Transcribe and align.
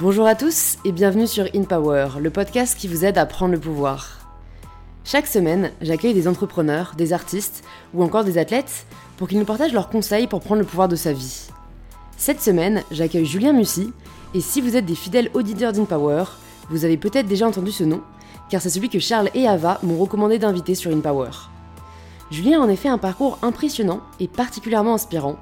Bonjour 0.00 0.28
à 0.28 0.36
tous 0.36 0.76
et 0.84 0.92
bienvenue 0.92 1.26
sur 1.26 1.46
In 1.56 1.64
Power, 1.64 2.20
le 2.20 2.30
podcast 2.30 2.78
qui 2.78 2.86
vous 2.86 3.04
aide 3.04 3.18
à 3.18 3.26
prendre 3.26 3.54
le 3.54 3.58
pouvoir. 3.58 4.20
Chaque 5.02 5.26
semaine, 5.26 5.72
j'accueille 5.80 6.14
des 6.14 6.28
entrepreneurs, 6.28 6.92
des 6.96 7.12
artistes 7.12 7.64
ou 7.94 8.04
encore 8.04 8.22
des 8.22 8.38
athlètes 8.38 8.86
pour 9.16 9.26
qu'ils 9.26 9.40
nous 9.40 9.44
partagent 9.44 9.72
leurs 9.72 9.88
conseils 9.88 10.28
pour 10.28 10.40
prendre 10.40 10.60
le 10.60 10.66
pouvoir 10.68 10.86
de 10.86 10.94
sa 10.94 11.12
vie. 11.12 11.48
Cette 12.16 12.40
semaine, 12.40 12.84
j'accueille 12.92 13.26
Julien 13.26 13.52
Mussy 13.52 13.92
et 14.34 14.40
si 14.40 14.60
vous 14.60 14.76
êtes 14.76 14.86
des 14.86 14.94
fidèles 14.94 15.32
auditeurs 15.34 15.72
d'InPower, 15.72 16.26
vous 16.70 16.84
avez 16.84 16.96
peut-être 16.96 17.26
déjà 17.26 17.48
entendu 17.48 17.72
ce 17.72 17.82
nom, 17.82 18.00
car 18.50 18.62
c'est 18.62 18.70
celui 18.70 18.90
que 18.90 19.00
Charles 19.00 19.30
et 19.34 19.48
Ava 19.48 19.80
m'ont 19.82 19.98
recommandé 19.98 20.38
d'inviter 20.38 20.76
sur 20.76 20.92
InPower. 20.92 21.30
Julien 22.30 22.60
a 22.60 22.64
en 22.64 22.68
effet 22.68 22.88
un 22.88 22.98
parcours 22.98 23.40
impressionnant 23.42 24.02
et 24.20 24.28
particulièrement 24.28 24.94
inspirant. 24.94 25.38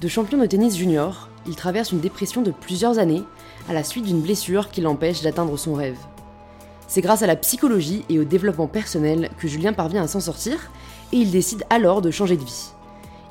De 0.00 0.08
champion 0.08 0.38
de 0.38 0.46
tennis 0.46 0.76
junior, 0.76 1.28
il 1.46 1.54
traverse 1.54 1.92
une 1.92 2.00
dépression 2.00 2.42
de 2.42 2.50
plusieurs 2.50 2.98
années 2.98 3.22
à 3.70 3.72
la 3.72 3.84
suite 3.84 4.04
d'une 4.04 4.20
blessure 4.20 4.68
qui 4.70 4.80
l'empêche 4.80 5.22
d'atteindre 5.22 5.56
son 5.56 5.74
rêve. 5.74 5.96
C'est 6.88 7.02
grâce 7.02 7.22
à 7.22 7.28
la 7.28 7.36
psychologie 7.36 8.04
et 8.08 8.18
au 8.18 8.24
développement 8.24 8.66
personnel 8.66 9.30
que 9.38 9.46
Julien 9.46 9.72
parvient 9.72 10.02
à 10.02 10.08
s'en 10.08 10.18
sortir 10.18 10.72
et 11.12 11.18
il 11.18 11.30
décide 11.30 11.62
alors 11.70 12.02
de 12.02 12.10
changer 12.10 12.36
de 12.36 12.42
vie. 12.42 12.70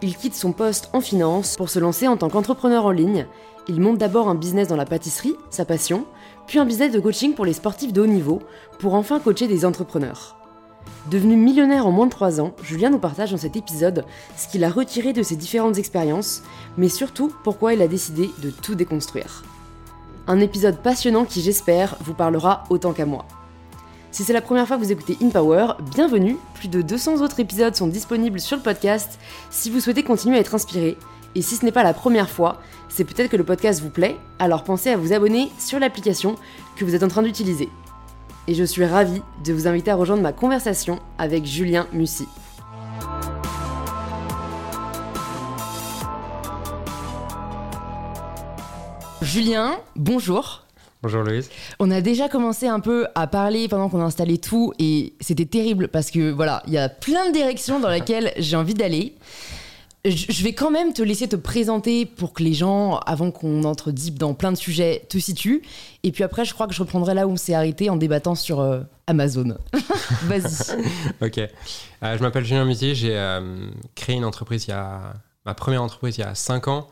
Il 0.02 0.16
quitte 0.16 0.36
son 0.36 0.54
poste 0.54 0.90
en 0.94 1.02
finance 1.02 1.58
pour 1.58 1.70
se 1.70 1.78
lancer 1.78 2.08
en 2.08 2.16
tant 2.16 2.30
qu'entrepreneur 2.30 2.86
en 2.86 2.92
ligne. 2.92 3.28
Il 3.68 3.82
monte 3.82 3.98
d'abord 3.98 4.30
un 4.30 4.36
business 4.36 4.70
dans 4.70 4.78
la 4.78 4.86
pâtisserie, 4.86 5.36
sa 5.50 5.66
passion, 5.66 6.06
puis 6.48 6.58
un 6.58 6.66
business 6.66 6.94
de 6.94 7.02
coaching 7.02 7.34
pour 7.34 7.44
les 7.44 7.52
sportifs 7.52 7.92
de 7.92 8.00
haut 8.00 8.08
niveau, 8.08 8.42
pour 8.80 8.94
enfin 8.94 9.20
coacher 9.20 9.50
des 9.50 9.66
entrepreneurs. 9.66 10.38
Devenu 11.12 11.36
millionnaire 11.36 11.86
en 11.86 11.92
moins 11.92 12.06
de 12.06 12.12
3 12.12 12.40
ans, 12.40 12.54
Julien 12.64 12.92
nous 12.92 12.98
partage 12.98 13.32
dans 13.32 13.38
cet 13.38 13.58
épisode 13.58 14.06
ce 14.38 14.48
qu'il 14.48 14.64
a 14.64 14.70
retiré 14.70 15.12
de 15.12 15.22
ses 15.22 15.36
différentes 15.36 15.78
expériences, 15.78 16.44
mais 16.78 16.88
surtout 16.88 17.30
pourquoi 17.44 17.74
il 17.74 17.82
a 17.82 17.90
décidé 17.90 18.30
de 18.42 18.52
tout 18.52 18.76
déconstruire. 18.76 19.44
Un 20.28 20.40
épisode 20.40 20.78
passionnant 20.78 21.26
qui 21.26 21.42
j'espère 21.42 21.98
vous 22.02 22.14
parlera 22.14 22.64
autant 22.70 22.94
qu'à 22.94 23.06
moi. 23.06 23.26
Si 24.12 24.24
c'est 24.24 24.34
la 24.34 24.42
première 24.42 24.68
fois 24.68 24.78
que 24.78 24.84
vous 24.84 24.92
écoutez 24.92 25.18
InPower, 25.22 25.74
bienvenue. 25.94 26.38
Plus 26.56 26.68
de 26.68 26.82
200 26.82 27.22
autres 27.22 27.40
épisodes 27.40 27.76
sont 27.76 27.88
disponibles 27.88 28.40
sur 28.40 28.58
le 28.58 28.64
podcast 28.64 29.20
si 29.50 29.70
vous 29.70 29.80
souhaitez 29.80 30.04
continuer 30.04 30.38
à 30.38 30.40
être 30.40 30.56
inspiré. 30.56 30.98
Et 31.36 31.42
si 31.42 31.56
ce 31.56 31.66
n'est 31.66 31.72
pas 31.72 31.84
la 31.84 31.94
première 31.94 32.30
fois, 32.30 32.60
c'est 32.90 33.04
peut-être 33.04 33.30
que 33.30 33.38
le 33.38 33.44
podcast 33.44 33.82
vous 33.82 33.90
plaît, 33.90 34.18
alors 34.40 34.64
pensez 34.64 34.90
à 34.90 34.98
vous 34.98 35.14
abonner 35.14 35.50
sur 35.60 35.80
l'application 35.80 36.36
que 36.76 36.86
vous 36.86 36.96
êtes 36.96 37.04
en 37.04 37.08
train 37.08 37.24
d'utiliser 37.24 37.70
et 38.50 38.56
je 38.56 38.64
suis 38.64 38.84
ravie 38.84 39.22
de 39.46 39.54
vous 39.54 39.68
inviter 39.68 39.92
à 39.92 39.96
rejoindre 39.96 40.24
ma 40.24 40.34
conversation 40.34 41.00
avec 41.20 41.46
Julien 41.46 41.86
Mussy. 41.94 42.28
Julien, 49.22 49.78
bonjour. 49.98 50.64
Bonjour 51.04 51.24
Louise. 51.24 51.50
On 51.80 51.92
a 51.92 52.00
déjà 52.00 52.30
commencé 52.30 52.68
un 52.68 52.80
peu 52.80 53.08
à 53.16 53.28
parler 53.28 53.68
pendant 53.68 53.90
qu'on 53.90 54.00
a 54.00 54.06
installé 54.06 54.38
tout 54.38 54.74
et 54.80 55.14
c'était 55.20 55.46
terrible 55.46 55.90
parce 55.90 56.10
que 56.10 56.32
voilà, 56.32 56.64
il 56.68 56.74
y 56.74 56.78
a 56.78 56.88
plein 56.88 57.28
de 57.28 57.34
directions 57.34 57.82
dans 57.82 57.90
lesquelles 57.90 58.32
j'ai 58.38 58.56
envie 58.56 58.74
d'aller. 58.74 59.16
Je 60.06 60.44
vais 60.44 60.54
quand 60.54 60.72
même 60.72 60.94
te 60.94 61.02
laisser 61.02 61.28
te 61.28 61.36
présenter 61.36 62.06
pour 62.06 62.32
que 62.32 62.42
les 62.42 62.54
gens, 62.54 63.00
avant 63.00 63.32
qu'on 63.32 63.66
entre 63.66 63.92
deep 63.92 64.18
dans 64.18 64.34
plein 64.34 64.54
de 64.54 64.58
sujets, 64.58 65.06
te 65.10 65.18
situent. 65.18 65.64
Et 66.04 66.14
puis 66.14 66.24
après, 66.24 66.46
je 66.46 66.54
crois 66.54 66.68
que 66.68 66.74
je 66.74 66.80
reprendrai 66.80 67.14
là 67.14 67.28
où 67.28 67.32
on 67.32 67.36
s'est 67.36 67.54
arrêté 67.54 67.90
en 67.90 67.98
débattant 67.98 68.36
sur 68.36 68.62
euh, 68.62 68.80
Amazon. 69.08 69.58
Vas-y. 70.24 70.80
ok. 71.22 71.38
Euh, 71.40 72.18
je 72.18 72.22
m'appelle 72.22 72.46
Julien 72.46 72.64
Musier. 72.64 72.96
J'ai 72.96 73.18
euh, 73.18 73.70
créé 73.96 74.16
une 74.16 74.26
entreprise 74.26 74.66
il 74.68 74.70
y 74.70 74.74
a. 74.74 75.14
Ma 75.46 75.54
première 75.54 75.82
entreprise 75.82 76.18
il 76.18 76.22
y 76.22 76.24
a 76.24 76.36
5 76.36 76.68
ans 76.68 76.88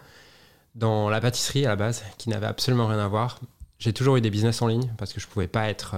dans 0.77 1.09
la 1.09 1.19
pâtisserie 1.19 1.65
à 1.65 1.69
la 1.69 1.75
base, 1.75 2.03
qui 2.17 2.29
n'avait 2.29 2.47
absolument 2.47 2.87
rien 2.87 2.99
à 2.99 3.07
voir. 3.07 3.39
J'ai 3.79 3.91
toujours 3.91 4.15
eu 4.15 4.21
des 4.21 4.29
business 4.29 4.61
en 4.61 4.67
ligne 4.67 4.89
parce 4.97 5.11
que 5.11 5.19
je 5.19 5.27
pouvais 5.27 5.47
pas 5.47 5.67
être. 5.69 5.95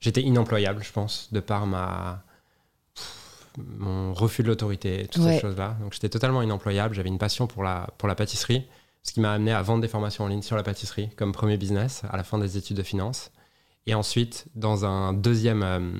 J'étais 0.00 0.22
inemployable, 0.22 0.84
je 0.84 0.92
pense, 0.92 1.32
de 1.32 1.40
par 1.40 1.66
ma 1.66 2.22
mon 3.58 4.12
refus 4.12 4.42
de 4.42 4.48
l'autorité, 4.48 5.08
toutes 5.10 5.22
ces 5.22 5.40
choses-là. 5.40 5.76
Donc 5.80 5.92
j'étais 5.92 6.08
totalement 6.08 6.42
inemployable, 6.42 6.94
j'avais 6.94 7.08
une 7.08 7.18
passion 7.18 7.46
pour 7.46 7.62
la, 7.62 7.88
pour 7.98 8.08
la 8.08 8.14
pâtisserie, 8.14 8.66
ce 9.02 9.12
qui 9.12 9.20
m'a 9.20 9.32
amené 9.32 9.52
à 9.52 9.62
vendre 9.62 9.82
des 9.82 9.88
formations 9.88 10.24
en 10.24 10.28
ligne 10.28 10.42
sur 10.42 10.56
la 10.56 10.62
pâtisserie 10.62 11.10
comme 11.16 11.32
premier 11.32 11.56
business 11.56 12.02
à 12.10 12.16
la 12.16 12.24
fin 12.24 12.38
des 12.38 12.56
études 12.56 12.76
de 12.76 12.82
finance. 12.82 13.30
Et 13.86 13.94
ensuite, 13.94 14.46
dans 14.54 14.84
un 14.84 15.12
deuxième, 15.12 15.62
euh, 15.62 15.92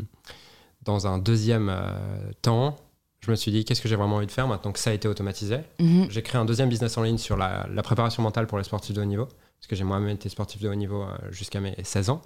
dans 0.82 1.06
un 1.06 1.18
deuxième 1.18 1.68
euh, 1.68 2.32
temps, 2.42 2.76
je 3.26 3.30
me 3.32 3.36
suis 3.36 3.50
dit 3.50 3.64
qu'est-ce 3.64 3.82
que 3.82 3.88
j'ai 3.88 3.96
vraiment 3.96 4.16
envie 4.16 4.26
de 4.26 4.32
faire 4.32 4.46
maintenant 4.46 4.72
que 4.72 4.78
ça 4.78 4.90
a 4.90 4.92
été 4.92 5.08
automatisé? 5.08 5.58
Mhm. 5.80 6.06
J'ai 6.10 6.22
créé 6.22 6.40
un 6.40 6.44
deuxième 6.44 6.68
business 6.68 6.96
en 6.96 7.02
ligne 7.02 7.18
sur 7.18 7.36
la, 7.36 7.66
préparation 7.82 8.22
mentale 8.22 8.46
pour 8.46 8.58
les 8.58 8.64
sportifs 8.64 8.94
de 8.94 9.02
haut 9.02 9.04
niveau, 9.04 9.26
parce 9.26 9.66
que 9.68 9.76
j'ai 9.76 9.84
moi-même 9.84 10.10
été 10.10 10.28
sportif 10.28 10.62
de 10.62 10.68
haut 10.68 10.74
niveau 10.74 11.02
euh, 11.02 11.08
jusqu'à 11.30 11.60
mes 11.60 11.74
16 11.82 12.10
ans. 12.10 12.22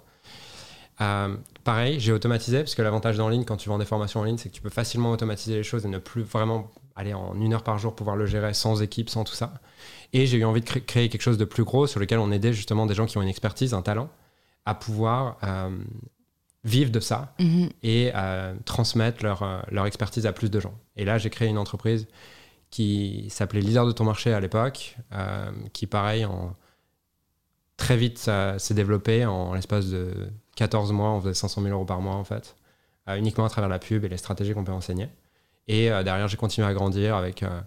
Euh, 1.01 1.35
pareil, 1.63 1.99
j'ai 1.99 2.11
automatisé, 2.11 2.59
parce 2.59 2.75
que 2.75 2.81
l'avantage 2.83 3.17
d'en 3.17 3.29
ligne, 3.29 3.45
quand 3.45 3.57
tu 3.57 3.69
vends 3.69 3.79
des 3.79 3.85
formations 3.85 4.19
en 4.19 4.23
ligne, 4.23 4.37
c'est 4.37 4.49
que 4.49 4.53
tu 4.53 4.61
peux 4.61 4.69
facilement 4.69 5.11
automatiser 5.11 5.55
les 5.55 5.63
choses 5.63 5.85
et 5.85 5.89
ne 5.89 5.97
plus 5.97 6.21
vraiment 6.21 6.69
aller 6.95 7.13
en 7.13 7.33
une 7.35 7.53
heure 7.53 7.63
par 7.63 7.79
jour 7.79 7.95
pouvoir 7.95 8.15
le 8.15 8.27
gérer 8.27 8.53
sans 8.53 8.81
équipe, 8.83 9.09
sans 9.09 9.23
tout 9.23 9.33
ça. 9.33 9.53
Et 10.13 10.27
j'ai 10.27 10.37
eu 10.37 10.45
envie 10.45 10.61
de 10.61 10.69
créer 10.69 11.09
quelque 11.09 11.21
chose 11.21 11.37
de 11.37 11.45
plus 11.45 11.63
gros 11.63 11.87
sur 11.87 11.99
lequel 11.99 12.19
on 12.19 12.31
aidait 12.31 12.53
justement 12.53 12.85
des 12.85 12.93
gens 12.93 13.07
qui 13.07 13.17
ont 13.17 13.21
une 13.21 13.29
expertise, 13.29 13.73
un 13.73 13.81
talent, 13.81 14.09
à 14.65 14.75
pouvoir 14.75 15.37
euh, 15.43 15.69
vivre 16.63 16.91
de 16.91 16.99
ça 16.99 17.33
mhm. 17.39 17.69
et 17.81 18.11
euh, 18.13 18.53
transmettre 18.65 19.23
leur, 19.23 19.65
leur 19.71 19.85
expertise 19.87 20.27
à 20.27 20.33
plus 20.33 20.51
de 20.51 20.59
gens. 20.59 20.73
Et 21.01 21.05
là, 21.05 21.17
j'ai 21.17 21.29
créé 21.29 21.47
une 21.49 21.57
entreprise 21.57 22.07
qui 22.69 23.27
s'appelait 23.29 23.59
Leader 23.59 23.85
de 23.85 23.91
ton 23.91 24.05
marché 24.05 24.33
à 24.33 24.39
l'époque, 24.39 24.95
qui 25.73 25.87
pareil, 25.87 26.25
très 27.75 27.97
vite, 27.97 28.17
s'est 28.57 28.73
développé 28.73 29.25
en 29.25 29.53
l'espace 29.53 29.87
de 29.87 30.31
14 30.55 30.91
mois, 30.91 31.09
on 31.11 31.21
faisait 31.21 31.33
500 31.33 31.61
000 31.61 31.73
euros 31.73 31.85
par 31.85 32.01
mois 32.01 32.15
en 32.15 32.23
fait, 32.23 32.55
euh, 33.07 33.15
uniquement 33.15 33.45
à 33.45 33.49
travers 33.49 33.69
la 33.69 33.79
pub 33.79 34.03
et 34.05 34.09
les 34.09 34.17
stratégies 34.17 34.53
qu'on 34.53 34.63
peut 34.63 34.71
enseigner. 34.71 35.09
Et 35.67 35.91
euh, 35.91 36.03
derrière, 36.03 36.27
j'ai 36.27 36.37
continué 36.37 36.67
à 36.67 36.73
grandir 36.73 37.15
avec 37.15 37.43
euh, 37.43 37.61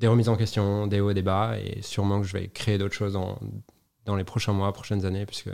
des 0.00 0.08
remises 0.08 0.28
en 0.28 0.36
question, 0.36 0.86
des 0.86 1.00
hauts 1.00 1.10
et 1.10 1.14
des 1.14 1.22
bas, 1.22 1.56
et 1.58 1.82
sûrement 1.82 2.20
que 2.20 2.26
je 2.26 2.32
vais 2.32 2.48
créer 2.48 2.78
d'autres 2.78 2.94
choses 2.94 3.12
dans, 3.14 3.38
dans 4.04 4.16
les 4.16 4.24
prochains 4.24 4.52
mois, 4.52 4.72
prochaines 4.72 5.06
années, 5.06 5.26
puisque 5.26 5.50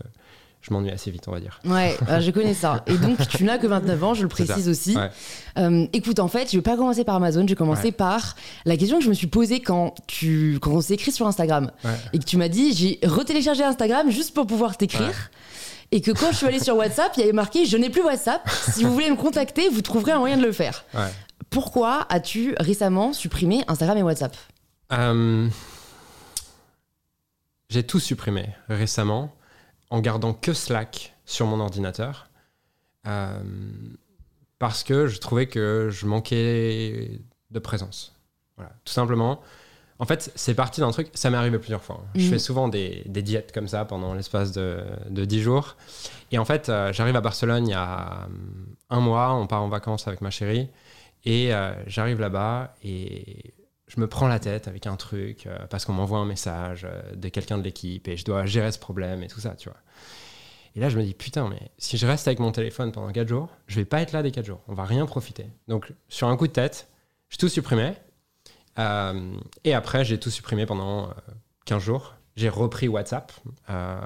je 0.62 0.72
m'ennuie 0.72 0.90
assez 0.90 1.10
vite, 1.10 1.26
on 1.26 1.32
va 1.32 1.40
dire. 1.40 1.60
Ouais, 1.64 1.96
je 2.20 2.30
connais 2.30 2.54
ça. 2.54 2.82
Et 2.86 2.96
donc, 2.96 3.16
tu 3.28 3.44
n'as 3.44 3.58
que 3.58 3.66
29 3.66 4.04
ans, 4.04 4.14
je 4.14 4.22
le 4.22 4.28
précise 4.28 4.68
aussi. 4.68 4.96
écoute, 5.92 6.18
en 6.18 6.28
fait, 6.28 6.50
je 6.50 6.56
ne 6.56 6.60
vais 6.60 6.62
pas 6.62 6.76
commencer 6.76 7.04
par 7.04 7.16
Amazon, 7.16 7.42
je 7.42 7.48
vais 7.48 7.54
commencer 7.54 7.92
par 7.92 8.36
la 8.64 8.76
question 8.76 8.98
que 8.98 9.04
je 9.04 9.08
me 9.08 9.14
suis 9.14 9.26
posée 9.26 9.60
quand, 9.60 9.94
tu, 10.06 10.58
quand 10.60 10.72
on 10.72 10.80
s'est 10.80 10.94
écrit 10.94 11.12
sur 11.12 11.26
Instagram. 11.26 11.70
Et 12.12 12.18
que 12.18 12.24
tu 12.24 12.36
m'as 12.36 12.48
dit, 12.48 12.74
j'ai 12.74 12.98
retéléchargé 13.06 13.62
Instagram 13.64 14.10
juste 14.10 14.34
pour 14.34 14.46
pouvoir 14.46 14.76
t'écrire. 14.76 15.30
Et 15.92 16.00
que 16.00 16.12
quand 16.12 16.30
je 16.30 16.36
suis 16.36 16.46
allée 16.46 16.60
sur 16.60 16.76
WhatsApp, 16.76 17.12
il 17.16 17.20
y 17.20 17.22
avait 17.24 17.32
marqué 17.32 17.66
Je 17.66 17.76
n'ai 17.76 17.90
plus 17.90 18.02
WhatsApp. 18.02 18.48
Si 18.48 18.84
vous 18.84 18.92
voulez 18.92 19.10
me 19.10 19.16
contacter, 19.16 19.68
vous 19.68 19.82
trouverez 19.82 20.12
un 20.12 20.18
moyen 20.20 20.36
de 20.36 20.42
le 20.42 20.52
faire. 20.52 20.84
Pourquoi 21.48 22.06
as-tu 22.10 22.54
récemment 22.60 23.12
supprimé 23.12 23.64
Instagram 23.66 23.98
et 23.98 24.02
WhatsApp? 24.02 24.36
Euh, 24.92 25.48
J'ai 27.68 27.82
tout 27.82 27.98
supprimé 27.98 28.50
récemment 28.68 29.32
en 29.90 30.00
gardant 30.00 30.32
que 30.32 30.52
Slack 30.52 31.14
sur 31.24 31.46
mon 31.46 31.60
ordinateur. 31.60 32.28
Euh, 33.06 33.42
parce 34.58 34.84
que 34.84 35.06
je 35.06 35.18
trouvais 35.18 35.46
que 35.46 35.88
je 35.90 36.06
manquais 36.06 37.20
de 37.50 37.58
présence. 37.58 38.14
Voilà, 38.56 38.72
tout 38.84 38.92
simplement. 38.92 39.40
En 39.98 40.06
fait, 40.06 40.32
c'est 40.34 40.54
parti 40.54 40.80
d'un 40.80 40.90
truc, 40.92 41.08
ça 41.14 41.28
m'est 41.30 41.36
arrivé 41.36 41.58
plusieurs 41.58 41.82
fois. 41.82 42.02
Je 42.14 42.24
mhm. 42.24 42.30
fais 42.30 42.38
souvent 42.38 42.68
des, 42.68 43.04
diètes 43.06 43.52
comme 43.52 43.68
ça 43.68 43.84
pendant 43.84 44.14
l'espace 44.14 44.52
de, 44.52 44.82
de 45.08 45.24
10 45.24 45.42
jours. 45.42 45.76
Et 46.30 46.38
en 46.38 46.44
fait, 46.44 46.68
euh, 46.68 46.92
j'arrive 46.92 47.16
à 47.16 47.20
Barcelone 47.20 47.66
il 47.66 47.70
y 47.70 47.74
a 47.74 48.26
un 48.88 49.00
mois, 49.00 49.34
on 49.34 49.46
part 49.46 49.62
en 49.62 49.68
vacances 49.68 50.06
avec 50.08 50.20
ma 50.20 50.30
chérie. 50.30 50.68
Et 51.24 51.52
euh, 51.54 51.72
j'arrive 51.86 52.20
là-bas 52.20 52.74
et 52.82 53.52
je 53.90 54.00
me 54.00 54.06
prends 54.06 54.28
la 54.28 54.38
tête 54.38 54.68
avec 54.68 54.86
un 54.86 54.96
truc 54.96 55.46
euh, 55.46 55.58
parce 55.68 55.84
qu'on 55.84 55.92
m'envoie 55.92 56.18
un 56.18 56.24
message 56.24 56.86
de 57.14 57.28
quelqu'un 57.28 57.58
de 57.58 57.62
l'équipe 57.62 58.08
et 58.08 58.16
je 58.16 58.24
dois 58.24 58.46
gérer 58.46 58.72
ce 58.72 58.78
problème 58.78 59.22
et 59.22 59.28
tout 59.28 59.40
ça, 59.40 59.54
tu 59.56 59.68
vois. 59.68 59.78
Et 60.76 60.80
là, 60.80 60.88
je 60.88 60.96
me 60.96 61.02
dis, 61.02 61.14
putain, 61.14 61.48
mais 61.48 61.70
si 61.78 61.98
je 61.98 62.06
reste 62.06 62.28
avec 62.28 62.38
mon 62.38 62.52
téléphone 62.52 62.92
pendant 62.92 63.10
4 63.10 63.26
jours, 63.26 63.48
je 63.66 63.76
vais 63.76 63.84
pas 63.84 64.00
être 64.00 64.12
là 64.12 64.22
des 64.22 64.30
4 64.30 64.46
jours. 64.46 64.60
On 64.68 64.74
va 64.74 64.84
rien 64.84 65.04
profiter. 65.04 65.46
Donc, 65.66 65.92
sur 66.08 66.28
un 66.28 66.36
coup 66.36 66.46
de 66.46 66.52
tête, 66.52 66.88
je 67.28 67.36
tout 67.36 67.48
supprimé 67.48 67.94
euh, 68.78 69.36
et 69.64 69.74
après, 69.74 70.04
j'ai 70.04 70.18
tout 70.18 70.30
supprimé 70.30 70.66
pendant 70.66 71.10
15 71.66 71.76
euh, 71.76 71.84
jours. 71.84 72.14
J'ai 72.36 72.48
repris 72.48 72.88
WhatsApp. 72.88 73.32
Euh, 73.68 74.00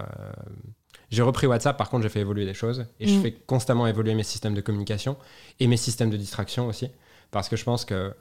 j'ai 1.11 1.23
repris 1.23 1.47
WhatsApp, 1.47 1.77
par 1.77 1.91
contre, 1.91 2.03
j'ai 2.03 2.09
fait 2.09 2.21
évoluer 2.21 2.45
des 2.45 2.55
choses. 2.55 2.87
Et 2.99 3.07
je 3.07 3.19
mm. 3.19 3.23
fais 3.23 3.33
constamment 3.33 3.87
évoluer 3.87 4.15
mes 4.15 4.23
systèmes 4.23 4.55
de 4.55 4.61
communication 4.61 5.17
et 5.61 5.67
mes 5.67 5.77
systèmes 5.77 6.11
de 6.11 6.17
distraction 6.17 6.67
aussi. 6.67 6.91
Parce 7.31 7.49
que 7.49 7.57
je 7.57 7.65
pense 7.65 7.85
que 7.85 8.15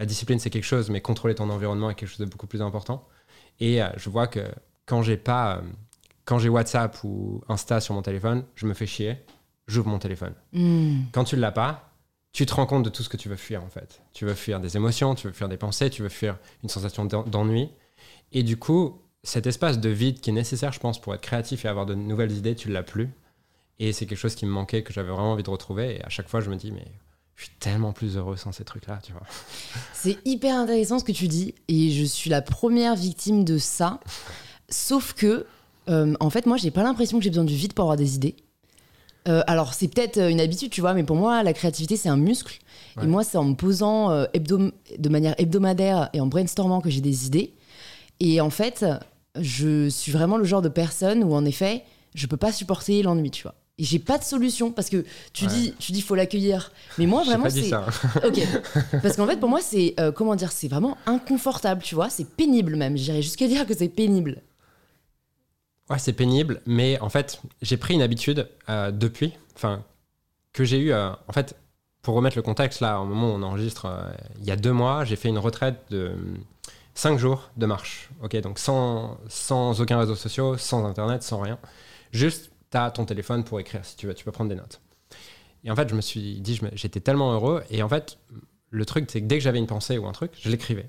la 0.00 0.06
discipline, 0.06 0.38
c'est 0.38 0.50
quelque 0.50 0.64
chose, 0.64 0.88
mais 0.88 1.02
contrôler 1.02 1.34
ton 1.34 1.50
environnement 1.50 1.90
est 1.90 1.94
quelque 1.94 2.08
chose 2.08 2.18
de 2.18 2.24
beaucoup 2.24 2.46
plus 2.46 2.62
important. 2.62 3.06
Et 3.60 3.80
je 3.96 4.08
vois 4.08 4.26
que 4.26 4.40
quand 4.86 5.02
j'ai 5.02 5.18
pas. 5.18 5.62
quand 6.24 6.38
j'ai 6.38 6.48
WhatsApp 6.48 7.04
ou 7.04 7.42
Insta 7.48 7.80
sur 7.80 7.94
mon 7.94 8.00
téléphone, 8.00 8.44
je 8.54 8.66
me 8.66 8.72
fais 8.72 8.86
chier, 8.86 9.18
j'ouvre 9.66 9.88
mon 9.88 9.98
téléphone. 9.98 10.32
Mm. 10.54 11.02
Quand 11.12 11.24
tu 11.24 11.36
l'as 11.36 11.52
pas, 11.52 11.92
tu 12.32 12.46
te 12.46 12.54
rends 12.54 12.64
compte 12.64 12.82
de 12.82 12.88
tout 12.88 13.02
ce 13.02 13.10
que 13.10 13.18
tu 13.18 13.28
veux 13.28 13.36
fuir 13.36 13.62
en 13.62 13.68
fait. 13.68 14.00
Tu 14.14 14.24
veux 14.24 14.34
fuir 14.34 14.58
des 14.58 14.74
émotions, 14.78 15.14
tu 15.14 15.26
veux 15.26 15.34
fuir 15.34 15.50
des 15.50 15.58
pensées, 15.58 15.90
tu 15.90 16.02
veux 16.02 16.08
fuir 16.08 16.38
une 16.62 16.70
sensation 16.70 17.04
d'ennui. 17.04 17.68
Et 18.32 18.42
du 18.42 18.56
coup, 18.56 19.02
cet 19.22 19.46
espace 19.46 19.80
de 19.80 19.90
vide 19.90 20.20
qui 20.20 20.30
est 20.30 20.32
nécessaire, 20.32 20.72
je 20.72 20.80
pense, 20.80 20.98
pour 20.98 21.14
être 21.14 21.20
créatif 21.20 21.66
et 21.66 21.68
avoir 21.68 21.84
de 21.84 21.94
nouvelles 21.94 22.32
idées, 22.32 22.54
tu 22.54 22.70
l'as 22.70 22.82
plus. 22.82 23.10
Et 23.78 23.92
c'est 23.92 24.06
quelque 24.06 24.18
chose 24.18 24.34
qui 24.34 24.46
me 24.46 24.50
manquait, 24.50 24.82
que 24.82 24.94
j'avais 24.94 25.10
vraiment 25.10 25.32
envie 25.32 25.42
de 25.42 25.50
retrouver. 25.50 25.96
Et 25.96 26.04
à 26.04 26.08
chaque 26.08 26.28
fois, 26.28 26.40
je 26.40 26.48
me 26.48 26.56
dis, 26.56 26.72
mais 26.72 26.86
je 27.36 27.44
suis 27.44 27.54
tellement 27.58 27.92
plus 27.92 28.16
heureux 28.16 28.36
sans 28.36 28.52
ces 28.52 28.64
trucs-là, 28.64 29.00
tu 29.02 29.12
vois. 29.12 29.22
C'est 29.94 30.18
hyper 30.26 30.56
intéressant 30.56 30.98
ce 30.98 31.04
que 31.04 31.12
tu 31.12 31.26
dis. 31.26 31.54
Et 31.68 31.90
je 31.90 32.04
suis 32.04 32.28
la 32.28 32.42
première 32.42 32.96
victime 32.96 33.44
de 33.44 33.56
ça. 33.56 34.00
Sauf 34.68 35.14
que, 35.14 35.46
euh, 35.88 36.14
en 36.20 36.30
fait, 36.30 36.46
moi, 36.46 36.56
j'ai 36.58 36.70
pas 36.70 36.82
l'impression 36.82 37.18
que 37.18 37.24
j'ai 37.24 37.30
besoin 37.30 37.44
du 37.44 37.54
vide 37.54 37.72
pour 37.72 37.84
avoir 37.84 37.96
des 37.96 38.14
idées. 38.14 38.36
Euh, 39.28 39.42
alors, 39.46 39.74
c'est 39.74 39.88
peut-être 39.88 40.18
euh, 40.18 40.28
une 40.28 40.40
habitude, 40.40 40.70
tu 40.70 40.80
vois, 40.80 40.94
mais 40.94 41.04
pour 41.04 41.16
moi, 41.16 41.42
la 41.42 41.52
créativité, 41.52 41.96
c'est 41.96 42.08
un 42.08 42.16
muscle. 42.16 42.58
Ouais. 42.96 43.04
Et 43.04 43.06
moi, 43.06 43.22
c'est 43.24 43.38
en 43.38 43.44
me 43.44 43.54
posant 43.54 44.10
euh, 44.10 44.24
de 44.34 45.08
manière 45.08 45.34
hebdomadaire 45.38 46.08
et 46.12 46.20
en 46.20 46.26
brainstormant 46.26 46.80
que 46.80 46.90
j'ai 46.90 47.00
des 47.00 47.26
idées. 47.26 47.54
Et 48.18 48.40
en 48.40 48.50
fait, 48.50 48.84
je 49.38 49.88
suis 49.88 50.12
vraiment 50.12 50.36
le 50.36 50.44
genre 50.44 50.62
de 50.62 50.68
personne 50.68 51.22
où, 51.24 51.34
en 51.34 51.44
effet, 51.44 51.84
je 52.14 52.26
peux 52.26 52.36
pas 52.36 52.52
supporter 52.52 53.02
l'ennui, 53.02 53.30
tu 53.30 53.42
vois. 53.42 53.54
Et 53.78 53.84
j'ai 53.84 53.98
pas 53.98 54.18
de 54.18 54.24
solution 54.24 54.72
parce 54.72 54.90
que 54.90 55.04
tu 55.32 55.44
Ouais. 55.46 55.50
dis, 55.50 55.74
tu 55.78 55.92
dis, 55.92 56.02
faut 56.02 56.14
l'accueillir. 56.14 56.70
Mais 56.98 57.06
moi, 57.06 57.22
vraiment, 57.24 57.48
c'est. 57.48 57.68
ça. 57.68 57.86
Ok. 58.26 58.40
Parce 59.02 59.16
qu'en 59.16 59.26
fait, 59.26 59.38
pour 59.38 59.48
moi, 59.48 59.60
c'est 59.62 59.94
euh, 59.98 60.12
comment 60.12 60.34
dire, 60.34 60.52
c'est 60.52 60.68
vraiment 60.68 60.98
inconfortable, 61.06 61.82
tu 61.82 61.94
vois. 61.94 62.10
C'est 62.10 62.28
pénible 62.28 62.76
même. 62.76 62.96
J'irais 62.96 63.22
jusqu'à 63.22 63.46
dire 63.48 63.66
que 63.66 63.74
c'est 63.74 63.88
pénible. 63.88 64.42
Ouais, 65.88 65.98
c'est 65.98 66.12
pénible, 66.12 66.60
mais 66.66 67.00
en 67.00 67.08
fait, 67.08 67.40
j'ai 67.62 67.76
pris 67.76 67.94
une 67.94 68.02
habitude 68.02 68.48
euh, 68.68 68.90
depuis, 68.92 69.32
enfin, 69.56 69.82
que 70.52 70.62
j'ai 70.64 70.78
eu, 70.78 70.92
euh, 70.92 71.10
en 71.26 71.32
fait, 71.32 71.56
pour 72.02 72.14
remettre 72.14 72.36
le 72.36 72.42
contexte, 72.42 72.80
là, 72.80 73.00
au 73.00 73.06
moment 73.06 73.28
où 73.32 73.36
on 73.36 73.42
enregistre, 73.42 73.88
il 74.40 74.44
y 74.46 74.50
a 74.52 74.56
deux 74.56 74.72
mois, 74.72 75.04
j'ai 75.04 75.16
fait 75.16 75.28
une 75.28 75.38
retraite 75.38 75.76
de 75.90 76.12
5 76.94 77.18
jours 77.18 77.50
de 77.56 77.66
marche, 77.66 78.08
ok, 78.22 78.36
donc 78.40 78.58
sans, 78.60 79.18
sans 79.28 79.80
aucun 79.80 79.98
réseau 79.98 80.14
social, 80.14 80.58
sans 80.58 80.84
internet, 80.86 81.22
sans 81.24 81.40
rien. 81.40 81.58
Juste, 82.12 82.49
tu 82.70 82.76
as 82.76 82.90
ton 82.90 83.04
téléphone 83.04 83.44
pour 83.44 83.60
écrire 83.60 83.84
si 83.84 83.96
tu 83.96 84.06
veux, 84.06 84.14
tu 84.14 84.24
peux 84.24 84.32
prendre 84.32 84.50
des 84.50 84.56
notes. 84.56 84.80
Et 85.64 85.70
en 85.70 85.76
fait, 85.76 85.88
je 85.88 85.94
me 85.94 86.00
suis 86.00 86.40
dit, 86.40 86.60
j'étais 86.72 87.00
tellement 87.00 87.32
heureux, 87.32 87.62
et 87.70 87.82
en 87.82 87.88
fait, 87.88 88.18
le 88.70 88.86
truc, 88.86 89.10
c'est 89.10 89.20
que 89.20 89.26
dès 89.26 89.38
que 89.38 89.44
j'avais 89.44 89.58
une 89.58 89.66
pensée 89.66 89.98
ou 89.98 90.06
un 90.06 90.12
truc, 90.12 90.32
je 90.40 90.48
l'écrivais. 90.48 90.88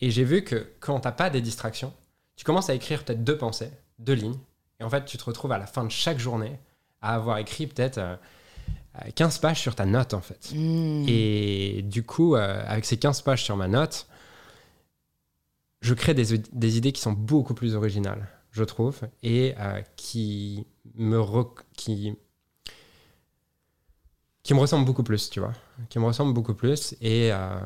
Et 0.00 0.10
j'ai 0.10 0.24
vu 0.24 0.44
que 0.44 0.72
quand 0.80 1.00
t'as 1.00 1.12
pas 1.12 1.30
des 1.30 1.40
distractions, 1.40 1.92
tu 2.36 2.44
commences 2.44 2.70
à 2.70 2.74
écrire 2.74 3.04
peut-être 3.04 3.24
deux 3.24 3.36
pensées, 3.36 3.70
deux 3.98 4.14
lignes, 4.14 4.38
et 4.80 4.84
en 4.84 4.90
fait, 4.90 5.04
tu 5.04 5.18
te 5.18 5.24
retrouves 5.24 5.52
à 5.52 5.58
la 5.58 5.66
fin 5.66 5.84
de 5.84 5.90
chaque 5.90 6.18
journée 6.18 6.58
à 7.02 7.14
avoir 7.14 7.38
écrit 7.38 7.66
peut-être 7.66 7.98
euh, 7.98 8.16
euh, 9.04 9.10
15 9.14 9.38
pages 9.38 9.60
sur 9.60 9.74
ta 9.74 9.86
note, 9.86 10.14
en 10.14 10.20
fait. 10.20 10.52
Hmm. 10.54 11.04
Et 11.08 11.82
du 11.82 12.02
coup, 12.04 12.36
euh, 12.36 12.62
avec 12.66 12.84
ces 12.84 12.96
15 12.96 13.22
pages 13.22 13.42
sur 13.42 13.56
ma 13.56 13.68
note, 13.68 14.06
je 15.80 15.94
crée 15.94 16.14
des, 16.14 16.38
des 16.38 16.78
idées 16.78 16.92
qui 16.92 17.00
sont 17.00 17.12
beaucoup 17.12 17.54
plus 17.54 17.74
originales, 17.74 18.28
je 18.50 18.64
trouve, 18.64 19.00
et 19.22 19.54
euh, 19.58 19.80
qui 19.96 20.66
me 20.98 21.18
rec- 21.20 21.64
qui 21.76 22.14
qui 24.42 24.54
me 24.54 24.60
ressemblent 24.60 24.86
beaucoup 24.86 25.02
plus, 25.02 25.28
tu 25.30 25.40
vois, 25.40 25.52
qui 25.90 25.98
me 25.98 26.04
ressemblent 26.06 26.32
beaucoup 26.32 26.54
plus. 26.54 26.94
Et, 27.02 27.30
euh, 27.32 27.60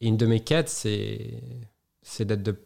et 0.00 0.06
une 0.08 0.16
de 0.16 0.26
mes 0.26 0.40
quêtes, 0.40 0.68
c'est 0.68 1.42
c'est 2.02 2.24
d'être 2.24 2.42
de 2.42 2.56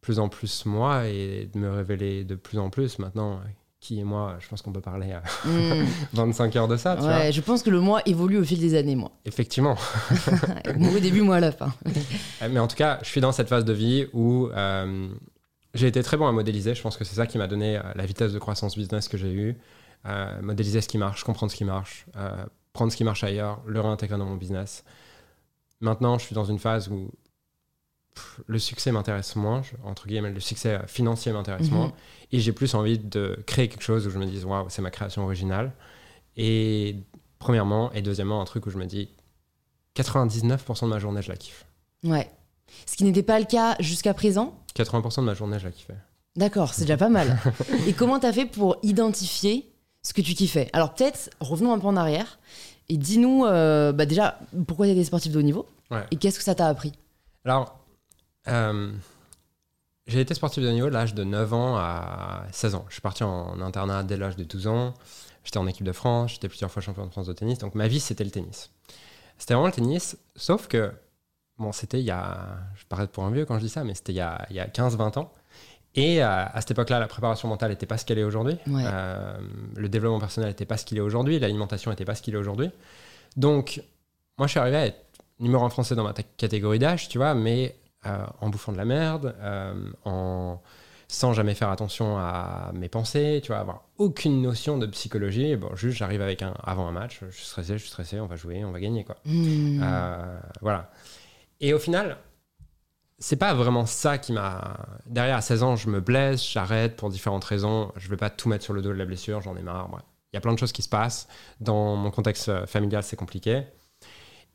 plus 0.00 0.18
en 0.18 0.28
plus 0.28 0.66
moi 0.66 1.06
et 1.08 1.48
de 1.52 1.58
me 1.58 1.70
révéler 1.70 2.24
de 2.24 2.34
plus 2.34 2.58
en 2.58 2.68
plus. 2.70 2.98
Maintenant, 2.98 3.40
qui 3.80 3.98
est 4.00 4.04
moi 4.04 4.36
Je 4.40 4.48
pense 4.48 4.60
qu'on 4.62 4.72
peut 4.72 4.80
parler 4.82 5.12
à 5.12 5.22
Hmm. 5.46 5.84
25 6.12 6.54
heures 6.56 6.68
de 6.68 6.76
ça, 6.76 6.96
tu 6.96 7.02
vois. 7.02 7.10
Ouais, 7.16 7.32
je 7.32 7.40
pense 7.40 7.62
que 7.62 7.70
le 7.70 7.80
moi 7.80 8.02
évolue 8.06 8.36
au 8.38 8.44
fil 8.44 8.58
des 8.60 8.74
années, 8.74 8.96
moi. 8.96 9.12
Effectivement. 9.24 9.76
moi 10.76 10.92
au 10.94 10.98
début, 10.98 11.22
moi 11.22 11.36
à 11.36 11.40
la 11.40 11.52
fin. 11.52 11.72
Mais 12.50 12.60
en 12.60 12.66
tout 12.68 12.76
cas, 12.76 12.98
je 13.02 13.08
suis 13.08 13.20
dans 13.22 13.32
cette 13.32 13.48
phase 13.48 13.64
de 13.64 13.72
vie 13.72 14.06
où 14.12 14.48
euh, 14.48 15.08
j'ai 15.74 15.86
été 15.88 16.02
très 16.02 16.16
bon 16.16 16.26
à 16.26 16.32
modéliser. 16.32 16.74
Je 16.74 16.82
pense 16.82 16.96
que 16.96 17.04
c'est 17.04 17.14
ça 17.16 17.26
qui 17.26 17.36
m'a 17.38 17.46
donné 17.46 17.76
euh, 17.76 17.82
la 17.94 18.06
vitesse 18.06 18.32
de 18.32 18.38
croissance 18.38 18.76
business 18.76 19.08
que 19.08 19.16
j'ai 19.18 19.32
eue. 19.32 19.56
Euh, 20.06 20.40
modéliser 20.42 20.80
ce 20.80 20.88
qui 20.88 20.98
marche, 20.98 21.24
comprendre 21.24 21.50
ce 21.50 21.56
qui 21.56 21.64
marche, 21.64 22.06
euh, 22.16 22.44
prendre 22.72 22.92
ce 22.92 22.96
qui 22.96 23.04
marche 23.04 23.24
ailleurs, 23.24 23.60
le 23.66 23.80
réintégrer 23.80 24.18
dans 24.18 24.26
mon 24.26 24.36
business. 24.36 24.84
Maintenant, 25.80 26.18
je 26.18 26.26
suis 26.26 26.34
dans 26.34 26.44
une 26.44 26.58
phase 26.58 26.88
où 26.88 27.10
pff, 28.14 28.40
le 28.46 28.58
succès 28.58 28.92
m'intéresse 28.92 29.34
moins, 29.34 29.62
je- 29.62 29.72
entre 29.82 30.06
guillemets, 30.06 30.30
le 30.30 30.40
succès 30.40 30.78
financier 30.86 31.32
m'intéresse 31.32 31.70
Mhm. 31.70 31.76
moins. 31.76 31.92
Et 32.32 32.38
j'ai 32.40 32.52
plus 32.52 32.74
envie 32.74 32.98
de 32.98 33.42
créer 33.46 33.68
quelque 33.68 33.82
chose 33.82 34.06
où 34.06 34.10
je 34.10 34.18
me 34.18 34.26
dise, 34.26 34.44
waouh, 34.44 34.66
c'est 34.68 34.82
ma 34.82 34.90
création 34.90 35.24
originale. 35.24 35.72
Et 36.36 36.96
premièrement, 37.38 37.90
et 37.92 38.02
deuxièmement, 38.02 38.40
un 38.40 38.44
truc 38.44 38.66
où 38.66 38.70
je 38.70 38.78
me 38.78 38.86
dis, 38.86 39.08
99% 39.94 40.86
de 40.86 40.90
ma 40.92 40.98
journée, 40.98 41.22
je 41.22 41.28
la 41.30 41.36
kiffe. 41.36 41.64
Ouais. 42.02 42.28
Ce 42.86 42.96
qui 42.96 43.04
n'était 43.04 43.22
pas 43.22 43.38
le 43.38 43.44
cas 43.46 43.76
jusqu'à 43.80 44.14
présent. 44.14 44.54
80% 44.76 45.20
de 45.20 45.24
ma 45.26 45.34
journée, 45.34 45.58
je 45.58 45.64
la 45.64 45.70
kiffais. 45.70 45.96
D'accord, 46.36 46.74
c'est 46.74 46.82
déjà 46.82 46.96
pas 46.96 47.08
mal. 47.08 47.38
et 47.86 47.92
comment 47.92 48.18
t'as 48.18 48.32
fait 48.32 48.46
pour 48.46 48.76
identifier 48.82 49.70
ce 50.02 50.12
que 50.12 50.20
tu 50.20 50.34
kiffais? 50.34 50.68
Alors 50.72 50.94
peut-être, 50.94 51.30
revenons 51.40 51.72
un 51.72 51.78
peu 51.78 51.86
en 51.86 51.96
arrière 51.96 52.38
et 52.88 52.96
dis-nous 52.96 53.46
euh, 53.46 53.92
bah 53.92 54.04
déjà 54.04 54.38
pourquoi 54.66 54.86
des 54.86 55.04
sportif 55.04 55.32
de 55.32 55.38
haut 55.38 55.42
niveau 55.42 55.66
Ouais. 55.90 56.04
et 56.10 56.16
qu'est-ce 56.16 56.38
que 56.38 56.44
ça 56.44 56.54
t'a 56.54 56.66
appris? 56.66 56.92
Alors, 57.44 57.78
euh, 58.48 58.90
j'ai 60.06 60.20
été 60.20 60.34
sportif 60.34 60.62
de 60.62 60.68
haut 60.68 60.72
niveau 60.72 60.88
de 60.88 60.92
l'âge 60.92 61.14
de 61.14 61.24
9 61.24 61.52
ans 61.52 61.76
à 61.76 62.44
16 62.52 62.74
ans. 62.74 62.84
Je 62.88 62.94
suis 62.94 63.02
parti 63.02 63.22
en 63.22 63.60
internat 63.60 64.02
dès 64.02 64.16
l'âge 64.16 64.36
de 64.36 64.44
12 64.44 64.66
ans. 64.66 64.94
J'étais 65.44 65.58
en 65.58 65.66
équipe 65.66 65.84
de 65.84 65.92
France, 65.92 66.32
j'étais 66.32 66.48
plusieurs 66.48 66.70
fois 66.70 66.82
champion 66.82 67.04
de 67.06 67.10
France 67.10 67.26
de 67.26 67.32
tennis. 67.32 67.58
Donc 67.58 67.74
ma 67.74 67.86
vie, 67.86 68.00
c'était 68.00 68.24
le 68.24 68.30
tennis. 68.30 68.70
C'était 69.38 69.54
vraiment 69.54 69.66
le 69.68 69.72
tennis, 69.72 70.16
sauf 70.36 70.68
que, 70.68 70.90
bon, 71.58 71.72
c'était 71.72 72.00
il 72.00 72.04
y 72.04 72.10
a. 72.10 72.58
Je 72.76 72.84
parais 72.86 73.06
pour 73.06 73.24
un 73.24 73.30
vieux 73.30 73.44
quand 73.44 73.56
je 73.56 73.64
dis 73.64 73.68
ça, 73.68 73.84
mais 73.84 73.94
c'était 73.94 74.12
il 74.12 74.16
y 74.16 74.20
a, 74.20 74.46
il 74.50 74.56
y 74.56 74.60
a 74.60 74.66
15-20 74.66 75.18
ans. 75.18 75.32
Et 75.96 76.22
euh, 76.22 76.26
à 76.26 76.60
cette 76.60 76.72
époque-là, 76.72 76.98
la 76.98 77.06
préparation 77.06 77.48
mentale 77.48 77.70
n'était 77.70 77.86
pas 77.86 77.98
ce 77.98 78.04
qu'elle 78.04 78.18
est 78.18 78.24
aujourd'hui. 78.24 78.56
Ouais. 78.66 78.82
Euh, 78.84 79.36
le 79.76 79.88
développement 79.88 80.18
personnel 80.18 80.50
n'était 80.50 80.64
pas 80.64 80.76
ce 80.76 80.84
qu'il 80.84 80.98
est 80.98 81.02
aujourd'hui. 81.02 81.38
L'alimentation 81.38 81.90
n'était 81.90 82.04
pas 82.04 82.16
ce 82.16 82.22
qu'il 82.22 82.34
est 82.34 82.38
aujourd'hui. 82.38 82.70
Donc, 83.36 83.80
moi, 84.36 84.48
je 84.48 84.52
suis 84.52 84.60
arrivé 84.60 84.76
à 84.76 84.86
être 84.86 85.04
numéro 85.38 85.64
un 85.64 85.70
français 85.70 85.94
dans 85.94 86.02
ma 86.02 86.12
catégorie 86.12 86.80
d'âge, 86.80 87.08
tu 87.08 87.18
vois, 87.18 87.34
mais 87.34 87.76
euh, 88.06 88.26
en 88.40 88.48
bouffant 88.48 88.72
de 88.72 88.76
la 88.76 88.84
merde, 88.84 89.36
en 90.04 90.60
sans 91.14 91.32
jamais 91.32 91.54
faire 91.54 91.70
attention 91.70 92.18
à 92.18 92.70
mes 92.74 92.88
pensées, 92.88 93.40
tu 93.42 93.48
vois, 93.48 93.58
avoir 93.58 93.82
aucune 93.98 94.42
notion 94.42 94.78
de 94.78 94.86
psychologie. 94.86 95.54
Bon, 95.56 95.74
juste, 95.76 95.96
j'arrive 95.96 96.22
avec 96.22 96.42
un 96.42 96.54
avant 96.62 96.88
un 96.88 96.92
match, 96.92 97.20
je 97.30 97.36
suis 97.36 97.46
stressé, 97.46 97.74
je 97.74 97.78
suis 97.78 97.90
stressé, 97.90 98.20
on 98.20 98.26
va 98.26 98.36
jouer, 98.36 98.64
on 98.64 98.72
va 98.72 98.80
gagner, 98.80 99.04
quoi. 99.04 99.16
Euh, 99.26 100.38
voilà. 100.60 100.90
Et 101.60 101.72
au 101.74 101.78
final, 101.78 102.18
c'est 103.18 103.36
pas 103.36 103.54
vraiment 103.54 103.86
ça 103.86 104.18
qui 104.18 104.32
m'a. 104.32 104.76
Derrière, 105.06 105.36
à 105.36 105.40
16 105.40 105.62
ans, 105.62 105.76
je 105.76 105.88
me 105.88 106.00
blesse, 106.00 106.46
j'arrête 106.50 106.96
pour 106.96 107.10
différentes 107.10 107.44
raisons. 107.44 107.92
Je 107.96 108.08
vais 108.08 108.16
pas 108.16 108.30
tout 108.30 108.48
mettre 108.48 108.64
sur 108.64 108.72
le 108.74 108.82
dos 108.82 108.90
de 108.90 108.94
la 108.98 109.04
blessure, 109.06 109.40
j'en 109.40 109.56
ai 109.56 109.62
marre. 109.62 109.88
bref. 109.88 110.02
Il 110.32 110.36
y 110.36 110.38
a 110.38 110.40
plein 110.40 110.52
de 110.52 110.58
choses 110.58 110.72
qui 110.72 110.82
se 110.82 110.88
passent. 110.88 111.28
Dans 111.60 111.94
mon 111.94 112.10
contexte 112.10 112.48
euh, 112.48 112.66
familial, 112.66 113.04
c'est 113.04 113.14
compliqué. 113.16 113.62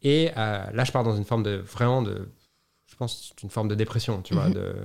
Et 0.01 0.29
euh, 0.37 0.63
là, 0.73 0.83
je 0.83 0.91
pars 0.91 1.03
dans 1.03 1.15
une 1.15 1.25
forme 1.25 1.43
de. 1.43 1.55
Vraiment 1.57 2.01
de. 2.01 2.29
Je 2.85 2.95
pense 2.95 3.33
une 3.43 3.49
forme 3.49 3.67
de 3.69 3.75
dépression, 3.75 4.21
tu 4.21 4.33
vois, 4.33 4.47
Mhm. 4.47 4.53
de 4.55 4.75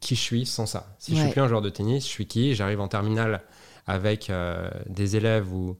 qui 0.00 0.14
je 0.14 0.20
suis 0.20 0.46
sans 0.46 0.66
ça. 0.66 0.94
Si 0.98 1.12
je 1.12 1.16
Ouais. 1.16 1.22
suis 1.24 1.32
plus 1.32 1.40
un 1.40 1.48
joueur 1.48 1.62
de 1.62 1.70
tennis, 1.70 2.04
je 2.04 2.08
suis 2.08 2.26
qui? 2.26 2.54
J'arrive 2.54 2.80
en 2.80 2.88
terminale 2.88 3.42
avec 3.86 4.30
euh, 4.30 4.70
des 4.86 5.16
élèves 5.16 5.52
où 5.52 5.76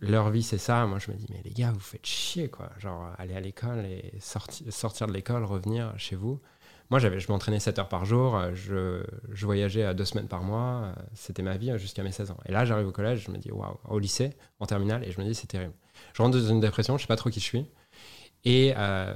leur 0.00 0.30
vie 0.30 0.42
c'est 0.42 0.58
ça. 0.58 0.86
Moi 0.86 0.98
je 0.98 1.10
me 1.10 1.16
dis 1.16 1.26
mais 1.30 1.40
les 1.44 1.50
gars 1.50 1.72
vous 1.72 1.80
faites 1.80 2.06
chier 2.06 2.48
quoi. 2.48 2.70
Genre 2.78 3.10
aller 3.18 3.34
à 3.34 3.40
l'école 3.40 3.84
et 3.86 4.12
sorti- 4.20 4.70
sortir 4.70 5.06
de 5.06 5.12
l'école, 5.12 5.44
revenir 5.44 5.92
chez 5.98 6.16
vous. 6.16 6.40
Moi 6.90 6.98
j'avais, 6.98 7.18
je 7.18 7.30
m'entraînais 7.32 7.60
7 7.60 7.78
heures 7.78 7.88
par 7.88 8.04
jour, 8.04 8.36
euh, 8.36 8.50
je, 8.54 9.02
je 9.32 9.46
voyageais 9.46 9.84
à 9.84 9.94
deux 9.94 10.04
semaines 10.04 10.28
par 10.28 10.42
mois, 10.42 10.92
euh, 10.98 11.02
c'était 11.14 11.42
ma 11.42 11.56
vie 11.56 11.70
euh, 11.70 11.78
jusqu'à 11.78 12.02
mes 12.02 12.12
16 12.12 12.30
ans. 12.30 12.36
Et 12.46 12.52
là 12.52 12.64
j'arrive 12.66 12.86
au 12.88 12.92
collège, 12.92 13.24
je 13.24 13.30
me 13.30 13.38
dis 13.38 13.50
waouh, 13.50 13.78
au 13.88 13.98
lycée, 13.98 14.30
en 14.60 14.66
terminale, 14.66 15.02
et 15.04 15.10
je 15.10 15.18
me 15.20 15.24
dis 15.26 15.34
c'est 15.34 15.46
terrible. 15.46 15.72
Je 16.14 16.22
rentre 16.22 16.38
dans 16.38 16.46
une 16.46 16.60
dépression, 16.60 16.96
je 16.98 17.02
sais 17.02 17.06
pas 17.08 17.16
trop 17.16 17.30
qui 17.30 17.40
je 17.40 17.44
suis. 17.44 17.66
Et 18.44 18.74
euh, 18.76 19.14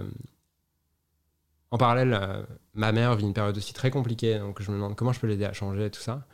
en 1.70 1.78
parallèle, 1.78 2.14
euh, 2.14 2.42
ma 2.75 2.92
mère 2.92 3.14
vit 3.14 3.25
une 3.25 3.35
période 3.35 3.56
aussi 3.56 3.75
très 3.75 3.90
compliquée, 3.90 4.38
donc 4.38 4.62
je 4.62 4.70
me 4.70 4.76
demande 4.76 4.97
comment 4.97 5.12
je 5.12 5.20
peux 5.20 5.26
l'aider 5.26 5.44
à 5.44 5.52
changer 5.52 5.90
tout 5.90 6.00
ça. 6.00 6.26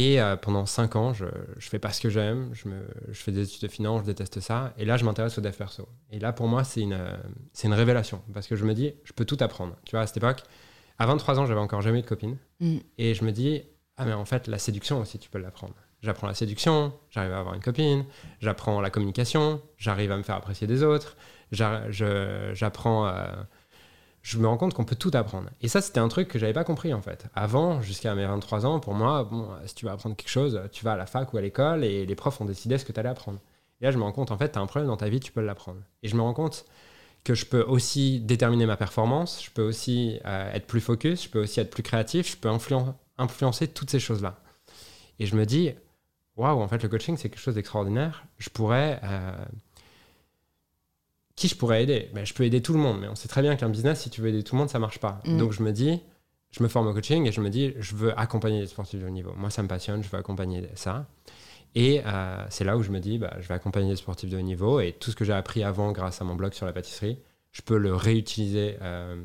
Et 0.00 0.20
euh, 0.20 0.36
pendant 0.36 0.64
5 0.64 0.94
ans, 0.96 1.12
je, 1.12 1.24
je 1.58 1.68
fais 1.68 1.78
pas 1.80 1.90
ce 1.92 2.00
que 2.00 2.08
j'aime, 2.08 2.50
je, 2.52 2.68
me- 2.68 2.86
je 3.08 3.20
fais 3.20 3.32
des 3.32 3.42
études 3.42 3.62
de 3.62 3.68
finance, 3.68 4.02
je 4.02 4.06
déteste 4.06 4.38
ça. 4.38 4.72
Et 4.78 4.84
là, 4.84 4.96
je 4.96 5.04
m'intéresse 5.04 5.36
au 5.38 5.40
dev 5.40 5.52
perso. 5.52 5.88
Et 6.12 6.18
là, 6.20 6.32
pour 6.32 6.46
moi, 6.46 6.62
c'est 6.62 6.82
une, 6.82 6.92
euh, 6.92 7.16
c'est 7.52 7.66
une 7.66 7.74
révélation, 7.74 8.22
parce 8.32 8.46
que 8.46 8.54
je 8.54 8.64
me 8.64 8.74
dis, 8.74 8.94
je 9.02 9.12
peux 9.12 9.24
tout 9.24 9.36
apprendre. 9.40 9.74
Tu 9.84 9.92
vois, 9.96 10.02
à 10.02 10.06
cette 10.06 10.18
époque, 10.18 10.42
à 10.98 11.06
23 11.06 11.40
ans, 11.40 11.46
j'avais 11.46 11.58
encore 11.60 11.82
jamais 11.82 11.98
eu 11.98 12.02
de 12.02 12.06
copine. 12.06 12.36
Mm. 12.60 12.76
Et 12.98 13.14
je 13.14 13.24
me 13.24 13.32
dis, 13.32 13.62
ah 13.96 14.04
mais 14.04 14.12
en 14.12 14.24
fait, 14.24 14.46
la 14.46 14.58
séduction 14.58 15.00
aussi, 15.00 15.18
tu 15.18 15.28
peux 15.30 15.38
l'apprendre. 15.38 15.74
J'apprends 16.00 16.28
la 16.28 16.34
séduction, 16.34 16.92
j'arrive 17.10 17.32
à 17.32 17.40
avoir 17.40 17.54
une 17.54 17.60
copine, 17.62 18.04
j'apprends 18.40 18.80
la 18.80 18.90
communication, 18.90 19.60
j'arrive 19.78 20.12
à 20.12 20.16
me 20.16 20.22
faire 20.22 20.36
apprécier 20.36 20.68
des 20.68 20.84
autres, 20.84 21.16
j'a- 21.50 21.90
je- 21.90 22.52
j'apprends... 22.54 23.08
euh, 23.08 23.26
je 24.22 24.38
me 24.38 24.46
rends 24.46 24.56
compte 24.56 24.74
qu'on 24.74 24.84
peut 24.84 24.96
tout 24.96 25.10
apprendre. 25.14 25.50
Et 25.60 25.68
ça, 25.68 25.80
c'était 25.80 26.00
un 26.00 26.08
truc 26.08 26.28
que 26.28 26.38
j'avais 26.38 26.52
pas 26.52 26.64
compris 26.64 26.92
en 26.92 27.00
fait. 27.00 27.26
Avant, 27.34 27.80
jusqu'à 27.82 28.14
mes 28.14 28.26
23 28.26 28.66
ans, 28.66 28.80
pour 28.80 28.94
moi, 28.94 29.24
bon, 29.24 29.48
si 29.66 29.74
tu 29.74 29.84
veux 29.86 29.90
apprendre 29.90 30.16
quelque 30.16 30.30
chose, 30.30 30.60
tu 30.72 30.84
vas 30.84 30.92
à 30.92 30.96
la 30.96 31.06
fac 31.06 31.32
ou 31.32 31.38
à 31.38 31.40
l'école 31.40 31.84
et 31.84 32.04
les 32.04 32.14
profs 32.14 32.40
ont 32.40 32.44
décidé 32.44 32.78
ce 32.78 32.84
que 32.84 32.92
tu 32.92 33.00
allais 33.00 33.08
apprendre. 33.08 33.38
Et 33.80 33.84
là, 33.84 33.90
je 33.90 33.98
me 33.98 34.02
rends 34.02 34.12
compte, 34.12 34.30
en 34.30 34.38
fait, 34.38 34.52
tu 34.52 34.58
as 34.58 34.62
un 34.62 34.66
problème 34.66 34.88
dans 34.88 34.96
ta 34.96 35.08
vie, 35.08 35.20
tu 35.20 35.32
peux 35.32 35.40
l'apprendre. 35.40 35.80
Et 36.02 36.08
je 36.08 36.16
me 36.16 36.22
rends 36.22 36.34
compte 36.34 36.64
que 37.24 37.34
je 37.34 37.46
peux 37.46 37.62
aussi 37.62 38.20
déterminer 38.20 38.66
ma 38.66 38.76
performance, 38.76 39.42
je 39.44 39.50
peux 39.50 39.62
aussi 39.62 40.18
euh, 40.24 40.52
être 40.52 40.66
plus 40.66 40.80
focus, 40.80 41.24
je 41.24 41.28
peux 41.28 41.40
aussi 41.40 41.60
être 41.60 41.70
plus 41.70 41.82
créatif, 41.82 42.32
je 42.32 42.36
peux 42.36 42.48
influencer 43.18 43.68
toutes 43.68 43.90
ces 43.90 44.00
choses-là. 44.00 44.40
Et 45.18 45.26
je 45.26 45.36
me 45.36 45.44
dis, 45.44 45.72
waouh, 46.36 46.60
en 46.60 46.68
fait, 46.68 46.82
le 46.82 46.88
coaching, 46.88 47.16
c'est 47.16 47.28
quelque 47.28 47.40
chose 47.40 47.54
d'extraordinaire. 47.54 48.24
Je 48.38 48.48
pourrais. 48.50 49.00
Euh, 49.04 49.32
qui 51.38 51.48
je 51.48 51.56
pourrais 51.56 51.82
aider? 51.82 52.10
Ben, 52.14 52.24
Je 52.26 52.34
peux 52.34 52.44
aider 52.44 52.60
tout 52.60 52.72
le 52.72 52.80
monde, 52.80 52.98
mais 53.00 53.08
on 53.08 53.14
sait 53.14 53.28
très 53.28 53.42
bien 53.42 53.56
qu'un 53.56 53.68
business, 53.68 54.00
si 54.00 54.10
tu 54.10 54.20
veux 54.20 54.28
aider 54.28 54.42
tout 54.42 54.54
le 54.54 54.60
monde, 54.60 54.70
ça 54.70 54.78
marche 54.78 54.98
pas. 54.98 55.20
Mm. 55.24 55.38
Donc 55.38 55.52
je 55.52 55.62
me 55.62 55.72
dis, 55.72 56.00
je 56.50 56.62
me 56.62 56.68
forme 56.68 56.88
au 56.88 56.92
coaching 56.94 57.26
et 57.26 57.32
je 57.32 57.40
me 57.40 57.48
dis, 57.48 57.74
je 57.78 57.94
veux 57.94 58.18
accompagner 58.18 58.60
les 58.60 58.66
sportifs 58.66 59.00
de 59.00 59.06
haut 59.06 59.10
niveau. 59.10 59.32
Moi, 59.36 59.50
ça 59.50 59.62
me 59.62 59.68
passionne, 59.68 60.02
je 60.02 60.08
veux 60.08 60.18
accompagner 60.18 60.68
ça. 60.74 61.06
Et 61.74 62.02
euh, 62.06 62.44
c'est 62.50 62.64
là 62.64 62.76
où 62.76 62.82
je 62.82 62.90
me 62.90 62.98
dis, 62.98 63.18
bah, 63.18 63.36
je 63.40 63.46
vais 63.46 63.54
accompagner 63.54 63.90
les 63.90 63.96
sportifs 63.96 64.30
de 64.30 64.36
haut 64.36 64.42
niveau 64.42 64.80
et 64.80 64.92
tout 64.92 65.10
ce 65.10 65.16
que 65.16 65.24
j'ai 65.24 65.32
appris 65.32 65.62
avant 65.62 65.92
grâce 65.92 66.20
à 66.20 66.24
mon 66.24 66.34
blog 66.34 66.54
sur 66.54 66.66
la 66.66 66.72
pâtisserie, 66.72 67.18
je 67.52 67.62
peux 67.62 67.78
le 67.78 67.94
réutiliser 67.94 68.76
euh, 68.82 69.22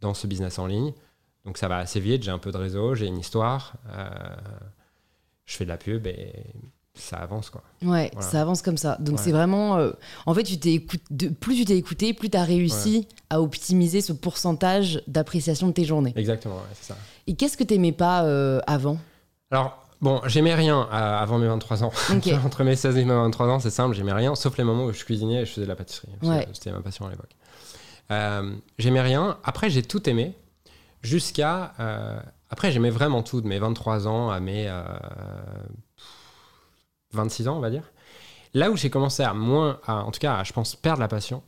dans 0.00 0.14
ce 0.14 0.26
business 0.26 0.58
en 0.58 0.66
ligne. 0.66 0.92
Donc 1.44 1.56
ça 1.56 1.68
va 1.68 1.78
assez 1.78 2.00
vite, 2.00 2.22
j'ai 2.24 2.30
un 2.30 2.38
peu 2.38 2.50
de 2.50 2.56
réseau, 2.56 2.94
j'ai 2.94 3.06
une 3.06 3.18
histoire, 3.18 3.74
euh, 3.90 4.08
je 5.44 5.56
fais 5.56 5.64
de 5.64 5.68
la 5.68 5.76
pub 5.76 6.06
et 6.06 6.32
ça 6.98 7.16
avance 7.16 7.50
quoi. 7.50 7.62
Ouais, 7.82 8.10
ça 8.20 8.40
avance 8.40 8.62
comme 8.62 8.76
ça. 8.76 8.96
Donc 9.00 9.18
c'est 9.18 9.32
vraiment 9.32 9.78
en 10.26 10.34
fait 10.34 10.42
tu 10.42 10.58
t'es 10.58 10.78
plus 10.78 11.56
tu 11.56 11.64
t'es 11.64 11.76
écouté, 11.76 12.12
plus 12.12 12.30
tu 12.30 12.36
as 12.36 12.44
réussi 12.44 13.08
à 13.30 13.40
optimiser 13.40 14.00
ce 14.00 14.12
pourcentage 14.12 15.02
d'appréciation 15.06 15.68
de 15.68 15.72
tes 15.72 15.84
journées. 15.84 16.12
Exactement, 16.16 16.60
c'est 16.74 16.92
ça. 16.92 16.98
Et 17.26 17.34
qu'est-ce 17.34 17.56
que 17.56 17.64
tu 17.64 17.74
n'aimais 17.74 17.92
pas 17.92 18.18
avant? 18.66 18.98
Alors 19.50 19.88
Bon, 20.00 20.20
j'aimais 20.26 20.54
rien 20.54 20.88
euh, 20.92 21.18
avant 21.18 21.38
mes 21.38 21.48
23 21.48 21.82
ans. 21.82 21.92
Entre 22.44 22.64
mes 22.64 22.76
16 22.76 22.96
et 22.98 23.04
mes 23.04 23.14
23 23.14 23.48
ans, 23.48 23.58
c'est 23.58 23.70
simple, 23.70 23.94
j'aimais 23.94 24.12
rien, 24.12 24.34
sauf 24.34 24.56
les 24.56 24.64
moments 24.64 24.84
où 24.84 24.92
je 24.92 25.04
cuisinais 25.04 25.42
et 25.42 25.44
je 25.44 25.50
faisais 25.50 25.62
de 25.66 25.68
la 25.68 25.76
pâtisserie. 25.76 26.08
C'était 26.52 26.70
ma 26.70 26.80
passion 26.80 27.06
à 27.06 27.10
l'époque. 27.10 27.34
Euh, 28.10 28.54
j'aimais 28.78 29.00
rien. 29.00 29.38
Après, 29.44 29.70
j'ai 29.70 29.82
tout 29.82 30.08
aimé. 30.08 30.34
Jusqu'à. 31.02 31.74
Euh, 31.78 32.18
après, 32.50 32.72
j'aimais 32.72 32.90
vraiment 32.90 33.22
tout, 33.22 33.40
de 33.40 33.46
mes 33.46 33.58
23 33.58 34.08
ans 34.08 34.30
à 34.30 34.40
mes 34.40 34.68
26 37.12 37.48
ans, 37.48 37.56
on 37.56 37.60
va 37.60 37.70
dire. 37.70 37.92
Là 38.54 38.70
où 38.70 38.76
j'ai 38.76 38.90
commencé 38.90 39.22
à 39.22 39.34
moins. 39.34 39.80
À, 39.86 40.04
en 40.04 40.10
tout 40.10 40.20
cas, 40.20 40.36
à, 40.36 40.44
je 40.44 40.52
pense, 40.52 40.76
perdre 40.76 41.00
la 41.00 41.08
passion, 41.08 41.42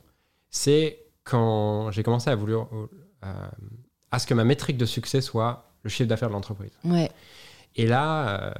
c'est 0.49 1.05
quand 1.23 1.91
j'ai 1.91 2.03
commencé 2.03 2.29
à 2.29 2.35
vouloir. 2.35 2.67
à 4.11 4.19
ce 4.19 4.27
que 4.27 4.33
ma 4.33 4.43
métrique 4.43 4.77
de 4.77 4.85
succès 4.85 5.21
soit 5.21 5.71
le 5.83 5.89
chiffre 5.89 6.09
d'affaires 6.09 6.29
de 6.29 6.33
l'entreprise. 6.33 6.71
Ouais. 6.83 7.09
Et 7.75 7.87
là, 7.87 8.27
euh, 8.27 8.53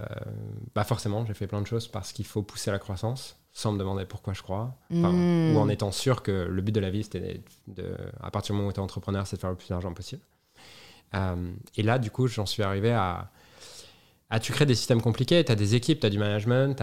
bah 0.74 0.84
forcément, 0.84 1.25
j'ai 1.25 1.34
fait 1.34 1.48
plein 1.48 1.62
de 1.62 1.67
choses 1.67 1.88
parce 1.88 2.13
qu'il 2.13 2.25
faut 2.25 2.43
pousser 2.43 2.72
la 2.72 2.79
croissance 2.79 3.38
sans 3.53 3.74
me 3.74 3.77
demander 3.77 4.05
pourquoi 4.05 4.34
je 4.34 4.41
crois, 4.41 4.77
hmm. 4.89 5.53
ou 5.53 5.60
en 5.60 5.67
étant 5.67 5.91
sûr 5.91 6.24
que 6.24 6.31
le 6.31 6.62
but 6.62 6.72
de 6.72 6.79
la 6.79 6.89
vie, 6.89 7.03
c'était 7.03 7.41
de, 7.67 7.98
à 8.22 8.31
partir 8.31 8.53
du 8.53 8.58
moment 8.58 8.70
où 8.70 8.72
tu 8.72 8.79
es 8.79 8.84
entrepreneur, 8.84 9.27
c'est 9.27 9.36
de 9.36 9.41
faire 9.41 9.50
le 9.50 9.58
plus 9.58 9.67
d'argent 9.67 9.93
possible. 9.93 10.22
Euh, 11.15 11.51
et 11.75 11.84
là, 11.84 12.00
du 12.00 12.12
coup, 12.12 12.27
j'en 12.27 12.46
suis 12.46 12.63
arrivé 12.63 12.93
à, 12.93 13.29
à, 14.31 14.39
tu 14.39 14.51
crées 14.51 14.65
des 14.65 14.75
systèmes 14.75 15.01
compliqués, 15.01 15.43
tu 15.43 15.51
as 15.51 15.55
des 15.55 15.75
équipes, 15.75 16.00
tu 16.00 16.07
as 16.07 16.09
du 16.09 16.17
management, 16.17 16.81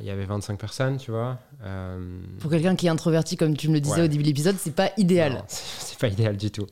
il 0.00 0.06
y 0.06 0.10
avait 0.10 0.26
25 0.26 0.58
personnes, 0.58 0.98
tu 0.98 1.10
vois. 1.10 1.38
Euh, 1.64 2.20
Pour 2.40 2.50
quelqu'un 2.50 2.76
qui 2.76 2.86
est 2.86 2.90
introverti, 2.90 3.36
comme 3.36 3.56
tu 3.56 3.68
me 3.68 3.74
le 3.74 3.80
disais 3.80 4.02
au 4.02 4.08
début 4.08 4.22
de 4.22 4.28
l'épisode, 4.28 4.56
c'est 4.58 4.74
pas 4.74 4.90
idéal. 4.96 5.44
C'est 5.48 5.98
pas 5.98 6.08
idéal 6.08 6.36
du 6.36 6.50
tout. 6.50 6.66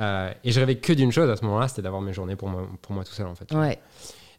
et 0.00 0.52
je 0.52 0.60
rêvais 0.60 0.76
que 0.76 0.92
d'une 0.92 1.12
chose 1.12 1.30
à 1.30 1.36
ce 1.36 1.44
moment-là, 1.46 1.68
c'était 1.68 1.82
d'avoir 1.82 2.02
mes 2.02 2.12
journées 2.12 2.36
pour 2.36 2.48
moi, 2.48 2.68
pour 2.82 2.92
moi 2.92 3.04
tout 3.04 3.12
seul, 3.12 3.26
en 3.26 3.34
fait. 3.34 3.52
Ouais. 3.52 3.78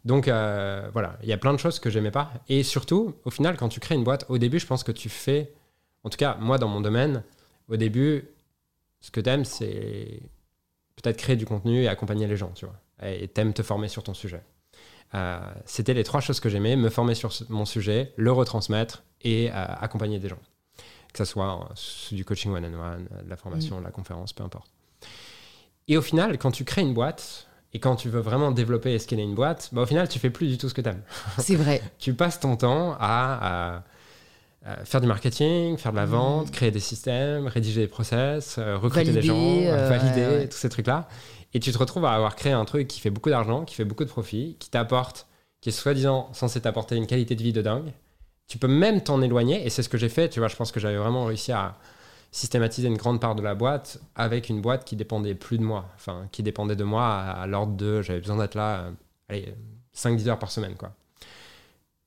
Donc 0.05 0.27
euh, 0.27 0.89
voilà, 0.93 1.17
il 1.21 1.29
y 1.29 1.33
a 1.33 1.37
plein 1.37 1.53
de 1.53 1.59
choses 1.59 1.79
que 1.79 1.89
j'aimais 1.89 2.11
pas. 2.11 2.31
Et 2.49 2.63
surtout, 2.63 3.15
au 3.25 3.29
final, 3.29 3.57
quand 3.57 3.69
tu 3.69 3.79
crées 3.79 3.95
une 3.95 4.03
boîte, 4.03 4.25
au 4.29 4.37
début, 4.37 4.59
je 4.59 4.65
pense 4.65 4.83
que 4.83 4.91
tu 4.91 5.09
fais, 5.09 5.53
en 6.03 6.09
tout 6.09 6.17
cas, 6.17 6.37
moi 6.39 6.57
dans 6.57 6.67
mon 6.67 6.81
domaine, 6.81 7.23
au 7.69 7.77
début, 7.77 8.27
ce 8.99 9.11
que 9.11 9.21
tu 9.21 9.29
aimes, 9.29 9.45
c'est 9.45 10.19
peut-être 10.95 11.17
créer 11.17 11.35
du 11.35 11.45
contenu 11.45 11.83
et 11.83 11.87
accompagner 11.87 12.27
les 12.27 12.37
gens, 12.37 12.51
tu 12.55 12.65
vois. 12.65 12.75
Et 13.07 13.27
t'aimes 13.27 13.53
te 13.53 13.63
former 13.63 13.87
sur 13.87 14.03
ton 14.03 14.13
sujet. 14.13 14.41
Euh, 15.13 15.39
c'était 15.65 15.93
les 15.93 16.03
trois 16.03 16.21
choses 16.21 16.39
que 16.39 16.49
j'aimais, 16.49 16.75
me 16.75 16.89
former 16.89 17.15
sur 17.15 17.31
mon 17.49 17.65
sujet, 17.65 18.13
le 18.15 18.31
retransmettre 18.31 19.03
et 19.21 19.49
euh, 19.49 19.53
accompagner 19.53 20.19
des 20.19 20.29
gens. 20.29 20.39
Que 21.13 21.17
ce 21.17 21.25
soit 21.25 21.69
du 22.11 22.23
coaching 22.23 22.53
one-on-one, 22.53 23.07
de 23.25 23.29
la 23.29 23.35
formation, 23.35 23.75
mm. 23.75 23.79
de 23.79 23.83
la 23.85 23.91
conférence, 23.91 24.31
peu 24.31 24.43
importe. 24.43 24.71
Et 25.87 25.97
au 25.97 26.01
final, 26.01 26.37
quand 26.37 26.51
tu 26.51 26.63
crées 26.63 26.81
une 26.81 26.93
boîte, 26.93 27.47
et 27.73 27.79
quand 27.79 27.95
tu 27.95 28.09
veux 28.09 28.19
vraiment 28.19 28.51
développer 28.51 28.93
et 28.93 28.99
scaler 28.99 29.23
une 29.23 29.35
boîte, 29.35 29.69
bah, 29.71 29.81
au 29.81 29.85
final, 29.85 30.07
tu 30.07 30.19
fais 30.19 30.29
plus 30.29 30.47
du 30.47 30.57
tout 30.57 30.67
ce 30.69 30.73
que 30.73 30.81
tu 30.81 30.89
aimes. 30.89 31.03
C'est 31.37 31.55
vrai. 31.55 31.81
tu 31.99 32.13
passes 32.13 32.39
ton 32.39 32.57
temps 32.57 32.95
à, 32.99 33.83
faire 34.83 35.01
du 35.01 35.07
marketing, 35.07 35.77
faire 35.77 35.91
de 35.91 35.97
la 35.97 36.05
vente, 36.05 36.49
mmh. 36.49 36.51
créer 36.51 36.71
des 36.71 36.79
systèmes, 36.79 37.47
rédiger 37.47 37.81
des 37.81 37.87
process, 37.87 38.57
euh, 38.57 38.77
recruter 38.77 39.11
des 39.11 39.21
gens, 39.21 39.35
euh, 39.35 39.89
valider, 39.89 40.47
tous 40.49 40.57
ces 40.57 40.69
trucs-là. 40.69 41.07
Et 41.53 41.59
tu 41.59 41.71
te 41.71 41.77
retrouves 41.77 42.05
à 42.05 42.13
avoir 42.13 42.35
créé 42.35 42.53
un 42.53 42.65
truc 42.65 42.87
qui 42.87 42.99
fait 42.99 43.09
beaucoup 43.09 43.29
d'argent, 43.29 43.65
qui 43.65 43.75
fait 43.75 43.85
beaucoup 43.85 44.05
de 44.05 44.09
profit, 44.09 44.55
qui 44.59 44.69
t'apporte, 44.69 45.27
qui 45.59 45.69
est 45.69 45.73
soi-disant 45.73 46.29
censé 46.33 46.61
t'apporter 46.61 46.95
une 46.95 47.07
qualité 47.07 47.35
de 47.35 47.43
vie 47.43 47.53
de 47.53 47.61
dingue. 47.61 47.91
Tu 48.47 48.57
peux 48.57 48.67
même 48.67 49.01
t'en 49.01 49.21
éloigner, 49.21 49.65
et 49.65 49.69
c'est 49.69 49.83
ce 49.83 49.89
que 49.89 49.97
j'ai 49.97 50.09
fait. 50.09 50.29
Tu 50.29 50.39
vois, 50.39 50.47
je 50.47 50.55
pense 50.55 50.71
que 50.71 50.79
j'avais 50.79 50.97
vraiment 50.97 51.25
réussi 51.25 51.51
à, 51.51 51.77
systématiser 52.31 52.87
une 52.87 52.97
grande 52.97 53.19
part 53.19 53.35
de 53.35 53.41
la 53.41 53.55
boîte 53.55 53.99
avec 54.15 54.49
une 54.49 54.61
boîte 54.61 54.85
qui 54.85 54.95
dépendait 54.95 55.35
plus 55.35 55.57
de 55.57 55.63
moi, 55.63 55.85
enfin 55.95 56.27
qui 56.31 56.43
dépendait 56.43 56.77
de 56.77 56.83
moi 56.83 57.17
à, 57.17 57.45
l'ordre 57.45 57.75
de 57.75 58.01
j'avais 58.01 58.19
besoin 58.19 58.37
d'être 58.37 58.55
là 58.55 58.79
euh, 58.79 58.91
allez, 59.29 59.53
5-10 59.95 60.29
heures 60.29 60.39
par 60.39 60.51
semaine 60.51 60.75
quoi. 60.75 60.93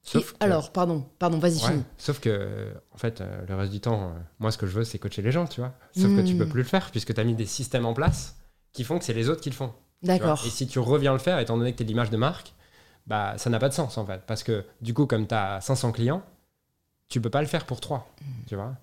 Sauf 0.07 0.35
alors, 0.41 0.71
pardon, 0.71 1.07
pardon, 1.19 1.39
vas-y, 1.39 1.59
finis. 1.59 1.83
Sauf 1.97 2.21
que, 2.21 2.75
en 2.93 2.99
fait, 2.99 3.23
euh, 3.23 3.41
le 3.49 3.55
reste 3.55 3.73
du 3.73 3.81
temps, 3.81 4.03
euh, 4.03 4.21
moi, 4.39 4.51
ce 4.51 4.59
que 4.59 4.67
je 4.67 4.73
veux, 4.73 4.85
c'est 4.85 4.99
coacher 4.99 5.23
les 5.23 5.33
gens, 5.33 5.47
tu 5.47 5.63
vois. 5.63 5.73
Sauf 5.97 6.15
que 6.15 6.21
tu 6.21 6.37
peux 6.37 6.45
hmm. 6.45 6.51
plus 6.51 6.61
le 6.61 6.69
faire, 6.69 6.91
puisque 6.91 7.15
tu 7.15 7.19
as 7.19 7.25
mis 7.25 7.35
des 7.35 7.47
systèmes 7.47 7.87
en 7.87 7.95
place 7.95 8.37
qui 8.75 8.85
font 8.85 8.99
que 8.99 9.05
c'est 9.05 9.15
les 9.15 9.31
autres 9.31 9.41
qui 9.41 9.49
le 9.49 9.55
font. 9.55 9.73
D'accord. 10.03 10.43
Et 10.45 10.51
si 10.51 10.67
tu 10.67 10.79
reviens 10.79 11.15
le 11.15 11.19
faire, 11.19 11.39
étant 11.39 11.57
donné 11.57 11.73
que 11.73 11.79
tu 11.79 11.85
es 11.85 11.87
l'image 11.87 12.11
de 12.11 12.19
marque, 12.19 12.53
bah, 13.07 13.35
ça 13.39 13.49
n'a 13.49 13.59
pas 13.59 13.71
de 13.71 13.75
sens, 13.75 13.97
en 13.97 14.05
fait. 14.05 14.21
Parce 14.27 14.43
que, 14.43 14.67
du 14.83 14.93
coup, 14.93 15.07
comme 15.07 15.27
tu 15.27 15.35
as 15.35 15.63
500 15.63 15.93
clients, 15.93 16.23
tu 17.09 17.23
peux 17.23 17.31
pas 17.31 17.41
le 17.41 17.47
faire 17.47 17.65
pour 17.65 17.81
3, 17.81 18.07
hmm. 18.21 18.25
tu 18.47 18.57
vois. 18.57 18.75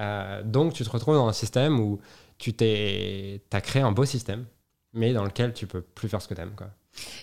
Euh, 0.00 0.42
donc 0.42 0.72
tu 0.72 0.84
te 0.84 0.90
retrouves 0.90 1.16
dans 1.16 1.28
un 1.28 1.32
système 1.34 1.78
où 1.78 2.00
tu 2.38 2.54
t'es, 2.54 3.42
as 3.52 3.60
créé 3.60 3.82
un 3.82 3.92
beau 3.92 4.04
système, 4.04 4.46
mais 4.94 5.12
dans 5.12 5.24
lequel 5.24 5.52
tu 5.52 5.66
peux 5.66 5.82
plus 5.82 6.08
faire 6.08 6.22
ce 6.22 6.28
que 6.28 6.34
tu 6.34 6.40
aimes. 6.40 6.54
Quoi. 6.56 6.68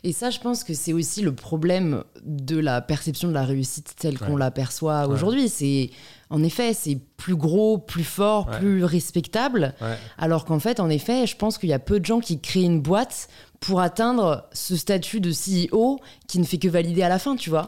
Et 0.03 0.13
ça, 0.13 0.29
je 0.29 0.39
pense 0.39 0.63
que 0.63 0.73
c'est 0.73 0.93
aussi 0.93 1.21
le 1.21 1.33
problème 1.33 2.03
de 2.23 2.57
la 2.57 2.81
perception 2.81 3.27
de 3.27 3.33
la 3.33 3.43
réussite 3.43 3.93
telle 3.97 4.17
qu'on 4.17 4.35
l'aperçoit 4.35 5.07
aujourd'hui. 5.07 5.49
C'est 5.49 5.91
en 6.29 6.43
effet, 6.43 6.73
c'est 6.73 6.99
plus 7.17 7.35
gros, 7.35 7.77
plus 7.77 8.03
fort, 8.03 8.49
plus 8.49 8.83
respectable. 8.83 9.73
Alors 10.17 10.45
qu'en 10.45 10.59
fait, 10.59 10.79
en 10.79 10.89
effet, 10.89 11.27
je 11.27 11.35
pense 11.35 11.57
qu'il 11.57 11.69
y 11.69 11.73
a 11.73 11.79
peu 11.79 11.99
de 11.99 12.05
gens 12.05 12.19
qui 12.19 12.39
créent 12.39 12.63
une 12.63 12.81
boîte 12.81 13.29
pour 13.60 13.82
atteindre 13.82 14.48
ce 14.54 14.78
statut 14.78 15.20
de 15.20 15.32
CEO 15.32 16.00
qui 16.28 16.39
ne 16.39 16.46
fait 16.46 16.58
que 16.58 16.68
valider 16.68 17.01
à 17.01 17.10
la 17.10 17.20
fin, 17.20 17.36
tu 17.36 17.50
vois. 17.50 17.68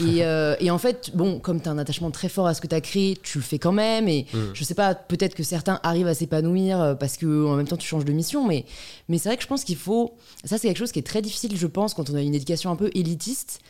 Euh, 0.00 0.56
et, 0.60 0.70
en 0.70 0.78
fait, 0.78 1.10
bon, 1.14 1.38
comme 1.38 1.60
tu 1.60 1.68
as 1.68 1.72
un 1.72 1.78
attachement 1.78 2.10
très 2.10 2.28
fort 2.28 2.46
à 2.46 2.54
ce 2.54 2.60
que 2.60 2.66
tu 2.66 2.74
as 2.74 2.80
créé, 2.80 3.18
tu 3.22 3.38
le 3.38 3.44
fais 3.44 3.58
quand 3.58 3.72
même. 3.72 4.08
Et 4.08 4.26
mm. 4.32 4.38
je 4.54 4.64
sais 4.64 4.74
pas, 4.74 4.94
peut-être 4.94 5.34
que 5.34 5.42
certains 5.42 5.80
arrivent 5.82 6.06
à 6.06 6.14
s'épanouir 6.14 6.80
euh, 6.80 6.94
parce 6.94 7.16
que 7.16 7.46
en 7.46 7.56
même 7.56 7.66
temps 7.66 7.76
tu 7.76 7.86
changes 7.86 8.04
de 8.04 8.12
mission. 8.12 8.46
Mais, 8.46 8.66
mais 9.08 9.18
c'est 9.18 9.28
vrai 9.28 9.36
que 9.36 9.42
je 9.42 9.48
pense 9.48 9.64
qu'il 9.64 9.76
faut. 9.76 10.14
Ça, 10.44 10.58
c'est 10.58 10.68
quelque 10.68 10.78
chose 10.78 10.92
qui 10.92 10.98
est 10.98 11.06
très 11.06 11.22
difficile, 11.22 11.56
je 11.56 11.66
pense, 11.66 11.94
quand 11.94 12.10
on 12.10 12.14
a 12.14 12.22
une 12.22 12.34
éducation 12.34 12.70
un 12.70 12.76
peu 12.76 12.90
élitiste. 12.94 13.60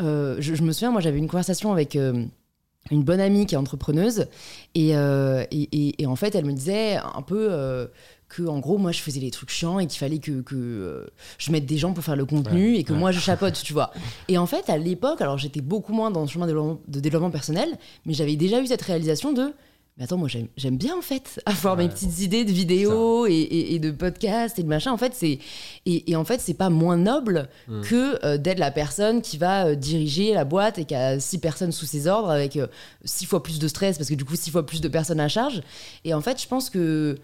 Euh, 0.00 0.36
je, 0.40 0.62
me 0.62 0.72
souviens, 0.72 0.90
moi, 0.90 1.00
j'avais 1.00 1.18
une 1.18 1.28
conversation 1.28 1.72
avec 1.72 1.94
une 1.94 3.02
bonne 3.02 3.20
amie 3.20 3.46
qui 3.46 3.54
est 3.54 3.58
entrepreneuse 3.58 4.26
et, 4.74 4.90
et, 4.90 6.06
en 6.06 6.16
fait 6.16 6.34
elle 6.34 6.44
me 6.44 6.52
disait 6.52 6.96
un 6.96 7.22
peu 7.22 7.88
que 8.28 8.42
en 8.42 8.58
gros 8.58 8.78
moi 8.78 8.92
je 8.92 9.00
faisais 9.00 9.20
les 9.20 9.30
trucs 9.30 9.50
chiants 9.50 9.78
et 9.78 9.86
qu'il 9.86 9.98
fallait 9.98 10.18
que, 10.18 10.40
que 10.40 10.54
euh, 10.54 11.06
je 11.38 11.52
mette 11.52 11.66
des 11.66 11.78
gens 11.78 11.92
pour 11.92 12.04
faire 12.04 12.16
le 12.16 12.24
contenu 12.24 12.76
et 12.76 12.84
que 12.84 12.92
moi 12.92 13.12
je 13.12 13.20
chapote 13.20 13.60
tu 13.62 13.72
vois. 13.72 13.92
Et 14.28 14.38
en 14.38 14.46
fait 14.46 14.68
à 14.70 14.78
l'époque 14.78 15.20
alors 15.20 15.38
j'étais 15.38 15.60
beaucoup 15.60 15.92
moins 15.92 16.10
dans 16.10 16.22
le 16.22 16.28
chemin 16.28 16.46
de 16.46 17.00
développement, 17.00 17.30
personnel 17.30 17.68
mais 18.06 18.14
j'avais 18.14 18.36
déjà 18.36 18.60
eu 18.60 18.66
cette 18.66 18.82
réalisation 18.82 19.32
de 19.32 19.52
mais 19.96 20.04
attends 20.04 20.16
moi 20.16 20.28
j'aime 20.56 20.76
bien 20.76 20.96
en 20.96 21.02
fait 21.02 21.40
avoir 21.46 21.76
mes 21.76 21.88
petites 21.88 22.18
idées 22.20 22.44
de 22.44 22.50
vidéos 22.50 23.26
et, 23.26 23.34
et, 23.70 23.78
de 23.78 23.92
podcasts 23.92 24.58
et 24.58 24.64
de 24.64 24.68
machin. 24.68 24.90
En 24.90 24.98
fait 24.98 25.12
c'est 25.14 25.38
et, 25.86 26.16
en 26.16 26.24
fait 26.24 26.40
c'est 26.40 26.54
pas 26.54 26.70
moins 26.70 26.96
noble 26.96 27.48
hmm. 27.68 27.82
que 27.82 28.24
euh, 28.24 28.36
d'être 28.36 28.58
la 28.58 28.72
personne 28.72 29.22
qui 29.22 29.38
va 29.38 29.66
euh, 29.66 29.74
diriger 29.76 30.34
la 30.34 30.44
boîte 30.44 30.78
et 30.78 30.84
qui 30.84 30.94
a 30.96 31.20
six 31.20 31.38
personnes 31.38 31.70
sous 31.70 31.86
ses 31.86 32.08
ordres 32.08 32.30
avec 32.30 32.58
six 33.04 33.26
fois 33.26 33.42
plus 33.42 33.60
de 33.60 33.68
stress 33.68 33.96
parce 33.96 34.08
que 34.08 34.14
du 34.14 34.24
coup 34.24 34.34
six 34.34 34.50
fois 34.50 34.66
plus 34.66 34.80
de 34.80 34.88
personnes 34.88 35.20
à 35.20 35.28
charge. 35.28 35.62
Et 36.04 36.14
en 36.14 36.20
fait 36.20 36.42
je 36.42 36.48
pense 36.48 36.70
que 36.70 37.16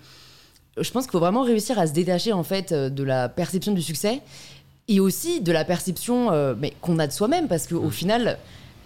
je 0.78 0.90
pense 0.90 1.04
qu'il 1.04 1.12
faut 1.12 1.20
vraiment 1.20 1.42
réussir 1.42 1.78
à 1.78 1.86
se 1.86 1.92
détacher 1.92 2.32
en 2.32 2.42
fait 2.42 2.72
euh, 2.72 2.88
de 2.90 3.02
la 3.02 3.28
perception 3.28 3.72
du 3.72 3.82
succès 3.82 4.20
et 4.88 5.00
aussi 5.00 5.40
de 5.40 5.52
la 5.52 5.64
perception 5.64 6.32
euh, 6.32 6.54
mais 6.58 6.74
qu'on 6.80 6.98
a 6.98 7.06
de 7.06 7.12
soi-même 7.12 7.48
parce 7.48 7.66
qu'au 7.66 7.78
au 7.78 7.88
mm. 7.88 7.92
final 7.92 8.38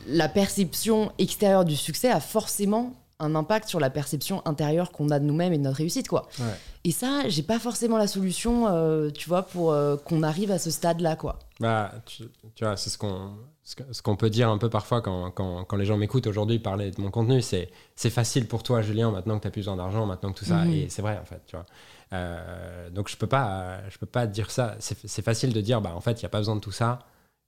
la 0.06 0.28
perception 0.28 1.12
extérieure 1.18 1.64
du 1.64 1.76
succès 1.76 2.10
a 2.10 2.20
forcément 2.20 2.92
un 3.20 3.34
impact 3.34 3.68
sur 3.68 3.80
la 3.80 3.90
perception 3.90 4.42
intérieure 4.44 4.92
qu'on 4.92 5.10
a 5.10 5.18
de 5.18 5.24
nous-mêmes 5.24 5.52
et 5.52 5.58
de 5.58 5.62
notre 5.62 5.78
réussite, 5.78 6.08
quoi. 6.08 6.28
Ouais. 6.38 6.46
Et 6.84 6.90
ça, 6.90 7.28
j'ai 7.28 7.42
pas 7.42 7.58
forcément 7.58 7.96
la 7.96 8.06
solution, 8.06 8.66
euh, 8.68 9.10
tu 9.10 9.28
vois, 9.28 9.42
pour 9.44 9.72
euh, 9.72 9.96
qu'on 9.96 10.22
arrive 10.22 10.50
à 10.50 10.58
ce 10.58 10.70
stade-là, 10.70 11.16
quoi. 11.16 11.38
Bah, 11.60 11.92
tu, 12.06 12.24
tu 12.54 12.64
vois, 12.64 12.76
c'est 12.76 12.90
ce 12.90 12.98
qu'on 12.98 13.30
ce 13.64 14.02
qu'on 14.02 14.14
peut 14.16 14.28
dire 14.30 14.50
un 14.50 14.58
peu 14.58 14.68
parfois 14.68 15.00
quand, 15.00 15.30
quand, 15.30 15.64
quand 15.64 15.76
les 15.76 15.86
gens 15.86 15.96
m'écoutent 15.96 16.26
aujourd'hui 16.26 16.58
parler 16.58 16.90
de 16.90 17.00
mon 17.00 17.10
contenu. 17.10 17.40
C'est 17.40 17.70
c'est 17.96 18.10
facile 18.10 18.46
pour 18.46 18.62
toi, 18.62 18.82
Julien, 18.82 19.10
maintenant 19.10 19.36
que 19.38 19.42
tu 19.42 19.46
n'as 19.48 19.52
plus 19.52 19.60
besoin 19.60 19.76
d'argent, 19.76 20.04
maintenant 20.06 20.32
que 20.32 20.38
tout 20.38 20.44
ça. 20.44 20.56
Mhm. 20.64 20.72
Et 20.72 20.88
c'est 20.90 21.00
vrai, 21.02 21.18
en 21.20 21.24
fait, 21.24 21.40
tu 21.46 21.56
vois. 21.56 21.64
Euh, 22.12 22.90
donc, 22.90 23.08
je 23.08 23.16
peux 23.16 23.26
pas, 23.26 23.78
je 23.88 23.98
peux 23.98 24.06
pas 24.06 24.26
dire 24.26 24.50
ça. 24.50 24.76
C'est 24.78 25.22
facile 25.24 25.52
de 25.52 25.60
dire, 25.60 25.80
bah, 25.80 25.92
en 25.94 26.00
fait, 26.00 26.12
il 26.12 26.24
n'y 26.24 26.26
a 26.26 26.28
pas 26.28 26.38
besoin 26.38 26.56
de 26.56 26.60
tout 26.60 26.72
ça 26.72 27.00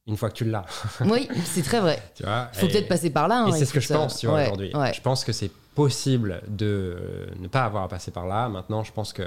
une 0.07 0.17
fois 0.17 0.31
que 0.31 0.35
tu 0.35 0.45
l'as. 0.45 0.65
oui, 1.05 1.29
c'est 1.45 1.63
très 1.63 1.81
vrai. 1.81 2.01
Tu 2.15 2.23
vois. 2.23 2.49
Faut 2.53 2.67
peut-être 2.69 2.89
passer 2.89 3.11
par 3.11 3.29
là. 3.29 3.43
hein, 3.43 3.49
Et 3.49 3.53
c'est 3.53 3.67
ce 3.67 3.73
que 3.75 3.81
je 3.81 3.93
pense, 3.93 4.23
ouais, 4.23 4.47
aujourd'hui. 4.47 4.75
ouais. 4.75 4.95
Je 4.95 5.01
pense 5.03 5.25
que 5.25 5.33
c'est 5.33 5.51
possible 5.75 6.41
de 6.49 7.29
ne 7.39 7.49
pas 7.49 7.65
avoir 7.65 7.83
à 7.85 7.89
passer 7.89 8.11
par 8.11 8.27
là. 8.27 8.49
Maintenant, 8.49 8.83
je 8.85 8.93
pense 8.93 9.13
que, 9.13 9.25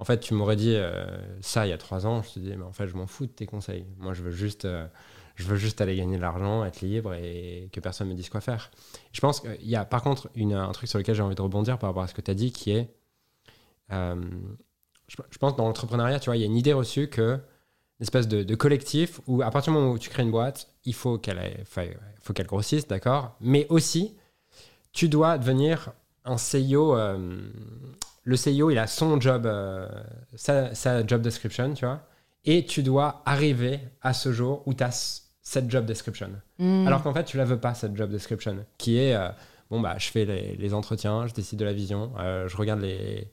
en 0.00 0.04
fait, 0.04 0.18
tu 0.18 0.34
m'aurais 0.34 0.56
dit 0.56 0.74
euh, 0.74 1.06
ça 1.40 1.66
il 1.66 1.70
y 1.70 1.72
a 1.72 1.78
trois 1.78 2.06
ans, 2.06 2.22
je 2.22 2.30
te 2.34 2.38
dis, 2.40 2.54
mais 2.56 2.64
en 2.64 2.72
fait, 2.72 2.88
je 2.88 2.96
m'en 2.96 3.06
fous 3.06 3.26
de 3.26 3.30
tes 3.30 3.46
conseils. 3.46 3.84
Moi, 3.98 4.12
je 4.14 4.22
veux 4.22 4.32
juste, 4.32 4.64
euh, 4.64 4.86
je 5.34 5.44
veux 5.44 5.56
juste 5.56 5.80
aller 5.80 5.96
gagner 5.96 6.16
de 6.16 6.22
l'argent, 6.22 6.64
être 6.64 6.80
libre 6.80 7.14
et 7.14 7.68
que 7.72 7.80
personne 7.80 8.08
me 8.08 8.14
dise 8.14 8.28
quoi 8.28 8.40
faire. 8.40 8.70
Je 9.12 9.20
pense 9.20 9.40
qu'il 9.40 9.68
y 9.68 9.76
a, 9.76 9.84
par 9.84 10.02
contre, 10.02 10.28
une, 10.34 10.54
un 10.54 10.72
truc 10.72 10.88
sur 10.88 10.98
lequel 10.98 11.14
j'ai 11.14 11.22
envie 11.22 11.34
de 11.34 11.42
rebondir 11.42 11.78
par 11.78 11.90
rapport 11.90 12.02
à 12.02 12.06
ce 12.06 12.14
que 12.14 12.20
tu 12.20 12.30
as 12.30 12.34
dit, 12.34 12.52
qui 12.52 12.70
est, 12.70 12.94
euh, 13.92 14.22
je, 15.08 15.38
pense, 15.38 15.56
dans 15.56 15.66
l'entrepreneuriat, 15.66 16.20
tu 16.20 16.26
vois, 16.26 16.36
il 16.36 16.40
y 16.40 16.44
a 16.44 16.46
une 16.46 16.56
idée 16.56 16.72
reçue 16.72 17.08
que 17.08 17.40
espèce 18.00 18.28
de, 18.28 18.54
collectif 18.54 19.20
où 19.26 19.42
à 19.42 19.50
partir 19.50 19.72
du 19.72 19.78
moment 19.78 19.92
où 19.92 19.98
tu 19.98 20.10
crées 20.10 20.22
une 20.22 20.30
boîte, 20.30 20.68
il 20.84 20.94
faut 20.94 21.18
qu'elle 21.18 21.64
faut 22.20 22.32
qu'elle 22.32 22.46
grossisse, 22.46 22.86
d'accord? 22.86 23.36
Mais 23.40 23.66
aussi, 23.68 24.14
tu 24.92 25.08
dois 25.08 25.38
devenir 25.38 25.92
un 26.24 26.36
CEO. 26.36 26.96
euh, 26.96 27.38
le 28.26 28.36
CEO, 28.36 28.70
il 28.70 28.78
a 28.78 28.86
son 28.86 29.20
job, 29.20 29.46
euh, 29.46 29.86
sa, 30.34 30.74
sa 30.74 31.06
job 31.06 31.20
description, 31.20 31.74
tu 31.74 31.84
vois? 31.84 32.00
Et 32.46 32.64
tu 32.64 32.82
dois 32.82 33.22
arriver 33.26 33.80
à 34.00 34.12
ce 34.12 34.32
jour 34.32 34.62
où 34.66 34.74
tu 34.74 34.82
as 34.82 35.23
cette 35.44 35.70
job 35.70 35.84
description. 35.84 36.30
Hmm. 36.58 36.86
Alors 36.86 37.02
qu'en 37.02 37.12
fait, 37.12 37.24
tu 37.24 37.36
la 37.36 37.44
veux 37.44 37.58
pas, 37.58 37.74
cette 37.74 37.94
job 37.94 38.10
description, 38.10 38.56
qui 38.78 38.98
est, 38.98 39.14
euh, 39.14 39.28
bon, 39.70 39.78
bah, 39.78 39.94
je 39.98 40.08
fais 40.08 40.24
les, 40.24 40.56
les 40.56 40.74
entretiens, 40.74 41.26
je 41.26 41.34
décide 41.34 41.58
de 41.58 41.66
la 41.66 41.74
vision, 41.74 42.10
euh, 42.18 42.48
je 42.48 42.56
regarde 42.56 42.80
les, 42.80 43.28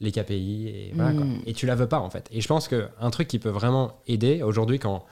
les 0.00 0.10
KPI, 0.10 0.68
et 0.68 0.92
voilà, 0.94 1.12
quoi. 1.12 1.24
Mm. 1.24 1.42
Et 1.46 1.52
tu 1.52 1.66
la 1.66 1.74
veux 1.74 1.86
pas, 1.86 2.00
en 2.00 2.08
fait. 2.08 2.28
Et 2.32 2.40
je 2.40 2.48
pense 2.48 2.66
qu'un 2.66 3.10
truc 3.10 3.28
qui 3.28 3.38
peut 3.38 3.50
vraiment 3.50 4.00
aider, 4.08 4.42
aujourd'hui, 4.42 4.78
quand, 4.78 5.04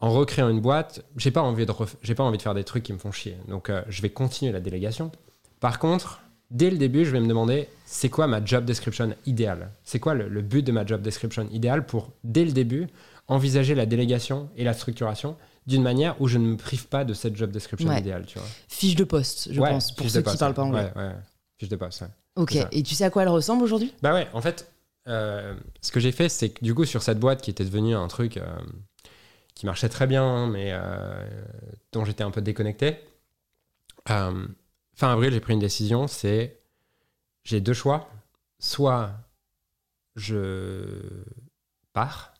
en 0.00 0.10
recréant 0.10 0.48
une 0.48 0.60
boîte, 0.60 1.04
j'ai 1.16 1.30
pas 1.30 1.42
envie 1.42 1.66
de, 1.66 1.72
j'ai 2.02 2.14
pas 2.14 2.24
envie 2.24 2.38
de 2.38 2.42
faire 2.42 2.54
des 2.54 2.64
trucs 2.64 2.82
qui 2.82 2.94
me 2.94 2.98
font 2.98 3.12
chier. 3.12 3.36
Donc, 3.46 3.68
euh, 3.68 3.82
je 3.88 4.00
vais 4.00 4.10
continuer 4.10 4.52
la 4.52 4.60
délégation. 4.60 5.12
Par 5.60 5.78
contre, 5.78 6.22
dès 6.50 6.70
le 6.70 6.78
début, 6.78 7.04
je 7.04 7.10
vais 7.10 7.20
me 7.20 7.28
demander, 7.28 7.68
c'est 7.84 8.08
quoi 8.08 8.26
ma 8.26 8.42
job 8.42 8.64
description 8.64 9.14
idéale? 9.26 9.70
C'est 9.84 10.00
quoi 10.00 10.14
le, 10.14 10.28
le 10.28 10.40
but 10.40 10.62
de 10.66 10.72
ma 10.72 10.86
job 10.86 11.02
description 11.02 11.46
idéale 11.50 11.84
pour, 11.84 12.10
dès 12.24 12.46
le 12.46 12.52
début, 12.52 12.88
envisager 13.32 13.74
la 13.74 13.86
délégation 13.86 14.48
et 14.56 14.64
la 14.64 14.74
structuration 14.74 15.36
d'une 15.66 15.82
manière 15.82 16.20
où 16.20 16.26
je 16.28 16.38
ne 16.38 16.46
me 16.46 16.56
prive 16.56 16.88
pas 16.88 17.04
de 17.04 17.14
cette 17.14 17.36
job 17.36 17.50
description 17.50 17.88
Ouais. 17.88 18.00
idéale, 18.00 18.26
tu 18.26 18.38
vois. 18.38 18.48
Fiche 18.68 18.96
de 18.96 19.04
poste, 19.04 19.52
je 19.52 19.60
Ouais, 19.60 19.70
pense, 19.70 19.92
pour 19.94 20.08
ceux 20.10 20.20
qui 20.20 20.24
poste, 20.24 20.38
parlent 20.40 20.54
pas 20.54 20.62
anglais. 20.62 20.92
Ouais. 20.96 21.12
Fiche 21.58 21.68
de 21.68 21.76
poste, 21.76 22.00
ouais. 22.02 22.08
Ok, 22.36 22.56
et 22.72 22.82
tu 22.82 22.94
sais 22.94 23.04
à 23.04 23.10
quoi 23.10 23.22
elle 23.22 23.28
ressemble 23.28 23.62
aujourd'hui? 23.62 23.92
Bah 24.02 24.12
ouais, 24.14 24.26
en 24.32 24.40
fait, 24.40 24.72
euh, 25.08 25.54
ce 25.80 25.92
que 25.92 26.00
j'ai 26.00 26.12
fait, 26.12 26.28
c'est 26.28 26.48
que 26.50 26.64
du 26.64 26.74
coup, 26.74 26.84
sur 26.84 27.02
cette 27.02 27.20
boîte 27.20 27.42
qui 27.42 27.50
était 27.50 27.64
devenue 27.64 27.94
un 27.94 28.08
truc 28.08 28.36
euh, 28.38 28.46
qui 29.54 29.66
marchait 29.66 29.88
très 29.88 30.06
bien, 30.06 30.46
mais 30.48 30.70
euh, 30.72 31.24
dont 31.92 32.04
j'étais 32.04 32.24
un 32.24 32.30
peu 32.30 32.40
déconnecté, 32.40 32.96
fin 34.06 34.44
avril, 35.12 35.32
j'ai 35.32 35.40
pris 35.40 35.52
une 35.52 35.58
décision, 35.60 36.06
c'est 36.08 36.58
j'ai 37.44 37.60
deux 37.60 37.74
choix. 37.74 38.08
Soit 38.58 39.12
je 40.16 40.86
pars, 41.92 42.31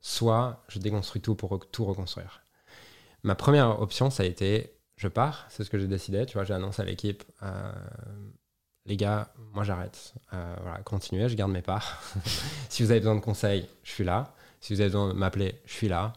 soit 0.00 0.64
je 0.68 0.78
déconstruis 0.78 1.20
tout 1.20 1.34
pour 1.34 1.58
tout 1.70 1.84
reconstruire. 1.84 2.42
Ma 3.22 3.34
première 3.34 3.80
option, 3.80 4.10
ça 4.10 4.22
a 4.22 4.26
été 4.26 4.76
je 4.96 5.08
pars, 5.08 5.46
c'est 5.48 5.64
ce 5.64 5.70
que 5.70 5.78
j'ai 5.78 5.86
décidé. 5.86 6.26
Tu 6.26 6.34
vois, 6.34 6.44
j'ai 6.44 6.52
annoncé 6.52 6.82
à 6.82 6.84
l'équipe, 6.84 7.24
euh, 7.42 7.72
les 8.84 8.98
gars, 8.98 9.32
moi 9.54 9.64
j'arrête. 9.64 10.12
Euh, 10.34 10.56
voilà, 10.60 10.82
continuez, 10.82 11.28
je 11.28 11.36
garde 11.36 11.50
mes 11.50 11.62
parts. 11.62 12.02
si 12.68 12.82
vous 12.82 12.90
avez 12.90 13.00
besoin 13.00 13.14
de 13.14 13.20
conseils, 13.20 13.66
je 13.82 13.92
suis 13.92 14.04
là. 14.04 14.34
Si 14.60 14.74
vous 14.74 14.80
avez 14.82 14.90
besoin 14.90 15.08
de 15.08 15.14
m'appeler, 15.14 15.58
je 15.64 15.72
suis 15.72 15.88
là. 15.88 16.12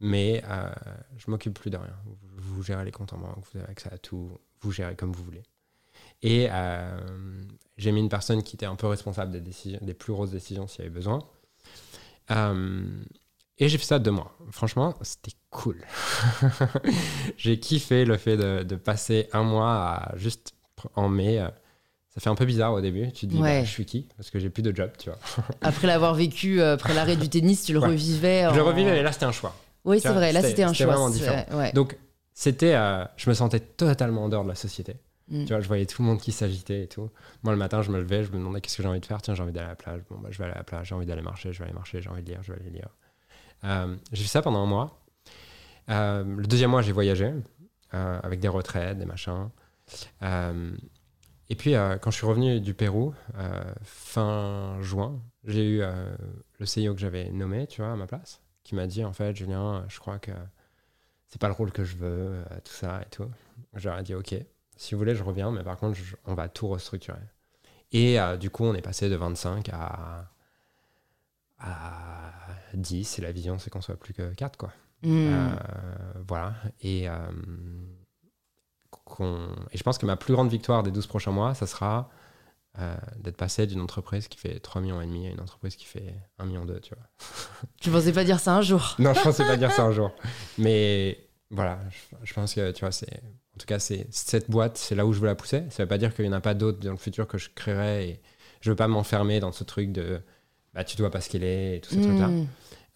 Mais 0.00 0.42
euh, 0.48 0.68
je 1.16 1.30
m'occupe 1.30 1.54
plus 1.54 1.70
de 1.70 1.76
rien. 1.76 1.96
Vous, 2.04 2.16
vous 2.36 2.62
gérez 2.64 2.84
les 2.84 2.90
comptes 2.90 3.12
en 3.12 3.18
banque, 3.18 3.44
vous 3.52 3.60
avez 3.60 3.70
accès 3.70 3.88
à 3.92 3.98
tout, 3.98 4.36
vous 4.60 4.72
gérez 4.72 4.96
comme 4.96 5.12
vous 5.12 5.22
voulez. 5.22 5.44
Et 6.22 6.48
euh, 6.50 6.98
j'ai 7.76 7.92
mis 7.92 8.00
une 8.00 8.08
personne 8.08 8.42
qui 8.42 8.56
était 8.56 8.66
un 8.66 8.74
peu 8.76 8.88
responsable 8.88 9.30
des, 9.30 9.40
décisions, 9.40 9.78
des 9.80 9.94
plus 9.94 10.12
grosses 10.12 10.32
décisions 10.32 10.66
s'il 10.66 10.80
y 10.80 10.86
avait 10.86 10.94
besoin. 10.94 11.20
Et 13.58 13.68
j'ai 13.68 13.78
fait 13.78 13.84
ça 13.84 13.98
deux 13.98 14.10
mois. 14.10 14.36
Franchement, 14.50 14.94
c'était 15.02 15.32
cool. 15.50 15.80
j'ai 17.36 17.58
kiffé 17.58 18.04
le 18.04 18.16
fait 18.16 18.36
de, 18.36 18.62
de 18.62 18.76
passer 18.76 19.28
un 19.32 19.42
mois 19.42 19.70
à 19.72 20.16
juste 20.16 20.54
en 20.96 21.08
mai. 21.08 21.38
euh, 21.40 21.48
Ça 22.14 22.20
fait 22.20 22.30
un 22.30 22.34
peu 22.34 22.44
bizarre 22.44 22.72
au 22.72 22.80
début. 22.80 23.10
Tu 23.12 23.26
te 23.26 23.32
dis, 23.32 23.40
Ouais. 23.40 23.60
bah, 23.60 23.64
je 23.64 23.70
suis 23.70 23.84
qui? 23.86 24.08
Parce 24.16 24.30
que 24.30 24.38
j'ai 24.38 24.50
plus 24.50 24.62
de 24.62 24.74
job, 24.74 24.90
tu 24.98 25.08
vois. 25.10 25.18
Après 25.62 25.86
l'avoir 25.86 26.14
vécu, 26.14 26.60
euh, 26.60 26.74
après 26.74 26.94
l'arrêt 26.94 27.16
du 27.16 27.28
tennis, 27.28 27.64
tu 27.64 27.72
le 27.72 27.78
Ouais. 27.80 27.88
revivais. 27.88 28.46
Je 28.50 28.56
le 28.56 28.62
revivais, 28.62 28.90
mais 28.90 29.02
là, 29.02 29.12
c'était 29.12 29.24
un 29.26 29.32
choix. 29.32 29.54
Oui, 29.84 30.00
c'est 30.00 30.08
vrai, 30.12 30.32
là 30.32 30.42
c'était- 30.42 30.62
un 30.62 30.68
c'était 30.72 30.84
choix. 30.84 30.94
vraiment 30.94 31.10
différent. 31.10 31.44
ouais. 31.58 31.72
Donc, 31.72 31.96
c'était, 32.32 32.74
euh, 32.74 33.04
je 33.16 33.28
me 33.30 33.34
sentais 33.34 33.60
totalement 33.60 34.24
en 34.24 34.28
dehors 34.28 34.42
de 34.44 34.48
la 34.48 34.54
société. 34.54 34.96
Mm. 35.28 35.44
Tu 35.44 35.52
vois, 35.52 35.60
je 35.60 35.68
voyais 35.68 35.86
tout 35.86 36.02
le 36.02 36.08
monde 36.08 36.20
qui 36.20 36.32
s'agitait 36.32 36.82
et 36.82 36.88
tout. 36.88 37.08
Moi, 37.44 37.52
le 37.52 37.58
matin, 37.58 37.82
je 37.82 37.90
me 37.90 37.98
levais, 38.00 38.24
je 38.24 38.30
me 38.32 38.38
demandais 38.38 38.60
qu'est-ce 38.60 38.76
que 38.76 38.82
j'ai 38.82 38.88
envie 38.88 39.00
de 39.00 39.06
faire. 39.06 39.22
Tiens, 39.22 39.34
j'ai 39.34 39.42
envie 39.42 39.52
d'aller 39.52 39.66
à 39.66 39.70
la 39.70 39.76
plage. 39.76 40.00
Bon, 40.10 40.18
bah, 40.18 40.28
je 40.32 40.38
vais 40.38 40.44
aller 40.44 40.54
à 40.54 40.58
la 40.58 40.64
plage. 40.64 40.88
J'ai 40.88 40.94
envie 40.94 41.06
d'aller 41.06 41.22
marcher. 41.22 41.52
Je 41.52 41.58
vais 41.60 41.64
aller 41.66 41.72
marcher. 41.74 42.02
J'ai 42.02 42.10
envie 42.10 42.22
de 42.22 42.28
lire. 42.28 42.40
Je 42.42 42.52
vais 42.52 42.60
aller 42.60 42.70
lire. 42.70 42.88
Euh, 43.64 43.96
j'ai 44.12 44.22
fait 44.22 44.28
ça 44.28 44.42
pendant 44.42 44.62
un 44.62 44.66
mois. 44.66 45.00
Euh, 45.88 46.24
le 46.24 46.46
deuxième 46.46 46.70
mois, 46.70 46.82
j'ai 46.82 46.92
voyagé 46.92 47.32
euh, 47.94 48.20
avec 48.22 48.40
des 48.40 48.48
retraites, 48.48 48.98
des 48.98 49.06
machins. 49.06 49.50
Et 51.50 51.56
puis, 51.56 51.74
quand 52.00 52.10
je 52.10 52.16
suis 52.16 52.26
revenu 52.26 52.60
du 52.60 52.74
Pérou, 52.74 53.14
fin 53.82 54.78
juin, 54.80 55.20
j'ai 55.44 55.68
eu 55.68 55.82
le 56.58 56.64
CEO 56.64 56.94
que 56.94 57.00
j'avais 57.00 57.30
nommé, 57.30 57.66
tu 57.66 57.82
vois, 57.82 57.92
à 57.92 57.96
ma 57.96 58.06
place, 58.06 58.40
qui 58.64 58.74
m'a 58.74 58.86
dit, 58.86 59.04
en 59.04 59.12
fait, 59.12 59.36
Julien, 59.36 59.84
je 59.88 60.00
crois 60.00 60.18
que 60.18 60.32
c'est 61.28 61.40
pas 61.40 61.48
le 61.48 61.54
rôle 61.54 61.70
que 61.70 61.84
je 61.84 61.96
veux, 61.96 62.42
tout 62.64 62.72
ça 62.72 63.02
et 63.02 63.10
tout. 63.10 63.30
Ai 63.76 64.02
dit, 64.02 64.14
OK, 64.14 64.34
si 64.76 64.94
vous 64.94 64.98
voulez, 64.98 65.14
je 65.14 65.22
reviens, 65.22 65.50
mais 65.50 65.62
par 65.62 65.76
contre, 65.76 65.98
on 66.24 66.34
va 66.34 66.48
tout 66.48 66.66
restructurer. 66.66 67.18
Et 67.92 68.16
du 68.40 68.48
coup, 68.48 68.64
on 68.64 68.74
est 68.74 68.82
passé 68.82 69.10
de 69.10 69.14
25 69.14 69.68
à, 69.68 70.30
à 71.64 72.32
10, 72.74 73.18
et 73.18 73.22
la 73.22 73.32
vision, 73.32 73.58
c'est 73.58 73.70
qu'on 73.70 73.80
soit 73.80 73.96
plus 73.96 74.14
que 74.14 74.34
4, 74.34 74.56
quoi. 74.56 74.72
Mm. 75.02 75.28
Euh, 75.32 75.48
voilà. 76.26 76.54
Et, 76.80 77.08
euh, 77.08 77.14
et 79.70 79.78
je 79.78 79.82
pense 79.82 79.98
que 79.98 80.06
ma 80.06 80.16
plus 80.16 80.32
grande 80.32 80.50
victoire 80.50 80.82
des 80.82 80.90
12 80.90 81.06
prochains 81.06 81.30
mois, 81.30 81.54
ça 81.54 81.66
sera 81.66 82.08
euh, 82.78 82.96
d'être 83.18 83.36
passé 83.36 83.66
d'une 83.66 83.80
entreprise 83.80 84.28
qui 84.28 84.38
fait 84.38 84.58
3 84.58 84.80
millions 84.80 85.00
et 85.00 85.06
demi 85.06 85.26
à 85.26 85.30
une 85.30 85.40
entreprise 85.40 85.76
qui 85.76 85.84
fait 85.84 86.14
1 86.38 86.46
million 86.46 86.64
2, 86.64 86.80
tu 86.80 86.94
vois. 86.94 87.04
Tu 87.80 87.90
pensais 87.90 88.12
pas 88.12 88.24
dire 88.24 88.40
ça 88.40 88.56
un 88.56 88.62
jour 88.62 88.96
Non, 88.98 89.14
je 89.14 89.22
pensais 89.22 89.44
pas 89.44 89.56
dire 89.56 89.70
ça 89.72 89.84
un 89.84 89.92
jour. 89.92 90.12
Mais 90.58 91.28
voilà, 91.50 91.78
je, 91.90 92.16
je 92.24 92.34
pense 92.34 92.54
que, 92.54 92.72
tu 92.72 92.80
vois, 92.80 92.92
c'est... 92.92 93.22
En 93.54 93.58
tout 93.58 93.66
cas, 93.66 93.78
c'est 93.78 94.08
cette 94.10 94.50
boîte, 94.50 94.76
c'est 94.76 94.96
là 94.96 95.06
où 95.06 95.12
je 95.12 95.20
veux 95.20 95.26
la 95.28 95.36
pousser. 95.36 95.62
Ça 95.70 95.84
veut 95.84 95.88
pas 95.88 95.98
dire 95.98 96.12
qu'il 96.12 96.24
y 96.24 96.28
en 96.28 96.32
a 96.32 96.40
pas 96.40 96.54
d'autres 96.54 96.80
dans 96.80 96.90
le 96.90 96.96
futur 96.96 97.28
que 97.28 97.38
je 97.38 97.50
créerai. 97.54 98.08
Et 98.08 98.22
je 98.60 98.70
veux 98.70 98.76
pas 98.76 98.88
m'enfermer 98.88 99.38
dans 99.38 99.52
ce 99.52 99.62
truc 99.62 99.92
de... 99.92 100.20
Bah, 100.74 100.84
tu 100.84 100.96
dois 100.96 101.10
pas 101.10 101.20
scaler 101.20 101.76
et 101.76 101.80
tout 101.80 101.94
ce 101.94 102.00
truc-là. 102.00 102.28
Mm. 102.28 102.46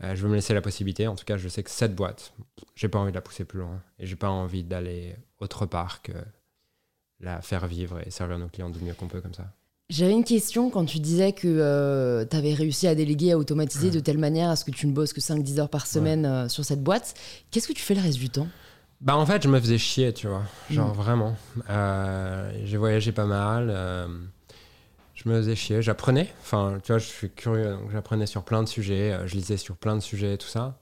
Euh, 0.04 0.14
je 0.14 0.22
veux 0.22 0.28
me 0.28 0.34
laisser 0.34 0.54
la 0.54 0.60
possibilité. 0.60 1.06
En 1.08 1.14
tout 1.16 1.24
cas, 1.24 1.36
je 1.36 1.48
sais 1.48 1.62
que 1.62 1.70
cette 1.70 1.94
boîte, 1.94 2.32
j'ai 2.76 2.88
pas 2.88 2.98
envie 2.98 3.10
de 3.10 3.16
la 3.16 3.20
pousser 3.20 3.44
plus 3.44 3.60
loin. 3.60 3.80
Et 3.98 4.06
j'ai 4.06 4.16
pas 4.16 4.28
envie 4.30 4.62
d'aller 4.64 5.16
autre 5.40 5.66
part 5.66 6.02
que 6.02 6.12
la 7.20 7.40
faire 7.42 7.66
vivre 7.66 7.98
et 8.06 8.10
servir 8.10 8.38
nos 8.38 8.48
clients 8.48 8.70
du 8.70 8.80
mieux 8.80 8.94
qu'on 8.94 9.08
peut 9.08 9.20
comme 9.20 9.34
ça. 9.34 9.44
J'avais 9.90 10.12
une 10.12 10.24
question 10.24 10.68
quand 10.70 10.84
tu 10.84 10.98
disais 11.00 11.32
que 11.32 12.26
tu 12.30 12.36
avais 12.36 12.52
réussi 12.52 12.86
à 12.86 12.94
déléguer, 12.94 13.32
à 13.32 13.38
automatiser 13.38 13.90
de 13.90 14.00
telle 14.00 14.18
manière 14.18 14.50
à 14.50 14.56
ce 14.56 14.64
que 14.64 14.70
tu 14.70 14.86
ne 14.86 14.92
bosses 14.92 15.12
que 15.14 15.20
5-10 15.20 15.60
heures 15.60 15.70
par 15.70 15.86
semaine 15.86 16.26
euh, 16.26 16.48
sur 16.48 16.64
cette 16.64 16.82
boîte. 16.82 17.14
Qu'est-ce 17.50 17.66
que 17.66 17.72
tu 17.72 17.82
fais 17.82 17.94
le 17.94 18.02
reste 18.02 18.18
du 18.18 18.28
temps? 18.28 18.46
Bah 19.00 19.16
en 19.16 19.24
fait, 19.24 19.42
je 19.42 19.48
me 19.48 19.58
faisais 19.58 19.78
chier, 19.78 20.12
tu 20.12 20.26
vois. 20.26 20.42
Genre 20.70 20.90
Mm. 20.90 20.92
vraiment. 20.96 21.36
Euh, 21.70 22.52
j'ai 22.64 22.76
voyagé 22.76 23.12
pas 23.12 23.24
mal. 23.26 23.70
Je 25.24 25.28
me 25.28 25.36
faisais 25.36 25.56
chier. 25.56 25.82
J'apprenais. 25.82 26.32
Enfin, 26.40 26.78
tu 26.82 26.92
vois, 26.92 26.98
je 26.98 27.06
suis 27.06 27.30
curieux. 27.30 27.72
Donc 27.72 27.90
j'apprenais 27.90 28.26
sur 28.26 28.44
plein 28.44 28.62
de 28.62 28.68
sujets. 28.68 29.12
euh, 29.12 29.26
je 29.26 29.34
lisais 29.34 29.56
sur 29.56 29.76
plein 29.76 29.96
de 29.96 30.00
sujets, 30.00 30.36
tout 30.38 30.46
ça. 30.46 30.78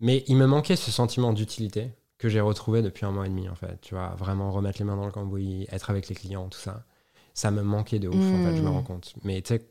Mais 0.00 0.24
il 0.26 0.36
me 0.36 0.46
manquait 0.46 0.76
ce 0.76 0.90
sentiment 0.90 1.32
d'utilité 1.32 1.92
que 2.18 2.28
j'ai 2.28 2.40
retrouvé 2.40 2.82
depuis 2.82 3.06
un 3.06 3.12
mois 3.12 3.26
et 3.26 3.28
demi, 3.28 3.48
en 3.48 3.54
fait. 3.54 3.80
Tu 3.80 3.94
vois, 3.94 4.14
vraiment 4.18 4.50
remettre 4.50 4.78
les 4.80 4.84
mains 4.84 4.96
dans 4.96 5.06
le 5.06 5.12
cambouis, 5.12 5.66
être 5.70 5.90
avec 5.90 6.08
les 6.08 6.14
clients, 6.16 6.48
tout 6.48 6.58
ça. 6.58 6.84
Ça 7.34 7.50
me 7.52 7.62
manquait 7.62 8.00
de 8.00 8.08
ouf, 8.08 8.34
en 8.34 8.40
fait, 8.40 8.56
je 8.56 8.62
me 8.62 8.68
Mm. 8.68 8.72
rends 8.72 8.82
compte. 8.82 9.14
Mais 9.22 9.40
tu 9.42 9.54
sais, 9.54 9.64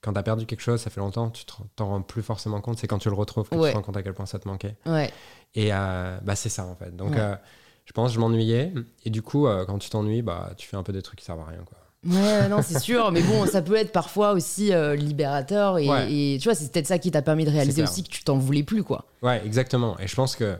quand 0.00 0.14
t'as 0.14 0.22
perdu 0.22 0.46
quelque 0.46 0.62
chose, 0.62 0.80
ça 0.80 0.88
fait 0.88 1.00
longtemps, 1.00 1.28
tu 1.28 1.44
te- 1.44 1.52
t'en 1.76 1.88
rends 1.88 2.00
plus 2.02 2.22
forcément 2.22 2.62
compte. 2.62 2.78
C'est 2.78 2.86
quand 2.86 2.98
tu 2.98 3.10
le 3.10 3.14
retrouves 3.14 3.48
que 3.50 3.54
tu 3.54 3.60
te 3.60 3.74
rends 3.76 3.82
compte 3.82 3.96
à 3.98 4.02
quel 4.02 4.14
point 4.14 4.24
ça 4.24 4.38
te 4.38 4.48
manquait. 4.48 4.76
Ouais. 4.86 5.10
Et 5.54 5.74
euh, 5.74 6.18
bah, 6.22 6.36
c'est 6.36 6.48
ça, 6.48 6.64
en 6.64 6.74
fait. 6.74 6.96
Donc, 6.96 7.10
Ouais. 7.10 7.18
euh, 7.20 7.36
je 7.84 7.92
pense, 7.92 8.12
je 8.14 8.20
m'ennuyais. 8.20 8.72
Et 9.04 9.10
du 9.10 9.20
coup, 9.20 9.46
euh, 9.46 9.66
quand 9.66 9.78
tu 9.78 9.90
t'ennuies, 9.90 10.22
bah, 10.22 10.52
tu 10.56 10.66
fais 10.66 10.78
un 10.78 10.82
peu 10.82 10.92
des 10.94 11.02
trucs 11.02 11.18
qui 11.18 11.24
servent 11.26 11.40
à 11.40 11.44
rien, 11.46 11.62
quoi. 11.66 11.76
Ouais, 12.06 12.48
non, 12.48 12.62
c'est 12.62 12.78
sûr, 12.78 13.12
mais 13.12 13.22
bon, 13.22 13.46
ça 13.46 13.60
peut 13.60 13.74
être 13.76 13.92
parfois 13.92 14.32
aussi 14.32 14.72
euh, 14.72 14.94
libérateur 14.96 15.78
et, 15.78 15.86
Ouais. 15.88 16.12
et 16.12 16.38
tu 16.38 16.44
vois, 16.48 16.54
c'est 16.54 16.72
peut-être 16.72 16.86
ça 16.86 16.98
qui 16.98 17.10
t'a 17.10 17.20
permis 17.22 17.44
de 17.44 17.50
réaliser 17.50 17.82
aussi 17.82 18.02
que 18.02 18.08
tu 18.08 18.24
t'en 18.24 18.38
voulais 18.38 18.62
plus, 18.62 18.82
quoi. 18.82 19.04
Ouais, 19.22 19.44
exactement. 19.44 19.98
Et 19.98 20.06
je 20.06 20.14
pense 20.14 20.34
que 20.36 20.56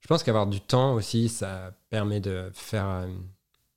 je 0.00 0.06
pense 0.08 0.22
qu'avoir 0.22 0.46
du 0.46 0.60
temps 0.60 0.94
aussi, 0.94 1.28
ça 1.28 1.76
permet 1.90 2.20
de 2.20 2.50
faire 2.54 2.86
euh, 2.88 3.06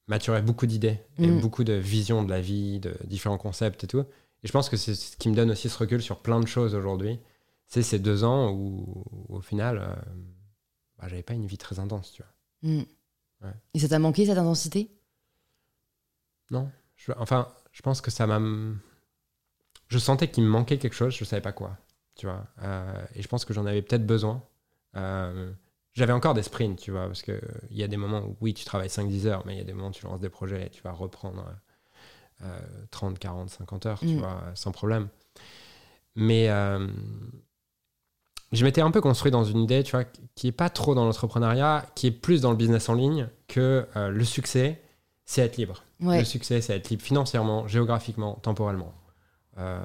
maturer 0.07 0.41
beaucoup 0.41 0.65
d'idées 0.67 0.99
et 1.19 1.27
Mm. 1.27 1.39
beaucoup 1.39 1.63
de 1.63 1.73
visions 1.73 2.23
de 2.23 2.29
la 2.29 2.41
vie, 2.41 2.79
de 2.79 2.95
différents 3.05 3.37
concepts 3.37 3.83
et 3.83 3.87
tout. 3.87 3.99
Et 4.43 4.47
je 4.47 4.51
pense 4.51 4.69
que 4.69 4.77
c'est 4.77 4.93
ce 4.95 5.17
qui 5.17 5.29
me 5.29 5.35
donne 5.35 5.51
aussi 5.51 5.69
ce 5.69 5.77
recul 5.77 6.01
sur 6.01 6.19
plein 6.19 6.39
de 6.39 6.47
choses 6.47 6.75
aujourd'hui. 6.75 7.19
C'est 7.67 7.81
ces 7.83 7.97
deux 7.99 8.23
ans 8.23 8.51
où, 8.51 9.03
où, 9.29 9.35
au 9.37 9.41
final, 9.41 9.79
euh, 9.79 9.93
bah, 10.99 11.07
j'avais 11.09 11.23
pas 11.23 11.33
une 11.33 11.47
vie 11.47 11.57
très 11.57 11.79
intense, 11.79 12.11
tu 12.11 12.21
vois. 12.23 12.71
Mm. 12.71 12.83
Ouais. 13.43 13.53
Et 13.73 13.79
ça 13.79 13.87
t'a 13.87 13.97
manqué 13.99 14.25
cette 14.27 14.37
intensité? 14.37 14.91
Non. 16.51 16.69
Je- 16.95 17.11
enfin, 17.17 17.47
je 17.71 17.81
pense 17.81 18.01
que 18.01 18.11
ça 18.11 18.27
m'a. 18.27 18.39
Je 19.87 19.97
sentais 19.99 20.29
qu'il 20.29 20.43
me 20.43 20.49
manquait 20.49 20.77
quelque 20.77 20.93
chose, 20.95 21.13
je 21.15 21.23
savais 21.25 21.41
pas 21.41 21.51
quoi. 21.51 21.77
Tu 22.15 22.25
vois. 22.25 22.45
Euh, 22.63 23.05
et 23.13 23.21
je 23.21 23.27
pense 23.27 23.45
que 23.45 23.53
j'en 23.53 23.65
avais 23.65 23.81
peut-être 23.81 24.05
besoin. 24.05 24.41
Euh, 24.95 25.51
J'avais 25.93 26.11
encore 26.13 26.33
des 26.33 26.43
sprints, 26.43 26.77
tu 26.79 26.91
vois, 26.91 27.05
parce 27.07 27.21
qu'il 27.21 27.39
y 27.71 27.81
a 27.83 27.87
des 27.87 27.95
moments 27.95 28.19
où, 28.21 28.35
oui, 28.41 28.53
tu 28.53 28.65
travailles 28.65 28.89
5-10 28.89 29.27
heures, 29.27 29.43
mais 29.45 29.53
il 29.55 29.57
y 29.59 29.61
a 29.61 29.63
des 29.63 29.71
moments 29.73 29.89
où 29.89 29.93
tu 29.93 30.05
lances 30.05 30.19
des 30.19 30.27
projets 30.29 30.65
et 30.67 30.69
tu 30.69 30.81
vas 30.81 30.91
reprendre 30.91 31.45
euh, 32.43 32.59
30, 32.91 33.17
40, 33.17 33.49
50 33.49 33.85
heures, 33.85 33.99
tu 33.99 34.07
Mm. 34.15 34.19
vois, 34.19 34.41
sans 34.55 34.71
problème. 34.73 35.07
Mais 36.15 36.49
euh, 36.49 36.85
je 38.51 38.63
m'étais 38.65 38.81
un 38.81 38.91
peu 38.91 39.01
construit 39.01 39.31
dans 39.31 39.43
une 39.43 39.59
idée, 39.59 39.83
tu 39.83 39.91
vois, 39.91 40.03
qui 40.35 40.47
est 40.47 40.51
pas 40.53 40.69
trop 40.69 40.95
dans 40.95 41.05
l'entrepreneuriat, 41.05 41.85
qui 41.95 42.07
est 42.07 42.11
plus 42.11 42.41
dans 42.41 42.51
le 42.51 42.57
business 42.57 42.89
en 42.89 42.93
ligne, 42.93 43.29
que 43.47 43.85
le 43.95 44.23
succès, 44.25 44.81
c'est 45.25 45.41
être 45.41 45.57
libre. 45.57 45.83
Ouais. 46.01 46.19
Le 46.19 46.25
succès, 46.25 46.61
c'est 46.61 46.75
être 46.75 46.89
libre 46.89 47.03
financièrement, 47.03 47.67
géographiquement, 47.67 48.35
temporellement. 48.35 48.93
Euh, 49.57 49.79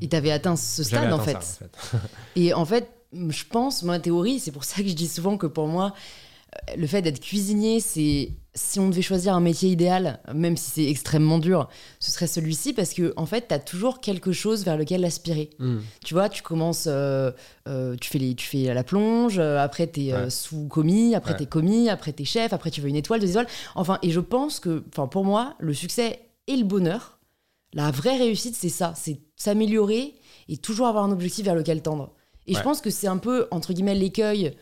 Et 0.00 0.08
t'avais 0.08 0.30
atteint 0.30 0.56
ce 0.56 0.84
stade, 0.84 1.12
en 1.12 1.18
fait. 1.18 1.42
ça, 1.42 1.64
en 1.64 1.68
fait. 1.68 1.98
Et 2.36 2.54
en 2.54 2.64
fait, 2.64 2.88
je 3.12 3.44
pense, 3.44 3.82
ma 3.82 3.98
théorie, 3.98 4.40
c'est 4.40 4.52
pour 4.52 4.64
ça 4.64 4.82
que 4.82 4.88
je 4.88 4.94
dis 4.94 5.08
souvent 5.08 5.36
que 5.36 5.46
pour 5.46 5.66
moi, 5.66 5.94
le 6.76 6.86
fait 6.86 7.02
d'être 7.02 7.20
cuisinier, 7.20 7.80
c'est 7.80 8.30
si 8.54 8.78
on 8.78 8.88
devait 8.90 9.00
choisir 9.02 9.34
un 9.34 9.40
métier 9.40 9.70
idéal, 9.70 10.20
même 10.34 10.58
si 10.58 10.70
c'est 10.70 10.84
extrêmement 10.84 11.38
dur, 11.38 11.68
ce 12.00 12.10
serait 12.10 12.26
celui-ci 12.26 12.74
parce 12.74 12.92
que 12.92 13.14
en 13.16 13.24
fait, 13.24 13.46
t'as 13.48 13.58
toujours 13.58 14.00
quelque 14.00 14.32
chose 14.32 14.64
vers 14.64 14.76
lequel 14.76 15.04
aspirer. 15.06 15.48
Hmm. 15.58 15.78
Tu 16.04 16.12
vois, 16.12 16.28
tu 16.28 16.42
commences, 16.42 16.84
euh, 16.86 17.30
euh, 17.66 17.96
tu, 17.98 18.10
fais 18.10 18.18
les, 18.18 18.34
tu 18.34 18.46
fais 18.46 18.74
la 18.74 18.84
plonge, 18.84 19.38
euh, 19.38 19.58
après 19.58 19.86
t'es 19.86 20.12
euh, 20.12 20.24
Ouais. 20.24 20.30
sous 20.30 20.68
commis, 20.68 21.14
après 21.14 21.32
Ouais. 21.32 21.38
t'es 21.38 21.46
commis, 21.46 21.88
après 21.88 22.12
t'es 22.12 22.26
chef, 22.26 22.52
après 22.52 22.70
tu 22.70 22.82
veux 22.82 22.88
une 22.90 22.96
étoile, 22.96 23.20
deux 23.20 23.30
étoiles. 23.30 23.48
Enfin, 23.74 23.98
et 24.02 24.10
je 24.10 24.20
pense 24.20 24.60
que, 24.60 24.84
enfin, 24.92 25.06
pour 25.06 25.24
moi, 25.24 25.54
le 25.58 25.72
succès 25.72 26.20
et 26.46 26.56
le 26.56 26.64
bonheur, 26.64 27.18
la 27.72 27.90
vraie 27.90 28.18
réussite, 28.18 28.54
c'est 28.54 28.68
ça, 28.68 28.92
c'est 28.96 29.18
s'améliorer 29.36 30.14
et 30.48 30.56
toujours 30.58 30.88
avoir 30.88 31.04
un 31.04 31.12
objectif 31.12 31.46
vers 31.46 31.54
lequel 31.54 31.80
tendre. 31.80 32.12
Et 32.46 32.54
je 32.54 32.60
pense 32.60 32.80
que 32.80 32.90
c'est 32.90 33.06
un 33.06 33.18
peu, 33.18 33.46
entre 33.50 33.72
guillemets, 33.72 33.94
l'écueil 33.94 34.52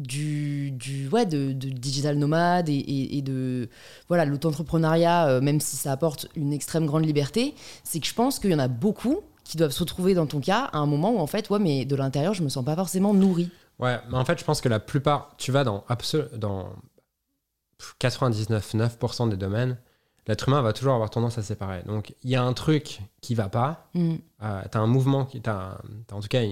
du, 0.00 0.70
du 0.72 1.08
ouais, 1.08 1.26
de, 1.26 1.52
de 1.52 1.68
digital 1.68 2.16
nomade 2.16 2.68
et, 2.68 2.74
et- 2.74 3.18
et 3.18 3.22
de 3.22 3.68
voilà 4.08 4.24
l'auto-entrepreneuriat, 4.24 5.28
euh, 5.28 5.40
même 5.40 5.60
si 5.60 5.76
ça 5.76 5.92
apporte 5.92 6.26
une 6.34 6.52
extrême 6.52 6.86
grande 6.86 7.04
liberté, 7.06 7.54
c'est 7.84 8.00
que 8.00 8.06
je 8.06 8.14
pense 8.14 8.38
qu'il 8.38 8.50
y 8.50 8.54
en 8.54 8.58
a 8.58 8.68
beaucoup 8.68 9.20
qui 9.44 9.56
doivent 9.56 9.70
se 9.72 9.80
retrouver 9.80 10.14
dans 10.14 10.26
ton 10.26 10.40
cas 10.40 10.64
à 10.72 10.78
un 10.78 10.86
moment 10.86 11.12
où 11.12 11.18
en 11.18 11.26
fait, 11.26 11.50
ouais, 11.50 11.58
mais 11.58 11.84
de 11.84 11.96
l'intérieur, 11.96 12.34
je 12.34 12.42
me 12.42 12.48
sens 12.48 12.64
pas 12.64 12.76
forcément 12.76 13.12
nourri. 13.14 13.50
Ouais, 13.78 13.98
mais 14.10 14.16
en 14.16 14.24
fait, 14.24 14.38
je 14.38 14.44
pense 14.44 14.60
que 14.60 14.68
la 14.68 14.78
plupart, 14.80 15.34
tu 15.38 15.52
vas 15.52 15.64
dans, 15.64 15.84
dans 16.36 16.68
99,9% 18.00 19.28
des 19.28 19.36
domaines, 19.36 19.78
l'être 20.26 20.48
humain 20.48 20.62
va 20.62 20.72
toujours 20.72 20.94
avoir 20.94 21.10
tendance 21.10 21.38
à 21.38 21.42
séparer. 21.42 21.82
Donc, 21.86 22.14
il 22.22 22.30
y 22.30 22.36
a 22.36 22.42
un 22.42 22.52
truc 22.52 23.00
qui 23.20 23.34
va 23.34 23.48
pas, 23.48 23.88
Mm. 23.94 24.14
euh, 24.42 24.62
t'as 24.70 24.78
un 24.78 24.86
mouvement, 24.86 25.24
qui, 25.24 25.38
un- 25.46 25.78
t'as 26.06 26.14
en 26.16 26.20
tout 26.20 26.28
cas 26.28 26.42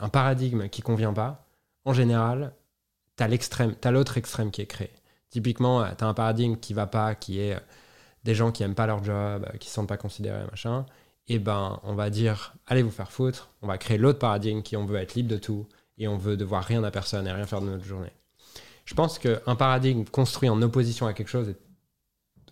un 0.00 0.08
paradigme 0.08 0.68
qui 0.68 0.82
convient 0.82 1.12
pas. 1.12 1.46
En 1.84 1.92
général, 1.92 2.52
t'as 3.16 3.28
l'extrême, 3.28 3.74
t'as 3.74 3.90
l'autre 3.90 4.18
extrême 4.18 4.50
qui 4.50 4.62
est 4.62 4.66
créé. 4.66 4.90
Typiquement, 5.30 5.82
euh, 5.82 5.88
t'as 5.96 6.06
un 6.06 6.14
paradigme 6.14 6.56
qui 6.56 6.74
va 6.74 6.86
pas, 6.86 7.14
qui 7.14 7.40
est 7.40 7.54
euh, 7.54 7.60
des 8.24 8.34
gens 8.34 8.52
qui 8.52 8.62
aiment 8.62 8.74
pas 8.74 8.86
leur 8.86 9.02
job, 9.02 9.46
euh, 9.46 9.58
qui 9.58 9.68
se 9.68 9.74
sentent 9.74 9.88
pas 9.88 9.96
considérés, 9.96 10.44
machin. 10.50 10.86
Et 11.28 11.38
ben, 11.38 11.80
on 11.84 11.94
va 11.94 12.10
dire, 12.10 12.54
allez 12.66 12.82
vous 12.82 12.90
faire 12.90 13.10
foutre. 13.10 13.50
On 13.62 13.66
va 13.66 13.78
créer 13.78 13.98
l'autre 13.98 14.18
paradigme 14.18 14.62
qui 14.62 14.76
on 14.76 14.84
veut 14.84 14.98
être 14.98 15.14
libre 15.14 15.30
de 15.30 15.38
tout 15.38 15.66
et 15.98 16.08
on 16.08 16.18
veut 16.18 16.36
devoir 16.36 16.64
rien 16.64 16.82
à 16.84 16.90
personne 16.90 17.26
et 17.26 17.32
rien 17.32 17.46
faire 17.46 17.60
de 17.60 17.66
notre 17.66 17.84
journée. 17.84 18.12
Je 18.84 18.94
pense 18.94 19.18
qu'un 19.18 19.56
paradigme 19.56 20.04
construit 20.04 20.48
en 20.48 20.60
opposition 20.60 21.06
à 21.06 21.12
quelque 21.12 21.28
chose 21.28 21.48
est 21.48 21.58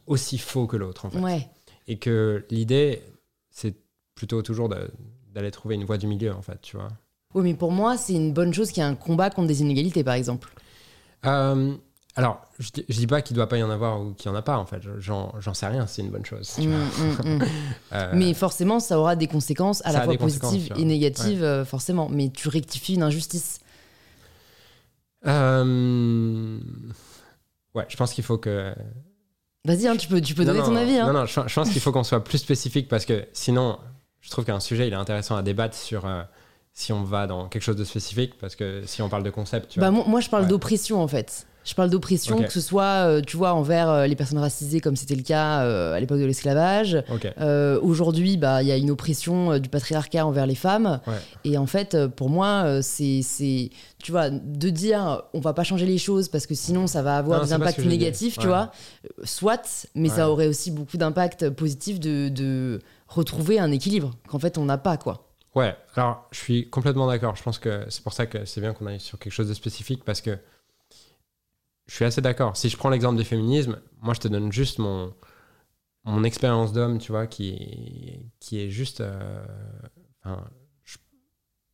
aussi 0.07 0.39
faux 0.39 0.67
que 0.67 0.77
l'autre, 0.77 1.05
en 1.05 1.11
fait. 1.11 1.19
Ouais. 1.19 1.49
Et 1.89 1.99
que 1.99 2.47
l'idée, 2.51 3.03
c'est 3.51 3.75
plutôt 4.15 4.41
toujours 4.43 4.69
d'aller 4.69 5.51
trouver 5.51 5.75
une 5.75 5.85
voie 5.85 5.99
du 5.99 6.07
milieu, 6.07 6.33
en 6.33 6.43
fait, 6.43 6.61
tu 6.63 6.77
vois. 6.77 6.89
Oui, 7.35 7.43
mais 7.45 7.55
pour 7.55 7.71
moi, 7.73 7.97
c'est 7.97 8.15
une 8.15 8.33
bonne 8.33 8.53
chose 8.53 8.71
qu'il 8.73 8.83
y 8.83 8.87
ait 8.87 8.89
un 8.89 8.95
combat 8.97 9.31
contre 9.31 9.47
des 9.49 9.61
inégalités, 9.61 10.03
par 10.03 10.15
exemple. 10.15 10.53
Euh, 11.27 11.75
alors, 12.17 12.43
je, 12.59 12.71
je 12.89 12.97
dis 12.99 13.07
pas 13.07 13.23
qu'il 13.23 13.37
doit 13.37 13.49
pas 13.49 13.57
y 13.59 13.63
en 13.63 13.71
avoir 13.71 14.01
ou 14.01 14.13
qu'il 14.15 14.29
y 14.31 14.35
en 14.35 14.37
a 14.37 14.43
pas, 14.43 14.57
en 14.59 14.67
fait. 14.67 14.83
J'en 14.99 15.33
sais 15.55 15.67
rien, 15.69 15.87
c'est 15.87 16.03
une 16.03 16.11
bonne 16.11 16.25
chose. 16.27 16.51
tu 16.61 16.67
Mm, 16.67 16.73
vois. 16.73 17.07
mm, 17.25 17.37
mm. 17.37 17.43
Euh, 17.93 18.13
Mais 18.15 18.35
forcément, 18.35 18.81
ça 18.81 18.99
aura 18.99 19.15
des 19.17 19.27
conséquences 19.29 19.81
à 19.85 19.93
la 19.93 20.03
fois 20.03 20.17
positives 20.17 20.73
et 20.77 20.85
négatives, 20.85 21.43
euh, 21.45 21.65
forcément. 21.65 22.09
Mais 22.11 22.31
tu 22.31 22.49
rectifies 22.49 22.95
une 22.95 23.03
injustice. 23.03 23.61
ouais, 27.75 27.87
je 27.89 27.97
pense 27.97 28.13
qu'il 28.13 28.25
faut 28.25 28.39
que 28.39 28.75
Vas-y, 29.65 29.87
hein, 29.87 29.97
tu 29.97 30.09
peux, 30.09 30.21
tu 30.21 30.35
peux 30.35 30.43
Non, 30.45 30.49
donner 30.53 30.61
non, 30.61 30.67
ton 30.67 30.77
avis. 30.77 30.97
Hein. 30.99 31.07
Non, 31.07 31.21
non, 31.21 31.27
je, 31.27 31.41
je 31.47 31.55
pense 31.55 31.71
qu'il 31.71 31.81
faut 31.83 31.93
qu'on 31.93 32.03
soit 32.05 32.25
plus 32.25 32.39
spécifique 32.39 32.89
parce 32.89 33.05
que 33.05 33.27
sinon, 33.35 33.79
je 34.21 34.31
trouve 34.31 34.45
qu'un 34.47 34.59
sujet, 34.61 34.87
il 34.89 34.93
est 34.93 34.97
intéressant 34.97 35.37
à 35.37 35.43
débattre 35.43 35.77
sur 35.77 36.07
si 36.73 36.93
on 36.93 37.03
va 37.03 37.27
dans 37.27 37.49
quelque 37.49 37.63
chose 37.63 37.77
de 37.77 37.85
spécifique 37.85 38.35
parce 38.41 38.57
que 38.57 38.83
si 38.87 39.03
on 39.03 39.09
parle 39.09 39.23
de 39.23 39.31
concept, 39.31 39.69
tu 39.71 39.81
Bah, 39.81 39.91
vois. 39.91 40.05
moi, 40.07 40.21
je 40.21 40.29
parle 40.31 40.45
Ouais. 40.45 40.49
d'oppression 40.49 41.03
en 41.03 41.09
fait. 41.09 41.47
Je 41.63 41.75
parle 41.75 41.91
d'oppression, 41.91 42.43
que 42.43 42.51
ce 42.51 42.61
soit, 42.61 43.07
euh, 43.07 43.21
tu 43.21 43.37
vois, 43.37 43.53
envers 43.53 43.91
euh, 43.91 44.07
les 44.07 44.17
personnes 44.17 44.39
racisées, 44.39 44.81
comme 44.81 44.97
c'était 44.97 45.15
le 45.15 45.23
cas 45.23 45.61
euh, 45.61 45.93
à 45.93 46.01
l'époque 46.01 46.19
de 46.19 46.25
l'esclavage. 46.25 46.97
Ok. 47.13 47.31
Euh, 47.39 47.79
Aujourd'hui, 47.83 48.39
bah, 48.39 48.63
il 48.63 48.69
y 48.69 48.73
a 48.73 48.77
une 48.79 48.91
oppression 48.91 49.59
du 49.59 49.69
patriarcat 49.69 50.25
envers 50.25 50.47
les 50.47 50.55
femmes. 50.55 51.01
Ouais. 51.07 51.13
Et 51.45 51.59
en 51.59 51.67
fait, 51.67 52.07
pour 52.17 52.31
moi, 52.31 52.81
c'est, 52.81 53.21
tu 54.03 54.11
vois, 54.11 54.31
de 54.31 54.71
dire 54.71 55.23
on 55.35 55.41
va 55.41 55.53
pas 55.53 55.63
changer 55.63 55.85
les 55.85 55.99
choses 55.99 56.29
parce 56.29 56.47
que 56.47 56.55
sinon 56.55 56.87
ça 56.87 57.03
va 57.03 57.19
avoir 57.19 57.41
Non, 57.41 57.45
des 57.45 57.53
impacts 57.53 57.85
négatifs, 57.85 58.39
tu 58.39 58.47
vois. 58.47 58.73
Soit, 59.25 59.87
mais 59.95 60.09
ça 60.09 60.31
aurait 60.31 60.47
aussi 60.47 60.71
beaucoup 60.71 60.97
d'impacts 60.97 61.51
positifs 61.51 62.01
de, 62.01 62.31
de 62.31 62.81
retrouver 63.07 63.59
un 63.59 63.71
équilibre 63.71 64.13
qu'en 64.29 64.39
fait 64.39 64.57
on 64.57 64.65
n'a 64.65 64.79
pas, 64.79 64.97
quoi. 64.97 65.27
Ouais, 65.55 65.77
alors 65.97 66.29
je 66.33 66.39
suis 66.39 66.71
complètement 66.71 67.07
d'accord. 67.09 67.37
Je 67.37 67.43
pense 67.43 67.59
que 67.59 67.85
c'est 67.89 68.03
pour 68.03 68.13
ça 68.13 68.27
que 68.27 68.45
c'est 68.45 68.61
bien 68.61 68.73
qu'on 68.73 68.87
aille 68.87 69.01
sur 69.01 69.19
quelque 69.19 69.33
chose 69.33 69.49
de 69.49 69.55
spécifique 69.55 70.05
parce 70.05 70.21
que 70.21 70.39
je 71.87 71.95
suis 71.95 72.05
assez 72.05 72.21
d'accord. 72.21 72.57
Si 72.57 72.69
je 72.69 72.77
prends 72.77 72.91
l'exemple 72.91 73.19
du 73.19 73.25
féminisme, 73.25 73.81
moi 74.01 74.15
je 74.15 74.21
te 74.21 74.29
donne 74.29 74.53
juste 74.53 74.79
mon, 74.79 75.13
mon 76.05 76.25
expérience 76.25 76.73
d'homme, 76.73 76.99
tu 76.99 77.13
vois, 77.13 77.27
qui, 77.27 78.31
qui 78.41 78.61
est 78.61 78.71
juste. 78.71 79.03
euh, 79.03 79.45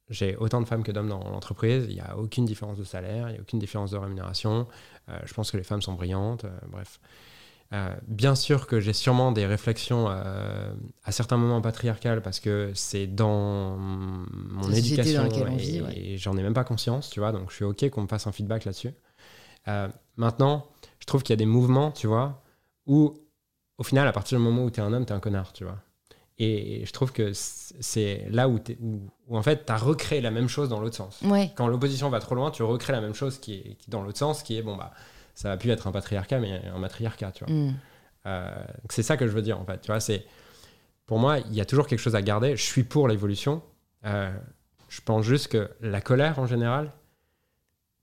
j'ai 0.08 0.36
autant 0.36 0.60
de 0.60 0.66
femmes 0.66 0.84
que 0.84 0.92
d'hommes 0.92 1.08
dans 1.08 1.18
l'entreprise. 1.30 1.86
Il 1.88 1.94
n'y 1.94 2.00
a 2.00 2.16
aucune 2.16 2.44
différence 2.44 2.78
de 2.78 2.84
salaire, 2.84 3.28
il 3.28 3.32
n'y 3.32 3.38
a 3.38 3.42
aucune 3.42 3.58
différence 3.58 3.90
de 3.90 3.96
rémunération. 3.96 4.68
Euh, 5.08 5.18
je 5.24 5.34
pense 5.34 5.50
que 5.50 5.56
les 5.56 5.64
femmes 5.64 5.82
sont 5.82 5.94
brillantes. 5.94 6.44
euh, 6.44 6.58
bref. 6.68 7.00
Euh, 7.72 7.94
bien 8.06 8.36
sûr 8.36 8.68
que 8.68 8.78
j'ai 8.78 8.92
sûrement 8.92 9.32
des 9.32 9.44
réflexions 9.44 10.06
euh, 10.08 10.72
à 11.02 11.10
certains 11.10 11.36
moments 11.36 11.60
patriarcales 11.60 12.22
parce 12.22 12.38
que 12.38 12.70
c'est 12.74 13.08
dans 13.08 13.76
mon 13.76 14.70
éducation 14.70 15.26
dans 15.26 15.46
et, 15.48 15.56
vit, 15.56 15.80
ouais. 15.80 15.98
et 15.98 16.16
j'en 16.18 16.36
ai 16.36 16.42
même 16.42 16.54
pas 16.54 16.62
conscience, 16.64 17.10
tu 17.10 17.18
vois. 17.18 17.32
Donc 17.32 17.50
je 17.50 17.56
suis 17.56 17.64
ok 17.64 17.90
qu'on 17.90 18.02
me 18.02 18.06
fasse 18.06 18.26
un 18.28 18.32
feedback 18.32 18.66
là-dessus. 18.66 18.92
Euh, 19.66 19.88
maintenant, 20.16 20.66
je 21.00 21.06
trouve 21.06 21.24
qu'il 21.24 21.32
y 21.32 21.34
a 21.34 21.38
des 21.38 21.46
mouvements, 21.46 21.90
tu 21.90 22.06
vois, 22.06 22.42
où 22.86 23.14
au 23.78 23.82
final, 23.82 24.06
à 24.06 24.12
partir 24.12 24.38
du 24.38 24.44
moment 24.44 24.62
où 24.64 24.70
tu 24.70 24.80
es 24.80 24.82
un 24.82 24.92
homme, 24.92 25.04
tu 25.04 25.12
es 25.12 25.16
un 25.16 25.20
connard, 25.20 25.52
tu 25.52 25.64
vois. 25.64 25.78
Et 26.38 26.84
je 26.86 26.92
trouve 26.92 27.12
que 27.12 27.32
c'est 27.32 28.26
là 28.30 28.48
où, 28.48 28.58
t'es- 28.58 28.76
où, 28.80 29.00
où, 29.26 29.36
en 29.38 29.42
fait 29.42 29.64
tu 29.66 29.72
as 29.72 29.76
recréé 29.78 30.20
la 30.20 30.30
même 30.30 30.48
chose 30.48 30.68
dans 30.68 30.80
l'autre 30.80 30.96
sens. 30.96 31.20
Ouais. 31.24 31.50
Quand 31.56 31.66
l'opposition 31.66 32.10
va 32.10 32.20
trop 32.20 32.34
loin, 32.34 32.50
tu 32.50 32.62
recrées 32.62 32.92
la 32.92 33.00
même 33.00 33.14
chose 33.14 33.38
qui 33.38 33.54
est, 33.54 33.62
qui 33.76 33.88
est 33.88 33.90
dans 33.90 34.02
l'autre 34.02 34.18
sens, 34.18 34.42
qui 34.42 34.56
est 34.56 34.62
bon 34.62 34.76
bah 34.76 34.92
ça 35.36 35.50
va 35.50 35.56
plus 35.56 35.70
être 35.70 35.86
un 35.86 35.92
patriarcat 35.92 36.40
mais 36.40 36.62
un 36.66 36.78
matriarcat, 36.78 37.30
tu 37.30 37.44
vois. 37.44 37.54
Mm. 37.54 37.74
Euh, 38.26 38.64
c'est 38.90 39.04
ça 39.04 39.16
que 39.16 39.28
je 39.28 39.32
veux 39.32 39.42
dire 39.42 39.60
en 39.60 39.64
fait. 39.64 39.80
Tu 39.82 39.88
vois, 39.88 40.00
c'est 40.00 40.26
pour 41.04 41.18
moi 41.18 41.38
il 41.38 41.54
y 41.54 41.60
a 41.60 41.64
toujours 41.64 41.86
quelque 41.86 42.00
chose 42.00 42.16
à 42.16 42.22
garder. 42.22 42.56
Je 42.56 42.62
suis 42.62 42.82
pour 42.82 43.06
l'évolution. 43.06 43.62
Euh, 44.06 44.34
je 44.88 45.00
pense 45.02 45.24
juste 45.24 45.48
que 45.48 45.70
la 45.80 46.00
colère 46.00 46.38
en 46.38 46.46
général 46.46 46.92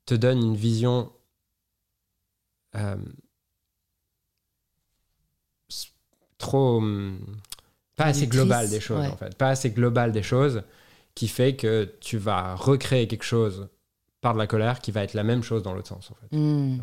te 0.06 0.13
donne 0.13 0.41
une 0.41 0.56
vision 0.56 1.12
euh, 2.76 2.96
trop 6.38 6.78
hum, 6.78 7.19
pas 7.96 8.06
assez 8.06 8.28
globale 8.28 8.69
des 8.69 8.80
choses 8.80 9.00
ouais. 9.00 9.08
en 9.08 9.17
fait, 9.17 9.36
pas 9.38 9.50
assez 9.50 9.72
globale 9.72 10.12
des 10.12 10.24
choses 10.24 10.63
qui 11.15 11.28
fait 11.28 11.56
que 11.56 11.96
tu 12.00 12.17
vas 12.17 12.56
recréer 12.56 13.08
quelque 13.08 13.24
chose 13.24 13.69
par 14.22 14.34
de 14.34 14.39
la 14.39 14.48
colère 14.48 14.80
qui 14.80 14.91
va 14.91 15.04
être 15.04 15.13
la 15.13 15.24
même 15.24 15.43
chose 15.43 15.63
dans 15.63 15.74
l'autre 15.74 15.89
sens, 15.89 16.12
en 16.12 16.15
fait. 16.15 16.36
Hmm. 16.36 16.80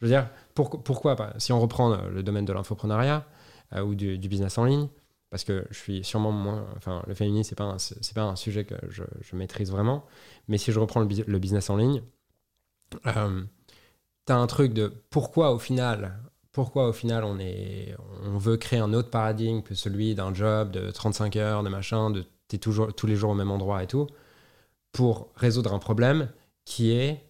Je 0.00 0.06
veux 0.06 0.12
dire, 0.12 0.28
pour- 0.54 0.82
pourquoi 0.82 1.16
pas 1.16 1.34
Si 1.38 1.52
on 1.52 1.60
reprend 1.60 1.92
euh, 1.92 2.08
le 2.10 2.22
domaine 2.22 2.44
de 2.44 2.52
l'infoprenariat 2.52 3.26
euh, 3.74 3.82
ou 3.82 3.94
du, 3.94 4.18
business 4.18 4.58
en 4.58 4.64
ligne, 4.64 4.88
parce 5.30 5.44
que 5.44 5.66
je 5.70 5.78
suis 5.78 6.04
sûrement 6.04 6.32
moins. 6.32 6.66
Enfin, 6.76 7.02
le 7.06 7.14
féminisme, 7.14 7.54
un, 7.60 7.78
c'est 7.78 8.14
pas 8.14 8.22
un 8.24 8.36
sujet 8.36 8.64
que 8.64 8.74
je, 8.88 9.04
maîtrise 9.34 9.70
vraiment. 9.70 10.04
Mais 10.48 10.58
si 10.58 10.72
je 10.72 10.80
reprends 10.80 11.00
le, 11.00 11.06
bus- 11.06 11.26
le 11.26 11.38
business 11.38 11.70
en 11.70 11.76
ligne, 11.76 12.02
euh, 13.06 13.42
t'as 14.24 14.36
un 14.36 14.46
truc 14.46 14.72
de 14.74 14.92
pourquoi 15.10 15.52
au 15.52 15.58
final, 15.58 16.18
pourquoi 16.52 16.88
au 16.88 16.92
final 16.92 17.24
on 17.24 17.38
est, 17.38 17.94
on 18.24 18.38
veut 18.38 18.56
créer 18.56 18.80
un 18.80 18.92
autre 18.92 19.10
paradigme 19.10 19.62
que 19.62 19.74
celui 19.74 20.14
d'un 20.14 20.34
job 20.34 20.70
de 20.70 20.90
35 20.90 21.36
heures, 21.36 21.62
de 21.62 21.68
machin, 21.68 22.10
de 22.10 22.24
t'es 22.48 22.58
toujours 22.58 22.92
tous 22.94 23.06
les 23.06 23.16
jours 23.16 23.30
au 23.30 23.34
même 23.34 23.50
endroit 23.50 23.82
et 23.82 23.86
tout, 23.86 24.08
pour 24.92 25.30
résoudre 25.36 25.74
un 25.74 25.78
problème 25.78 26.30
qui 26.64 26.92
est 26.92 27.29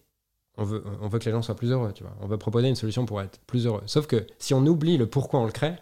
on 0.61 0.65
veut, 0.65 0.83
on 1.01 1.07
veut 1.07 1.19
que 1.19 1.25
les 1.25 1.31
gens 1.31 1.41
soient 1.41 1.55
plus 1.55 1.71
heureux, 1.71 1.91
tu 1.93 2.03
vois. 2.03 2.15
On 2.21 2.27
veut 2.27 2.37
proposer 2.37 2.69
une 2.69 2.75
solution 2.75 3.05
pour 3.05 3.21
être 3.21 3.39
plus 3.47 3.65
heureux. 3.65 3.81
Sauf 3.87 4.07
que 4.07 4.27
si 4.37 4.53
on 4.53 4.65
oublie 4.65 4.97
le 4.97 5.07
pourquoi 5.07 5.39
on 5.39 5.45
le 5.45 5.51
crée 5.51 5.75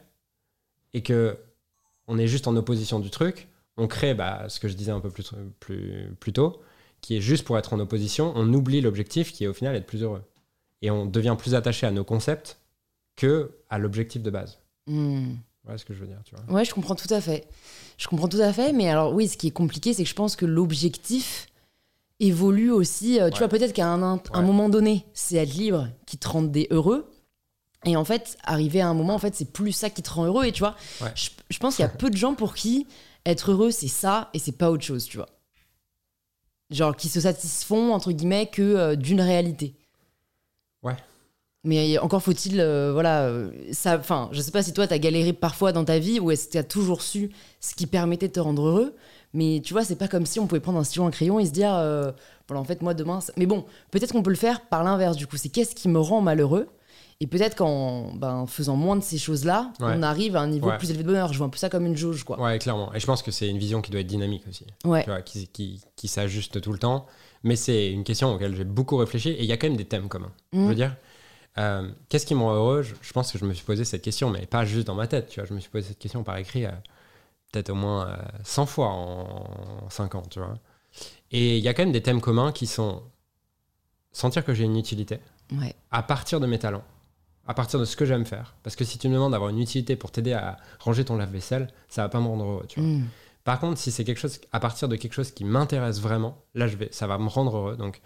et 0.93 1.03
que 1.03 1.37
on 2.07 2.17
est 2.17 2.27
juste 2.27 2.47
en 2.47 2.55
opposition 2.55 2.99
du 2.99 3.09
truc, 3.09 3.47
on 3.77 3.87
crée 3.87 4.13
bah, 4.13 4.45
ce 4.47 4.59
que 4.59 4.67
je 4.67 4.73
disais 4.73 4.91
un 4.91 4.99
peu 4.99 5.09
plus, 5.09 5.31
plus, 5.59 6.15
plus 6.19 6.33
tôt, 6.33 6.61
qui 7.01 7.15
est 7.15 7.21
juste 7.21 7.45
pour 7.45 7.57
être 7.57 7.73
en 7.73 7.79
opposition, 7.79 8.33
on 8.35 8.51
oublie 8.53 8.81
l'objectif 8.81 9.31
qui 9.31 9.43
est 9.43 9.47
au 9.47 9.53
final 9.53 9.75
être 9.75 9.85
plus 9.85 10.03
heureux. 10.03 10.23
Et 10.81 10.89
on 10.91 11.05
devient 11.05 11.35
plus 11.37 11.55
attaché 11.55 11.85
à 11.85 11.91
nos 11.91 12.03
concepts 12.03 12.59
que 13.15 13.51
à 13.69 13.77
l'objectif 13.77 14.23
de 14.23 14.31
base. 14.31 14.59
Hmm. 14.87 15.35
Voilà 15.65 15.77
ce 15.77 15.85
que 15.85 15.93
je 15.93 15.99
veux 15.99 16.07
dire, 16.07 16.21
tu 16.23 16.35
vois. 16.35 16.55
Ouais, 16.55 16.65
je 16.65 16.73
comprends 16.73 16.95
tout 16.95 17.13
à 17.13 17.21
fait. 17.21 17.47
Je 17.97 18.07
comprends 18.07 18.29
tout 18.29 18.39
à 18.39 18.53
fait, 18.53 18.71
mais 18.71 18.89
alors 18.89 19.13
oui, 19.13 19.27
ce 19.27 19.37
qui 19.37 19.47
est 19.47 19.51
compliqué, 19.51 19.93
c'est 19.93 20.03
que 20.03 20.09
je 20.09 20.15
pense 20.15 20.35
que 20.35 20.45
l'objectif 20.45 21.48
évolue 22.19 22.71
aussi. 22.71 23.19
euh, 23.19 23.29
Tu 23.29 23.39
vois, 23.39 23.47
peut-être 23.47 23.73
qu'à 23.73 23.87
un, 23.87 24.01
un 24.03 24.15
Ouais. 24.17 24.41
moment 24.41 24.69
donné, 24.69 25.05
c'est 25.13 25.35
être 25.35 25.53
libre 25.53 25.87
qui 26.05 26.17
te 26.17 26.27
rend 26.27 26.41
des 26.43 26.67
heureux. 26.71 27.09
Et 27.85 27.95
en 27.95 28.03
fait, 28.03 28.37
arriver 28.43 28.81
à 28.81 28.89
un 28.89 28.93
moment, 28.93 29.15
en 29.15 29.19
fait, 29.19 29.35
c'est 29.35 29.51
plus 29.53 29.71
ça 29.71 29.89
qui 29.89 30.01
te 30.03 30.09
rend 30.11 30.25
heureux. 30.25 30.45
Et 30.45 30.51
tu 30.51 30.59
vois, 30.59 30.75
Ouais. 31.01 31.11
je, 31.15 31.29
je 31.49 31.59
pense 31.59 31.75
qu'il 31.77 31.83
y 31.83 31.87
a 31.87 31.89
peu 31.91 32.09
de 32.09 32.17
gens 32.17 32.35
pour 32.35 32.53
qui 32.55 32.87
être 33.25 33.51
heureux, 33.51 33.71
c'est 33.71 33.87
ça 33.87 34.29
et 34.33 34.39
c'est 34.39 34.51
pas 34.57 34.69
autre 34.69 34.83
chose, 34.83 35.05
tu 35.05 35.17
vois. 35.17 35.27
Genre, 36.71 36.95
qui 36.95 37.09
se 37.09 37.21
satisfont, 37.21 37.93
entre 37.93 38.11
guillemets, 38.11 38.47
que 38.47 38.61
euh, 38.61 38.95
d'une 38.95 39.21
réalité. 39.21 39.75
Ouais. 40.83 40.95
Mais 41.65 41.97
encore 41.97 42.21
faut-il, 42.23 42.59
euh, 42.61 42.91
voilà, 42.93 43.23
euh, 43.23 43.51
ça, 43.73 43.97
enfin, 43.97 44.29
je 44.31 44.39
sais 44.41 44.51
pas 44.51 44.63
si 44.63 44.71
toi 44.71 44.87
t'as 44.87 44.97
galéré 44.97 45.33
parfois 45.33 45.71
dans 45.73 45.83
ta 45.83 45.99
vie 45.99 46.19
ou 46.19 46.31
est-ce 46.31 46.47
que 46.47 46.53
t'as 46.53 46.63
toujours 46.63 47.01
su 47.01 47.31
ce 47.59 47.75
qui 47.75 47.85
permettait 47.85 48.27
de 48.29 48.33
te 48.33 48.39
rendre 48.39 48.65
heureux. 48.67 48.95
Mais 49.33 49.61
tu 49.63 49.73
vois, 49.73 49.83
c'est 49.83 49.95
pas 49.95 50.07
comme 50.07 50.25
si 50.25 50.39
on 50.39 50.47
pouvait 50.47 50.59
prendre 50.61 50.79
un 50.79 50.83
stylo, 50.83 51.05
un 51.05 51.11
crayon 51.11 51.39
et 51.39 51.45
se 51.45 51.51
dire, 51.51 51.73
euh, 51.73 52.11
voilà, 52.47 52.61
en 52.61 52.63
fait, 52.63 52.81
moi 52.81 52.93
demain. 52.95 53.19
Mais 53.37 53.45
bon, 53.45 53.65
peut-être 53.91 54.11
qu'on 54.11 54.23
peut 54.23 54.31
le 54.31 54.35
faire 54.35 54.61
par 54.67 54.83
l'inverse 54.83 55.15
du 55.17 55.27
coup. 55.27 55.37
C'est 55.37 55.49
qu'est-ce 55.49 55.75
qui 55.75 55.87
me 55.89 55.99
rend 55.99 56.21
malheureux? 56.21 56.67
Et 57.21 57.27
peut-être 57.27 57.55
qu'en 57.57 58.13
ben, 58.15 58.45
faisant 58.47 58.77
moins 58.77 58.95
de 58.95 59.03
ces 59.03 59.17
choses-là, 59.17 59.71
Ouais. 59.81 59.91
on 59.97 60.01
arrive 60.03 60.37
à 60.37 60.39
un 60.41 60.47
niveau 60.47 60.69
Ouais. 60.69 60.77
plus 60.77 60.89
élevé 60.89 61.03
de 61.03 61.09
bonheur. 61.09 61.33
Je 61.33 61.37
vois 61.37 61.47
un 61.47 61.49
peu 61.49 61.57
ça 61.57 61.69
comme 61.69 61.85
une 61.85 61.97
jauge, 61.97 62.23
quoi. 62.23 62.39
Ouais, 62.41 62.57
clairement. 62.59 62.93
Et 62.93 62.99
je 63.01 63.05
pense 63.05 63.21
que 63.21 63.29
c'est 63.31 63.49
une 63.49 63.57
vision 63.57 63.81
qui 63.81 63.91
doit 63.91 63.99
être 63.99 64.07
dynamique 64.07 64.43
aussi. 64.49 64.65
Ouais. 64.85 65.03
tu 65.03 65.09
vois, 65.09 65.21
qui, 65.21 65.47
qui, 65.49 65.81
qui 65.97 66.07
s'ajuste 66.07 66.61
tout 66.61 66.71
le 66.71 66.79
temps. 66.79 67.05
Mais 67.43 67.55
c'est 67.57 67.91
une 67.91 68.05
question 68.05 68.33
auquel 68.33 68.55
j'ai 68.55 68.63
beaucoup 68.63 68.95
réfléchi 68.97 69.29
et 69.31 69.39
il 69.43 69.45
y 69.45 69.51
a 69.51 69.57
quand 69.57 69.67
même 69.67 69.77
des 69.77 69.85
thèmes 69.85 70.07
communs. 70.07 70.31
Je 70.53 70.59
Mm. 70.59 70.67
veux 70.69 70.75
dire, 70.75 70.95
euh, 71.57 71.89
qu'est-ce 72.07 72.25
qui 72.25 72.35
me 72.35 72.39
rend 72.41 72.53
heureux? 72.53 72.83
Je, 72.83 72.95
je 73.01 73.11
pense 73.13 73.31
que 73.33 73.37
je 73.37 73.43
me 73.45 73.53
suis 73.53 73.65
posé 73.65 73.83
cette 73.83 74.01
question, 74.01 74.29
mais 74.29 74.45
pas 74.45 74.63
juste 74.65 74.87
dans 74.87 74.95
ma 74.95 75.05
tête. 75.07 75.27
Tu 75.27 75.39
vois, 75.41 75.47
je 75.47 75.53
me 75.53 75.59
suis 75.59 75.69
posé 75.69 75.89
cette 75.89 75.99
question 75.99 76.23
par 76.23 76.37
écrit 76.37 76.65
euh, 76.65 76.71
peut-être 77.51 77.69
au 77.69 77.75
moins 77.75 78.07
euh, 78.07 78.17
100 78.43 78.65
fois 78.65 78.87
en 78.87 79.89
5 79.89 80.15
ans, 80.15 80.23
tu 80.29 80.39
vois. 80.39 80.57
Et 81.31 81.57
il 81.57 81.63
y 81.63 81.67
a 81.67 81.73
quand 81.73 81.83
même 81.83 81.91
des 81.91 82.01
thèmes 82.03 82.21
communs 82.21 82.51
qui 82.51 82.67
sont 82.67 83.03
sentir 84.11 84.43
que 84.43 84.53
j'ai 84.53 84.63
une 84.63 84.77
utilité 84.77 85.19
Ouais. 85.51 85.75
à 85.91 86.03
partir 86.03 86.39
de 86.39 86.45
mes 86.45 86.59
talents, 86.59 86.83
à 87.47 87.53
partir 87.53 87.79
de 87.79 87.85
ce 87.85 87.95
que 87.95 88.05
j'aime 88.05 88.25
faire. 88.25 88.55
Parce 88.63 88.75
que 88.75 88.83
si 88.85 88.97
tu 88.99 89.07
me 89.07 89.13
demandes 89.15 89.31
d'avoir 89.31 89.49
une 89.49 89.59
utilité 89.59 89.95
pour 89.95 90.11
t'aider 90.11 90.33
à 90.33 90.57
ranger 90.79 91.05
ton 91.05 91.15
lave-vaisselle, 91.15 91.69
ça 91.87 92.03
va 92.03 92.09
pas 92.09 92.19
me 92.19 92.27
rendre 92.27 92.43
heureux, 92.45 92.65
tu 92.67 92.79
vois. 92.79 92.89
Mm. 92.89 93.07
Par 93.43 93.59
contre, 93.59 93.79
si 93.79 93.91
c'est 93.91 94.03
quelque 94.03 94.19
chose 94.19 94.39
à 94.51 94.59
partir 94.59 94.87
de 94.89 94.95
quelque 94.95 95.13
chose 95.13 95.31
qui 95.31 95.45
m'intéresse 95.45 95.99
vraiment, 96.01 96.43
là, 96.53 96.67
je 96.67 96.77
vais, 96.77 96.89
ça 96.91 97.07
va 97.07 97.17
me 97.17 97.27
rendre 97.29 97.55
heureux. 97.57 97.77
Donc, 97.77 98.01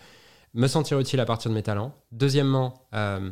me 0.53 0.67
sentir 0.67 0.99
utile 0.99 1.19
à 1.19 1.25
partir 1.25 1.49
de 1.51 1.55
mes 1.55 1.63
talents. 1.63 1.93
Deuxièmement, 2.11 2.85
euh, 2.93 3.29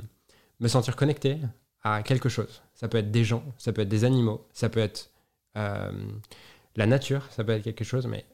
me 0.60 0.68
sentir 0.68 0.96
connecté 0.96 1.38
à 1.84 2.04
quelque 2.04 2.28
chose. 2.28 2.62
Ça 2.74 2.88
peut 2.88 2.98
être 2.98 3.12
des 3.12 3.24
gens, 3.24 3.44
ça 3.58 3.72
peut 3.72 3.82
être 3.84 3.90
des 3.90 4.04
animaux, 4.04 4.46
ça 4.52 4.68
peut 4.68 4.80
être 4.80 5.11
euh, 5.58 5.92
la 6.76 6.86
nature, 6.86 7.28
ça 7.32 7.44
peut 7.44 7.52
être 7.54 7.64
quelque 7.64 7.84
chose, 7.84 8.08
mais 8.08 8.26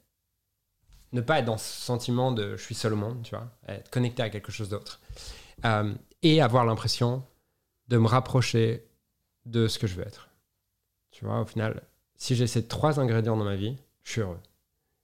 ne 1.13 1.21
pas 1.21 1.39
être 1.39 1.45
dans 1.45 1.57
ce 1.57 1.81
sentiment 1.81 2.31
de 2.31 2.55
je 2.57 2.63
suis 2.63 2.75
seul 2.75 2.93
au 2.93 2.97
monde, 2.97 3.21
tu 3.23 3.35
vois, 3.35 3.49
être 3.67 3.89
connecté 3.89 4.21
à 4.21 4.29
quelque 4.29 4.51
chose 4.51 4.69
d'autre. 4.69 4.99
Euh, 5.65 5.93
et 6.21 6.41
avoir 6.41 6.65
l'impression 6.65 7.23
de 7.87 7.97
me 7.97 8.07
rapprocher 8.07 8.85
de 9.45 9.67
ce 9.67 9.79
que 9.79 9.87
je 9.87 9.95
veux 9.95 10.05
être. 10.05 10.29
Tu 11.11 11.25
vois, 11.25 11.41
au 11.41 11.45
final, 11.45 11.81
si 12.15 12.35
j'ai 12.35 12.47
ces 12.47 12.67
trois 12.67 12.99
ingrédients 12.99 13.37
dans 13.37 13.45
ma 13.45 13.55
vie, 13.55 13.77
je 14.03 14.11
suis 14.11 14.21
heureux. 14.21 14.39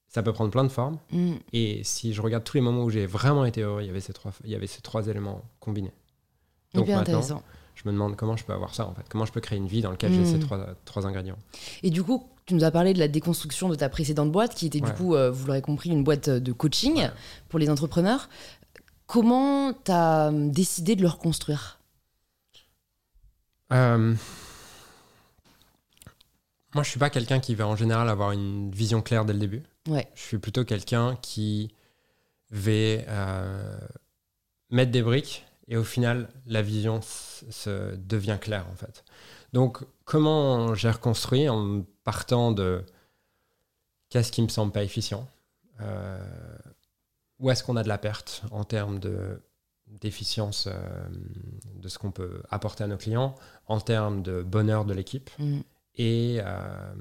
Ça 0.08 0.21
peut 0.21 0.34
prendre 0.34 0.52
plein 0.52 0.63
de 0.63 0.69
formes. 0.69 0.99
Mm. 1.12 1.36
Et 1.54 1.84
si 1.84 2.13
je 2.13 2.21
regarde 2.21 2.43
tous 2.43 2.58
les 2.58 2.62
moments 2.62 2.84
où 2.84 2.89
j'ai 2.89 3.06
vraiment 3.06 3.45
été 3.45 3.62
heureux, 3.62 3.82
il 3.82 3.88
y 3.88 3.89
avait 3.89 4.02
ces 4.02 4.13
trois, 4.13 4.32
il 4.43 4.52
y 4.52 4.56
avait 4.56 4.67
ces 4.67 4.82
trois 4.82 5.08
éléments 5.08 5.43
combinés. 5.60 5.93
Donc 6.73 6.88
maintenant, 6.88 7.02
intéressant. 7.02 7.43
Je 7.76 7.84
me 7.88 7.92
demande 7.94 8.16
comment 8.16 8.36
je 8.38 8.44
peux 8.46 8.54
avoir 8.54 8.74
ça 8.76 8.86
en 8.88 8.94
fait. 8.94 9.04
Comment 9.10 9.26
je 9.26 9.32
peux 9.32 9.42
créer 9.42 9.58
une 9.58 9.68
vie 9.68 9.82
dans 9.82 9.92
laquelle 9.92 10.14
j'ai 10.14 10.26
ces 10.26 10.36
Mm. 10.38 10.40
trois, 10.42 10.66
trois 10.86 11.06
ingrédients. 11.08 11.38
Et 11.84 11.90
du 11.90 12.04
coup, 12.04 12.28
tu 12.46 12.54
nous 12.56 12.64
as 12.64 12.72
parlé 12.72 12.94
de 12.94 13.00
la 13.00 13.08
déconstruction 13.08 13.70
de 13.70 13.76
ta 13.76 13.90
précédente 13.90 14.32
boîte, 14.32 14.54
qui 14.56 14.66
était 14.68 14.82
du 14.82 14.92
coup, 14.94 15.16
euh, 15.16 15.32
vous 15.32 15.48
l'aurez 15.48 15.62
compris, 15.62 15.90
une 15.90 16.04
boîte 16.04 16.30
de 16.30 16.52
coaching 16.52 16.96
Ouais. 16.98 17.12
pour 17.50 17.60
les 17.60 17.70
entrepreneurs. 17.70 18.30
Comment 19.08 19.74
t'as 19.74 20.32
euh, 20.32 20.50
décidé 20.50 20.96
de 20.96 21.02
le 21.02 21.08
reconstruire? 21.08 21.80
Euh, 23.72 24.14
Moi, 26.76 26.84
je 26.84 26.90
suis 26.90 27.00
pas 27.00 27.10
quelqu'un 27.12 27.40
qui 27.40 27.54
va 27.56 27.68
en 27.68 27.76
général 27.76 28.10
avoir 28.10 28.32
une 28.32 28.72
vision 28.72 29.02
claire 29.02 29.26
dès 29.26 29.34
le 29.34 29.40
début. 29.40 29.62
Ouais. 29.88 30.08
Je 30.16 30.22
suis 30.22 30.38
plutôt 30.40 30.66
quelqu'un 30.66 31.16
qui 31.22 31.72
va 32.50 32.72
euh, 32.72 33.78
mettre 34.72 34.92
des 34.92 35.02
briques 35.04 35.46
et 35.67 35.78
au 35.78 35.84
final, 35.84 36.30
la 36.45 36.62
vision 36.62 36.99
se 37.02 37.95
devient 37.95 38.38
claire 38.39 38.65
en 38.71 38.76
fait. 38.76 39.04
Donc, 39.54 39.80
comment 40.06 40.73
j'ai 40.76 40.89
reconstruit 40.89 41.47
en 41.49 41.84
partant 42.04 42.52
de 42.52 42.84
qu'est-ce 44.10 44.32
qui 44.32 44.41
me 44.41 44.47
semble 44.49 44.71
pas 44.71 44.84
efficient 44.84 45.28
Euh, 45.82 46.17
Où 47.39 47.49
est-ce 47.49 47.63
qu'on 47.63 47.76
a 47.78 47.84
de 47.84 47.88
la 47.88 47.97
perte 47.97 48.43
en 48.52 48.63
termes 48.63 48.99
de 48.99 49.41
d'efficience 50.02 50.67
euh, 50.67 50.73
de 51.76 51.88
ce 51.88 51.99
qu'on 51.99 52.12
peut 52.12 52.41
apporter 52.49 52.84
à 52.84 52.88
nos 52.88 52.97
clients, 52.97 53.36
en 53.67 53.80
termes 53.80 54.23
de 54.23 54.41
bonheur 54.41 54.86
de 54.86 54.93
l'équipe 54.93 55.30
Mm. 55.39 55.60
et 55.95 56.38
euh, 56.41 56.93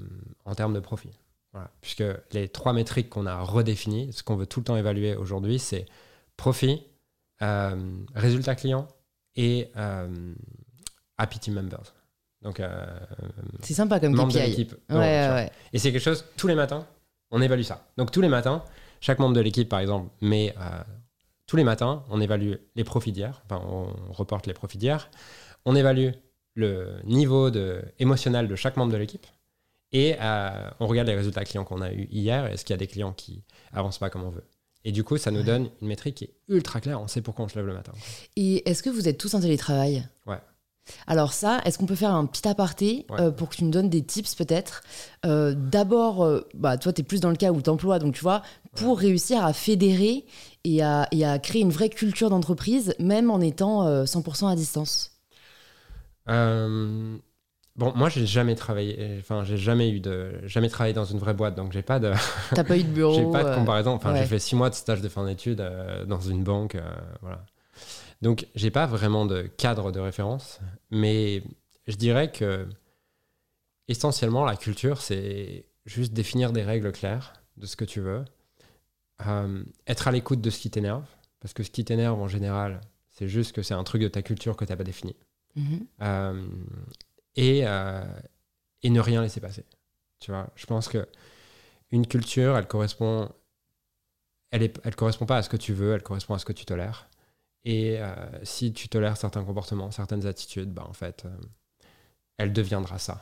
en 0.45 0.53
termes 0.55 0.73
de 0.73 0.79
profit? 0.79 1.09
Voilà. 1.53 1.69
Puisque 1.81 2.03
les 2.31 2.49
trois 2.49 2.73
métriques 2.73 3.09
qu'on 3.09 3.25
a 3.25 3.39
redéfinies, 3.41 4.11
ce 4.13 4.21
qu'on 4.23 4.35
veut 4.35 4.45
tout 4.47 4.59
le 4.59 4.65
temps 4.65 4.75
évaluer 4.77 5.15
aujourd'hui, 5.15 5.59
c'est 5.59 5.85
profit, 6.37 6.83
euh, 7.43 7.75
résultat 8.15 8.55
client 8.55 8.87
et 9.35 9.69
euh, 9.77 10.33
happy 11.17 11.39
team 11.39 11.55
members. 11.55 11.93
Donc, 12.41 12.59
euh, 12.59 12.85
C'est 13.61 13.73
sympa 13.73 13.99
comme 13.99 14.13
membre 14.13 14.33
de 14.33 14.39
l'équipe. 14.39 14.75
Ouais, 14.89 14.97
ouais. 14.97 15.51
Et 15.71 15.79
c'est 15.79 15.91
quelque 15.91 16.01
chose, 16.01 16.25
tous 16.35 16.47
les 16.47 16.55
matins, 16.55 16.85
on 17.31 17.41
évalue 17.41 17.63
ça. 17.63 17.87
Donc 17.97 18.11
tous 18.11 18.21
les 18.21 18.29
matins, 18.29 18.63
chaque 19.01 19.19
membre 19.19 19.35
de 19.35 19.41
l'équipe, 19.41 19.67
par 19.67 19.79
exemple, 19.79 20.09
met 20.21 20.53
euh, 20.57 20.83
tous 21.47 21.55
les 21.55 21.63
matins, 21.63 22.03
on 22.09 22.21
évalue 22.21 22.53
les 22.75 22.83
profits 22.83 23.11
d'hier, 23.11 23.41
enfin 23.45 23.61
on 23.65 24.11
reporte 24.11 24.47
les 24.47 24.53
profits 24.53 24.77
d'hier, 24.77 25.09
on 25.65 25.75
évalue 25.75 26.11
le 26.55 27.01
niveau 27.05 27.49
de, 27.49 27.83
émotionnel 27.99 28.47
de 28.47 28.55
chaque 28.55 28.77
membre 28.77 28.93
de 28.93 28.97
l'équipe 28.97 29.25
et 29.91 30.15
euh, 30.21 30.69
on 30.79 30.87
regarde 30.87 31.07
les 31.07 31.15
résultats 31.15 31.43
clients 31.43 31.63
qu'on 31.63 31.81
a 31.81 31.91
eu 31.91 32.07
hier 32.11 32.45
et 32.47 32.53
est-ce 32.53 32.63
qu'il 32.65 32.73
y 32.73 32.75
a 32.75 32.77
des 32.77 32.87
clients 32.87 33.13
qui 33.13 33.43
avancent 33.71 33.97
pas 33.97 34.09
comme 34.09 34.23
on 34.23 34.29
veut? 34.29 34.45
Et 34.85 34.91
du 34.91 35.03
coup, 35.03 35.17
ça 35.17 35.31
nous 35.31 35.39
Ouais. 35.39 35.45
donne 35.45 35.69
une 35.81 35.87
métrique 35.87 36.15
qui 36.15 36.23
est 36.25 36.33
ultra 36.49 36.81
claire, 36.81 36.99
on 37.01 37.07
sait 37.07 37.21
pourquoi 37.21 37.45
on 37.45 37.47
se 37.47 37.55
lève 37.55 37.65
le 37.65 37.73
matin. 37.73 37.93
Et 38.35 38.69
est-ce 38.69 38.83
que 38.83 38.89
vous 38.89 39.07
êtes 39.07 39.17
tous 39.17 39.33
en 39.33 39.39
télétravail? 39.39 40.05
Ouais. 40.25 40.39
Alors 41.07 41.31
ça, 41.31 41.61
est-ce 41.63 41.77
qu'on 41.77 41.85
peut 41.85 41.95
faire 41.95 42.13
un 42.13 42.25
petit 42.25 42.45
aparté 42.45 43.05
Ouais. 43.09 43.21
euh, 43.21 43.31
pour 43.31 43.47
que 43.47 43.55
tu 43.55 43.63
nous 43.63 43.69
donnes 43.71 43.89
des 43.89 44.03
tips 44.03 44.35
peut-être? 44.35 44.83
Euh, 45.25 45.53
D'abord, 45.55 46.25
euh, 46.25 46.41
bah, 46.53 46.77
toi, 46.77 46.91
tu 46.91 46.99
es 46.99 47.03
plus 47.05 47.21
dans 47.21 47.29
le 47.29 47.37
cas 47.37 47.51
où 47.53 47.61
tu 47.61 47.69
emploies, 47.69 47.99
donc 47.99 48.15
tu 48.15 48.21
vois, 48.21 48.41
pour 48.75 48.99
réussir 48.99 49.45
à 49.45 49.53
fédérer 49.53 50.25
et 50.65 50.83
à, 50.83 51.07
et 51.11 51.23
à 51.25 51.39
créer 51.39 51.61
une 51.61 51.71
vraie 51.71 51.89
culture 51.89 52.29
d'entreprise, 52.29 52.93
même 52.99 53.31
en 53.31 53.39
étant 53.39 53.87
euh, 53.87 54.03
100% 54.03 54.47
à 54.51 54.55
distance? 54.57 55.11
Euh, 57.75 57.79
bon, 57.79 57.93
moi, 57.95 58.09
j'ai 58.09 58.25
jamais 58.25 58.55
travaillé, 58.55 59.17
enfin, 59.19 59.43
j'ai 59.43 59.57
jamais 59.57 59.89
eu 59.89 59.99
de, 59.99 60.41
jamais 60.45 60.69
travaillé 60.69 60.93
dans 60.93 61.05
une 61.05 61.19
vraie 61.19 61.33
boîte, 61.33 61.55
donc 61.55 61.71
j'ai 61.71 61.81
pas 61.81 61.99
de, 61.99 62.13
T'as 62.55 62.63
pas 62.63 62.77
eu 62.77 62.83
de 62.83 62.89
bureau 62.89 63.13
J'ai 63.15 63.31
pas 63.31 63.43
de 63.43 63.49
euh, 63.49 63.55
comparaison. 63.55 63.91
Enfin, 63.91 64.13
ouais. 64.13 64.19
j'ai 64.19 64.25
fait 64.25 64.39
six 64.39 64.55
mois 64.55 64.69
de 64.69 64.75
stage 64.75 65.01
de 65.01 65.09
fin 65.09 65.25
d'études 65.25 65.61
euh, 65.61 66.05
dans 66.05 66.21
une 66.21 66.43
banque. 66.43 66.75
euh, 66.75 66.81
voilà. 67.21 67.45
Donc, 68.21 68.47
j'ai 68.55 68.71
pas 68.71 68.85
vraiment 68.85 69.25
de 69.25 69.41
cadre 69.43 69.91
de 69.91 69.99
référence. 69.99 70.61
Mais 70.91 71.43
je 71.87 71.95
dirais 71.95 72.31
que, 72.31 72.67
essentiellement, 73.87 74.45
la 74.45 74.55
culture, 74.55 75.01
c'est 75.01 75.65
juste 75.85 76.13
définir 76.13 76.53
des 76.53 76.63
règles 76.63 76.91
claires 76.93 77.33
de 77.57 77.65
ce 77.65 77.75
que 77.75 77.85
tu 77.85 77.99
veux. 77.99 78.23
Euh, 79.27 79.63
être 79.87 80.07
à 80.07 80.11
l'écoute 80.11 80.41
de 80.41 80.49
ce 80.49 80.59
qui 80.59 80.69
t'énerve. 80.69 81.05
Parce 81.41 81.53
que 81.53 81.63
ce 81.63 81.69
qui 81.69 81.83
t'énerve 81.83 82.21
en 82.21 82.29
général, 82.29 82.79
c'est 83.11 83.27
juste 83.27 83.51
que 83.51 83.61
c'est 83.61 83.73
un 83.73 83.83
truc 83.83 84.01
de 84.01 84.07
ta 84.07 84.21
culture 84.21 84.55
que 84.55 84.63
tu 84.63 84.71
n'as 84.71 84.77
pas 84.77 84.85
défini. 84.85 85.15
Euh, 86.01 86.47
et, 87.35 87.61
euh, 87.65 88.03
et 88.81 88.89
ne 88.89 88.99
rien 88.99 89.21
laisser 89.21 89.41
passer. 89.41 89.65
Tu 90.19 90.31
vois, 90.31 90.49
je 90.55 90.65
pense 90.65 90.87
que 90.87 91.07
une 91.91 92.07
culture, 92.07 92.57
elle 92.57 92.67
correspond, 92.67 93.29
elle, 94.51 94.63
est, 94.63 94.79
elle 94.83 94.95
correspond 94.95 95.25
pas 95.25 95.37
à 95.37 95.43
ce 95.43 95.49
que 95.49 95.57
tu 95.57 95.73
veux, 95.73 95.93
elle 95.93 96.03
correspond 96.03 96.33
à 96.33 96.39
ce 96.39 96.45
que 96.45 96.53
tu 96.53 96.65
tolères. 96.65 97.09
Et 97.65 97.99
euh, 97.99 98.15
si 98.43 98.73
tu 98.73 98.89
tolères 98.89 99.17
certains 99.17 99.43
comportements, 99.43 99.91
certaines 99.91 100.25
attitudes, 100.25 100.73
bah 100.73 100.85
en 100.87 100.93
fait, 100.93 101.25
euh, 101.25 101.29
elle 102.37 102.53
deviendra 102.53 102.99
ça. 102.99 103.21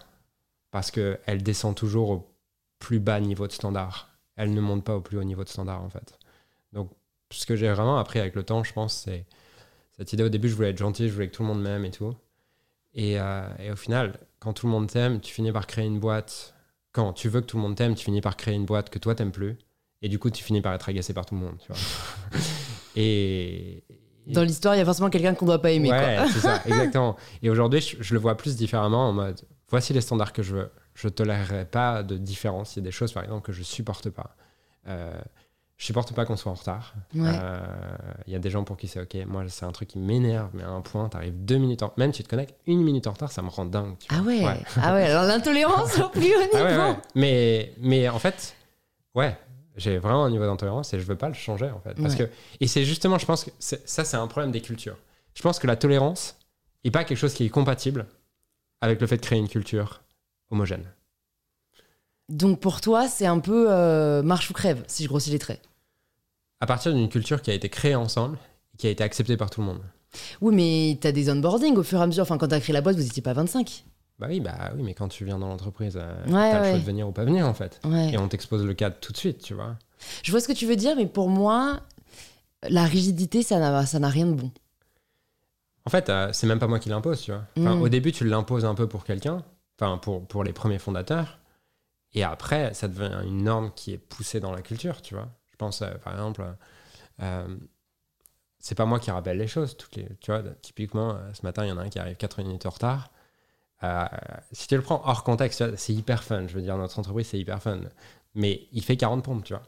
Parce 0.72 0.90
qu'elle 0.92 1.44
descend 1.44 1.76
toujours 1.76 2.10
au 2.10 2.36
plus 2.80 3.00
bas 3.00 3.20
niveau 3.20 3.48
de 3.48 3.52
standard. 3.52 4.10
Elle 4.36 4.54
ne 4.54 4.62
monte 4.62 4.84
pas 4.84 4.96
au 4.96 5.02
plus 5.02 5.18
haut 5.18 5.24
niveau 5.24 5.44
de 5.44 5.50
standard, 5.50 5.84
en 5.84 5.90
fait. 5.90 6.18
Donc, 6.74 6.92
ce 7.32 7.46
que 7.46 7.56
j'ai 7.56 7.70
vraiment 7.72 7.98
appris 8.00 8.20
avec 8.20 8.36
le 8.36 8.44
temps, 8.44 8.64
je 8.64 8.74
pense, 8.74 8.96
c'est 8.96 9.26
cette 9.92 10.14
idée. 10.14 10.24
Au 10.24 10.30
début, 10.30 10.50
je 10.50 10.56
voulais 10.56 10.70
être 10.70 10.78
gentil, 10.78 11.08
je 11.08 11.14
voulais 11.14 11.28
que 11.30 11.36
tout 11.36 11.44
le 11.44 11.50
monde 11.50 11.62
m'aime 11.62 11.86
et 11.86 11.92
tout. 11.92 12.16
Et, 12.94 13.20
euh, 13.20 13.48
et 13.60 13.72
au 13.72 13.76
final, 13.76 14.20
quand 14.40 14.54
tout 14.54 14.66
le 14.66 14.72
monde 14.72 14.88
t'aime, 14.88 15.20
tu 15.22 15.34
finis 15.34 15.52
par 15.52 15.68
créer 15.68 15.86
une 15.86 16.00
boîte. 16.00 16.54
Quand 16.92 17.14
tu 17.14 17.30
veux 17.30 17.42
que 17.42 17.46
tout 17.46 17.58
le 17.58 17.64
monde 17.64 17.76
t'aime, 17.76 17.96
tu 17.96 18.04
finis 18.04 18.22
par 18.22 18.36
créer 18.36 18.54
une 18.54 18.66
boîte 18.66 18.90
que 18.90 19.00
toi 19.00 19.16
t'aimes 19.16 19.32
plus. 19.32 19.58
Et 20.02 20.10
du 20.10 20.20
coup, 20.20 20.30
tu 20.30 20.44
finis 20.44 20.62
par 20.62 20.74
être 20.74 20.90
agacé 20.90 21.14
par 21.14 21.26
tout 21.26 21.36
le 21.36 21.42
monde, 21.42 21.58
tu 21.60 21.68
vois. 21.72 21.82
et, 22.96 23.84
Dans 24.28 24.44
l'histoire, 24.44 24.76
il 24.76 24.80
y 24.80 24.82
a 24.82 24.86
forcément 24.86 25.10
quelqu'un 25.10 25.36
qu'on 25.36 25.46
doit 25.46 25.62
pas 25.62 25.72
aimer. 25.72 25.92
Ouais, 25.92 26.26
c'est 26.34 26.40
ça, 26.40 26.62
exactement. 26.66 27.16
Et 27.42 27.50
aujourd'hui, 27.50 27.82
je, 27.82 27.98
je 28.00 28.14
le 28.14 28.20
vois 28.20 28.36
plus 28.36 28.56
différemment 28.56 29.10
en 29.10 29.14
mode 29.14 29.42
voici 29.72 29.94
les 29.94 30.02
standards 30.02 30.34
que 30.34 30.44
je 30.44 30.56
veux. 30.56 30.72
Je 30.94 31.08
tolérerai 31.08 31.66
pas 31.66 32.04
de 32.04 32.18
différence. 32.18 32.76
Il 32.76 32.80
y 32.80 32.82
a 32.82 32.84
des 32.84 32.92
choses, 32.92 33.14
par 33.14 33.24
exemple, 33.24 33.44
que 33.44 33.54
je 33.54 33.64
supporte 33.64 34.10
pas. 34.10 34.36
Euh, 34.88 35.20
je 35.82 35.88
supporte 35.88 36.14
pas 36.14 36.26
qu'on 36.26 36.38
soit 36.38 36.52
en 36.52 36.54
retard. 36.54 36.94
Ouais. 37.16 37.28
Euh, 37.28 37.60
Il 38.28 38.34
y 38.34 38.36
a 38.36 38.40
des 38.40 38.52
gens 38.52 38.64
pour 38.64 38.78
qui 38.78 38.88
c'est 38.88 39.02
ok. 39.02 39.18
Moi, 39.26 39.46
c'est 39.48 39.66
un 39.66 39.72
truc 39.72 39.90
qui 39.90 39.98
m'énerve, 39.98 40.52
mais 40.54 40.62
à 40.62 40.70
un 40.70 40.82
point, 40.82 41.10
t'arrives 41.10 41.34
deux 41.44 41.58
minutes 41.58 41.82
en 41.82 41.92
Même 41.98 42.12
tu 42.12 42.22
te 42.22 42.30
connectes 42.30 42.54
une 42.68 42.84
minute 42.84 43.08
en 43.08 43.14
retard, 43.14 43.32
ça 43.32 43.42
me 43.42 43.50
rend 43.50 43.66
dingue. 43.66 43.96
tu 43.98 44.08
Ah 44.12 44.22
ouais. 44.22 44.44
Ah 44.80 44.94
ouais. 44.94 45.06
Alors 45.06 45.24
l'intolérance 45.24 45.98
au 45.98 46.10
plus 46.10 46.36
haut 46.36 46.40
niveau. 46.40 46.50
Ah 46.54 46.90
ouais. 46.92 46.96
Mais, 47.16 47.74
mais 47.80 48.08
en 48.10 48.20
fait, 48.20 48.56
ouais, 49.16 49.36
j'ai 49.76 49.98
vraiment 49.98 50.24
un 50.26 50.30
niveau 50.30 50.46
d'intolérance 50.46 50.94
et 50.94 51.00
je 51.00 51.04
veux 51.04 51.16
pas 51.18 51.30
le 51.30 51.34
changer 51.34 51.72
en 51.72 51.80
fait. 51.80 51.96
Parce 52.00 52.14
que, 52.14 52.30
et 52.60 52.68
c'est 52.68 52.86
justement, 52.86 53.18
je 53.18 53.26
pense 53.26 53.46
que 53.46 53.50
ça, 53.60 54.06
c'est 54.06 54.18
un 54.18 54.28
problème 54.28 54.52
des 54.52 54.62
cultures. 54.62 54.98
Je 55.34 55.42
pense 55.42 55.58
que 55.58 55.66
la 55.66 55.78
tolérance 55.78 56.38
est 56.84 56.92
pas 56.92 57.04
quelque 57.06 57.18
chose 57.18 57.34
qui 57.34 57.46
est 57.46 57.50
compatible 57.50 58.06
avec 58.82 59.02
le 59.02 59.08
fait 59.08 59.18
de 59.18 59.22
créer 59.22 59.40
une 59.40 59.50
culture 59.50 60.04
homogène. 60.52 60.86
Donc 62.30 62.60
pour 62.60 62.82
toi, 62.82 63.08
c'est 63.08 63.26
un 63.26 63.40
peu 63.40 63.66
euh, 63.72 64.22
marche 64.22 64.52
ou 64.52 64.54
crève, 64.54 64.84
si 64.86 65.06
je 65.06 65.08
grossis 65.08 65.32
les 65.32 65.40
traits. 65.40 65.60
À 66.62 66.66
partir 66.68 66.94
d'une 66.94 67.10
culture 67.10 67.42
qui 67.42 67.52
a 67.52 67.54
été 67.54 67.68
créée 67.70 67.96
ensemble 67.96 68.38
et 68.74 68.78
qui 68.78 68.88
a 68.88 68.90
été 68.90 69.04
acceptée 69.04 69.36
par 69.36 69.50
tout 69.50 69.60
le 69.62 69.68
monde. 69.68 69.82
Oui, 70.42 70.54
mais 70.56 70.98
t'as 71.02 71.12
des 71.12 71.30
onboarding 71.32 71.76
au 71.76 71.84
fur 71.84 72.00
et 72.00 72.04
à 72.04 72.08
mesure. 72.08 72.24
Enfin, 72.24 72.38
quand 72.38 72.48
t'as 72.48 72.60
créé 72.60 72.74
la 72.74 72.82
boîte, 72.82 72.96
vous 72.96 73.06
étiez 73.06 73.22
pas 73.22 73.34
25. 73.34 73.86
Bah 74.20 74.28
oui, 74.30 74.40
bah 74.40 74.72
oui, 74.76 74.84
mais 74.84 74.94
quand 74.94 75.08
tu 75.08 75.26
viens 75.26 75.40
dans 75.40 75.48
l'entreprise, 75.48 75.98
euh, 75.98 76.24
Ouais, 76.28 76.32
t'as 76.52 76.58
le 76.60 76.62
ouais. 76.64 76.70
choix 76.72 76.80
de 76.80 76.84
venir 76.86 77.08
ou 77.08 77.12
pas 77.12 77.26
venir 77.26 77.48
en 77.48 77.54
fait. 77.56 77.80
Ouais. 77.86 78.12
Et 78.14 78.18
on 78.20 78.28
t'expose 78.28 78.64
le 78.64 78.74
cadre 78.76 78.96
tout 79.02 79.12
de 79.12 79.18
suite, 79.18 79.42
tu 79.42 79.54
vois. 79.56 79.76
Je 80.24 80.32
vois 80.32 80.40
ce 80.40 80.48
que 80.48 80.54
tu 80.54 80.66
veux 80.68 80.76
dire, 80.76 80.96
mais 80.96 81.08
pour 81.08 81.28
moi, 81.30 81.80
la 82.70 82.84
rigidité, 82.86 83.42
ça 83.42 83.58
n'a 83.60 84.10
rien 84.10 84.28
de 84.28 84.34
bon. 84.34 84.52
En 85.86 85.90
fait, 85.90 86.10
euh, 86.10 86.30
c'est 86.34 86.46
même 86.46 86.60
pas 86.60 86.68
moi 86.68 86.78
qui 86.80 86.90
l'impose, 86.90 87.22
tu 87.22 87.32
vois. 87.32 87.44
Enfin, 87.58 87.76
Mm. 87.76 87.82
Au 87.82 87.90
début, 87.90 88.12
tu 88.12 88.26
l'imposes 88.28 88.66
un 88.66 88.76
peu 88.76 88.88
pour 88.88 89.04
quelqu'un, 89.04 89.44
enfin 89.80 89.98
pour, 89.98 90.28
pour 90.28 90.44
les 90.44 90.54
premiers 90.54 90.78
fondateurs, 90.78 91.40
et 92.14 92.24
après, 92.24 92.74
ça 92.76 92.88
devient 92.88 93.22
une 93.26 93.44
norme 93.44 93.72
qui 93.76 93.94
est 93.94 93.98
poussée 93.98 94.40
dans 94.40 94.52
la 94.52 94.62
culture, 94.62 95.02
tu 95.02 95.16
vois. 95.16 95.30
Pense, 95.62 95.84
euh, 95.84 95.92
par 96.04 96.14
exemple, 96.14 96.44
euh, 97.22 97.56
c'est 98.58 98.74
pas 98.74 98.86
moi 98.86 99.00
qui 99.00 99.12
rappelle 99.12 99.38
les 99.38 99.46
choses. 99.48 99.78
Toutes 99.78 99.96
les, 99.96 100.08
tu 100.20 100.32
vois, 100.32 100.42
typiquement, 100.64 101.12
euh, 101.12 101.18
ce 101.34 101.46
matin, 101.46 101.64
il 101.66 101.70
y 101.70 101.72
en 101.72 101.78
a 101.78 101.82
un 101.84 101.90
qui 101.90 102.00
arrive 102.00 102.16
4 102.16 102.42
minutes 102.42 102.66
en 102.66 102.72
retard. 102.72 103.12
Euh, 103.84 104.06
si 104.52 104.68
tu 104.68 104.76
le 104.76 104.82
prends 104.82 105.04
hors 105.06 105.24
contexte, 105.24 105.64
tu 105.64 105.74
c'est 105.78 105.94
hyper 105.94 106.24
fun. 106.24 106.48
Je 106.48 106.56
veux 106.56 106.64
dire, 106.64 106.76
notre 106.78 106.98
entreprise, 106.98 107.28
c'est 107.28 107.38
hyper 107.38 107.62
fun. 107.62 107.78
Mais 108.34 108.62
il 108.72 108.84
fait 108.84 108.98
40 108.98 109.24
pompes, 109.24 109.44
tu 109.44 109.54
vois. 109.54 109.62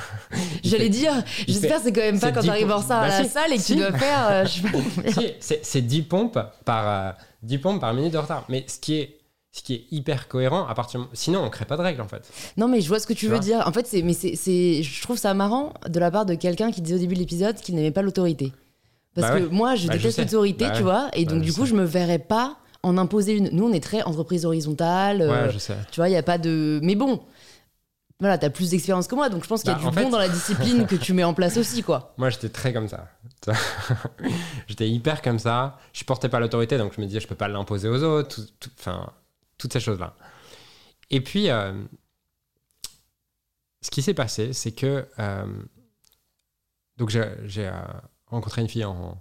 J'allais 0.64 0.88
dire, 0.88 1.12
j'espère 1.46 1.80
c'est 1.80 1.92
quand 1.92 2.00
même 2.00 2.18
pas 2.20 2.32
quand 2.32 2.40
10 2.40 2.46
t'arrives 2.46 2.70
en 2.70 2.78
retard 2.78 3.02
à 3.02 3.08
Bah 3.08 3.18
la 3.18 3.24
si, 3.24 3.30
salle 3.30 3.52
et 3.52 3.56
que 3.56 3.62
si. 3.62 3.72
tu 3.74 3.78
dois 3.80 3.92
faire. 3.98 4.28
euh. 4.28 4.46
Si, 5.40 5.56
c'est 5.62 5.82
10 5.82 6.02
pompes 6.04 6.38
par 6.64 6.88
euh, 6.88 7.12
10 7.42 7.58
pompes 7.58 7.80
par 7.82 7.92
minute 7.92 8.14
de 8.14 8.18
retard. 8.18 8.46
Mais 8.48 8.64
ce 8.66 8.78
qui 8.78 8.94
est 8.94 9.18
ce 9.56 9.62
qui 9.62 9.74
est 9.74 9.84
hyper 9.92 10.26
cohérent 10.26 10.66
à 10.66 10.74
partir 10.74 11.06
sinon 11.12 11.44
on 11.44 11.48
crée 11.48 11.64
pas 11.64 11.76
de 11.76 11.82
règles 11.82 12.00
en 12.00 12.08
fait. 12.08 12.28
Non, 12.56 12.66
mais 12.66 12.80
je 12.80 12.88
vois 12.88 12.98
ce 12.98 13.06
que 13.06 13.12
tu, 13.12 13.26
Tu 13.26 13.28
veux 13.28 13.38
dire. 13.38 13.62
En 13.66 13.72
fait, 13.72 13.86
c'est, 13.86 14.02
mais 14.02 14.12
c'est, 14.12 14.34
c'est, 14.34 14.82
je 14.82 15.02
trouve 15.02 15.16
ça 15.16 15.32
marrant 15.32 15.72
de 15.88 16.00
la 16.00 16.10
part 16.10 16.26
de 16.26 16.34
quelqu'un 16.34 16.72
qui 16.72 16.80
disait 16.82 16.96
au 16.96 16.98
début 16.98 17.14
de 17.14 17.20
l'épisode 17.20 17.54
qu'il 17.56 17.76
n'aimait 17.76 17.92
pas 17.92 18.02
l'autorité. 18.02 18.52
Parce 19.14 19.28
Bah 19.28 19.38
que 19.38 19.44
ouais. 19.44 19.50
moi, 19.52 19.76
je 19.76 19.86
Bah, 19.86 19.96
déteste 19.96 20.18
l'autorité, 20.18 20.64
Bah 20.64 20.70
tu 20.72 20.76
ouais. 20.78 20.82
vois. 20.82 21.08
Et 21.12 21.24
Bah, 21.24 21.32
donc, 21.34 21.42
du 21.42 21.52
coup, 21.52 21.60
sais. 21.66 21.70
je 21.70 21.74
me 21.76 21.84
verrais 21.84 22.18
pas 22.18 22.56
en 22.82 22.98
imposer 22.98 23.34
une. 23.36 23.48
Nous, 23.52 23.64
on 23.64 23.72
est 23.72 23.82
très 23.82 24.02
entreprise 24.02 24.44
horizontale. 24.44 25.22
euh, 25.22 25.46
ouais, 25.46 25.52
je 25.52 25.58
sais. 25.58 25.76
Tu 25.92 26.00
vois, 26.00 26.08
il 26.08 26.12
y 26.12 26.16
a 26.16 26.22
pas 26.24 26.36
de. 26.38 26.80
Mais 26.82 26.96
bon. 26.96 27.22
Voilà, 28.20 28.38
t'as 28.38 28.48
plus 28.50 28.70
d'expérience 28.70 29.06
que 29.08 29.14
moi, 29.16 29.28
donc 29.28 29.42
je 29.42 29.48
pense 29.48 29.62
qu'il 29.62 29.70
y 29.70 29.74
a 29.74 29.78
du 29.78 29.84
bon 29.84 29.92
fait- 29.92 30.08
dans 30.10 30.18
la 30.18 30.28
discipline 30.28 30.86
que 30.86 30.94
tu 30.96 31.12
mets 31.12 31.24
en 31.24 31.34
place 31.34 31.56
aussi, 31.58 31.82
quoi. 31.82 32.14
Moi 32.18 32.30
j'étais 32.30 32.48
très 32.48 32.72
comme 32.72 32.88
ça. 32.88 33.08
j'étais 34.68 34.88
hyper 34.88 35.20
comme 35.22 35.38
ça. 35.38 35.78
Je 35.92 36.04
portais 36.04 36.28
pas 36.28 36.40
l'autorité 36.40 36.78
donc 36.78 36.92
je 36.96 37.00
me 37.00 37.06
disais 37.06 37.20
je 37.20 37.26
peux 37.26 37.34
pas 37.34 37.48
l'imposer 37.48 37.88
aux 37.88 38.02
autres. 38.02 38.40
Enfin 38.78 39.10
toutes 39.64 39.72
ces 39.72 39.80
choses 39.80 39.98
là. 39.98 40.14
Et 41.10 41.20
puis 41.22 41.48
euh, 41.50 41.72
ce 43.80 43.90
qui 43.90 44.02
s'est 44.02 44.14
passé 44.14 44.52
c'est 44.52 44.72
que 44.72 45.08
euh, 45.18 45.62
donc 46.98 47.08
j'ai 47.10 47.66
euh, 47.68 47.72
rencontré 48.26 48.60
une 48.62 48.68
fille 48.68 48.84
en 48.84 49.20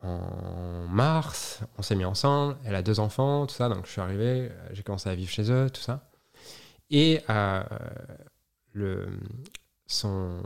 en 0.00 0.86
mars, 0.86 1.60
on 1.76 1.82
s'est 1.82 1.96
mis 1.96 2.04
ensemble, 2.04 2.56
elle 2.64 2.76
a 2.76 2.82
deux 2.82 3.00
enfants, 3.00 3.46
tout 3.48 3.54
ça, 3.56 3.68
donc 3.68 3.84
je 3.86 3.90
suis 3.90 4.00
arrivé, 4.00 4.48
j'ai 4.70 4.84
commencé 4.84 5.08
à 5.08 5.14
vivre 5.16 5.28
chez 5.28 5.50
eux, 5.50 5.68
tout 5.70 5.80
ça. 5.80 6.08
Et 6.88 7.20
euh, 7.28 7.64
le, 8.74 9.08
son, 9.88 10.40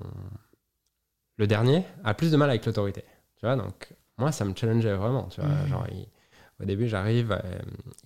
le 1.36 1.46
dernier 1.46 1.84
a 2.02 2.14
plus 2.14 2.30
de 2.32 2.38
mal 2.38 2.48
avec 2.48 2.64
l'autorité. 2.64 3.04
Tu 3.36 3.44
vois, 3.44 3.56
donc 3.56 3.92
moi, 4.16 4.32
ça 4.32 4.46
me 4.46 4.56
challengeait 4.56 4.94
vraiment. 4.94 5.24
Tu 5.24 5.42
vois, 5.42 5.50
Mhm. 5.50 5.66
genre, 5.68 5.86
il- 5.92 6.08
au 6.58 6.64
début, 6.64 6.88
j'arrive, 6.88 7.32
euh, 7.32 7.58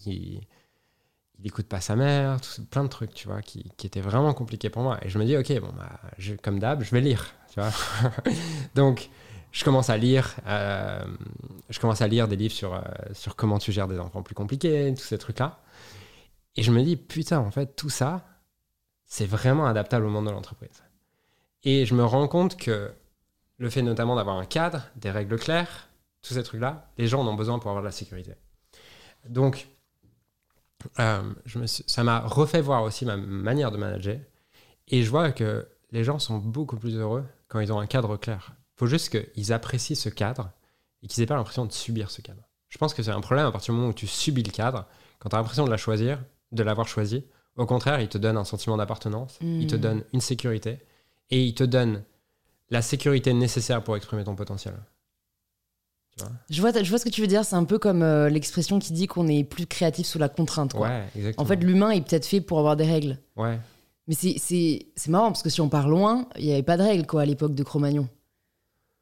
il, 0.04 0.40
il 1.46 1.50
écoute 1.50 1.68
pas 1.68 1.80
sa 1.80 1.94
mère, 1.94 2.38
plein 2.72 2.82
de 2.82 2.88
trucs, 2.88 3.14
tu 3.14 3.28
vois, 3.28 3.40
qui, 3.40 3.70
qui 3.76 3.86
étaient 3.86 4.00
vraiment 4.00 4.34
compliqués 4.34 4.68
pour 4.68 4.82
moi. 4.82 4.98
Et 5.02 5.08
je 5.08 5.16
me 5.16 5.24
dis, 5.24 5.36
ok, 5.36 5.60
bon, 5.60 5.72
bah, 5.76 6.00
comme 6.42 6.58
d'hab, 6.58 6.82
je 6.82 6.90
vais 6.90 7.00
lire, 7.00 7.34
tu 7.54 7.60
vois. 7.60 7.70
donc, 8.74 9.10
je 9.52 9.62
commence 9.62 9.88
à 9.88 9.96
lire, 9.96 10.34
euh, 10.48 11.04
je 11.70 11.78
commence 11.78 12.02
à 12.02 12.08
lire 12.08 12.26
des 12.26 12.34
livres 12.34 12.52
sur, 12.52 12.74
euh, 12.74 12.80
sur 13.12 13.36
comment 13.36 13.60
tu 13.60 13.70
gères 13.70 13.86
des 13.86 14.00
enfants 14.00 14.24
plus 14.24 14.34
compliqués, 14.34 14.92
tous 14.98 15.04
ces 15.04 15.18
trucs-là. 15.18 15.60
Et 16.56 16.64
je 16.64 16.72
me 16.72 16.82
dis, 16.82 16.96
putain, 16.96 17.38
en 17.38 17.52
fait, 17.52 17.76
tout 17.76 17.90
ça, 17.90 18.26
c'est 19.04 19.26
vraiment 19.26 19.66
adaptable 19.66 20.04
au 20.04 20.10
monde 20.10 20.26
de 20.26 20.32
l'entreprise. 20.32 20.82
Et 21.62 21.86
je 21.86 21.94
me 21.94 22.04
rends 22.04 22.26
compte 22.26 22.56
que 22.56 22.90
le 23.58 23.70
fait 23.70 23.82
notamment 23.82 24.16
d'avoir 24.16 24.36
un 24.36 24.46
cadre, 24.46 24.82
des 24.96 25.12
règles 25.12 25.38
claires, 25.38 25.90
tous 26.22 26.34
ces 26.34 26.42
trucs-là, 26.42 26.90
les 26.98 27.06
gens 27.06 27.20
en 27.20 27.28
ont 27.28 27.34
besoin 27.34 27.60
pour 27.60 27.70
avoir 27.70 27.84
de 27.84 27.86
la 27.86 27.92
sécurité. 27.92 28.32
Donc, 29.28 29.68
euh, 30.98 31.22
je 31.44 31.58
me 31.58 31.66
suis- 31.66 31.84
ça 31.86 32.02
m'a 32.04 32.20
refait 32.20 32.60
voir 32.60 32.82
aussi 32.82 33.04
ma 33.04 33.16
manière 33.16 33.70
de 33.70 33.76
manager. 33.76 34.18
Et 34.88 35.02
je 35.02 35.10
vois 35.10 35.32
que 35.32 35.66
les 35.92 36.04
gens 36.04 36.18
sont 36.18 36.38
beaucoup 36.38 36.76
plus 36.76 36.96
heureux 36.96 37.24
quand 37.48 37.60
ils 37.60 37.72
ont 37.72 37.78
un 37.80 37.86
cadre 37.86 38.16
clair. 38.16 38.52
Il 38.76 38.78
faut 38.78 38.86
juste 38.86 39.08
qu'ils 39.10 39.52
apprécient 39.52 39.96
ce 39.96 40.08
cadre 40.08 40.50
et 41.02 41.06
qu'ils 41.06 41.20
n'aient 41.22 41.26
pas 41.26 41.36
l'impression 41.36 41.64
de 41.66 41.72
subir 41.72 42.10
ce 42.10 42.20
cadre. 42.22 42.42
Je 42.68 42.78
pense 42.78 42.94
que 42.94 43.02
c'est 43.02 43.10
un 43.10 43.20
problème 43.20 43.46
à 43.46 43.52
partir 43.52 43.72
du 43.72 43.78
moment 43.80 43.90
où 43.90 43.94
tu 43.94 44.06
subis 44.06 44.42
le 44.42 44.50
cadre, 44.50 44.86
quand 45.18 45.28
tu 45.28 45.36
as 45.36 45.38
l'impression 45.38 45.64
de 45.64 45.70
la 45.70 45.76
choisir, 45.76 46.18
de 46.52 46.62
l'avoir 46.62 46.88
choisi. 46.88 47.24
Au 47.56 47.64
contraire, 47.66 48.00
il 48.00 48.08
te 48.08 48.18
donne 48.18 48.36
un 48.36 48.44
sentiment 48.44 48.76
d'appartenance, 48.76 49.38
il 49.40 49.66
te 49.66 49.76
Mm. 49.76 49.80
donne 49.80 50.04
une 50.12 50.20
sécurité 50.20 50.80
et 51.30 51.42
il 51.44 51.54
te 51.54 51.64
donne 51.64 52.02
la 52.70 52.82
sécurité 52.82 53.32
nécessaire 53.32 53.82
pour 53.82 53.96
exprimer 53.96 54.24
ton 54.24 54.34
potentiel. 54.34 54.74
Tu 56.16 56.22
vois 56.24 56.32
Je 56.50 56.60
vois, 56.60 56.82
je 56.82 56.88
vois 56.88 56.98
ce 56.98 57.04
que 57.04 57.10
tu 57.10 57.20
veux 57.20 57.26
dire. 57.26 57.44
C'est 57.44 57.56
un 57.56 57.64
peu 57.64 57.78
comme 57.78 58.02
euh, 58.02 58.28
l'expression 58.28 58.78
qui 58.78 58.92
dit 58.92 59.06
qu'on 59.06 59.28
est 59.28 59.44
plus 59.44 59.66
créatif 59.66 60.06
sous 60.06 60.18
la 60.18 60.28
contrainte, 60.28 60.72
quoi. 60.72 60.88
Ouais, 60.88 61.02
exactement. 61.16 61.42
En 61.44 61.46
fait, 61.46 61.56
l'humain 61.56 61.90
est 61.90 62.00
peut-être 62.00 62.26
fait 62.26 62.40
pour 62.40 62.58
avoir 62.58 62.76
des 62.76 62.84
règles. 62.84 63.18
ouais. 63.36 63.58
Mais 64.08 64.14
c'est- 64.14 64.86
marrant 65.08 65.26
parce 65.32 65.42
que 65.42 65.50
si 65.50 65.60
on 65.60 65.68
part 65.68 65.88
loin, 65.88 66.28
il 66.38 66.46
n'y 66.46 66.52
avait 66.52 66.62
pas 66.62 66.76
de 66.76 66.82
règles 66.84 67.06
quoi 67.06 67.22
à 67.22 67.24
l'époque 67.26 67.54
de 67.56 67.62
Cro-Magnon. 67.64 68.08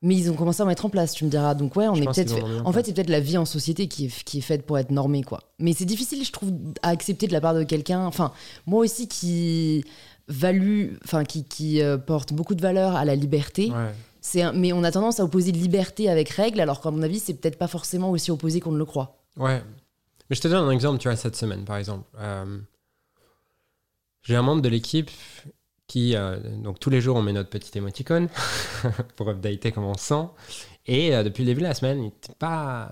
Mais 0.01 0.17
ils 0.17 0.31
ont 0.31 0.35
commencé 0.35 0.63
à 0.63 0.65
en 0.65 0.69
mettre 0.69 0.87
en 0.87 0.89
place, 0.89 1.13
tu 1.13 1.27
me 1.27 1.31
diras. 1.31 1.55
Donc 1.55 1.77
ouais, 1.77 1.89
on 1.89 1.95
Je 1.95 2.03
est 2.03 2.07
peut-être. 2.07 2.33
en 2.33 2.37
fait- 2.37 2.43
en 2.43 2.65
En 2.65 2.73
c'est 2.73 2.95
peut-être 2.95 3.11
la 3.11 3.21
vie 3.21 3.37
en 3.37 3.45
société 3.45 3.87
qui 3.87 4.07
est, 4.07 4.25
qui 4.25 4.39
est 4.39 4.41
faite 4.41 4.65
pour 4.65 4.79
être 4.79 4.91
normée 4.91 5.23
quoi. 5.23 5.41
Mais 5.59 5.75
c'est 5.75 5.85
difficile, 5.85 6.25
je 6.25 6.33
trouve, 6.33 6.53
à 6.83 6.89
accepter 6.89 7.27
de 7.27 7.33
la 7.35 7.43
part 7.43 7.53
de 7.55 7.65
quelqu'un. 7.65 8.07
Enfin, 8.07 8.33
moi 8.67 8.81
aussi 8.83 9.07
qui 9.07 9.85
value, 10.29 10.95
enfin 11.05 11.25
qui, 11.25 11.45
qui 11.45 11.83
euh, 11.83 11.99
porte 11.99 12.33
beaucoup 12.33 12.55
de 12.55 12.63
valeur 12.63 12.97
à 12.97 13.05
la 13.05 13.15
liberté. 13.15 13.71
ouais. 13.71 13.93
C'est 14.27 14.41
un- 14.41 14.53
mais 14.55 14.73
on 14.73 14.83
a 14.85 14.91
tendance 14.91 15.21
à 15.21 15.25
opposer 15.25 15.53
liberté 15.53 16.09
avec 16.09 16.31
règles, 16.31 16.59
alors 16.61 16.81
qu'à 16.81 16.91
mon 16.91 17.03
avis, 17.03 17.19
c'est 17.21 17.35
peut-être 17.35 17.59
pas 17.59 17.69
forcément 17.69 18.11
aussi 18.11 18.31
opposé 18.31 18.59
qu'on 18.59 18.73
ne 18.73 18.79
le 18.79 18.87
croit. 18.87 19.23
Ouais. 19.37 19.63
Mais 20.31 20.37
je 20.37 20.41
te 20.41 20.49
donne 20.49 20.67
un 20.67 20.71
exemple, 20.71 20.99
tu 20.99 21.09
vois, 21.09 21.17
cette 21.17 21.37
semaine, 21.37 21.67
par 21.67 21.77
exemple. 21.77 22.09
Euh, 22.19 22.59
J'ai 24.23 24.35
un 24.37 24.41
membre 24.43 24.63
de 24.63 24.71
l'équipe 24.71 25.11
qui, 25.87 26.17
euh, 26.17 26.39
donc 26.63 26.81
tous 26.81 26.89
les 26.89 27.03
jours, 27.03 27.17
on 27.17 27.23
met 27.23 27.35
notre 27.35 27.51
petit 27.51 27.77
émoticône 27.77 28.29
pour 29.17 29.29
updater 29.29 29.71
comment 29.73 29.91
on 29.91 29.99
se 29.99 30.05
sent. 30.07 30.29
Et 30.87 31.15
euh, 31.15 31.23
depuis 31.23 31.43
le 31.43 31.49
début 31.49 31.61
de 31.61 31.67
la 31.67 31.75
semaine, 31.75 31.99
il 31.99 32.05
n'était 32.05 32.33
pas, 32.39 32.91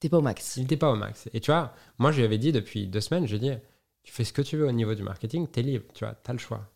T'es 0.00 0.08
pas 0.08 0.18
au 0.18 0.22
max. 0.22 0.56
il 0.56 0.62
n'était 0.62 0.76
pas 0.76 0.90
au 0.90 0.96
max. 0.96 1.28
Et 1.32 1.38
tu 1.40 1.52
vois, 1.52 1.72
moi, 1.98 2.10
je 2.10 2.16
lui 2.18 2.24
avais 2.24 2.38
dit 2.38 2.50
depuis 2.50 2.88
deux 2.88 3.00
semaines, 3.00 3.28
je 3.28 3.36
lui 3.36 3.46
ai 3.46 3.50
dit, 3.52 3.56
tu 4.02 4.12
fais 4.12 4.24
ce 4.24 4.32
que 4.32 4.42
tu 4.42 4.56
veux 4.56 4.66
au 4.66 4.72
niveau 4.72 4.96
du 4.96 5.04
marketing, 5.04 5.46
t'es 5.46 5.62
libre, 5.62 5.84
tu 5.94 6.04
vois, 6.04 6.14
t'as 6.14 6.32
le 6.32 6.40
choix. 6.40 6.68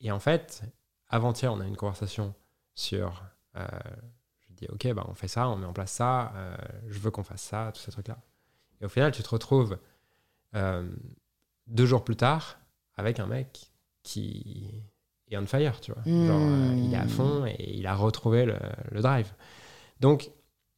Et 0.00 0.10
en 0.10 0.18
fait, 0.18 0.62
avant-hier, 1.08 1.52
on 1.52 1.60
a 1.60 1.64
eu 1.64 1.68
une 1.68 1.76
conversation 1.76 2.34
sur, 2.74 3.22
euh, 3.56 3.66
je 4.40 4.54
dis, 4.54 4.66
ok, 4.70 4.92
bah, 4.94 5.04
on 5.08 5.14
fait 5.14 5.28
ça, 5.28 5.48
on 5.48 5.56
met 5.56 5.66
en 5.66 5.72
place 5.72 5.92
ça, 5.92 6.32
euh, 6.36 6.56
je 6.88 6.98
veux 6.98 7.10
qu'on 7.10 7.24
fasse 7.24 7.42
ça, 7.42 7.72
tous 7.74 7.80
ces 7.82 7.92
trucs-là. 7.92 8.18
Et 8.80 8.86
au 8.86 8.88
final, 8.88 9.12
tu 9.12 9.22
te 9.22 9.28
retrouves 9.28 9.78
euh, 10.56 10.88
deux 11.66 11.86
jours 11.86 12.04
plus 12.04 12.16
tard 12.16 12.58
avec 12.96 13.20
un 13.20 13.26
mec 13.26 13.72
qui 14.02 14.82
est 15.30 15.38
on 15.38 15.46
fire, 15.46 15.80
tu 15.80 15.92
vois. 15.92 16.04
Genre, 16.20 16.52
euh, 16.52 16.74
il 16.78 16.94
est 16.94 16.96
à 16.98 17.06
Hmm. 17.06 17.08
fond 17.08 17.46
et 17.46 17.56
il 17.58 17.86
a 17.86 17.94
retrouvé 17.96 18.44
le, 18.44 18.56
le 18.92 19.00
drive. 19.02 19.32
Donc, 20.00 20.30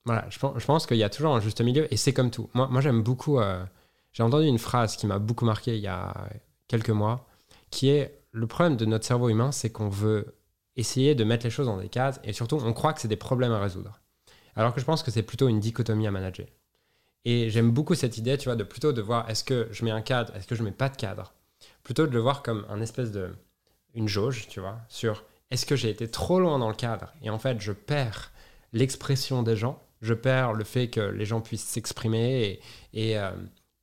voilà, 0.05 0.27
je 0.31 0.39
pense, 0.39 0.59
je 0.59 0.67
pense 0.67 0.87
qu'il 0.87 0.99
y 0.99 1.05
a 1.05 1.11
toujours 1.11 1.35
un 1.37 1.41
juste 1.41 1.61
milieu 1.63 1.93
et 1.93 1.97
c'est 1.99 2.15
comme 2.15 2.31
tout. 2.31 2.51
Moi, 2.55 2.69
moi 2.69 2.81
j'aime 2.81 3.03
beaucoup. 3.03 3.41
euh, 3.41 3.65
J'ai 4.13 4.23
entendu 4.23 4.47
une 4.47 4.59
phrase 4.59 4.97
qui 4.97 5.07
m'a 5.07 5.19
beaucoup 5.19 5.45
marqué 5.47 5.77
il 5.77 5.83
y 5.83 5.89
a 5.89 6.15
quelques 6.69 6.91
mois, 6.91 7.27
qui 7.71 7.91
est 7.91 8.21
le 8.33 8.47
problème 8.47 8.77
de 8.77 8.87
notre 8.87 9.05
cerveau 9.07 9.29
humain, 9.31 9.53
c'est 9.53 9.71
qu'on 9.71 9.89
veut 9.91 10.36
essayer 10.77 11.15
de 11.15 11.25
mettre 11.25 11.45
les 11.45 11.51
choses 11.51 11.67
dans 11.67 11.79
des 11.79 11.89
cases 11.89 12.21
et 12.25 12.33
surtout, 12.33 12.59
on 12.63 12.73
croit 12.73 12.93
que 12.93 13.01
c'est 13.01 13.09
des 13.09 13.17
problèmes 13.17 13.53
à 13.53 13.61
résoudre. 13.61 14.01
Alors 14.55 14.75
que 14.75 14.81
je 14.81 14.87
pense 14.87 15.03
que 15.03 15.11
c'est 15.11 15.23
plutôt 15.23 15.49
une 15.49 15.61
dichotomie 15.61 16.07
à 16.07 16.11
manager. 16.11 16.47
Et 17.25 17.51
j'aime 17.51 17.73
beaucoup 17.73 17.95
cette 17.95 18.19
idée, 18.19 18.39
tu 18.39 18.45
vois, 18.45 18.57
de 18.57 18.65
plutôt 18.65 18.93
de 18.93 19.03
voir 19.03 19.29
est-ce 19.29 19.45
que 19.45 19.69
je 19.73 19.85
mets 19.85 19.91
un 19.91 20.01
cadre, 20.01 20.35
est-ce 20.37 20.47
que 20.47 20.55
je 20.55 20.63
mets 20.63 20.71
pas 20.71 20.89
de 20.89 20.97
cadre? 20.97 21.35
Plutôt 21.83 22.07
de 22.07 22.13
le 22.13 22.21
voir 22.21 22.43
comme 22.43 22.65
un 22.69 22.81
espèce 22.81 23.11
de. 23.11 23.35
une 23.95 24.09
jauge, 24.09 24.47
tu 24.49 24.61
vois, 24.61 24.79
sur 24.89 25.25
est-ce 25.51 25.67
que 25.67 25.77
j'ai 25.77 25.91
été 25.91 26.09
trop 26.09 26.41
loin 26.41 26.59
dans 26.59 26.69
le 26.69 26.75
cadre? 26.75 27.13
Et 27.23 27.31
en 27.31 27.39
fait 27.39 27.61
je 27.61 27.73
perds 27.73 28.33
l'expression 28.73 29.43
des 29.43 29.57
gens, 29.57 29.83
je 30.03 30.15
perds 30.15 30.53
le 30.53 30.65
fait 30.65 30.89
que 30.89 31.01
les 31.01 31.25
gens 31.25 31.41
puissent 31.41 31.65
s'exprimer 31.65 32.61
et, 32.93 33.19
euh, 33.19 33.31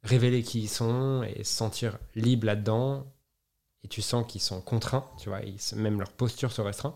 révéler 0.03 0.43
qui 0.43 0.61
ils 0.61 0.69
sont 0.69 1.23
et 1.23 1.43
se 1.43 1.53
sentir 1.53 1.97
libres 2.15 2.45
là-dedans. 2.45 3.05
Et 3.84 3.88
tu 3.88 4.01
sens 4.01 4.25
qu'ils 4.27 4.41
sont 4.41 4.61
contraints, 4.61 5.05
tu 5.17 5.29
vois, 5.29 5.41
ils 5.41 5.57
même 5.77 5.99
leur 5.99 6.11
posture 6.11 6.51
se 6.51 6.61
restreint. 6.61 6.95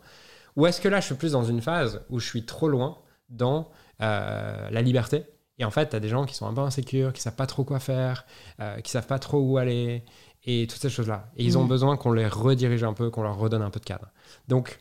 Ou 0.55 0.65
est-ce 0.67 0.81
que 0.81 0.88
là, 0.88 0.99
je 0.99 1.05
suis 1.07 1.15
plus 1.15 1.33
dans 1.33 1.43
une 1.43 1.61
phase 1.61 2.01
où 2.09 2.19
je 2.19 2.25
suis 2.25 2.45
trop 2.45 2.67
loin 2.69 2.97
dans 3.29 3.69
euh, 4.01 4.69
la 4.69 4.81
liberté 4.81 5.25
Et 5.59 5.65
en 5.65 5.71
fait, 5.71 5.89
tu 5.89 5.95
as 5.95 5.99
des 5.99 6.07
gens 6.09 6.25
qui 6.25 6.33
sont 6.35 6.47
un 6.47 6.53
peu 6.53 6.61
insécures, 6.61 7.13
qui 7.13 7.21
savent 7.21 7.35
pas 7.35 7.45
trop 7.47 7.63
quoi 7.63 7.79
faire, 7.79 8.25
euh, 8.59 8.79
qui 8.81 8.91
savent 8.91 9.07
pas 9.07 9.19
trop 9.19 9.39
où 9.39 9.57
aller, 9.57 10.03
et 10.45 10.65
toutes 10.67 10.81
ces 10.81 10.89
choses-là. 10.89 11.29
Et 11.35 11.43
ils 11.43 11.57
ont 11.57 11.65
Mm. 11.65 11.67
besoin 11.67 11.97
qu'on 11.97 12.11
les 12.11 12.27
redirige 12.27 12.83
un 12.83 12.93
peu, 12.93 13.09
qu'on 13.09 13.23
leur 13.23 13.38
redonne 13.38 13.61
un 13.61 13.69
peu 13.69 13.79
de 13.79 13.85
cadre. 13.85 14.07
Donc 14.47 14.79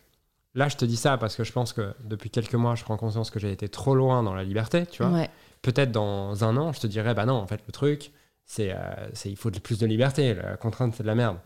là, 0.55 0.69
je 0.69 0.77
te 0.77 0.85
dis 0.85 0.97
ça 0.97 1.19
parce 1.19 1.35
que 1.35 1.45
je 1.45 1.53
pense 1.53 1.73
que 1.73 1.93
depuis 2.05 2.31
quelques 2.31 2.55
mois, 2.55 2.75
je 2.77 2.85
prends 2.85 2.97
conscience 2.97 3.31
que 3.31 3.39
j'ai 3.41 3.51
été 3.51 3.69
trop 3.69 3.95
loin 3.95 4.23
dans 4.23 4.35
la 4.35 4.45
liberté, 4.45 4.87
tu 4.87 5.03
vois 5.03 5.13
Ouais. 5.13 5.31
peut-être 5.63 5.91
dans 5.93 6.45
un 6.45 6.57
an, 6.57 6.73
je 6.73 6.81
te 6.81 6.87
dirais, 6.87 7.15
bah 7.15 7.27
non, 7.27 7.35
en 7.35 7.47
fait, 7.47 7.61
le 7.67 7.73
truc, 7.73 8.13
c'est, 8.45 8.71
euh, 8.73 9.09
il 9.25 9.37
faut 9.37 9.51
plus 9.51 9.79
de 9.79 9.87
liberté. 9.87 10.35
La 10.35 10.57
contrainte, 10.57 10.95
c'est 10.95 11.03
de 11.03 11.09
la 11.09 11.17
merde. 11.17 11.39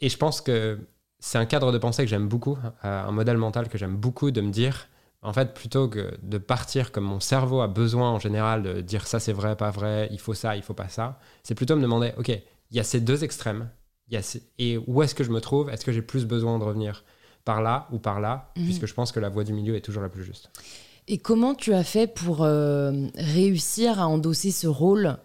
Et 0.00 0.08
je 0.08 0.16
pense 0.16 0.40
que 0.40 0.78
c'est 1.18 1.38
un 1.38 1.46
cadre 1.46 1.72
de 1.72 1.78
pensée 1.78 2.04
que 2.04 2.08
j'aime 2.10 2.28
beaucoup, 2.28 2.56
euh, 2.84 3.04
un 3.06 3.10
modèle 3.10 3.36
mental 3.38 3.68
que 3.68 3.78
j'aime 3.78 3.96
beaucoup 3.96 4.30
de 4.30 4.40
me 4.40 4.50
dire, 4.50 4.88
en 5.22 5.32
fait, 5.32 5.52
plutôt 5.54 5.88
que 5.88 6.16
de 6.22 6.38
partir 6.38 6.92
comme 6.92 7.04
mon 7.04 7.20
cerveau 7.20 7.60
a 7.60 7.66
besoin 7.68 8.10
en 8.10 8.18
général 8.20 8.62
de 8.62 8.80
dire 8.80 9.06
ça 9.06 9.18
c'est 9.18 9.32
vrai, 9.32 9.56
pas 9.56 9.70
vrai, 9.70 10.08
il 10.12 10.20
faut 10.20 10.34
ça, 10.34 10.54
il 10.56 10.62
faut 10.62 10.74
pas 10.74 10.88
ça, 10.88 11.18
c'est 11.42 11.56
plutôt 11.56 11.74
me 11.74 11.82
demander, 11.82 12.12
ok, 12.18 12.28
il 12.28 12.76
y 12.76 12.80
a 12.80 12.84
ces 12.84 13.00
deux 13.00 13.24
extrêmes, 13.24 13.68
il 14.08 14.14
y 14.14 14.16
a 14.16 14.22
ces- 14.22 14.42
et 14.58 14.78
où 14.86 15.02
est-ce 15.02 15.14
que 15.14 15.24
je 15.24 15.30
me 15.30 15.40
trouve? 15.40 15.70
Est-ce 15.70 15.84
que 15.84 15.92
j'ai 15.92 16.02
plus 16.02 16.24
besoin 16.24 16.58
de 16.58 16.64
revenir 16.64 17.04
par 17.44 17.62
là 17.62 17.88
ou 17.90 17.98
par 17.98 18.20
là? 18.20 18.52
Mhm. 18.56 18.64
Puisque 18.64 18.86
je 18.86 18.94
pense 18.94 19.10
que 19.10 19.18
la 19.20 19.28
voie 19.28 19.42
du 19.44 19.52
milieu 19.52 19.74
est 19.74 19.80
toujours 19.80 20.02
la 20.02 20.08
plus 20.08 20.22
juste. 20.22 20.50
Et 21.08 21.18
comment 21.18 21.54
tu 21.54 21.72
as 21.72 21.84
fait 21.84 22.06
pour 22.06 22.42
euh, 22.44 22.92
réussir 23.16 23.98
à 23.98 24.06
endosser 24.06 24.50
ce 24.50 24.66
rôle 24.66 25.16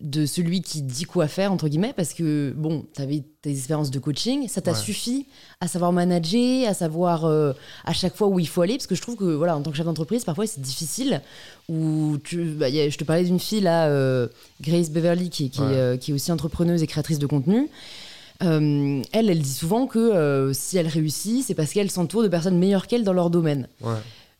de 0.00 0.24
celui 0.26 0.62
qui 0.62 0.82
dit 0.82 1.04
quoi 1.04 1.28
faire, 1.28 1.52
entre 1.52 1.68
guillemets 1.68 1.92
Parce 1.94 2.14
que, 2.14 2.52
bon, 2.56 2.84
tu 2.94 3.02
avais 3.02 3.22
tes 3.42 3.50
expériences 3.50 3.90
de 3.90 3.98
coaching, 3.98 4.48
ça 4.48 4.60
t'a 4.60 4.72
Ouais. 4.72 4.76
suffi 4.78 5.26
à 5.60 5.68
savoir 5.68 5.92
manager, 5.92 6.68
à 6.68 6.74
savoir 6.74 7.24
euh, 7.26 7.52
à 7.84 7.92
chaque 7.92 8.16
fois 8.16 8.28
où 8.28 8.38
il 8.38 8.48
faut 8.48 8.62
aller 8.62 8.74
Parce 8.74 8.86
que 8.86 8.94
je 8.94 9.02
trouve 9.02 9.16
que, 9.16 9.24
voilà, 9.24 9.56
en 9.56 9.60
tant 9.62 9.70
que 9.70 9.76
chef 9.76 9.86
d'entreprise, 9.86 10.24
parfois 10.24 10.46
c'est 10.46 10.60
difficile. 10.62 11.20
Où 11.68 12.16
tu, 12.24 12.44
bah, 12.44 12.66
a- 12.66 12.88
je 12.88 12.96
te 12.98 13.04
parlais 13.04 13.24
d'une 13.24 13.38
fille, 13.40 13.60
là, 13.60 13.88
euh, 13.88 14.26
Grace 14.60 14.90
Beverly, 14.90 15.28
qui, 15.30 15.50
qui, 15.50 15.60
Ouais. 15.60 15.72
est, 15.72 15.76
euh, 15.76 15.96
qui 15.96 16.10
est 16.10 16.14
aussi 16.14 16.32
entrepreneuse 16.32 16.82
et 16.82 16.86
créatrice 16.86 17.18
de 17.18 17.26
contenu. 17.26 17.68
Elle, 18.40 19.02
elle 19.12 19.42
dit 19.42 19.52
souvent 19.52 19.86
que 19.86 20.50
si 20.54 20.78
elle 20.78 20.86
réussit, 20.88 21.44
c'est 21.46 21.54
parce 21.54 21.72
qu'elle 21.72 21.90
s'entoure 21.90 22.22
de 22.22 22.28
personnes 22.28 22.58
meilleures 22.58 22.86
qu'elle 22.86 23.04
dans 23.04 23.12
leur 23.12 23.28
domaine. 23.30 23.68
Ouais. 23.82 23.92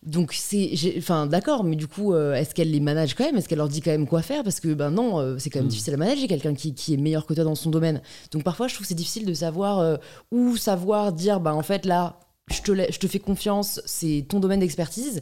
Donc 0.03 0.33
c'est, 0.33 0.73
enfin 0.97 1.27
d'accord, 1.27 1.63
mais 1.63 1.77
du 1.77 1.87
coup, 1.87 2.15
euh, 2.15 2.33
est-ce 2.35 2.55
qu'elle 2.55 2.71
les 2.71 2.81
manage 2.81 3.15
quand 3.15 3.25
même? 3.25 3.37
Est-ce 3.37 3.49
qu'elle 3.49 3.59
leur 3.59 3.69
dit 3.69 3.83
quand 3.83 3.91
même 3.91 4.07
quoi 4.07 4.23
faire? 4.23 4.43
Parce 4.43 4.59
que 4.59 4.73
ben 4.73 4.91
non, 4.91 5.19
euh, 5.21 5.37
c'est 5.39 5.51
quand 5.51 5.59
même 5.59 5.67
Mm. 5.67 5.71
difficile 5.71 5.93
à 5.95 5.97
manager 5.99 6.27
quelqu'un 6.27 6.55
qui, 6.55 6.73
qui 6.75 6.95
est 6.95 6.97
meilleur 6.97 7.27
que 7.27 7.35
toi 7.35 7.45
dans 7.45 7.55
son 7.55 7.69
domaine. 7.69 8.01
Donc 8.31 8.43
parfois, 8.43 8.67
je 8.67 8.75
trouve 8.75 8.85
que 8.85 8.89
c'est 8.89 8.95
difficile 8.95 9.27
de 9.27 9.35
savoir 9.35 9.79
euh, 9.81 9.97
où 10.31 10.57
savoir 10.57 11.13
dire, 11.13 11.39
bah 11.39 11.55
en 11.55 11.63
fait 11.63 11.85
là, 11.85 12.19
je 12.51 12.63
te, 12.63 12.73
je 12.93 12.99
te 12.99 13.07
fais 13.07 13.19
confiance, 13.19 13.83
c'est 13.85 14.25
ton 14.27 14.41
domaine 14.41 14.61
d'expertise. 14.61 15.21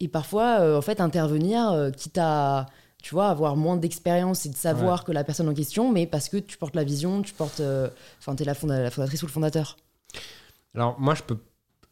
Et 0.00 0.08
parfois, 0.08 0.58
euh, 0.60 0.76
en 0.76 0.82
fait, 0.82 1.00
intervenir, 1.00 1.90
quitte 1.96 2.18
à, 2.18 2.66
tu 3.00 3.14
vois, 3.14 3.28
avoir 3.28 3.54
moins 3.56 3.76
d'expérience 3.76 4.44
et 4.44 4.48
de 4.48 4.56
savoir 4.56 5.04
que 5.04 5.12
la 5.12 5.22
personne 5.22 5.48
en 5.48 5.54
question, 5.54 5.92
mais 5.92 6.06
parce 6.08 6.28
que 6.28 6.36
tu 6.36 6.58
portes 6.58 6.74
la 6.74 6.82
vision, 6.84 7.22
tu 7.22 7.32
portes, 7.32 7.62
enfin, 8.18 8.34
t'es 8.34 8.44
la, 8.44 8.54
fonda- 8.54 8.82
la 8.82 8.90
fondatrice 8.90 9.22
ou 9.22 9.26
le 9.26 9.32
fondateur. 9.32 9.76
Alors 10.74 10.98
moi, 10.98 11.14
je 11.14 11.22
peux, 11.22 11.38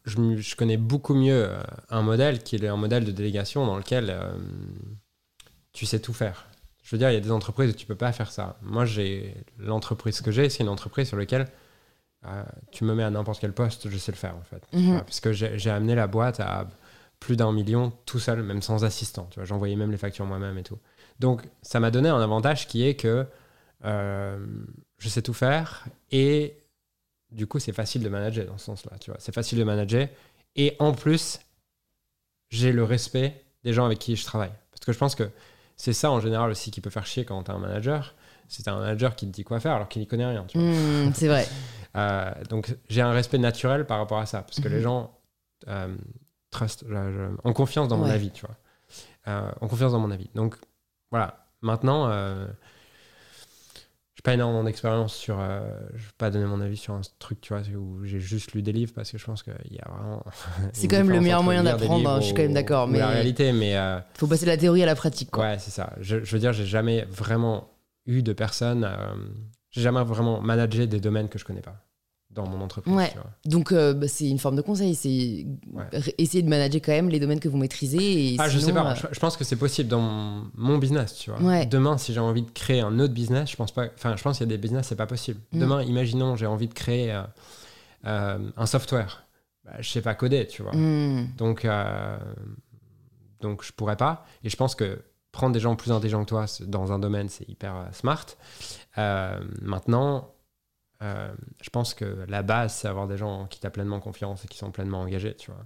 je, 0.05 0.55
connais 0.55 0.77
beaucoup 0.77 1.13
mieux 1.13 1.49
euh, 1.49 1.63
un 1.89 2.01
modèle 2.01 2.43
qui 2.43 2.55
est 2.55 2.67
un 2.67 2.77
modèle 2.77 3.05
de 3.05 3.11
délégation 3.11 3.65
dans 3.65 3.77
lequel 3.77 4.09
euh, 4.09 4.37
tu 5.73 5.85
sais 5.85 5.99
tout 5.99 6.13
faire. 6.13 6.47
Je 6.83 6.95
veux 6.95 6.99
dire, 6.99 7.09
il 7.09 7.15
y 7.15 7.17
a 7.17 7.21
des 7.21 7.31
entreprises 7.31 7.71
où 7.71 7.73
tu 7.73 7.85
peux 7.85 7.95
pas 7.95 8.11
faire 8.11 8.31
ça. 8.31 8.57
Moi, 8.61 8.85
j'ai 8.85 9.33
l'entreprise 9.57 10.21
que 10.21 10.31
j'ai, 10.31 10.49
c'est 10.49 10.63
une 10.63 10.69
entreprise 10.69 11.07
sur 11.07 11.17
laquelle 11.17 11.47
euh, 12.27 12.43
tu 12.71 12.83
me 12.83 12.93
mets 12.93 13.03
à 13.03 13.09
n'importe 13.09 13.39
quel 13.39 13.53
poste, 13.53 13.89
je 13.89 13.97
sais 13.97 14.11
le 14.11 14.17
faire 14.17 14.35
en 14.35 14.43
fait. 14.43 14.63
Vois, 14.71 15.01
parce 15.01 15.19
que 15.19 15.33
j'ai 15.33 15.57
j'ai 15.57 15.69
amené 15.69 15.95
la 15.95 16.07
boîte 16.07 16.39
à 16.39 16.67
plus 17.19 17.35
d'un 17.35 17.51
million 17.51 17.91
tout 18.05 18.19
seul, 18.19 18.43
même 18.43 18.61
sans 18.61 18.83
assistant. 18.83 19.27
Tu 19.31 19.39
vois, 19.39 19.45
j'envoyais 19.45 19.75
même 19.75 19.91
les 19.91 19.97
factures 19.97 20.25
moi-même 20.25 20.57
et 20.57 20.63
tout. 20.63 20.77
Donc, 21.19 21.43
ça 21.61 21.79
m'a 21.79 21.91
donné 21.91 22.09
un 22.09 22.21
avantage 22.21 22.67
qui 22.67 22.85
est 22.85 22.95
que 22.95 23.25
euh, 23.85 24.45
je 24.97 25.09
sais 25.09 25.21
tout 25.21 25.33
faire 25.33 25.85
et 26.11 26.57
du 27.31 27.47
coup, 27.47 27.59
c'est 27.59 27.73
facile 27.73 28.03
de 28.03 28.09
manager 28.09 28.45
dans 28.45 28.57
ce 28.57 28.65
sens-là. 28.65 28.97
Tu 28.99 29.11
vois, 29.11 29.19
c'est 29.19 29.33
facile 29.33 29.57
de 29.59 29.63
manager 29.63 30.07
et 30.55 30.75
en 30.79 30.93
plus, 30.93 31.39
j'ai 32.49 32.71
le 32.71 32.83
respect 32.83 33.43
des 33.63 33.73
gens 33.73 33.85
avec 33.85 33.99
qui 33.99 34.15
je 34.15 34.23
travaille. 34.25 34.51
Parce 34.71 34.85
que 34.85 34.93
je 34.93 34.97
pense 34.97 35.15
que 35.15 35.29
c'est 35.75 35.93
ça 35.93 36.11
en 36.11 36.19
général 36.19 36.51
aussi 36.51 36.71
qui 36.71 36.81
peut 36.81 36.89
faire 36.89 37.05
chier 37.05 37.25
quand 37.25 37.43
tu 37.43 37.51
un 37.51 37.57
manager. 37.57 38.15
C'est 38.47 38.67
un 38.67 38.77
manager 38.79 39.15
qui 39.15 39.25
te 39.25 39.31
dit 39.31 39.43
quoi 39.43 39.59
faire 39.59 39.73
alors 39.73 39.89
qu'il 39.89 40.01
n'y 40.01 40.07
connaît 40.07 40.25
rien. 40.27 40.45
Tu 40.47 40.57
vois. 40.59 40.67
Mm, 40.67 41.13
c'est 41.13 41.27
vrai. 41.27 41.47
Euh, 41.97 42.29
donc 42.49 42.75
j'ai 42.89 42.99
un 42.99 43.11
respect 43.13 43.37
naturel 43.37 43.85
par 43.85 43.99
rapport 43.99 44.19
à 44.19 44.25
ça, 44.25 44.41
parce 44.41 44.59
que 44.59 44.67
les 44.67 44.79
Mhm. 44.79 44.81
gens 44.81 45.17
euh, 45.69 45.95
trust, 46.51 46.83
ont 47.45 47.53
confiance 47.53 47.87
dans 47.87 47.95
mon 47.95 48.03
avis, 48.09 48.31
tu 48.31 48.45
vois. 48.45 48.57
Euh, 49.29 49.49
ont 49.61 49.69
confiance 49.69 49.93
dans 49.93 49.99
mon 49.99 50.11
avis. 50.11 50.29
Donc 50.35 50.57
voilà. 51.09 51.47
Maintenant, 51.61 52.09
euh, 52.09 52.47
pas 54.25 54.33
énormément 54.33 54.63
d'expérience 54.63 55.13
sur. 55.15 55.39
euh, 55.39 55.61
je 55.93 56.03
vais 56.03 56.11
pas 56.17 56.29
donner 56.31 56.45
mon 56.45 56.59
avis 56.59 56.75
sur 56.77 56.93
un 56.93 57.01
truc, 57.19 57.39
tu 57.41 57.53
vois, 57.53 57.61
où 57.77 58.03
j'ai 58.03 58.19
juste 58.19 58.51
lu 58.53 58.61
des 58.61 58.73
livres 58.73 58.91
parce 58.93 59.11
que 59.11 59.17
je 59.17 59.25
pense 59.25 59.43
qu'il 59.43 59.53
y 59.71 59.79
a 59.79 59.87
vraiment. 59.89 60.23
C'est 60.73 60.87
quand 60.87 60.97
même 60.97 61.09
le 61.09 61.21
meilleur 61.21 61.43
moyen 61.43 61.63
d'apprendre, 61.63 62.09
hein, 62.09 62.19
je 62.19 62.25
suis 62.25 62.33
quand 62.33 62.41
même 62.41 62.53
d'accord, 62.53 62.87
mais- 62.87 62.99
la 62.99 63.09
réalité, 63.09 63.53
mais. 63.53 63.77
euh, 63.77 63.99
Faut 64.15 64.27
passer 64.27 64.45
de 64.45 64.49
la 64.51 64.57
théorie 64.57 64.83
à 64.83 64.87
la 64.87 64.95
pratique, 64.95 65.31
quoi. 65.31 65.45
Ouais, 65.45 65.57
c'est 65.59 65.71
ça. 65.71 65.93
Je, 66.01 66.23
je 66.23 66.31
veux 66.31 66.39
dire, 66.39 66.51
j'ai 66.53 66.65
jamais 66.65 67.05
vraiment 67.09 67.69
eu 68.07 68.21
de 68.23 68.33
personnes. 68.33 68.83
euh, 68.83 69.13
j'ai 69.71 69.81
jamais 69.81 70.03
vraiment 70.03 70.41
managé 70.41 70.87
des 70.87 70.99
domaines 70.99 71.29
que 71.29 71.37
je 71.39 71.45
connais 71.45 71.61
pas 71.61 71.84
dans 72.35 72.45
mon 72.47 72.61
entreprise. 72.61 72.93
Ouais. 72.93 73.09
tu 73.09 73.15
vois. 73.17 73.31
Donc, 73.45 73.71
euh, 73.71 73.93
bah, 73.93 74.07
c'est 74.07 74.29
une 74.29 74.37
forme 74.39 74.55
de 74.57 74.61
conseil. 74.61 74.93
C'est 74.93 75.47
Ouais. 75.73 75.85
essayer 76.17 76.43
de 76.43 76.49
manager 76.49 76.81
quand 76.83 76.91
même 76.91 77.09
les 77.09 77.19
domaines 77.19 77.39
que 77.39 77.47
vous 77.49 77.57
maîtrisez. 77.57 78.33
Et 78.33 78.35
Ah, 78.37 78.49
je 78.49 78.59
sais 78.59 78.73
pas. 78.73 78.91
euh, 78.91 78.95
Je, 79.11 79.19
pense 79.19 79.37
que 79.37 79.43
c'est 79.43 79.55
possible 79.55 79.89
dans 79.89 80.01
mon, 80.01 80.43
mon 80.55 80.77
business, 80.77 81.15
tu 81.15 81.31
vois. 81.31 81.41
Ouais. 81.41 81.65
Demain, 81.65 81.97
si 81.97 82.13
j'ai 82.13 82.19
envie 82.19 82.41
de 82.43 82.51
créer 82.51 82.81
un 82.81 82.99
autre 82.99 83.13
business, 83.13 83.49
je 83.49 83.55
pense 83.55 83.71
pas. 83.71 83.85
Enfin, 83.95 84.15
je 84.17 84.21
pense 84.21 84.37
qu'il 84.37 84.45
y 84.45 84.49
a 84.49 84.55
des 84.55 84.61
business, 84.61 84.87
c'est 84.87 84.95
pas 84.95 85.07
possible. 85.07 85.39
Mm. 85.53 85.59
Demain, 85.59 85.81
imaginons, 85.83 86.35
j'ai 86.35 86.45
envie 86.45 86.67
de 86.67 86.73
créer 86.73 87.11
euh, 88.05 88.37
un 88.55 88.65
software. 88.65 89.23
Bah, 89.63 89.71
je 89.79 89.89
sais 89.89 90.01
pas 90.01 90.13
coder, 90.13 90.45
tu 90.47 90.61
vois. 90.61 90.75
hmm, 90.75 91.29
Donc, 91.37 91.65
donc 93.41 93.63
je 93.63 93.71
pourrais 93.73 93.95
pas. 93.97 94.25
Et 94.43 94.49
je 94.49 94.55
pense 94.57 94.75
que 94.75 95.01
prendre 95.31 95.53
des 95.53 95.59
gens 95.59 95.75
plus 95.75 95.91
intelligents 95.91 96.23
que 96.23 96.29
toi 96.29 96.45
dans 96.67 96.91
un 96.91 96.99
domaine, 96.99 97.29
c'est 97.29 97.47
hyper 97.49 97.87
smart. 97.93 98.25
Maintenant, 99.61 100.29
euh, 101.01 101.33
je 101.61 101.69
pense 101.69 101.93
que 101.93 102.25
la 102.27 102.41
base, 102.41 102.73
c'est 102.73 102.87
avoir 102.87 103.07
des 103.07 103.17
gens 103.17 103.45
qui 103.47 103.59
t'as 103.59 103.69
pleinement 103.69 103.99
confiance 103.99 104.45
et 104.45 104.47
qui 104.47 104.57
sont 104.57 104.71
pleinement 104.71 105.01
engagés, 105.01 105.35
tu 105.35 105.51
vois. 105.51 105.65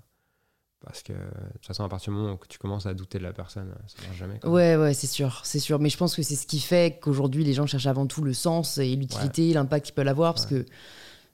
Parce 0.85 1.03
que 1.03 1.11
de 1.11 1.19
toute 1.53 1.65
façon, 1.65 1.83
à 1.83 1.89
partir 1.89 2.13
du 2.13 2.19
moment 2.19 2.33
où 2.33 2.39
tu 2.47 2.57
commences 2.57 2.85
à 2.85 2.93
douter 2.93 3.17
de 3.17 3.23
la 3.23 3.33
personne, 3.33 3.73
ça 3.87 4.01
marche 4.07 4.17
jamais. 4.17 4.39
quoi. 4.39 4.49
Ouais, 4.49 4.77
ouais, 4.77 4.93
c'est 4.93 5.07
sûr, 5.07 5.41
c'est 5.43 5.59
sûr. 5.59 5.77
Mais 5.77 5.89
je 5.89 5.97
pense 5.97 6.15
que 6.15 6.21
c'est 6.21 6.35
ce 6.35 6.47
qui 6.47 6.61
fait 6.61 6.99
qu'aujourd'hui, 7.01 7.43
les 7.43 7.53
gens 7.53 7.65
cherchent 7.65 7.87
avant 7.87 8.07
tout 8.07 8.23
le 8.23 8.33
sens 8.33 8.77
et 8.77 8.95
l'utilité, 8.95 9.51
l'impact 9.53 9.87
qu'ils 9.87 9.95
peuvent 9.95 10.07
avoir. 10.07 10.33
Parce 10.33 10.45
que, 10.45 10.65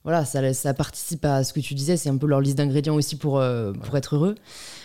voilà, 0.04 0.26
ça, 0.26 0.52
ça 0.54 0.74
participe 0.74 1.24
à 1.26 1.44
ce 1.44 1.54
que 1.54 1.60
tu 1.60 1.76
disais, 1.76 1.96
c'est 1.96 2.10
un 2.10 2.18
peu 2.18 2.26
leur 2.26 2.42
liste 2.42 2.58
d'ingrédients 2.58 2.96
aussi 2.96 3.18
pour, 3.18 3.40
euh, 3.40 3.72
pour 3.72 3.96
être 3.98 4.16
heureux. 4.16 4.36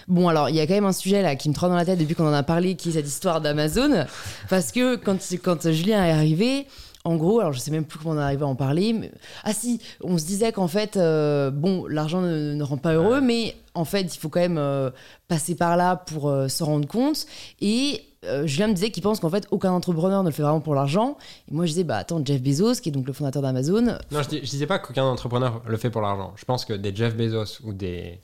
Bon, 0.09 0.29
alors, 0.29 0.51
il 0.51 0.57
y 0.57 0.61
a 0.61 0.67
quand 0.67 0.75
même 0.75 0.85
un 0.85 0.93
sujet 0.93 1.23
là 1.23 1.37
qui 1.37 1.49
me 1.49 1.55
trotte 1.55 1.71
dans 1.71 1.77
la 1.77 1.87
tête 1.87 1.99
depuis 1.99 2.15
qu'on 2.15 2.29
en 2.29 2.33
a 2.33 2.43
parlé, 2.43 2.77
qui 2.77 2.91
est 2.91 2.93
cette 2.93 3.09
histoire 3.09 3.41
d'Amazon. 3.41 4.05
Parce 4.51 4.73
que 4.73 4.97
quand, 4.97 5.19
quand 5.43 5.71
Julien 5.71 6.05
est 6.05 6.13
arrivé, 6.13 6.67
en 7.05 7.17
gros, 7.17 7.41
alors 7.41 7.53
je 7.53 7.61
sais 7.61 7.71
même 7.71 7.85
plus 7.85 7.99
comment 7.99 8.15
on 8.15 8.19
est 8.19 8.23
arrivé 8.23 8.43
à 8.43 8.47
en 8.47 8.55
parler. 8.55 8.93
Mais... 8.93 9.11
Ah 9.45 9.55
si, 9.55 9.81
on 10.03 10.19
se 10.19 10.27
disait 10.27 10.53
qu'en 10.53 10.69
fait, 10.69 10.97
euh, 10.97 11.51
bon, 11.51 11.87
l'argent 11.87 12.21
ne, 12.21 12.63
rend 12.63 12.77
pas 12.77 12.93
heureux, 12.93 13.21
mais 13.21 13.57
en 13.75 13.87
fait, 13.87 14.15
il 14.15 14.19
faut 14.19 14.29
quand 14.29 14.41
même 14.41 14.59
euh, 14.59 14.91
passer 15.27 15.55
par 15.55 15.77
là 15.77 15.97
pour 15.97 16.29
euh, 16.29 16.49
se 16.49 16.63
rendre 16.63 16.87
compte. 16.87 17.27
Et 17.61 18.05
Julien 18.45 18.69
me 18.69 18.75
disait 18.75 18.91
qu'il 18.91 19.03
pense 19.03 19.19
qu'en 19.19 19.31
fait, 19.31 19.47
aucun 19.51 19.73
entrepreneur 19.73 20.23
ne 20.23 20.29
le 20.29 20.35
fait 20.35 20.43
vraiment 20.43 20.61
pour 20.61 20.75
l'argent. 20.75 21.17
Et 21.51 21.55
moi, 21.55 21.65
je 21.65 21.71
disais, 21.71 21.85
bah 21.85 21.97
attends, 21.97 22.23
Jeff 22.23 22.43
Bezos, 22.43 22.75
qui 22.83 22.91
est 22.91 22.93
donc 22.93 23.07
le 23.07 23.15
fondateur 23.15 23.41
d'Amazon. 23.41 23.97
Non, 24.11 24.23
je, 24.23 24.29
dis, 24.29 24.41
je 24.43 24.51
disais 24.51 24.67
pas 24.67 24.79
qu'aucun 24.79 25.05
entrepreneur 25.05 25.63
le 25.67 25.77
fait 25.79 25.89
pour 25.89 26.03
l'argent. 26.03 26.35
Je 26.37 26.45
pense 26.45 26.67
que 26.67 26.75
des 26.75 26.95
Jeff 26.95 27.17
Bezos 27.17 27.65
ou 27.65 27.73
des 27.73 28.21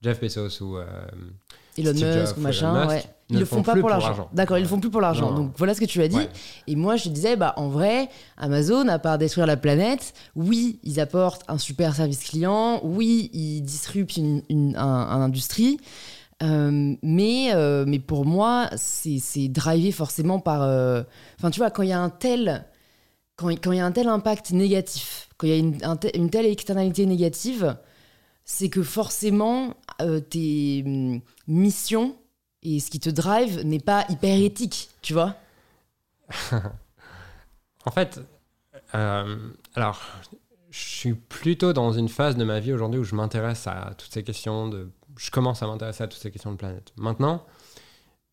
Jeff 0.00 0.18
Bezos 0.18 0.62
ou 0.62 0.78
Elon 1.76 1.92
Musk, 1.92 2.36
machin, 2.38 2.88
ouais. 2.88 3.04
Ils 3.30 3.38
le 3.38 3.46
font, 3.46 3.62
pas 3.62 3.74
pour 3.74 3.88
l'argent. 3.88 4.28
D'accord, 4.34 4.58
ils 4.58 4.62
le 4.62 4.68
font 4.68 4.78
plus 4.80 4.90
pour 4.90 5.00
l'argent. 5.00 5.32
Donc 5.32 5.52
voilà 5.56 5.74
ce 5.74 5.80
que 5.80 5.86
tu 5.86 6.02
as 6.02 6.08
dit. 6.08 6.28
Et 6.66 6.76
moi, 6.76 6.96
je 6.96 7.08
disais, 7.08 7.36
bah 7.36 7.54
en 7.56 7.68
vrai, 7.68 8.08
Amazon, 8.36 8.86
à 8.88 8.98
part 8.98 9.16
détruire 9.18 9.46
la 9.46 9.56
planète, 9.56 10.12
oui, 10.36 10.78
ils 10.82 11.00
apportent 11.00 11.42
un 11.48 11.58
super 11.58 11.94
service 11.96 12.22
client, 12.22 12.80
oui, 12.82 13.30
ils 13.32 13.62
disruptent 13.62 14.16
une, 14.16 14.42
une 14.50 14.76
industrie. 14.76 15.78
Euh, 16.42 16.94
mais, 17.02 17.54
euh, 17.54 17.84
mais 17.86 17.98
pour 17.98 18.26
moi, 18.26 18.68
c'est 18.76 19.48
drivé 19.48 19.92
forcément 19.92 20.38
par. 20.38 20.62
Euh, 20.62 21.02
enfin, 21.38 21.50
tu 21.50 21.60
vois, 21.60 21.70
quand 21.70 21.82
il 21.82 21.90
y 21.90 21.92
a 21.92 22.00
un 22.00 22.10
tel. 22.10 22.66
Quand 23.36 23.48
il 23.50 23.76
y 23.76 23.80
a 23.80 23.86
un 23.86 23.90
tel 23.90 24.06
impact 24.06 24.52
négatif, 24.52 25.28
quand 25.38 25.48
il 25.48 25.50
y 25.50 25.54
a 25.54 25.56
une, 25.56 25.78
une 26.14 26.30
telle 26.30 26.46
externalité 26.46 27.04
négative, 27.04 27.76
c'est 28.44 28.68
que 28.68 28.84
forcément, 28.84 29.74
tes 30.30 31.20
missions 31.46 32.16
et 32.62 32.80
ce 32.80 32.90
qui 32.90 33.00
te 33.00 33.10
drive 33.10 33.60
n'est 33.64 33.78
pas 33.80 34.06
hyper 34.08 34.36
éthique, 34.38 34.90
tu 35.02 35.12
vois 35.12 35.34
En 37.86 37.90
fait, 37.90 38.20
euh, 38.94 39.36
alors, 39.74 40.00
je 40.70 40.78
suis 40.78 41.14
plutôt 41.14 41.72
dans 41.72 41.92
une 41.92 42.08
phase 42.08 42.36
de 42.36 42.44
ma 42.44 42.60
vie 42.60 42.72
aujourd'hui 42.72 42.98
où 42.98 43.04
je 43.04 43.14
m'intéresse 43.14 43.66
à 43.66 43.94
toutes 43.98 44.12
ces 44.12 44.24
questions 44.24 44.68
de. 44.68 44.90
Je 45.16 45.30
commence 45.30 45.62
à 45.62 45.66
m'intéresser 45.66 46.02
à 46.02 46.08
toutes 46.08 46.20
ces 46.20 46.30
questions 46.30 46.50
de 46.50 46.56
planète. 46.56 46.92
Maintenant, 46.96 47.44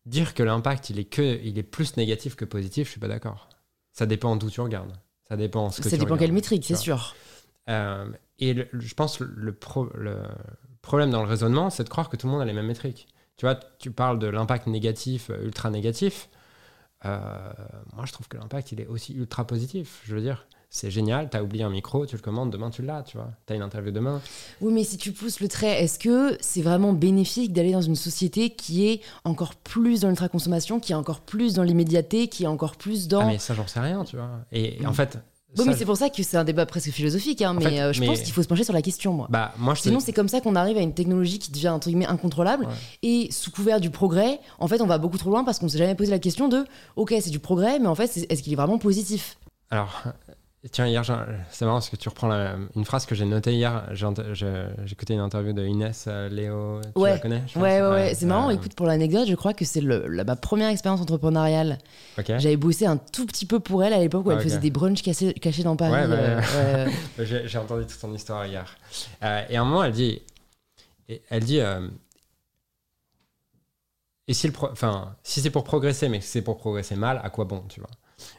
dire 0.06 0.34
que 0.34 0.42
l'impact 0.42 0.90
il 0.90 0.98
est 0.98 1.04
que 1.04 1.38
il 1.44 1.58
est 1.58 1.62
plus 1.62 1.96
négatif 1.96 2.34
que 2.34 2.44
positif, 2.44 2.86
je 2.88 2.92
suis 2.92 3.00
pas 3.00 3.08
d'accord. 3.08 3.48
Ça 3.92 4.06
dépend 4.06 4.36
d'où 4.36 4.50
tu 4.50 4.60
regardes. 4.60 4.92
Ça 5.28 5.36
dépend 5.36 5.70
ce 5.70 5.82
que 5.82 5.88
Ça 5.88 5.96
dépend 5.96 6.16
quelle 6.16 6.32
métrique, 6.32 6.64
c'est 6.64 6.74
sûr. 6.76 7.14
Euh, 7.68 8.10
et 8.38 8.66
je 8.72 8.94
pense 8.94 9.20
le, 9.20 9.28
le, 9.36 9.56
le 9.94 10.22
problème 10.82 11.10
dans 11.10 11.22
le 11.22 11.28
raisonnement, 11.28 11.70
c'est 11.70 11.84
de 11.84 11.88
croire 11.88 12.08
que 12.08 12.16
tout 12.16 12.26
le 12.26 12.32
monde 12.32 12.42
a 12.42 12.44
les 12.44 12.52
mêmes 12.52 12.66
métriques. 12.66 13.08
Tu 13.36 13.46
vois, 13.46 13.54
tu 13.78 13.90
parles 13.90 14.18
de 14.18 14.26
l'impact 14.26 14.66
négatif, 14.66 15.30
euh, 15.30 15.44
ultra 15.44 15.70
négatif. 15.70 16.28
Euh, 17.04 17.18
moi, 17.94 18.04
je 18.06 18.12
trouve 18.12 18.28
que 18.28 18.36
l'impact, 18.36 18.72
il 18.72 18.80
est 18.80 18.86
aussi 18.86 19.14
ultra 19.14 19.46
positif. 19.46 20.02
Je 20.04 20.14
veux 20.14 20.20
dire, 20.20 20.46
c'est 20.74 20.90
génial, 20.90 21.28
tu 21.28 21.36
as 21.36 21.42
oublié 21.42 21.64
un 21.64 21.70
micro, 21.70 22.06
tu 22.06 22.16
le 22.16 22.22
commandes, 22.22 22.50
demain 22.50 22.70
tu 22.70 22.82
l'as, 22.82 23.02
tu 23.02 23.18
vois. 23.18 23.30
Tu 23.46 23.52
as 23.52 23.56
une 23.56 23.62
interview 23.62 23.92
demain. 23.92 24.22
Oui, 24.60 24.72
mais 24.72 24.84
si 24.84 24.96
tu 24.96 25.12
pousses 25.12 25.40
le 25.40 25.48
trait, 25.48 25.82
est-ce 25.82 25.98
que 25.98 26.38
c'est 26.40 26.62
vraiment 26.62 26.94
bénéfique 26.94 27.52
d'aller 27.52 27.72
dans 27.72 27.82
une 27.82 27.96
société 27.96 28.50
qui 28.50 28.86
est 28.86 29.00
encore 29.24 29.54
plus 29.54 30.00
dans 30.00 30.08
l'ultra-consommation, 30.08 30.80
qui 30.80 30.92
est 30.92 30.94
encore 30.94 31.20
plus 31.20 31.54
dans 31.54 31.62
l'immédiateté, 31.62 32.28
qui 32.28 32.44
est 32.44 32.46
encore 32.46 32.76
plus 32.76 33.06
dans... 33.06 33.20
Ah 33.20 33.26
mais 33.26 33.38
ça, 33.38 33.54
j'en 33.54 33.66
sais 33.66 33.80
rien, 33.80 34.04
tu 34.04 34.16
vois. 34.16 34.30
Et, 34.50 34.78
en 34.86 34.94
fait, 34.94 35.18
oui, 35.58 35.64
mais 35.66 35.76
c'est 35.76 35.84
pour 35.84 35.96
ça 35.96 36.08
que 36.08 36.22
c'est 36.22 36.36
un 36.36 36.44
débat 36.44 36.66
presque 36.66 36.90
philosophique. 36.90 37.42
Hein, 37.42 37.54
mais 37.54 37.80
euh, 37.80 37.92
je 37.92 38.02
pense 38.02 38.20
qu'il 38.20 38.32
faut 38.32 38.42
se 38.42 38.48
pencher 38.48 38.64
sur 38.64 38.72
la 38.72 38.82
question, 38.82 39.12
moi. 39.12 39.26
Bah, 39.30 39.52
moi 39.58 39.74
Sinon, 39.74 40.00
c'est 40.00 40.12
comme 40.12 40.28
ça 40.28 40.40
qu'on 40.40 40.56
arrive 40.56 40.76
à 40.76 40.80
une 40.80 40.94
technologie 40.94 41.38
qui 41.38 41.50
devient 41.50 41.68
entre 41.68 41.88
guillemets 41.88 42.06
incontrôlable. 42.06 42.66
Et 43.02 43.28
sous 43.30 43.50
couvert 43.50 43.80
du 43.80 43.90
progrès, 43.90 44.40
en 44.58 44.68
fait, 44.68 44.80
on 44.80 44.86
va 44.86 44.98
beaucoup 44.98 45.18
trop 45.18 45.30
loin 45.30 45.44
parce 45.44 45.58
qu'on 45.58 45.68
s'est 45.68 45.78
jamais 45.78 45.94
posé 45.94 46.10
la 46.10 46.18
question 46.18 46.48
de 46.48 46.64
OK, 46.96 47.14
c'est 47.20 47.30
du 47.30 47.38
progrès, 47.38 47.78
mais 47.78 47.88
en 47.88 47.94
fait, 47.94 48.26
est-ce 48.28 48.42
qu'il 48.42 48.52
est 48.52 48.56
vraiment 48.56 48.78
positif? 48.78 49.38
Alors, 49.70 50.02
Tiens, 50.70 50.86
hier, 50.86 51.04
c'est 51.50 51.64
marrant 51.64 51.78
parce 51.78 51.90
que 51.90 51.96
tu 51.96 52.08
reprends 52.08 52.30
une 52.76 52.84
phrase 52.84 53.04
que 53.04 53.16
j'ai 53.16 53.24
notée 53.24 53.52
hier. 53.54 53.84
J'ai 53.94 54.46
écouté 54.92 55.14
une 55.14 55.20
interview 55.20 55.52
de 55.52 55.66
Inès 55.66 56.04
euh, 56.06 56.28
Léo. 56.28 56.80
Tu 56.94 57.02
ouais. 57.02 57.10
la 57.10 57.18
connais 57.18 57.42
Ouais, 57.56 57.82
ouais, 57.82 57.88
ouais. 57.88 58.14
C'est 58.14 58.26
marrant. 58.26 58.48
Écoute, 58.50 58.74
pour 58.74 58.86
l'anecdote, 58.86 59.26
je 59.26 59.34
crois 59.34 59.54
que 59.54 59.64
c'est 59.64 59.80
ma 59.80 60.36
première 60.36 60.68
expérience 60.68 61.00
entrepreneuriale. 61.00 61.78
J'avais 62.24 62.56
bossé 62.56 62.86
un 62.86 62.96
tout 62.96 63.26
petit 63.26 63.44
peu 63.44 63.58
pour 63.58 63.82
elle 63.82 63.92
à 63.92 63.98
l'époque 63.98 64.24
où 64.26 64.30
elle 64.30 64.40
faisait 64.40 64.58
des 64.58 64.70
brunchs 64.70 65.02
cachés, 65.02 65.62
dans 65.64 65.74
Paris. 65.74 66.08
Ouais, 66.08 66.16
euh, 66.56 66.88
j'ai 67.18 67.58
entendu 67.58 67.82
toute 67.82 67.98
son 67.98 68.14
histoire 68.14 68.46
hier. 68.46 68.76
Euh, 69.24 69.42
et 69.50 69.56
à 69.56 69.62
un 69.62 69.64
moment, 69.64 69.82
elle 69.82 69.92
dit, 69.92 70.22
elle 71.28 71.44
dit, 71.44 71.60
et 74.28 74.34
si 74.34 74.46
le, 74.46 74.52
enfin, 74.70 75.16
si 75.24 75.40
c'est 75.40 75.50
pour 75.50 75.64
progresser, 75.64 76.08
mais 76.08 76.20
c'est 76.20 76.42
pour 76.42 76.56
progresser 76.56 76.94
mal, 76.94 77.20
à 77.24 77.30
quoi 77.30 77.46
bon, 77.46 77.64
tu 77.68 77.80
vois? 77.80 77.90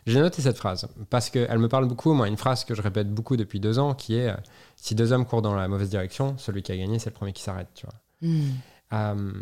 J'ai 0.05 0.19
noté 0.19 0.41
cette 0.41 0.57
phrase 0.57 0.88
parce 1.09 1.29
qu'elle 1.29 1.59
me 1.59 1.67
parle 1.67 1.88
beaucoup. 1.88 2.13
Moi, 2.13 2.27
une 2.27 2.38
phrase 2.38 2.65
que 2.65 2.75
je 2.75 2.81
répète 2.81 3.13
beaucoup 3.13 3.38
depuis 3.38 3.59
deux 3.59 3.79
ans 3.79 3.93
qui 3.93 4.15
est 4.15 4.29
euh, 4.29 4.36
Si 4.75 4.95
deux 4.95 5.11
hommes 5.11 5.25
courent 5.25 5.41
dans 5.41 5.55
la 5.55 5.67
mauvaise 5.67 5.89
direction, 5.89 6.38
celui 6.38 6.61
qui 6.63 6.71
a 6.71 6.77
gagné, 6.77 6.99
c'est 6.99 7.09
le 7.09 7.15
premier 7.15 7.34
qui 7.34 7.43
s'arrête. 7.43 7.69
Tu 7.73 7.86
vois. 7.86 7.95
Hmm. 8.21 8.51
Euh, 8.93 9.34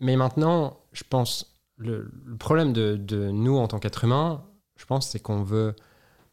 mais 0.00 0.16
maintenant, 0.16 0.78
je 0.92 1.04
pense 1.08 1.56
le, 1.76 2.10
le 2.24 2.36
problème 2.36 2.72
de, 2.72 2.96
de, 2.96 3.30
nous 3.30 3.56
en 3.56 3.68
tant 3.68 3.78
qu'êtres 3.78 4.04
humains, 4.04 4.44
je 4.76 4.84
pense, 4.86 5.08
c'est 5.08 5.20
qu'on 5.20 5.42
veut. 5.42 5.74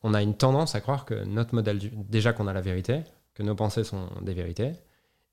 On 0.03 0.13
a 0.13 0.21
une 0.21 0.35
tendance 0.35 0.75
à 0.75 0.81
croire 0.81 1.05
que 1.05 1.23
notre 1.25 1.55
modèle. 1.55 1.79
Du, 1.79 1.91
déjà 2.09 2.33
qu'on 2.33 2.47
a 2.47 2.53
la 2.53 2.61
vérité, 2.61 3.03
que 3.33 3.43
nos 3.43 3.55
pensées 3.55 3.83
sont 3.83 4.09
des 4.21 4.33
vérités. 4.33 4.73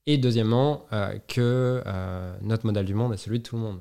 Et 0.06 0.18
deuxièmement, 0.18 0.84
euh, 0.92 1.18
que 1.28 1.82
notre 2.42 2.66
modèle 2.66 2.84
du 2.84 2.94
monde 2.94 3.14
est 3.14 3.16
celui 3.16 3.38
de 3.38 3.44
tout 3.44 3.56
le 3.56 3.62
monde 3.62 3.80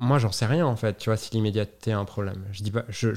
moi, 0.00 0.18
j'en 0.18 0.32
sais 0.32 0.46
rien 0.46 0.66
en 0.66 0.76
fait, 0.76 0.96
tu 0.96 1.10
vois, 1.10 1.18
si 1.18 1.30
l'immédiateté 1.32 1.90
est 1.90 1.94
un 1.94 2.06
problème. 2.06 2.42
Je 2.52 2.62
dis 2.62 2.70
pas, 2.70 2.84
je, 2.88 3.10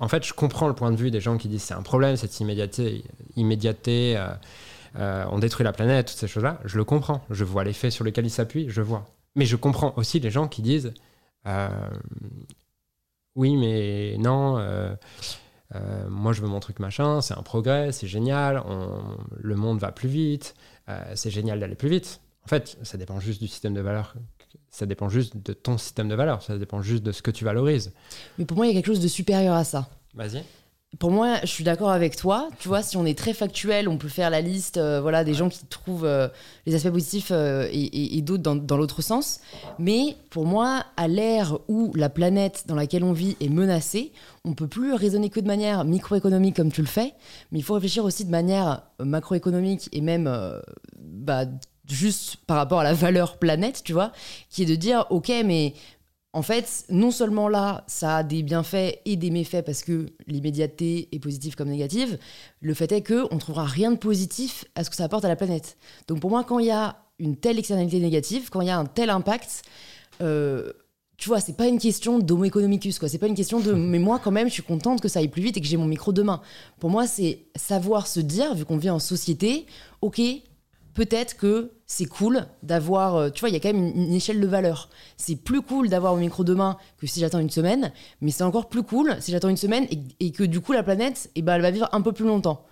en 0.00 0.08
fait, 0.08 0.24
je 0.24 0.34
comprends 0.34 0.68
le 0.68 0.74
point 0.74 0.90
de 0.90 0.96
vue 0.96 1.10
des 1.10 1.20
gens 1.20 1.38
qui 1.38 1.48
disent 1.48 1.62
c'est 1.62 1.74
un 1.74 1.82
problème, 1.82 2.16
cette 2.16 2.38
immédiateté, 2.40 3.04
immédiateté 3.36 4.18
euh, 4.18 4.28
euh, 4.96 5.24
on 5.30 5.38
détruit 5.38 5.64
la 5.64 5.72
planète, 5.72 6.08
toutes 6.08 6.18
ces 6.18 6.28
choses-là. 6.28 6.60
Je 6.66 6.76
le 6.76 6.84
comprends, 6.84 7.24
je 7.30 7.42
vois 7.42 7.64
les 7.64 7.72
faits 7.72 7.90
sur 7.90 8.04
lesquels 8.04 8.26
ils 8.26 8.30
s'appuient, 8.30 8.68
je 8.68 8.82
vois. 8.82 9.06
Mais 9.34 9.46
je 9.46 9.56
comprends 9.56 9.94
aussi 9.96 10.20
les 10.20 10.30
gens 10.30 10.46
qui 10.46 10.60
disent 10.60 10.92
euh, 11.46 11.68
oui, 13.34 13.56
mais 13.56 14.16
non, 14.18 14.58
moi 16.10 16.32
je 16.34 16.42
veux 16.42 16.48
mon 16.48 16.60
truc 16.60 16.80
machin, 16.80 17.22
c'est 17.22 17.34
un 17.36 17.42
progrès, 17.42 17.92
c'est 17.92 18.06
génial, 18.06 18.62
le 19.38 19.56
monde 19.56 19.78
va 19.78 19.90
plus 19.90 20.08
vite, 20.08 20.54
c'est 21.14 21.30
génial 21.30 21.60
d'aller 21.60 21.76
plus 21.76 21.88
vite. 21.88 22.20
En 22.44 22.48
fait, 22.48 22.78
ça 22.82 22.98
dépend 22.98 23.20
juste 23.20 23.40
du 23.40 23.48
système 23.48 23.74
de 23.74 23.80
valeurs 23.80 24.14
ça 24.70 24.86
dépend 24.86 25.08
juste 25.08 25.36
de 25.36 25.52
ton 25.52 25.78
système 25.78 26.08
de 26.08 26.14
valeurs, 26.14 26.42
ça 26.42 26.58
dépend 26.58 26.82
juste 26.82 27.02
de 27.02 27.12
ce 27.12 27.22
que 27.22 27.30
tu 27.30 27.44
valorises. 27.44 27.92
Mais 28.38 28.44
pour 28.44 28.56
moi, 28.56 28.66
il 28.66 28.70
y 28.70 28.72
a 28.72 28.74
quelque 28.74 28.92
chose 28.92 29.00
de 29.00 29.08
supérieur 29.08 29.54
à 29.54 29.64
ça. 29.64 29.88
Vas-y. 30.14 30.42
Pour 30.98 31.10
moi, 31.10 31.40
je 31.42 31.48
suis 31.48 31.64
d'accord 31.64 31.90
avec 31.90 32.16
toi. 32.16 32.48
Tu 32.58 32.68
vois, 32.68 32.82
si 32.82 32.96
on 32.96 33.04
est 33.04 33.18
très 33.18 33.34
factuel, 33.34 33.88
on 33.88 33.98
peut 33.98 34.08
faire 34.08 34.30
la 34.30 34.40
liste 34.40 34.78
euh, 34.78 35.00
voilà, 35.00 35.24
des 35.24 35.34
gens 35.34 35.48
qui 35.48 35.66
trouvent 35.66 36.06
euh, 36.06 36.28
les 36.64 36.74
aspects 36.74 36.90
positifs 36.90 37.28
euh, 37.32 37.68
et, 37.70 38.22
d'autres 38.22 38.42
dans, 38.42 38.56
dans 38.56 38.76
l'autre 38.78 39.02
sens. 39.02 39.40
Mais 39.78 40.16
pour 40.30 40.46
moi, 40.46 40.84
à 40.96 41.06
l'ère 41.06 41.58
où 41.68 41.92
la 41.94 42.08
planète 42.08 42.64
dans 42.66 42.76
laquelle 42.76 43.04
on 43.04 43.12
vit 43.12 43.36
est 43.40 43.50
menacée, 43.50 44.12
on 44.44 44.54
peut 44.54 44.68
plus 44.68 44.94
raisonner 44.94 45.28
que 45.28 45.40
de 45.40 45.46
manière 45.46 45.84
microéconomique 45.84 46.56
comme 46.56 46.72
tu 46.72 46.80
le 46.80 46.86
fais, 46.86 47.12
mais 47.50 47.58
il 47.58 47.62
faut 47.62 47.74
réfléchir 47.74 48.04
aussi 48.04 48.24
de 48.24 48.30
manière 48.30 48.82
macroéconomique 48.98 49.88
et 49.92 50.00
même 50.00 50.32
bah, 50.98 51.44
juste 51.88 52.36
par 52.46 52.56
rapport 52.56 52.80
à 52.80 52.84
la 52.84 52.94
valeur 52.94 53.38
planète, 53.38 53.82
tu 53.84 53.92
vois, 53.92 54.12
qui 54.50 54.62
est 54.62 54.66
de 54.66 54.74
dire, 54.74 55.06
ok, 55.10 55.32
mais 55.44 55.74
en 56.32 56.42
fait, 56.42 56.84
non 56.90 57.10
seulement 57.10 57.48
là, 57.48 57.84
ça 57.86 58.18
a 58.18 58.22
des 58.22 58.42
bienfaits 58.42 59.00
et 59.04 59.16
des 59.16 59.30
méfaits 59.30 59.64
parce 59.64 59.82
que 59.82 60.06
l'immédiateté 60.26 61.08
est 61.12 61.18
positive 61.18 61.54
comme 61.54 61.70
négative, 61.70 62.18
le 62.60 62.74
fait 62.74 62.92
est 62.92 63.00
que 63.00 63.26
on 63.30 63.38
trouvera 63.38 63.64
rien 63.64 63.90
de 63.90 63.96
positif 63.96 64.66
à 64.74 64.84
ce 64.84 64.90
que 64.90 64.96
ça 64.96 65.04
apporte 65.04 65.24
à 65.24 65.28
la 65.28 65.36
planète. 65.36 65.78
Donc 66.08 66.20
pour 66.20 66.28
moi, 66.28 66.44
quand 66.44 66.58
il 66.58 66.66
y 66.66 66.70
a 66.70 66.96
une 67.18 67.36
telle 67.36 67.58
externalité 67.58 68.00
négative, 68.00 68.50
quand 68.50 68.60
il 68.60 68.66
y 68.66 68.70
a 68.70 68.78
un 68.78 68.84
tel 68.84 69.08
impact, 69.08 69.62
euh, 70.20 70.72
tu 71.16 71.30
vois, 71.30 71.40
c'est 71.40 71.56
pas 71.56 71.66
une 71.66 71.78
question 71.78 72.18
d'homo 72.18 72.44
economicus, 72.44 72.98
quoi. 72.98 73.08
C'est 73.08 73.18
pas 73.18 73.26
une 73.26 73.34
question 73.34 73.60
de, 73.60 73.72
mais 73.72 73.98
moi, 73.98 74.20
quand 74.22 74.30
même, 74.30 74.48
je 74.48 74.52
suis 74.52 74.62
contente 74.62 75.00
que 75.00 75.08
ça 75.08 75.20
aille 75.20 75.28
plus 75.28 75.42
vite 75.42 75.56
et 75.56 75.60
que 75.62 75.66
j'ai 75.66 75.78
mon 75.78 75.86
micro 75.86 76.12
demain. 76.12 76.42
Pour 76.78 76.90
moi, 76.90 77.06
c'est 77.06 77.46
savoir 77.56 78.06
se 78.06 78.20
dire, 78.20 78.54
vu 78.54 78.66
qu'on 78.66 78.76
vit 78.76 78.90
en 78.90 78.98
société, 78.98 79.64
ok, 80.02 80.20
peut-être 80.96 81.36
que 81.36 81.70
c'est 81.86 82.06
cool 82.06 82.46
d'avoir, 82.62 83.16
euh, 83.16 83.30
tu 83.30 83.40
vois, 83.40 83.50
il 83.50 83.52
y 83.52 83.56
a 83.56 83.60
quand 83.60 83.72
même 83.72 83.92
une, 83.94 84.12
échelle 84.12 84.40
de 84.40 84.46
valeur. 84.46 84.88
C'est 85.16 85.36
plus 85.36 85.60
cool 85.60 85.88
d'avoir 85.88 86.14
mon 86.14 86.20
micro 86.20 86.42
demain 86.42 86.78
que 86.98 87.06
si 87.06 87.20
j'attends 87.20 87.38
une 87.38 87.50
semaine, 87.50 87.92
mais 88.20 88.32
c'est 88.32 88.42
encore 88.42 88.68
plus 88.68 88.82
cool 88.82 89.14
si 89.20 89.30
j'attends 89.30 89.50
une 89.50 89.58
semaine 89.58 89.86
et, 90.18 90.32
que 90.32 90.42
du 90.42 90.60
coup 90.60 90.72
la 90.72 90.82
planète, 90.82 91.30
eh 91.36 91.42
ben, 91.42 91.54
elle 91.54 91.62
va 91.62 91.70
vivre 91.70 91.88
un 91.92 92.00
peu 92.00 92.12
plus 92.12 92.24
longtemps. 92.24 92.64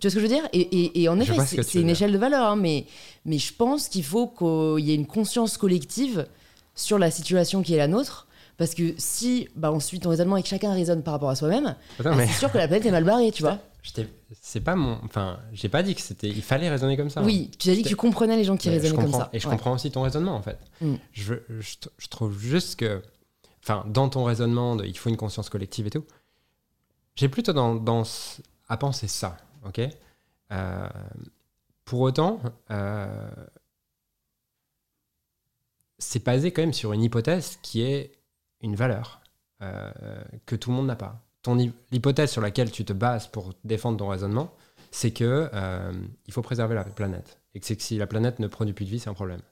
Tu 0.00 0.08
vois 0.08 0.10
ce 0.10 0.14
que 0.16 0.20
je 0.20 0.26
veux 0.26 0.32
dire? 0.34 0.48
Et, 0.52 1.08
en 1.08 1.20
effet, 1.20 1.62
c'est 1.62 1.80
une 1.80 1.88
échelle 1.88 2.12
de 2.12 2.18
valeur, 2.18 2.50
hein, 2.50 2.56
mais, 2.56 2.86
mais 3.24 3.38
je 3.38 3.52
pense 3.52 3.88
qu'il 3.88 4.04
faut 4.04 4.26
qu'il 4.26 4.84
y 4.84 4.90
ait 4.90 4.96
une 4.96 5.06
conscience 5.06 5.56
collective 5.56 6.26
sur 6.74 6.98
la 6.98 7.10
situation 7.10 7.62
qui 7.62 7.74
est 7.74 7.78
la 7.78 7.88
nôtre. 7.88 8.25
Parce 8.56 8.74
que 8.74 8.94
si, 8.96 9.48
bah, 9.54 9.70
ensuite, 9.70 10.06
on 10.06 10.10
raisonnement 10.10 10.36
et 10.36 10.42
que 10.42 10.48
chacun 10.48 10.72
raisonne 10.72 11.02
par 11.02 11.12
rapport 11.12 11.28
à 11.28 11.36
soi-même, 11.36 11.74
bah, 12.02 12.12
c'est 12.26 12.38
sûr 12.38 12.50
que 12.50 12.58
la 12.58 12.66
planète 12.68 12.86
est 12.86 12.90
mal 12.90 13.04
barrée, 13.04 13.30
tu 13.30 13.42
vois 13.42 13.58
c'est 14.40 14.60
pas 14.60 14.76
mon. 14.76 14.98
Enfin, 15.04 15.38
j'ai 15.52 15.68
pas 15.68 15.82
dit 15.82 15.94
que 15.94 16.00
c'était. 16.00 16.28
Il 16.28 16.42
fallait 16.42 16.68
raisonner 16.68 16.96
comme 16.96 17.10
ça. 17.10 17.22
Oui, 17.22 17.50
tu 17.58 17.70
as 17.70 17.74
dit 17.74 17.82
que 17.82 17.88
tu 17.88 17.96
comprenais 17.96 18.36
les 18.36 18.44
gens 18.44 18.56
qui 18.56 18.68
raisonnaient 18.68 19.02
comme 19.02 19.12
ça. 19.12 19.30
Et 19.32 19.38
je 19.38 19.48
comprends 19.48 19.72
aussi 19.72 19.90
ton 19.90 20.02
raisonnement, 20.02 20.34
en 20.34 20.42
fait. 20.42 20.58
Mm. 20.80 20.94
Je, 21.12 21.34
je, 21.60 22.08
trouve 22.08 22.38
juste 22.38 22.76
que. 22.76 23.02
Enfin, 23.62 23.84
dans 23.88 24.08
ton 24.08 24.24
raisonnement, 24.24 24.76
il 24.82 24.96
faut 24.96 25.08
une 25.08 25.16
conscience 25.16 25.48
collective 25.48 25.86
et 25.86 25.90
tout. 25.90 26.04
J'ai 27.14 27.28
plutôt 27.28 27.52
dans, 27.52 28.02
à 28.68 28.76
penser 28.76 29.08
ça, 29.08 29.36
ok? 29.66 29.80
Euh, 30.52 30.88
Pour 31.84 32.00
autant, 32.00 32.40
euh, 32.70 33.28
c'est 35.98 36.24
basé 36.24 36.52
quand 36.52 36.62
même 36.62 36.74
sur 36.74 36.92
une 36.92 37.02
hypothèse 37.02 37.58
qui 37.62 37.82
est 37.82 38.12
une 38.66 38.76
valeur 38.76 39.20
euh, 39.62 39.90
que 40.44 40.56
tout 40.56 40.70
le 40.70 40.76
monde 40.76 40.86
n'a 40.86 40.96
pas 40.96 41.26
l'hypothèse 41.90 42.30
sur 42.30 42.40
laquelle 42.40 42.70
tu 42.70 42.84
te 42.84 42.92
bases 42.92 43.28
pour 43.28 43.54
défendre 43.64 43.98
ton 43.98 44.08
raisonnement, 44.08 44.54
c'est 44.90 45.12
que 45.12 45.48
euh, 45.52 45.92
il 46.26 46.32
faut 46.32 46.42
préserver 46.42 46.74
la 46.74 46.84
planète 46.84 47.40
et 47.54 47.60
que, 47.60 47.74
que 47.74 47.82
si 47.82 47.98
la 47.98 48.06
planète 48.06 48.38
ne 48.38 48.48
produit 48.48 48.74
plus 48.74 48.84
de 48.84 48.90
vie, 48.90 48.98
c'est 48.98 49.10
un 49.10 49.14
problème. 49.14 49.42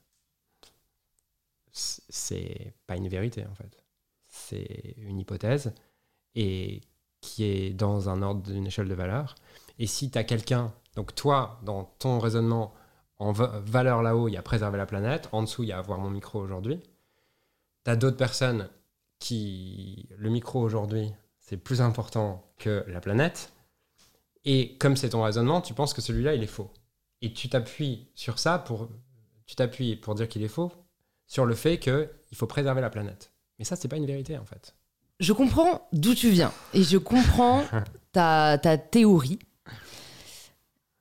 C'est 1.70 2.74
pas 2.86 2.96
une 2.96 3.08
vérité 3.08 3.44
en 3.50 3.54
fait. 3.54 3.84
C'est 4.28 4.94
une 4.98 5.18
hypothèse 5.18 5.72
et 6.34 6.80
qui 7.20 7.44
est 7.44 7.72
dans 7.72 8.08
un 8.08 8.22
ordre 8.22 8.42
d'une 8.42 8.66
échelle 8.66 8.88
de 8.88 8.94
valeur. 8.94 9.34
Et 9.78 9.86
si 9.86 10.10
tu 10.10 10.18
as 10.18 10.24
quelqu'un, 10.24 10.72
donc 10.94 11.14
toi, 11.14 11.60
dans 11.62 11.84
ton 11.84 12.18
raisonnement, 12.18 12.74
en 13.18 13.32
valeur 13.32 14.02
là-haut, 14.02 14.28
il 14.28 14.32
y 14.32 14.36
a 14.36 14.42
préserver 14.42 14.78
la 14.78 14.86
planète, 14.86 15.28
en 15.32 15.42
dessous, 15.42 15.62
il 15.62 15.70
y 15.70 15.72
a 15.72 15.78
avoir 15.78 15.98
mon 15.98 16.10
micro 16.10 16.40
aujourd'hui. 16.40 16.80
Tu 17.84 17.90
as 17.90 17.96
d'autres 17.96 18.16
personnes 18.16 18.68
qui, 19.24 20.06
le 20.18 20.28
micro 20.28 20.60
aujourd'hui, 20.60 21.10
c'est 21.40 21.56
plus 21.56 21.80
important 21.80 22.44
que 22.58 22.84
la 22.88 23.00
planète. 23.00 23.54
Et 24.44 24.76
comme 24.76 24.98
c'est 24.98 25.08
ton 25.08 25.22
raisonnement, 25.22 25.62
tu 25.62 25.72
penses 25.72 25.94
que 25.94 26.02
celui-là, 26.02 26.34
il 26.34 26.42
est 26.42 26.46
faux. 26.46 26.70
Et 27.22 27.32
tu 27.32 27.48
t'appuies 27.48 28.06
sur 28.14 28.38
ça 28.38 28.58
pour, 28.58 28.90
tu 29.46 29.56
t'appuies 29.56 29.96
pour 29.96 30.14
dire 30.14 30.28
qu'il 30.28 30.42
est 30.42 30.48
faux 30.48 30.70
sur 31.26 31.46
le 31.46 31.54
fait 31.54 31.78
qu'il 31.78 32.06
faut 32.34 32.46
préserver 32.46 32.82
la 32.82 32.90
planète. 32.90 33.32
Mais 33.58 33.64
ça, 33.64 33.76
c'est 33.76 33.88
pas 33.88 33.96
une 33.96 34.04
vérité 34.04 34.36
en 34.36 34.44
fait. 34.44 34.74
Je 35.20 35.32
comprends 35.32 35.88
d'où 35.92 36.14
tu 36.14 36.28
viens 36.28 36.52
et 36.74 36.82
je 36.82 36.98
comprends 36.98 37.64
ta, 38.12 38.58
ta 38.58 38.76
théorie, 38.76 39.38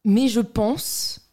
mais 0.05 0.29
je 0.29 0.39
pense 0.39 1.29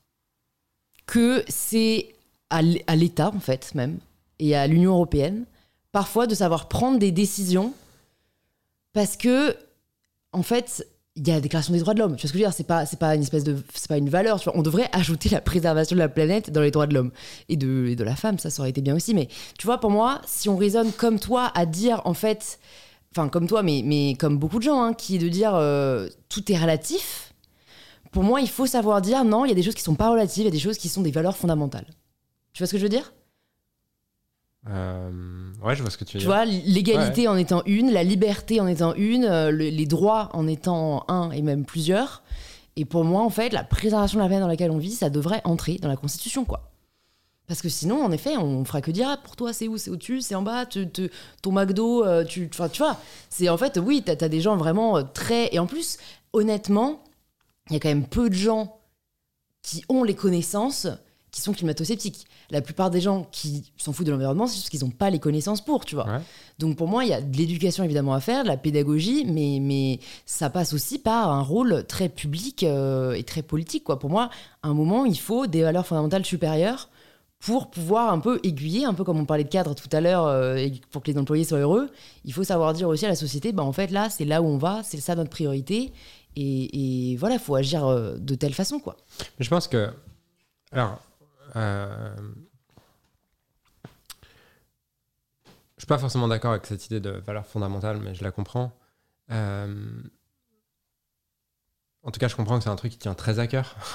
que 1.06 1.44
c'est 1.46 2.16
à 2.48 2.62
l'État 2.62 3.28
en 3.28 3.38
fait 3.38 3.76
même 3.76 4.00
et 4.40 4.56
à 4.56 4.66
l'Union 4.66 4.94
européenne 4.94 5.46
parfois 5.92 6.26
de 6.26 6.34
savoir 6.34 6.68
prendre 6.68 6.98
des 6.98 7.12
décisions 7.12 7.74
parce 8.92 9.16
que, 9.16 9.56
en 10.32 10.42
fait, 10.42 10.86
il 11.16 11.26
y 11.26 11.30
a 11.30 11.34
la 11.34 11.40
déclaration 11.40 11.72
des 11.72 11.80
droits 11.80 11.94
de 11.94 11.98
l'homme. 11.98 12.16
Tu 12.16 12.22
vois 12.22 12.28
ce 12.28 12.32
que 12.32 12.38
je 12.38 12.44
veux 12.44 12.48
dire? 12.48 12.54
C'est 12.54 12.64
pas, 12.64 12.86
c'est 12.86 12.98
pas 12.98 13.14
une 13.14 13.22
espèce 13.22 13.44
de, 13.44 13.56
c'est 13.74 13.88
pas 13.88 13.98
une 13.98 14.08
valeur. 14.08 14.38
Tu 14.38 14.44
vois 14.44 14.56
on 14.56 14.62
devrait 14.62 14.88
ajouter 14.92 15.28
la 15.28 15.40
préservation 15.40 15.96
de 15.96 16.00
la 16.00 16.08
planète 16.08 16.50
dans 16.50 16.60
les 16.60 16.70
droits 16.70 16.86
de 16.86 16.94
l'homme 16.94 17.10
et 17.48 17.56
de, 17.56 17.94
de 17.94 18.04
la 18.04 18.16
femme. 18.16 18.38
Ça, 18.38 18.50
ça 18.50 18.62
aurait 18.62 18.70
été 18.70 18.80
bien 18.80 18.94
aussi. 18.94 19.14
Mais 19.14 19.28
tu 19.58 19.66
vois, 19.66 19.78
pour 19.78 19.90
moi, 19.90 20.20
si 20.26 20.48
on 20.48 20.56
raisonne 20.56 20.92
comme 20.92 21.18
toi 21.18 21.50
à 21.54 21.66
dire, 21.66 22.00
en 22.04 22.14
fait, 22.14 22.58
enfin 23.14 23.28
comme 23.28 23.46
toi, 23.46 23.62
mais, 23.62 23.82
mais 23.84 24.14
comme 24.18 24.38
beaucoup 24.38 24.58
de 24.58 24.64
gens, 24.64 24.82
hein, 24.82 24.94
qui 24.94 25.16
est 25.16 25.18
de 25.18 25.28
dire 25.28 25.54
euh, 25.54 26.08
tout 26.28 26.50
est 26.50 26.56
relatif. 26.56 27.34
Pour 28.12 28.22
moi, 28.22 28.40
il 28.40 28.48
faut 28.48 28.66
savoir 28.66 29.00
dire 29.02 29.24
non. 29.24 29.44
Il 29.44 29.48
y 29.48 29.52
a 29.52 29.54
des 29.54 29.62
choses 29.62 29.74
qui 29.74 29.82
sont 29.82 29.94
pas 29.94 30.10
relatives. 30.10 30.42
Il 30.42 30.46
y 30.46 30.48
a 30.48 30.52
des 30.52 30.58
choses 30.58 30.78
qui 30.78 30.88
sont 30.88 31.02
des 31.02 31.12
valeurs 31.12 31.36
fondamentales. 31.36 31.86
Tu 32.52 32.62
vois 32.62 32.66
ce 32.66 32.72
que 32.72 32.78
je 32.78 32.82
veux 32.82 32.88
dire? 32.88 33.12
Euh, 34.68 35.52
ouais, 35.62 35.74
je 35.74 35.82
vois 35.82 35.90
ce 35.90 35.96
que 35.96 36.04
tu 36.04 36.18
veux 36.18 36.20
tu 36.20 36.26
vois, 36.26 36.44
l'égalité 36.44 37.28
en 37.28 37.36
étant 37.36 37.62
une, 37.64 37.90
la 37.90 38.04
liberté 38.04 38.60
en 38.60 38.66
étant 38.66 38.94
une, 38.94 39.24
euh, 39.24 39.50
les 39.50 39.86
droits 39.86 40.28
en 40.34 40.46
étant 40.46 41.04
un 41.08 41.30
et 41.30 41.42
même 41.42 41.64
plusieurs. 41.64 42.22
Et 42.76 42.84
pour 42.84 43.04
moi, 43.04 43.22
en 43.22 43.30
fait, 43.30 43.52
la 43.52 43.64
préservation 43.64 44.18
de 44.18 44.22
la 44.22 44.28
planète 44.28 44.42
dans 44.42 44.48
laquelle 44.48 44.70
on 44.70 44.78
vit, 44.78 44.92
ça 44.92 45.10
devrait 45.10 45.40
entrer 45.44 45.78
dans 45.78 45.88
la 45.88 45.96
Constitution, 45.96 46.44
quoi. 46.44 46.70
Parce 47.46 47.62
que 47.62 47.68
sinon, 47.68 48.04
en 48.04 48.12
effet, 48.12 48.36
on 48.36 48.64
fera 48.64 48.80
que 48.80 48.92
dire 48.92 49.08
ah, 49.10 49.16
pour 49.16 49.34
toi, 49.34 49.52
c'est 49.52 49.66
où 49.66 49.76
C'est 49.76 49.90
au-dessus 49.90 50.20
C'est 50.20 50.36
en 50.36 50.42
bas 50.42 50.66
Ton 50.66 51.52
McDo, 51.52 52.04
euh, 52.04 52.22
tu, 52.22 52.48
tu 52.48 52.56
vois 52.56 52.96
C'est 53.28 53.48
en 53.48 53.56
fait, 53.56 53.78
oui, 53.82 54.02
t'as 54.04 54.12
as 54.24 54.28
des 54.28 54.40
gens 54.40 54.56
vraiment 54.56 55.02
très. 55.02 55.52
Et 55.52 55.58
en 55.58 55.66
plus, 55.66 55.98
honnêtement, 56.32 57.02
il 57.68 57.72
y 57.72 57.76
a 57.76 57.80
quand 57.80 57.88
même 57.88 58.06
peu 58.06 58.30
de 58.30 58.34
gens 58.34 58.78
qui 59.62 59.84
ont 59.88 60.04
les 60.04 60.14
connaissances 60.14 60.86
qui 61.30 61.40
sont 61.40 61.52
climato-sceptiques. 61.52 62.26
La 62.50 62.60
plupart 62.60 62.90
des 62.90 63.00
gens 63.00 63.28
qui 63.30 63.70
s'en 63.76 63.92
foutent 63.92 64.06
de 64.06 64.12
l'environnement, 64.12 64.46
c'est 64.46 64.56
juste 64.56 64.70
qu'ils 64.70 64.80
n'ont 64.80 64.90
pas 64.90 65.10
les 65.10 65.18
connaissances 65.18 65.64
pour, 65.64 65.84
tu 65.84 65.94
vois. 65.94 66.20
Donc 66.58 66.76
pour 66.76 66.88
moi, 66.88 67.04
il 67.04 67.10
y 67.10 67.14
a 67.14 67.20
de 67.20 67.36
l'éducation 67.36 67.84
évidemment 67.84 68.14
à 68.14 68.20
faire, 68.20 68.42
de 68.42 68.48
la 68.48 68.56
pédagogie, 68.56 69.24
mais, 69.26 69.58
mais 69.60 70.00
ça 70.26 70.50
passe 70.50 70.72
aussi 70.72 70.98
par 70.98 71.30
un 71.30 71.42
rôle 71.42 71.84
très 71.86 72.08
public 72.08 72.64
euh, 72.64 73.12
et 73.12 73.22
très 73.22 73.42
politique, 73.42 73.84
quoi. 73.84 73.98
Pour 73.98 74.10
moi, 74.10 74.30
à 74.62 74.68
un 74.68 74.74
moment, 74.74 75.04
il 75.04 75.18
faut 75.18 75.46
des 75.46 75.62
valeurs 75.62 75.86
fondamentales 75.86 76.24
supérieures 76.24 76.88
pour 77.40 77.70
pouvoir 77.70 78.12
un 78.12 78.18
peu 78.18 78.38
aiguiller, 78.44 78.84
un 78.84 78.92
peu 78.92 79.02
comme 79.02 79.18
on 79.18 79.24
parlait 79.24 79.44
de 79.44 79.48
cadre 79.48 79.74
tout 79.74 79.88
à 79.92 80.00
l'heure, 80.00 80.26
euh, 80.26 80.68
pour 80.90 81.02
que 81.02 81.10
les 81.10 81.18
employés 81.18 81.44
soient 81.44 81.58
heureux, 81.58 81.88
il 82.24 82.34
faut 82.34 82.44
savoir 82.44 82.74
dire 82.74 82.86
aussi 82.86 83.06
à 83.06 83.08
la 83.08 83.14
société, 83.14 83.52
bah, 83.52 83.62
en 83.62 83.72
fait 83.72 83.90
là, 83.90 84.10
c'est 84.10 84.26
là 84.26 84.42
où 84.42 84.46
on 84.46 84.58
va, 84.58 84.82
c'est 84.84 85.00
ça 85.00 85.14
notre 85.14 85.30
priorité, 85.30 85.90
et, 86.36 87.12
et 87.12 87.16
voilà, 87.16 87.36
il 87.36 87.40
faut 87.40 87.54
agir 87.54 87.86
euh, 87.86 88.16
de 88.18 88.34
telle 88.34 88.52
façon, 88.52 88.78
quoi. 88.78 88.96
je 89.38 89.48
pense 89.48 89.68
que, 89.68 89.90
alors, 90.70 91.00
je 91.54 92.12
suis 95.78 95.86
pas 95.86 95.98
forcément 95.98 96.28
d'accord 96.28 96.52
avec 96.52 96.66
cette 96.66 96.86
idée 96.86 97.00
de 97.00 97.10
valeur 97.10 97.46
fondamentale, 97.46 97.98
mais 97.98 98.14
je 98.14 98.22
la 98.22 98.30
comprends. 98.30 98.76
Euh, 99.30 100.02
en 102.02 102.10
tout 102.10 102.20
cas, 102.20 102.28
je 102.28 102.36
comprends 102.36 102.58
que 102.58 102.64
c'est 102.64 102.70
un 102.70 102.76
truc 102.76 102.92
qui 102.92 102.98
tient 102.98 103.14
très 103.14 103.38
à 103.38 103.46
cœur. 103.46 103.76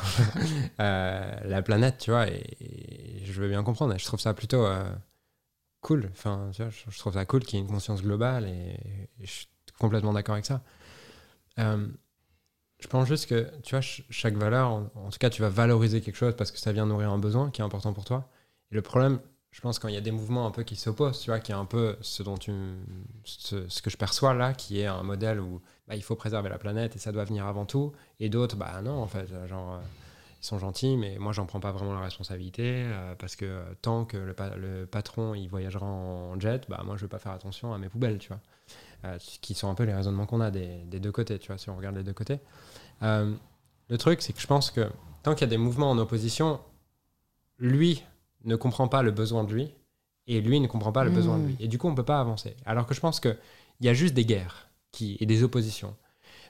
Euh, 0.82 1.40
la 1.46 1.62
planète, 1.62 2.00
tu 2.00 2.12
vois, 2.12 2.28
et, 2.28 3.22
je 3.24 3.32
veux 3.32 3.48
bien 3.48 3.64
comprendre. 3.64 3.98
Je 3.98 4.04
trouve 4.04 4.20
ça 4.20 4.34
plutôt 4.34 4.68
cool. 5.82 6.10
Enfin, 6.12 6.50
tu 6.54 6.64
vois, 6.64 6.72
je, 6.72 7.00
trouve 7.00 7.14
ça 7.14 7.26
cool 7.26 7.46
qu'il 7.46 7.58
y 7.58 7.62
ait 7.62 7.66
une 7.66 7.72
conscience 7.72 8.02
globale 8.02 8.48
et, 8.48 8.78
je 9.22 9.32
suis 9.32 9.48
complètement 9.80 10.12
d'accord 10.12 10.34
avec 10.34 10.46
ça. 10.46 10.62
Je 12.80 12.88
pense 12.88 13.08
juste 13.08 13.28
que, 13.28 13.50
tu 13.64 13.76
vois, 13.76 13.82
chaque 13.82 14.36
valeur, 14.36 14.70
en, 14.70 15.10
tout 15.10 15.18
cas, 15.20 15.30
tu 15.30 15.42
vas 15.42 15.50
valoriser 15.50 16.02
quelque 16.02 16.16
chose 16.18 16.36
parce 16.36 16.52
que 16.52 16.60
ça 16.60 16.72
vient 16.72 16.86
nourrir 16.86 17.12
un 17.12 17.18
besoin 17.18 17.50
qui 17.50 17.62
est 17.62 17.64
important 17.64 17.94
pour 17.94 18.06
toi. 18.06 18.30
Et 18.72 18.76
le 18.76 18.82
problème, 18.82 19.20
je 19.52 19.62
pense, 19.62 19.80
quand 19.80 19.88
il 19.88 19.94
y 19.96 19.98
a 19.98 20.02
des 20.02 20.12
mouvements 20.12 20.46
un 20.46 20.52
peu 20.52 20.64
qui 20.64 20.76
s'opposent, 20.76 21.22
tu 21.22 21.30
vois, 21.30 21.40
qui 21.40 21.54
est 21.54 21.56
un 21.56 21.66
peu 21.66 21.96
ce 22.02 22.22
dont 22.24 22.38
tu, 22.38 22.52
ce, 23.24 23.82
que 23.82 23.90
je 23.90 23.96
perçois 23.96 24.34
là, 24.34 24.54
qui 24.54 24.82
est 24.82 24.86
un 24.86 25.04
modèle 25.04 25.40
où 25.40 25.62
bah, 25.88 25.96
il 25.96 26.04
faut 26.04 26.16
préserver 26.16 26.50
la 26.50 26.58
planète 26.58 26.96
et 26.98 27.00
ça 27.00 27.14
doit 27.14 27.24
venir 27.24 27.46
avant 27.46 27.66
tout, 27.66 27.94
et 28.20 28.28
d'autres, 28.28 28.58
bah 28.58 28.82
non, 28.82 29.02
en 29.02 29.08
fait, 29.08 29.28
genre, 29.48 29.76
euh, 29.76 29.80
ils 30.42 30.46
sont 30.46 30.60
gentils, 30.60 30.98
mais 30.98 31.18
moi, 31.18 31.32
j'en 31.32 31.46
prends 31.46 31.62
pas 31.62 31.72
vraiment 31.72 31.94
la 31.94 32.02
responsabilité 32.02 32.84
euh, 32.86 33.16
parce 33.16 33.38
que 33.38 33.64
tant 33.82 34.04
que 34.04 34.18
le, 34.18 34.36
le, 34.58 34.86
patron 34.86 35.34
il 35.34 35.48
voyagera 35.48 35.86
en 35.86 36.38
jet, 36.38 36.70
bah 36.70 36.82
moi, 36.86 36.98
je 36.98 37.04
vais 37.04 37.08
pas 37.08 37.20
faire 37.20 37.32
attention 37.32 37.74
à 37.74 37.78
mes 37.78 37.88
poubelles, 37.88 38.20
tu 38.20 38.28
vois. 38.28 38.42
Euh, 39.04 39.18
qui 39.42 39.54
sont 39.54 39.70
un 39.70 39.76
peu 39.76 39.84
les 39.84 39.94
raisonnements 39.94 40.26
qu'on 40.26 40.42
a 40.42 40.50
des, 40.50 40.84
deux 40.86 41.12
côtés, 41.12 41.38
tu 41.38 41.48
vois, 41.48 41.58
si 41.58 41.70
on 41.70 41.76
regarde 41.76 41.96
les 41.96 42.04
deux 42.04 42.14
côtés. 42.14 42.40
Euh, 43.04 43.36
le 43.90 43.98
truc, 43.98 44.22
c'est 44.22 44.34
que 44.34 44.40
je 44.40 44.48
pense 44.48 44.72
que 44.72 44.90
tant 45.22 45.36
qu'il 45.36 45.42
y 45.42 45.44
a 45.44 45.50
des 45.50 45.58
mouvements 45.58 45.92
en 45.92 45.98
opposition, 45.98 46.60
lui 47.60 48.04
ne 48.46 48.56
comprend 48.56 48.88
pas 48.88 49.04
le 49.04 49.12
besoin 49.12 49.44
de 49.44 49.54
lui, 49.54 49.72
et 50.28 50.42
lui 50.42 50.60
ne 50.60 50.68
comprend 50.68 50.92
pas 50.92 51.04
le 51.04 51.12
besoin 51.12 51.38
de 51.38 51.46
lui. 51.46 51.54
Hmm. 51.54 51.58
Et 51.60 51.68
du 51.68 51.78
coup, 51.78 51.88
on 51.88 51.92
ne 51.92 51.96
peut 51.96 52.06
pas 52.06 52.20
avancer. 52.20 52.56
Alors 52.66 52.88
que 52.88 52.96
je 52.96 53.00
pense 53.00 53.20
qu'il 53.20 53.38
y 53.82 53.90
a 53.90 53.94
juste 53.94 54.16
des 54.16 54.26
guerres 54.26 54.70
qui, 54.92 55.18
et 55.20 55.28
des 55.28 55.44
oppositions. 55.44 55.96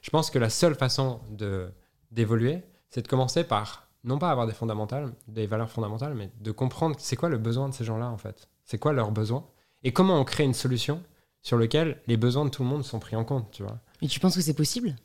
Je 0.02 0.10
pense 0.10 0.30
que 0.30 0.40
la 0.40 0.50
seule 0.50 0.76
façon 0.76 1.20
de, 1.30 1.70
d'évoluer, 2.12 2.62
c'est 2.90 3.02
de 3.02 3.08
commencer 3.08 3.44
par, 3.44 3.90
non 4.06 4.18
pas 4.18 4.32
avoir 4.32 4.48
des 4.48 4.54
fondamentales, 4.54 5.12
des 5.28 5.48
valeurs 5.48 5.70
fondamentales, 5.70 6.14
mais 6.14 6.30
de 6.40 6.52
comprendre 6.52 6.96
c'est 7.00 7.18
quoi 7.18 7.28
le 7.28 7.38
besoin 7.38 7.68
de 7.68 7.74
ces 7.74 7.84
gens-là, 7.84 8.10
en 8.10 8.18
fait. 8.18 8.48
C'est 8.64 8.78
quoi 8.78 8.94
leurs 8.94 9.12
besoins 9.12 9.46
Et 9.84 9.92
comment 9.92 10.18
on 10.18 10.24
crée 10.24 10.46
une 10.46 10.54
solution 10.54 11.02
sur 11.46 11.58
lequel 11.58 12.02
les 12.08 12.18
besoins 12.18 12.44
de 12.44 12.50
tout 12.50 12.64
le 12.64 12.70
monde 12.70 12.84
sont 12.84 12.98
pris 12.98 13.16
en 13.16 13.24
compte, 13.24 13.52
tu 13.52 13.62
vois. 13.62 13.80
Et 14.02 14.08
tu 14.08 14.20
penses 14.20 14.36
que 14.36 14.42
c'est 14.42 14.56
possible? 14.56 14.96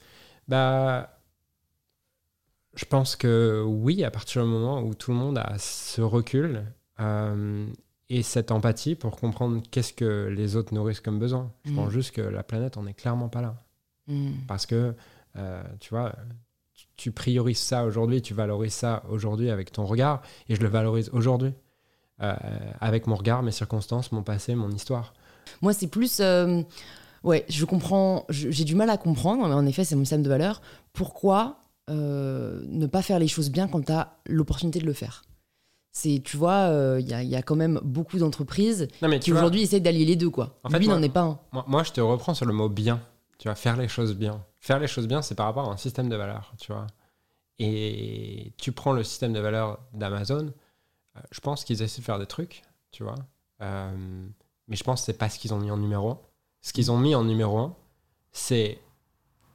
Bah, 0.49 1.21
je 2.75 2.87
pense 2.87 3.15
que 3.15 3.63
oui, 3.67 4.05
à 4.05 4.11
partir 4.11 4.43
du 4.43 4.49
moment 4.49 4.81
où 4.81 4.95
tout 4.95 5.11
le 5.11 5.19
monde 5.19 5.37
a 5.37 5.59
ce 5.59 6.01
recul 6.01 6.65
euh, 6.99 7.67
et 8.09 8.23
cette 8.23 8.53
empathie 8.53 8.95
pour 8.95 9.17
comprendre 9.17 9.61
qu'est-ce 9.71 9.93
que 9.93 10.33
les 10.35 10.57
autres 10.57 10.73
nourrissent 10.73 11.01
comme 11.01 11.19
besoin. 11.19 11.53
Je 11.67 11.75
pense 11.75 11.89
mm. 11.89 11.93
juste 11.93 12.13
que 12.13 12.23
la 12.23 12.43
planète, 12.43 12.79
on 12.79 12.85
n'est 12.85 12.95
clairement 12.95 13.29
pas 13.29 13.43
là. 13.43 13.63
Mm. 14.07 14.31
Parce 14.49 14.65
que, 14.65 14.95
euh, 15.37 15.63
tu 15.79 15.91
vois, 15.91 16.15
tu 16.97 17.13
priorises 17.13 17.59
ça 17.59 17.85
aujourd'hui, 17.85 18.23
tu 18.23 18.33
valorises 18.33 18.73
ça 18.73 19.03
aujourd'hui 19.11 19.51
avec 19.51 19.73
ton 19.73 19.85
regard, 19.85 20.23
et 20.49 20.55
je 20.55 20.63
le 20.63 20.69
valorise 20.69 21.11
aujourd'hui. 21.13 21.53
Euh, 22.23 22.35
avec 22.81 23.07
mon 23.07 23.17
regard, 23.17 23.43
mes 23.43 23.53
circonstances, 23.53 24.11
mon 24.11 24.23
passé, 24.23 24.55
mon 24.55 24.71
histoire. 24.71 25.13
Moi, 25.63 25.73
c'est 25.73 25.87
plus. 25.87 26.19
Euh, 26.21 26.63
ouais, 27.25 27.45
je 27.49 27.65
comprends. 27.65 28.25
J'ai 28.29 28.65
du 28.65 28.75
mal 28.75 28.91
à 28.91 28.97
comprendre, 28.97 29.47
mais 29.47 29.55
en 29.55 29.67
effet, 29.67 29.85
c'est 29.85 29.97
mon 29.97 30.05
système 30.05 30.23
de 30.23 30.29
valeur. 30.29 30.61
Pourquoi 30.93 31.57
euh, 31.89 32.63
ne 32.67 32.87
pas 32.87 33.03
faire 33.03 33.19
les 33.19 33.29
choses 33.29 33.51
bien 33.51 33.69
quand 33.69 33.85
tu 33.85 33.93
as 33.93 34.15
l'opportunité 34.27 34.79
de 34.81 34.87
le 34.87 34.93
faire? 34.93 35.23
C'est 35.93 36.23
tu 36.25 36.37
vois 36.37 36.69
il 36.69 36.73
euh, 36.73 37.01
y, 37.01 37.27
y, 37.27 37.35
a 37.35 37.43
quand 37.43 37.57
même 37.57 37.81
beaucoup 37.83 38.17
d'entreprises 38.19 38.87
qui 39.21 39.33
aujourd'hui 39.33 39.63
essaient 39.63 39.81
d'allier 39.81 40.05
les 40.05 40.15
deux 40.15 40.31
quoi 40.31 40.61
en 40.63 40.71
fait, 40.71 40.79
lui 40.79 40.87
n'en 40.87 41.03
est 41.03 41.09
pas 41.09 41.23
un 41.23 41.41
moi, 41.67 41.83
je 41.83 41.91
te 41.91 42.01
reprends 42.01 42.33
sur 42.33 42.47
le 42.47 42.53
mot 42.53 42.69
bien 42.69 43.01
Tu 43.39 43.49
vois, 43.49 43.57
faire 43.57 43.77
les 43.77 43.89
choses 43.89 44.15
bien. 44.15 44.45
Faire 44.61 44.79
les 44.79 44.87
choses 44.87 45.09
bien, 45.09 45.21
c'est 45.21 45.35
par 45.35 45.47
rapport 45.47 45.69
à 45.69 45.73
un 45.73 45.77
système 45.77 46.09
de 46.09 46.15
valeurs, 46.15 46.53
tu 46.61 46.73
vois. 46.73 46.87
Et 47.59 48.53
tu 48.57 48.73
prends 48.73 48.93
le 48.93 49.03
système 49.03 49.33
de 49.33 49.41
valeurs 49.41 49.81
d'Amazon, 49.93 50.53
euh, 51.17 51.21
je 51.31 51.41
pense 51.41 51.65
qu'ils 51.65 51.83
essaient 51.83 52.01
de 52.01 52.05
faire 52.05 52.19
des 52.19 52.27
trucs, 52.27 52.63
tu 52.91 53.03
vois. 53.03 53.17
Euh, 53.63 54.27
mais 54.71 54.77
je 54.77 54.85
pense 54.85 55.01
que 55.01 55.07
c'est 55.07 55.19
pas 55.19 55.29
ce 55.29 55.39
qu'ils 55.39 55.53
ont 55.53 55.59
mis 55.59 55.71
en 55.71 55.77
numéro 55.77 56.11
1. 56.11 56.21
Ce 56.63 56.73
qu'ils 56.73 56.91
ont 56.91 56.99
mis 56.99 57.15
en 57.15 57.25
numéro 57.25 57.59
1, 57.59 57.77
c'est 58.33 58.81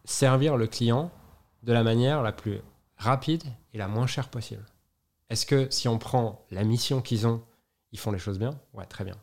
servir 0.04 0.58
le 0.58 0.68
client 0.68 1.10
de 1.64 1.74
la 1.74 1.84
manière 1.84 2.22
la 2.22 2.32
plus 2.32 2.62
rapide 2.98 3.44
et 3.74 3.78
la 3.78 3.88
moins 3.88 4.08
chère 4.08 4.30
possible. 4.30 4.66
Est-ce 5.30 5.46
que 5.46 5.68
si 5.72 5.88
on 5.88 5.98
prend 5.98 6.46
la 6.52 6.64
mission 6.64 7.02
qu'ils 7.02 7.26
ont, 7.26 7.44
ils 7.92 8.00
font 8.00 8.12
les 8.12 8.20
choses 8.20 8.38
bien? 8.38 8.60
Ouais, 8.74 8.86
très 8.86 9.04
bien. 9.04 9.16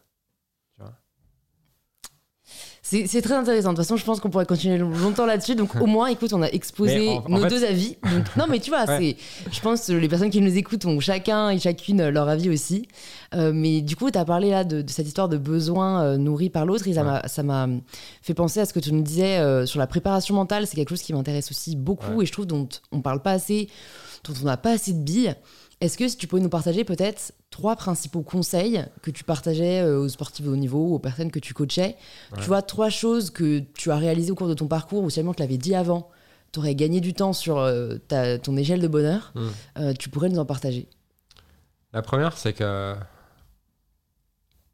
C'est 2.85 3.23
très 3.23 3.35
intéressant. 3.35 3.71
De 3.71 3.77
toute 3.77 3.85
façon, 3.85 3.97
je 3.97 4.05
pense 4.05 4.21
qu'on 4.21 4.29
pourrait 4.29 4.45
continuer 4.45 4.77
longtemps 4.77 5.25
là-dessus. 5.25 5.55
Donc, 5.55 5.75
au 5.77 5.87
moins, 5.87 6.09
écoute, 6.09 6.33
on 6.33 6.43
a 6.43 6.49
exposé 6.49 7.19
nos 7.29 7.49
deux 7.49 7.65
avis. 7.65 7.97
non, 8.37 8.47
mais 8.49 8.59
tu 8.59 8.71
vois, 8.71 8.87
c'est, 8.87 9.17
je 9.51 9.61
pense 9.61 9.87
que 9.87 9.93
les 9.93 10.09
personnes 10.09 10.31
qui 10.31 10.41
nous 10.41 10.57
écoutent 10.59 10.85
ont 10.85 10.99
chacun 11.01 11.51
et 11.51 11.59
chacune 11.59 12.09
leur 12.09 12.29
avis 12.29 12.51
aussi. 12.51 12.89
Euh, 13.35 13.53
mais 13.55 13.81
du 13.81 13.97
coup, 13.97 14.11
tu 14.11 14.19
as 14.19 14.25
parlé 14.25 14.51
là 14.51 14.65
de, 14.65 14.85
cette 14.89 15.07
histoire 15.07 15.29
de 15.29 15.39
besoin 15.39 16.03
euh, 16.03 16.17
nourri 16.17 16.51
par 16.51 16.67
l'autre. 16.67 16.87
Et 16.89 16.93
ça 16.93 17.43
m'a 17.43 17.69
fait 18.21 18.35
penser 18.35 18.61
à 18.61 18.67
ce 18.67 18.73
que 18.75 18.81
tu 18.81 18.93
nous 18.93 19.03
disais 19.03 19.39
euh, 19.39 19.65
sur 19.65 19.79
la 19.79 19.87
préparation 19.87 20.35
mentale. 20.35 20.67
C'est 20.67 20.77
quelque 20.77 20.91
chose 20.91 21.03
qui 21.03 21.13
m'intéresse 21.13 21.51
aussi 21.51 21.77
beaucoup 21.77 22.21
et 22.21 22.27
je 22.27 22.33
trouve 22.33 22.47
dont 22.47 22.69
on 22.91 23.01
parle 23.01 23.23
pas 23.23 23.33
assez, 23.33 23.69
dont 24.25 24.35
on 24.43 24.47
n'a 24.47 24.57
pas 24.57 24.73
assez 24.73 24.93
de 24.93 25.03
billes. 25.03 25.35
Est-ce 25.83 25.99
que 25.99 26.07
si 26.07 26.17
tu 26.17 26.29
pouvais 26.29 26.41
nous 26.41 26.49
partager 26.49 26.85
peut-être 26.85 27.33
trois 27.51 27.75
principaux 27.75 28.23
conseils 28.23 28.85
que 29.03 29.11
tu 29.11 29.25
partageais 29.25 29.81
euh, 29.81 29.99
aux 29.99 30.09
sportifs 30.09 30.47
de 30.47 30.51
haut 30.51 30.57
niveau, 30.57 30.95
aux 30.95 31.01
personnes 31.01 31.33
que 31.33 31.41
tu 31.41 31.55
coachais? 31.55 31.97
Tu 32.37 32.45
vois, 32.45 32.63
trois 32.63 32.89
choses 32.89 33.31
que 33.31 33.59
tu 33.59 33.91
as 33.91 33.97
réalisées 33.97 34.31
au 34.31 34.37
cours 34.37 34.47
de 34.47 34.55
ton 34.55 34.69
parcours 34.69 35.03
ou 35.03 35.11
seulement 35.11 35.35
tu 35.35 35.43
l'avais 35.43 35.59
dit 35.59 35.75
avant, 35.75 36.09
tu 36.53 36.61
aurais 36.61 36.77
gagné 36.77 37.01
du 37.01 37.15
temps 37.15 37.33
sur 37.33 37.59
euh, 37.59 37.97
ta, 38.07 38.39
ton 38.39 38.57
échelle 38.57 38.81
de 38.81 38.87
bonheur, 38.87 39.33
hmm. 39.35 39.49
euh, 39.79 39.93
tu 39.93 40.09
pourrais 40.09 40.29
nous 40.29 40.39
en 40.39 40.45
partager. 40.45 40.89
La 41.93 42.03
première, 42.03 42.39
c'est 42.39 42.53
que 42.53 42.95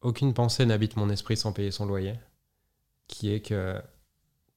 aucune 0.02 0.34
pensée 0.34 0.66
n'habite 0.66 0.96
mon 0.96 1.09
esprit 1.09 1.38
sans 1.38 1.52
payer 1.52 1.70
son 1.70 1.86
loyer, 1.86 2.16
qui 3.06 3.32
est 3.32 3.40
que, 3.40 3.80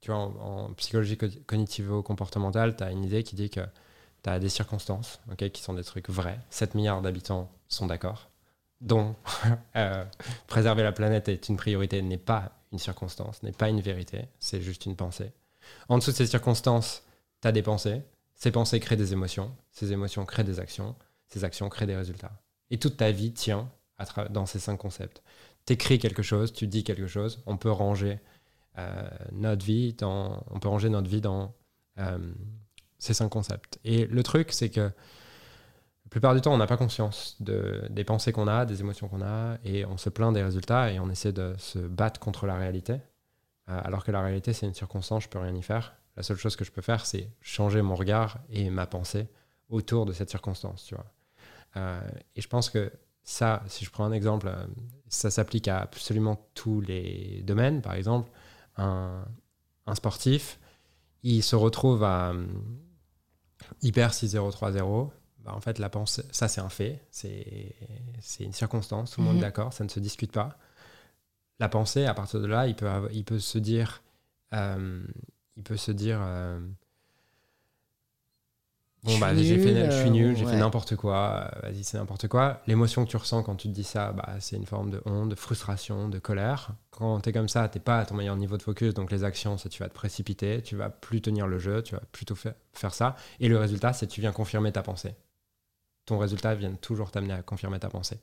tu 0.01 0.11
vois, 0.11 0.19
en, 0.19 0.35
en 0.35 0.73
psychologie 0.73 1.17
cognitivo-comportementale, 1.17 2.75
tu 2.75 2.83
as 2.83 2.91
une 2.91 3.05
idée 3.05 3.23
qui 3.23 3.37
dit 3.37 3.49
que 3.49 3.61
tu 4.23 4.29
as 4.29 4.39
des 4.39 4.49
circonstances 4.49 5.19
qui 5.37 5.61
sont 5.61 5.73
des 5.73 5.83
trucs 5.83 6.09
vrais. 6.09 6.39
7 6.49 6.75
milliards 6.75 7.01
d'habitants 7.01 7.49
sont 7.67 7.87
d'accord. 7.87 8.29
dont 8.81 9.15
euh, 9.75 10.03
préserver 10.47 10.83
la 10.83 10.91
planète 10.91 11.29
est 11.29 11.49
une 11.49 11.57
priorité 11.57 12.01
n'est 12.01 12.17
pas 12.17 12.51
une 12.71 12.79
circonstance, 12.79 13.43
n'est 13.43 13.51
pas 13.51 13.69
une 13.69 13.81
vérité, 13.81 14.25
c'est 14.39 14.61
juste 14.61 14.85
une 14.85 14.95
pensée. 14.95 15.31
En 15.89 15.97
dessous 15.97 16.11
de 16.11 16.15
ces 16.15 16.27
circonstances, 16.27 17.03
tu 17.41 17.47
as 17.47 17.51
des 17.51 17.61
pensées. 17.61 18.01
Ces 18.33 18.51
pensées 18.51 18.79
créent 18.79 18.97
des 18.97 19.13
émotions. 19.13 19.55
Ces 19.71 19.93
émotions 19.93 20.25
créent 20.25 20.43
des 20.43 20.59
actions. 20.59 20.95
Ces 21.27 21.43
actions 21.43 21.69
créent 21.69 21.85
des 21.85 21.95
résultats. 21.95 22.31
Et 22.71 22.79
toute 22.79 22.97
ta 22.97 23.11
vie 23.11 23.33
tient 23.33 23.69
dans 24.29 24.45
ces 24.45 24.59
cinq 24.59 24.77
concepts. 24.77 25.21
Tu 25.65 25.73
écris 25.73 25.99
quelque 25.99 26.23
chose, 26.23 26.53
tu 26.53 26.67
dis 26.67 26.83
quelque 26.83 27.07
chose. 27.07 27.43
On 27.45 27.57
peut 27.57 27.71
ranger 27.71 28.19
euh, 28.77 29.09
notre 29.31 29.65
vie 29.65 29.93
dans, 29.93 30.43
on 30.49 30.59
peut 30.59 30.69
ranger 30.69 30.89
notre 30.89 31.09
vie 31.09 31.21
dans 31.21 31.53
euh, 31.99 32.17
ces 33.01 33.15
cinq 33.15 33.29
concepts. 33.29 33.79
Et 33.83 34.05
le 34.05 34.21
truc, 34.21 34.51
c'est 34.51 34.69
que 34.69 34.81
la 34.81 36.09
plupart 36.11 36.35
du 36.35 36.41
temps, 36.41 36.53
on 36.53 36.57
n'a 36.57 36.67
pas 36.67 36.77
conscience 36.77 37.35
de, 37.39 37.87
des 37.89 38.03
pensées 38.03 38.31
qu'on 38.31 38.47
a, 38.47 38.65
des 38.65 38.81
émotions 38.81 39.07
qu'on 39.07 39.23
a, 39.23 39.57
et 39.65 39.85
on 39.85 39.97
se 39.97 40.09
plaint 40.09 40.31
des 40.31 40.43
résultats 40.43 40.91
et 40.91 40.99
on 40.99 41.09
essaie 41.09 41.33
de 41.33 41.55
se 41.57 41.79
battre 41.79 42.19
contre 42.19 42.45
la 42.45 42.55
réalité. 42.55 42.93
Euh, 42.93 43.81
alors 43.83 44.03
que 44.03 44.11
la 44.11 44.21
réalité, 44.21 44.53
c'est 44.53 44.67
une 44.67 44.75
circonstance, 44.75 45.23
je 45.23 45.29
peux 45.29 45.39
rien 45.39 45.55
y 45.55 45.63
faire. 45.63 45.95
La 46.15 46.21
seule 46.21 46.37
chose 46.37 46.55
que 46.55 46.63
je 46.63 46.71
peux 46.71 46.83
faire, 46.83 47.05
c'est 47.07 47.27
changer 47.41 47.81
mon 47.81 47.95
regard 47.95 48.37
et 48.49 48.69
ma 48.69 48.85
pensée 48.85 49.27
autour 49.69 50.05
de 50.05 50.13
cette 50.13 50.29
circonstance, 50.29 50.85
tu 50.85 50.93
vois. 50.93 51.11
Euh, 51.77 52.01
et 52.35 52.41
je 52.41 52.47
pense 52.47 52.69
que 52.69 52.91
ça, 53.23 53.63
si 53.65 53.83
je 53.83 53.89
prends 53.89 54.05
un 54.05 54.11
exemple, 54.11 54.47
euh, 54.47 54.67
ça 55.07 55.31
s'applique 55.31 55.67
à 55.67 55.79
absolument 55.79 56.49
tous 56.53 56.81
les 56.81 57.41
domaines. 57.43 57.81
Par 57.81 57.95
exemple, 57.95 58.29
un, 58.77 59.25
un 59.87 59.95
sportif, 59.95 60.59
il 61.23 61.41
se 61.41 61.55
retrouve 61.55 62.03
à 62.03 62.33
hyper 63.81 64.11
6-0-3-0, 64.11 65.09
bah, 65.43 65.53
en 65.55 65.61
fait, 65.61 65.79
la 65.79 65.89
pensée, 65.89 66.23
ça 66.31 66.47
c'est 66.47 66.61
un 66.61 66.69
fait, 66.69 67.01
c'est 67.09 67.73
une 68.39 68.53
circonstance, 68.53 69.11
tout 69.11 69.21
le 69.21 69.25
monde 69.25 69.35
est 69.35 69.37
mhm. 69.37 69.43
d'accord, 69.43 69.73
ça 69.73 69.83
ne 69.83 69.89
se 69.89 69.99
discute 69.99 70.31
pas. 70.31 70.57
La 71.59 71.69
pensée, 71.69 72.05
à 72.05 72.13
partir 72.13 72.39
de 72.41 72.47
là, 72.47 72.67
il 72.67 72.75
peut, 72.75 72.89
il 73.11 73.23
peut 73.23 73.39
se 73.39 73.57
dire, 73.57 74.01
euh, 74.53 75.03
il 75.57 75.63
peut 75.63 75.77
se 75.77 75.91
dire, 75.91 76.19
euh, 76.21 76.59
Bon, 79.03 79.17
bah, 79.17 79.33
j'ai 79.33 79.57
fait, 79.57 79.89
je 79.89 79.99
suis 79.99 80.11
nul, 80.11 80.37
j'ai 80.37 80.45
fait 80.45 80.57
n'importe 80.57 80.95
quoi, 80.95 81.49
euh, 81.55 81.69
vas-y, 81.69 81.83
c'est 81.83 81.97
n'importe 81.97 82.27
quoi. 82.27 82.61
L'émotion 82.67 83.03
que 83.03 83.09
tu 83.09 83.17
ressens 83.17 83.41
quand 83.41 83.55
tu 83.55 83.67
te 83.67 83.73
dis 83.73 83.83
ça, 83.83 84.11
bah, 84.11 84.35
c'est 84.39 84.55
une 84.55 84.67
forme 84.67 84.91
de 84.91 85.01
honte, 85.05 85.29
de 85.29 85.35
frustration, 85.35 86.07
de 86.07 86.19
colère. 86.19 86.69
Quand 86.91 87.19
tu 87.19 87.29
es 87.29 87.33
comme 87.33 87.49
ça, 87.49 87.67
t'es 87.67 87.79
pas 87.79 87.97
à 87.97 88.05
ton 88.05 88.13
meilleur 88.13 88.35
niveau 88.35 88.57
de 88.57 88.61
focus, 88.61 88.93
donc 88.93 89.11
les 89.11 89.23
actions, 89.23 89.57
c'est 89.57 89.69
tu 89.69 89.81
vas 89.81 89.89
te 89.89 89.95
précipiter, 89.95 90.61
tu 90.61 90.75
vas 90.75 90.91
plus 90.91 91.19
tenir 91.19 91.47
le 91.47 91.57
jeu, 91.57 91.81
tu 91.81 91.95
vas 91.95 92.01
plutôt 92.11 92.35
faire, 92.35 92.53
faire 92.73 92.93
ça. 92.93 93.15
Et 93.39 93.49
le 93.49 93.57
résultat, 93.57 93.91
c'est 93.93 94.05
tu 94.05 94.21
viens 94.21 94.31
confirmer 94.31 94.71
ta 94.71 94.83
pensée. 94.83 95.15
Ton 96.05 96.19
résultat 96.19 96.53
vient 96.53 96.73
toujours 96.75 97.09
t'amener 97.09 97.33
à 97.33 97.41
confirmer 97.41 97.79
ta 97.79 97.89
pensée. 97.89 98.19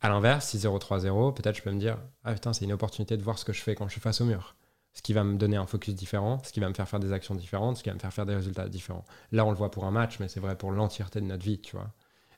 À 0.00 0.08
l'inverse, 0.08 0.48
si 0.48 0.56
0-3-0, 0.56 1.34
peut-être 1.34 1.56
je 1.56 1.62
peux 1.62 1.72
me 1.72 1.78
dire, 1.78 1.98
ah 2.24 2.32
putain, 2.32 2.54
c'est 2.54 2.64
une 2.64 2.72
opportunité 2.72 3.18
de 3.18 3.22
voir 3.22 3.38
ce 3.38 3.44
que 3.44 3.52
je 3.52 3.60
fais 3.60 3.74
quand 3.74 3.86
je 3.86 3.92
suis 3.92 4.00
face 4.00 4.22
au 4.22 4.24
mur 4.24 4.54
ce 4.92 5.02
qui 5.02 5.12
va 5.12 5.24
me 5.24 5.36
donner 5.36 5.56
un 5.56 5.66
focus 5.66 5.94
différent, 5.94 6.40
ce 6.44 6.52
qui 6.52 6.60
va 6.60 6.68
me 6.68 6.74
faire 6.74 6.88
faire 6.88 7.00
des 7.00 7.12
actions 7.12 7.34
différentes, 7.34 7.76
ce 7.76 7.82
qui 7.82 7.88
va 7.88 7.94
me 7.94 8.00
faire 8.00 8.12
faire 8.12 8.26
des 8.26 8.34
résultats 8.34 8.68
différents. 8.68 9.04
Là, 9.32 9.44
on 9.44 9.50
le 9.50 9.56
voit 9.56 9.70
pour 9.70 9.84
un 9.84 9.90
match, 9.90 10.18
mais 10.18 10.28
c'est 10.28 10.40
vrai 10.40 10.56
pour 10.56 10.72
l'entièreté 10.72 11.20
de 11.20 11.26
notre 11.26 11.44
vie, 11.44 11.60
tu 11.60 11.76
vois. 11.76 11.92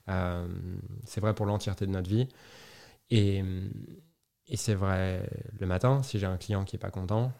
Euh, 0.08 0.46
c'est 1.04 1.20
vrai 1.20 1.34
pour 1.34 1.46
l'entièreté 1.46 1.86
de 1.86 1.92
notre 1.92 2.08
vie. 2.08 2.28
Et, 3.10 3.42
et 4.48 4.56
c'est 4.56 4.74
vrai 4.74 5.28
le 5.58 5.66
matin, 5.66 6.02
si 6.02 6.18
j'ai 6.18 6.26
un 6.26 6.36
client 6.36 6.64
qui 6.64 6.76
est 6.76 6.78
pas 6.78 6.90
content, 6.90 7.32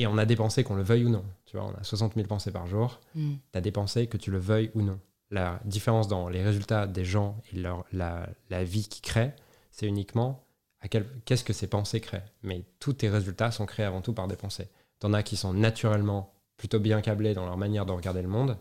et 0.00 0.06
on 0.06 0.16
a 0.16 0.24
des 0.24 0.36
pensées 0.36 0.64
qu'on 0.64 0.76
le 0.76 0.82
veuille 0.82 1.04
ou 1.04 1.10
non. 1.10 1.24
Tu 1.44 1.58
vois, 1.58 1.66
on 1.66 1.74
a 1.78 1.82
60 1.82 2.14
000 2.14 2.26
pensées 2.26 2.50
par 2.50 2.66
jour. 2.66 3.00
Mm. 3.14 3.34
Tu 3.52 3.58
as 3.58 3.60
des 3.60 3.70
pensées 3.70 4.06
que 4.06 4.16
tu 4.16 4.30
le 4.30 4.38
veuilles 4.38 4.70
ou 4.74 4.80
non. 4.80 4.98
La 5.30 5.60
différence 5.66 6.08
dans 6.08 6.28
les 6.28 6.42
résultats 6.42 6.86
des 6.86 7.04
gens 7.04 7.36
et 7.52 7.56
leur, 7.56 7.84
la, 7.92 8.28
la 8.48 8.64
vie 8.64 8.88
qu'ils 8.88 9.02
créent, 9.02 9.36
c'est 9.70 9.86
uniquement 9.86 10.42
qu'est-ce 10.88 11.44
que 11.44 11.52
ces 11.52 11.66
pensées 11.66 12.00
créent? 12.00 12.24
Mais 12.42 12.64
tous 12.78 12.94
tes 12.94 13.08
résultats 13.08 13.50
sont 13.50 13.66
créés 13.66 13.86
avant 13.86 14.00
tout 14.00 14.12
par 14.12 14.28
des 14.28 14.36
pensées. 14.36 14.68
T'en 14.98 15.12
as 15.12 15.22
qui 15.22 15.36
sont 15.36 15.52
naturellement 15.52 16.32
plutôt 16.56 16.80
bien 16.80 17.00
câblés 17.00 17.34
dans 17.34 17.46
leur 17.46 17.56
manière 17.56 17.86
de 17.86 17.92
regarder 17.92 18.22
le 18.22 18.28
monde, 18.28 18.56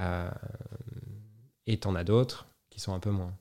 euh, 0.00 0.30
et 1.66 1.78
t'en 1.78 1.94
as 1.94 2.04
d'autres 2.04 2.46
qui 2.70 2.80
sont 2.80 2.92
un 2.92 2.98
peu 2.98 3.10
moins. 3.10 3.32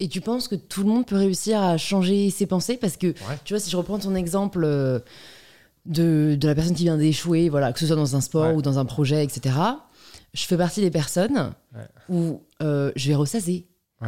Et 0.00 0.08
tu 0.08 0.20
penses 0.20 0.48
que 0.48 0.54
tout 0.54 0.82
le 0.82 0.88
monde 0.88 1.06
peut 1.06 1.16
réussir 1.16 1.60
à 1.60 1.76
changer 1.76 2.30
ses 2.30 2.46
pensées? 2.46 2.76
Parce 2.76 2.96
que, 2.96 3.14
tu 3.44 3.54
vois, 3.54 3.60
si 3.60 3.70
je 3.70 3.76
reprends 3.76 3.98
ton 3.98 4.14
exemple 4.14 4.64
euh, 4.64 4.98
de, 5.86 6.36
de 6.38 6.48
la 6.48 6.54
personne 6.54 6.74
qui 6.74 6.84
vient 6.84 6.96
d'échouer, 6.96 7.48
voilà, 7.48 7.72
que 7.72 7.78
ce 7.78 7.86
soit 7.86 7.96
dans 7.96 8.16
un 8.16 8.20
sport 8.20 8.54
ou 8.54 8.62
dans 8.62 8.78
un 8.78 8.84
projet, 8.84 9.22
etc., 9.22 9.54
je 10.34 10.46
fais 10.46 10.56
partie 10.56 10.80
des 10.80 10.90
personnes 10.90 11.52
où 12.08 12.42
euh, 12.62 12.90
je 12.96 13.08
vais 13.08 13.14
ressasser 13.14 13.66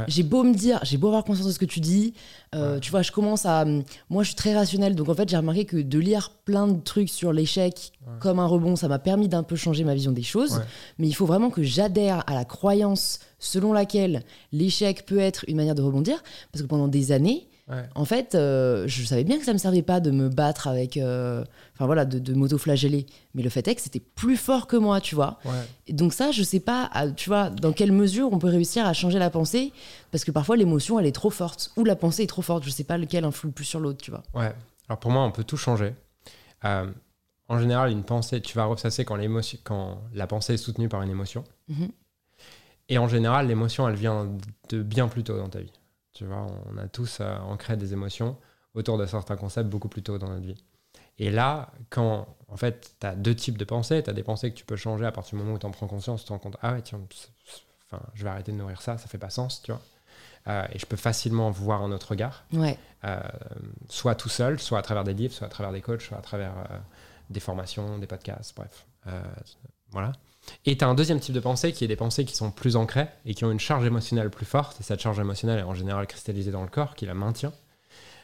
j'ai 0.09 0.23
beau 0.23 0.43
me 0.43 0.55
dire, 0.55 0.81
j'ai 0.83 0.97
beau 0.97 1.09
avoir 1.09 1.25
conscience 1.25 1.47
de 1.47 1.53
ce 1.53 1.59
que 1.59 1.65
tu 1.65 1.81
dis, 1.81 2.15
euh, 2.55 2.79
tu 2.81 2.91
vois, 2.91 3.03
je 3.03 3.13
commence 3.13 3.47
à. 3.47 3.65
Moi, 4.11 4.23
je 4.23 4.29
suis 4.29 4.37
très 4.37 4.55
rationnelle, 4.55 4.95
donc 4.95 5.09
en 5.09 5.15
fait, 5.15 5.29
j'ai 5.29 5.37
remarqué 5.37 5.65
que 5.65 5.77
de 5.77 5.99
lire 5.99 6.31
plein 6.45 6.69
de 6.69 6.81
trucs 6.81 7.11
sur 7.11 7.33
l'échec 7.33 7.93
comme 8.21 8.39
un 8.39 8.47
rebond, 8.47 8.77
ça 8.77 8.89
m'a 8.89 8.99
permis 8.99 9.29
d'un 9.29 9.43
peu 9.43 9.57
changer 9.57 9.85
ma 9.85 9.95
vision 9.95 10.13
des 10.13 10.23
choses. 10.23 10.63
Mais 10.99 11.09
il 11.09 11.15
faut 11.15 11.27
vraiment 11.27 11.51
que 11.51 11.63
j'adhère 11.63 12.23
à 12.27 12.35
la 12.35 12.45
croyance 12.45 13.21
selon 13.39 13.73
laquelle 13.73 14.23
l'échec 14.53 15.07
peut 15.07 15.19
être 15.19 15.45
une 15.49 15.57
manière 15.57 15.75
de 15.75 15.83
rebondir, 15.83 16.23
parce 16.53 16.63
que 16.63 16.69
pendant 16.69 16.89
des 16.89 17.13
années, 17.13 17.49
en 17.95 18.05
fait, 18.05 18.35
euh, 18.35 18.85
je 18.87 19.05
savais 19.05 19.25
bien 19.25 19.39
que 19.39 19.45
ça 19.45 19.53
me 19.53 19.59
servait 19.59 19.83
pas 19.83 20.01
de 20.01 20.11
me 20.11 20.29
battre 20.29 20.69
avec, 20.69 20.97
euh, 20.97 21.45
enfin 21.75 21.87
voilà, 21.87 22.05
de, 22.05 22.19
de 22.19 22.35
m'auto-flageller. 22.35 23.07
Mais 23.35 23.43
le 23.43 23.49
fait 23.49 23.67
est 23.67 23.75
que 23.75 23.81
c'était 23.81 24.01
plus 24.01 24.37
fort 24.37 24.67
que 24.67 24.77
moi, 24.77 25.01
tu 25.01 25.15
vois. 25.15 25.39
Et 25.87 25.93
donc 25.93 26.13
ça, 26.13 26.31
je 26.31 26.43
sais 26.43 26.61
pas, 26.61 26.91
tu 27.17 27.31
vois, 27.31 27.51
dans 27.51 27.73
quelle 27.73 27.93
mesure 27.93 28.33
on 28.33 28.39
peut 28.39 28.49
réussir 28.49 28.87
à 28.87 28.93
changer 28.93 29.19
la 29.19 29.31
pensée, 29.31 29.73
parce 30.11 30.25
que 30.25 30.31
parfois 30.31 30.57
l'émotion, 30.57 31.01
elle 31.01 31.07
est 31.07 31.13
trop 31.13 31.31
forte, 31.31 31.73
ou 31.77 31.85
la 31.85 31.97
pensée 31.97 32.25
est 32.25 32.29
trop 32.29 32.43
forte. 32.43 32.65
Je 32.65 32.71
sais 32.71 32.85
pas 32.85 32.99
lequel 32.99 33.25
influe 33.25 33.51
plus 33.51 33.65
sur 33.65 33.81
l'autre, 33.81 34.03
tu 34.03 34.11
vois. 34.11 34.23
Ouais. 34.35 34.55
Alors 34.89 35.01
pour 35.01 35.11
moi, 35.11 35.23
on 35.23 35.31
peut 35.31 35.45
tout 35.45 35.57
changer. 35.57 35.95
Euh, 36.65 36.87
en 37.49 37.59
général, 37.59 37.91
une 37.91 38.05
pensée, 38.05 38.41
tu 38.41 38.57
vas 38.57 38.65
ressasser 38.65 39.05
quand, 39.05 39.17
l'émotion, 39.17 39.59
quand 39.65 40.03
la 40.13 40.27
pensée 40.27 40.55
est 40.55 40.59
soutenue 40.59 40.89
par 40.89 41.03
une 41.03 41.11
émotion. 41.11 41.45
Mhm. 41.69 41.89
Et 42.91 42.99
en 42.99 43.09
général, 43.09 43.49
l'émotion, 43.49 43.89
elle 43.89 43.95
vient 43.95 44.31
de 44.69 44.83
bien 44.83 45.09
plus 45.09 45.25
tôt 45.25 45.39
dans 45.39 45.49
ta 45.49 45.61
vie. 45.61 45.73
Tu 46.15 46.25
vois, 46.25 46.47
on 46.73 46.79
a 46.79 46.89
tous 46.89 47.19
euh, 47.21 47.37
ancré 47.39 47.77
des 47.77 47.93
émotions 47.93 48.37
autour 48.75 48.99
de 48.99 49.07
certains 49.07 49.37
concepts 49.37 49.69
beaucoup 49.69 49.89
plus 49.89 50.03
tôt 50.03 50.19
dans 50.19 50.29
notre 50.29 50.47
vie. 50.47 50.63
Et 51.19 51.31
là, 51.31 51.71
quand 51.91 52.27
en 52.49 52.57
fait, 52.57 52.95
tu 53.01 53.07
as 53.07 53.15
deux 53.15 53.35
types 53.35 53.59
de 53.59 53.65
pensées, 53.65 54.03
tu 54.03 54.11
as 54.11 54.13
des 54.13 54.23
pensées 54.23 54.51
que 54.51 54.57
tu 54.57 54.65
peux 54.65 54.77
changer 54.77 55.07
à 55.07 55.13
partir 55.13 55.37
du 55.37 55.45
moment 55.45 55.57
où 55.57 55.59
tu 55.59 55.67
en 55.67 55.71
prends 55.71 55.87
conscience, 55.87 56.23
tu 56.23 56.29
te 56.29 56.33
rends 56.33 56.39
compte, 56.39 56.57
ah 56.63 56.73
ouais, 56.73 56.83
tiens, 56.83 57.01
enfin, 57.87 58.03
je 58.15 58.25
vais 58.25 58.31
arrêter 58.31 58.53
de 58.53 58.57
nourrir 58.57 58.81
ça, 58.81 58.99
ça 58.99 59.07
fait 59.07 59.19
pas 59.19 59.31
sens, 59.31 59.63
tu 59.63 59.73
vois. 59.73 59.81
Euh, 60.47 60.67
et 60.73 60.79
je 60.79 60.87
peux 60.87 60.97
facilement 60.97 61.51
voir 61.51 61.83
un 61.83 61.91
autre 61.91 62.09
regard, 62.11 62.45
ouais. 62.53 62.79
euh, 63.05 63.21
soit 63.89 64.15
tout 64.15 64.29
seul, 64.29 64.61
soit 64.61 64.79
à 64.79 64.83
travers 64.83 65.05
des 65.05 65.15
livres, 65.15 65.33
soit 65.33 65.47
à 65.47 65.51
travers 65.51 65.73
des 65.73 65.81
coachs, 65.81 66.03
soit 66.03 66.19
à 66.19 66.23
travers 66.23 66.53
des 67.31 67.41
formations, 67.41 67.99
des 67.99 68.07
podcasts, 68.07 68.55
bref. 68.57 68.87
Euh, 69.07 69.23
voilà. 69.91 70.13
Et 70.67 70.77
tu 70.77 70.85
as 70.85 70.89
un 70.89 70.95
deuxième 70.95 71.21
type 71.21 71.35
de 71.35 71.41
pensée 71.41 71.73
qui 71.73 71.85
est 71.85 71.89
des 71.89 71.97
pensées 71.97 72.25
qui 72.25 72.35
sont 72.35 72.51
plus 72.51 72.77
ancrées 72.77 73.09
et 73.25 73.35
qui 73.35 73.45
ont 73.45 73.51
une 73.51 73.61
charge 73.61 73.85
émotionnelle 73.85 74.31
plus 74.31 74.47
forte. 74.47 74.81
Et 74.81 74.83
cette 74.83 75.01
charge 75.01 75.19
émotionnelle 75.19 75.59
est 75.59 75.65
en 75.65 75.75
général 75.75 76.07
cristallisée 76.07 76.51
dans 76.51 76.63
le 76.63 76.69
corps, 76.69 76.95
qui 76.95 77.07
la 77.07 77.15
maintient. 77.15 77.53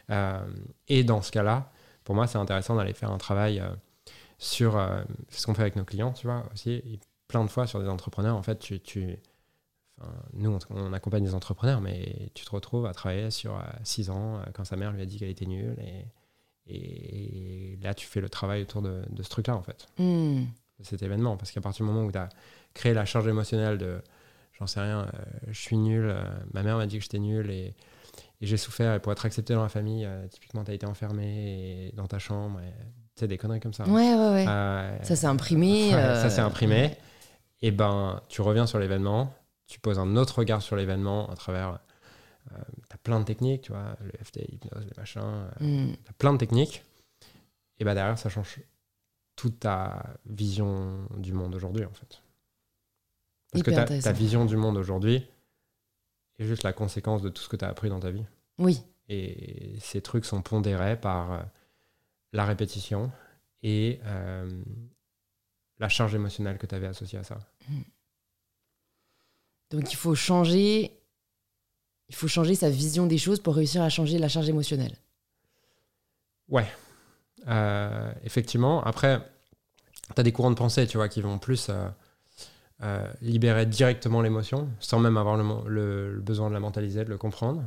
Euh, 0.09 0.39
et 0.87 1.03
dans 1.03 1.21
ce 1.21 1.31
cas-là, 1.31 1.71
pour 2.03 2.15
moi, 2.15 2.27
c'est 2.27 2.37
intéressant 2.37 2.75
d'aller 2.75 2.93
faire 2.93 3.11
un 3.11 3.17
travail 3.17 3.59
euh, 3.59 3.69
sur 4.37 4.77
euh, 4.77 5.03
ce 5.29 5.45
qu'on 5.45 5.53
fait 5.53 5.61
avec 5.61 5.75
nos 5.75 5.85
clients, 5.85 6.13
tu 6.13 6.27
vois, 6.27 6.45
aussi. 6.53 6.99
Plein 7.27 7.45
de 7.45 7.49
fois 7.49 7.65
sur 7.65 7.79
des 7.79 7.87
entrepreneurs, 7.87 8.35
en 8.35 8.43
fait, 8.43 8.59
tu, 8.83 9.17
nous, 10.33 10.59
on, 10.69 10.91
accompagne 10.91 11.23
des 11.23 11.33
entrepreneurs, 11.33 11.79
mais 11.79 12.29
tu 12.33 12.43
te 12.43 12.51
retrouves 12.51 12.85
à 12.85 12.93
travailler 12.93 13.31
sur 13.31 13.57
6 13.83 14.09
ans 14.09 14.41
quand 14.53 14.65
sa 14.65 14.75
mère 14.75 14.91
lui 14.91 15.01
a 15.01 15.05
dit 15.05 15.17
qu'elle 15.17 15.29
était 15.29 15.45
nulle. 15.45 15.77
Et, 16.67 17.77
là, 17.81 17.93
tu 17.93 18.05
fais 18.05 18.19
le 18.19 18.27
travail 18.27 18.63
autour 18.63 18.81
de, 18.81 19.01
de 19.09 19.23
ce 19.23 19.29
truc-là, 19.29 19.55
en 19.55 19.63
fait. 19.63 19.87
Cet 20.83 21.01
événement. 21.01 21.37
Parce 21.37 21.51
qu'à 21.51 21.61
partir 21.61 21.85
du 21.85 21.91
moment 21.91 22.05
où 22.05 22.11
tu 22.11 22.17
as 22.17 22.29
créé 22.73 22.93
la 22.93 23.05
charge 23.05 23.27
émotionnelle 23.27 23.77
de 23.77 24.01
j'en 24.61 24.67
sais 24.67 24.79
rien, 24.79 25.01
euh, 25.01 25.07
je 25.47 25.59
suis 25.59 25.77
nul, 25.77 26.05
euh, 26.05 26.23
ma 26.53 26.61
mère 26.61 26.77
m'a 26.77 26.85
dit 26.85 26.97
que 26.97 27.03
j'étais 27.03 27.19
nul 27.19 27.49
et, 27.49 27.73
et 28.41 28.45
j'ai 28.45 28.57
souffert. 28.57 28.93
Et 28.93 28.99
pour 28.99 29.11
être 29.11 29.25
accepté 29.25 29.55
dans 29.55 29.63
la 29.63 29.69
famille, 29.69 30.05
euh, 30.05 30.27
typiquement, 30.27 30.63
tu 30.63 30.71
as 30.71 30.75
été 30.75 30.85
enfermé 30.85 31.91
dans 31.95 32.07
ta 32.07 32.19
chambre. 32.19 32.59
Tu 33.15 33.21
sais, 33.21 33.27
des 33.27 33.37
conneries 33.37 33.59
comme 33.59 33.73
ça. 33.73 33.87
Ouais, 33.87 34.13
ouais, 34.13 34.29
ouais. 34.29 34.99
ça 35.01 35.15
s'est 35.15 35.27
imprimé. 35.27 35.91
ça 35.91 36.29
s'est 36.29 36.41
imprimé. 36.41 36.95
Et 37.63 37.71
ben, 37.71 38.21
tu 38.29 38.41
reviens 38.41 38.65
sur 38.65 38.79
l'événement, 38.79 39.33
tu 39.67 39.79
poses 39.79 39.99
un 39.99 40.15
autre 40.15 40.39
regard 40.39 40.61
sur 40.61 40.75
l'événement 40.75 41.29
à 41.29 41.35
travers. 41.35 41.79
tu 42.49 42.93
as 42.93 42.97
plein 42.97 43.19
de 43.19 43.25
techniques, 43.25 43.63
tu 43.63 43.71
vois, 43.71 43.95
le 44.03 44.11
FT, 44.23 44.47
l'hypnose, 44.49 44.85
les 44.85 44.93
machins. 44.97 45.47
Mm. 45.59 45.93
Tu 45.93 46.09
as 46.09 46.13
plein 46.17 46.33
de 46.33 46.37
techniques. 46.37 46.83
Et 47.79 47.83
ben 47.83 47.95
derrière, 47.95 48.17
ça 48.17 48.29
change 48.29 48.59
toute 49.41 49.61
ta 49.61 50.03
vision 50.27 51.07
du 51.17 51.33
monde 51.33 51.55
aujourd'hui, 51.55 51.83
en 51.83 51.93
fait. 51.93 52.21
Parce 53.51 53.63
que 53.63 53.71
ta, 53.71 53.85
ta, 53.85 54.11
vision 54.11 54.45
du 54.45 54.55
monde 54.55 54.77
aujourd'hui 54.77 55.25
est 56.37 56.45
juste 56.45 56.61
la 56.61 56.73
conséquence 56.73 57.23
de 57.23 57.29
tout 57.29 57.41
ce 57.41 57.49
que 57.49 57.55
tu 57.55 57.65
as 57.65 57.67
appris 57.67 57.89
dans 57.89 57.99
ta 57.99 58.11
vie. 58.11 58.23
Oui. 58.59 58.83
Et 59.09 59.73
ces 59.79 59.99
trucs 59.99 60.25
sont 60.25 60.43
pondérés 60.43 60.95
par 60.95 61.31
euh, 61.31 61.39
la 62.33 62.45
répétition 62.45 63.11
et 63.63 63.99
euh, 64.05 64.47
la 65.79 65.89
charge 65.89 66.13
émotionnelle 66.13 66.59
que 66.59 66.67
tu 66.67 66.75
avais 66.75 66.85
associée 66.85 67.17
à 67.17 67.23
ça. 67.23 67.39
Hmm. 67.67 67.81
Donc 69.71 69.91
il 69.91 69.95
faut 69.95 70.13
changer 70.13 70.99
il 72.09 72.15
faut 72.15 72.27
changer 72.27 72.53
sa 72.53 72.69
vision 72.69 73.07
des 73.07 73.17
choses 73.17 73.39
pour 73.39 73.55
réussir 73.55 73.81
à 73.81 73.89
changer 73.89 74.19
la 74.19 74.29
charge 74.29 74.49
émotionnelle. 74.49 74.95
Ouais, 76.47 76.67
euh, 77.47 78.11
effectivement. 78.23 78.83
Après, 78.83 79.19
tu 80.15 80.19
as 80.19 80.23
des 80.23 80.31
courants 80.31 80.51
de 80.51 80.55
pensée, 80.55 80.87
tu 80.87 80.97
vois, 80.97 81.09
qui 81.09 81.21
vont 81.21 81.39
plus 81.39 81.69
euh, 81.69 81.87
euh, 82.83 83.07
libérer 83.21 83.65
directement 83.65 84.21
l'émotion, 84.21 84.69
sans 84.79 84.99
même 84.99 85.17
avoir 85.17 85.37
le, 85.37 86.13
le, 86.13 86.21
besoin 86.21 86.49
de 86.49 86.53
la 86.53 86.59
mentaliser, 86.59 87.03
de 87.03 87.09
le 87.09 87.17
comprendre. 87.17 87.63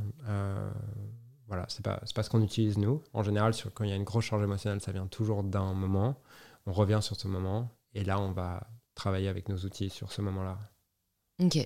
voilà, 1.47 1.67
c'est 1.69 1.85
pas, 1.85 2.01
pas 2.15 2.23
ce 2.23 2.31
qu'on 2.31 2.43
utilise 2.43 2.79
nous. 2.79 3.03
En 3.13 3.23
général, 3.23 3.55
sur, 3.55 3.73
quand 3.73 3.85
il 3.85 3.91
y 3.91 3.93
a 3.93 3.97
une 3.97 4.05
grosse 4.05 4.25
charge 4.25 4.43
émotionnelle, 4.43 4.81
ça 4.81 4.93
vient 4.93 5.07
toujours 5.07 5.43
d'un 5.43 5.73
moment. 5.75 6.21
On 6.67 6.73
revient 6.73 7.01
sur 7.03 7.17
ce 7.17 7.29
moment, 7.29 7.71
et 7.95 8.05
là, 8.05 8.19
on 8.19 8.33
va 8.33 8.67
travailler 8.95 9.29
avec 9.29 9.49
nos 9.49 9.59
outils 9.59 9.91
sur 9.91 10.13
ce 10.13 10.23
moment-là. 10.23 10.59
Ok. 11.43 11.59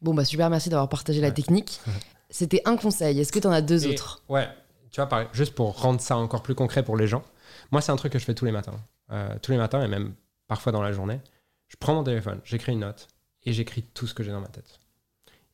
Bon, 0.00 0.14
bah 0.14 0.24
super, 0.24 0.48
merci 0.48 0.70
d'avoir 0.70 0.88
partagé 0.88 1.20
la 1.20 1.30
technique. 1.30 1.80
C'était 2.30 2.62
un 2.64 2.76
conseil. 2.76 3.20
Est-ce 3.20 3.32
que 3.32 3.38
tu 3.38 3.46
en 3.46 3.50
as 3.50 3.60
deux 3.60 3.86
autres? 3.86 4.22
Ouais, 4.28 4.48
tu 4.90 5.00
vois, 5.00 5.28
juste 5.32 5.54
pour 5.54 5.80
rendre 5.80 6.00
ça 6.00 6.16
encore 6.16 6.42
plus 6.42 6.54
concret 6.54 6.82
pour 6.82 6.96
les 6.96 7.06
gens, 7.06 7.22
moi, 7.70 7.80
c'est 7.80 7.92
un 7.92 7.96
truc 7.96 8.12
que 8.12 8.18
je 8.18 8.24
fais 8.24 8.34
tous 8.34 8.44
les 8.44 8.52
matins. 8.52 8.78
Euh, 9.12 9.36
tous 9.42 9.52
les 9.52 9.58
matins 9.58 9.82
et 9.82 9.88
même 9.88 10.14
parfois 10.46 10.72
dans 10.72 10.82
la 10.82 10.92
journée. 10.92 11.20
Je 11.68 11.76
prends 11.78 11.94
mon 11.94 12.04
téléphone, 12.04 12.40
j'écris 12.44 12.72
une 12.72 12.80
note 12.80 13.08
et 13.44 13.52
j'écris 13.52 13.82
tout 13.82 14.06
ce 14.06 14.14
que 14.14 14.22
j'ai 14.22 14.32
dans 14.32 14.40
ma 14.40 14.48
tête. 14.48 14.80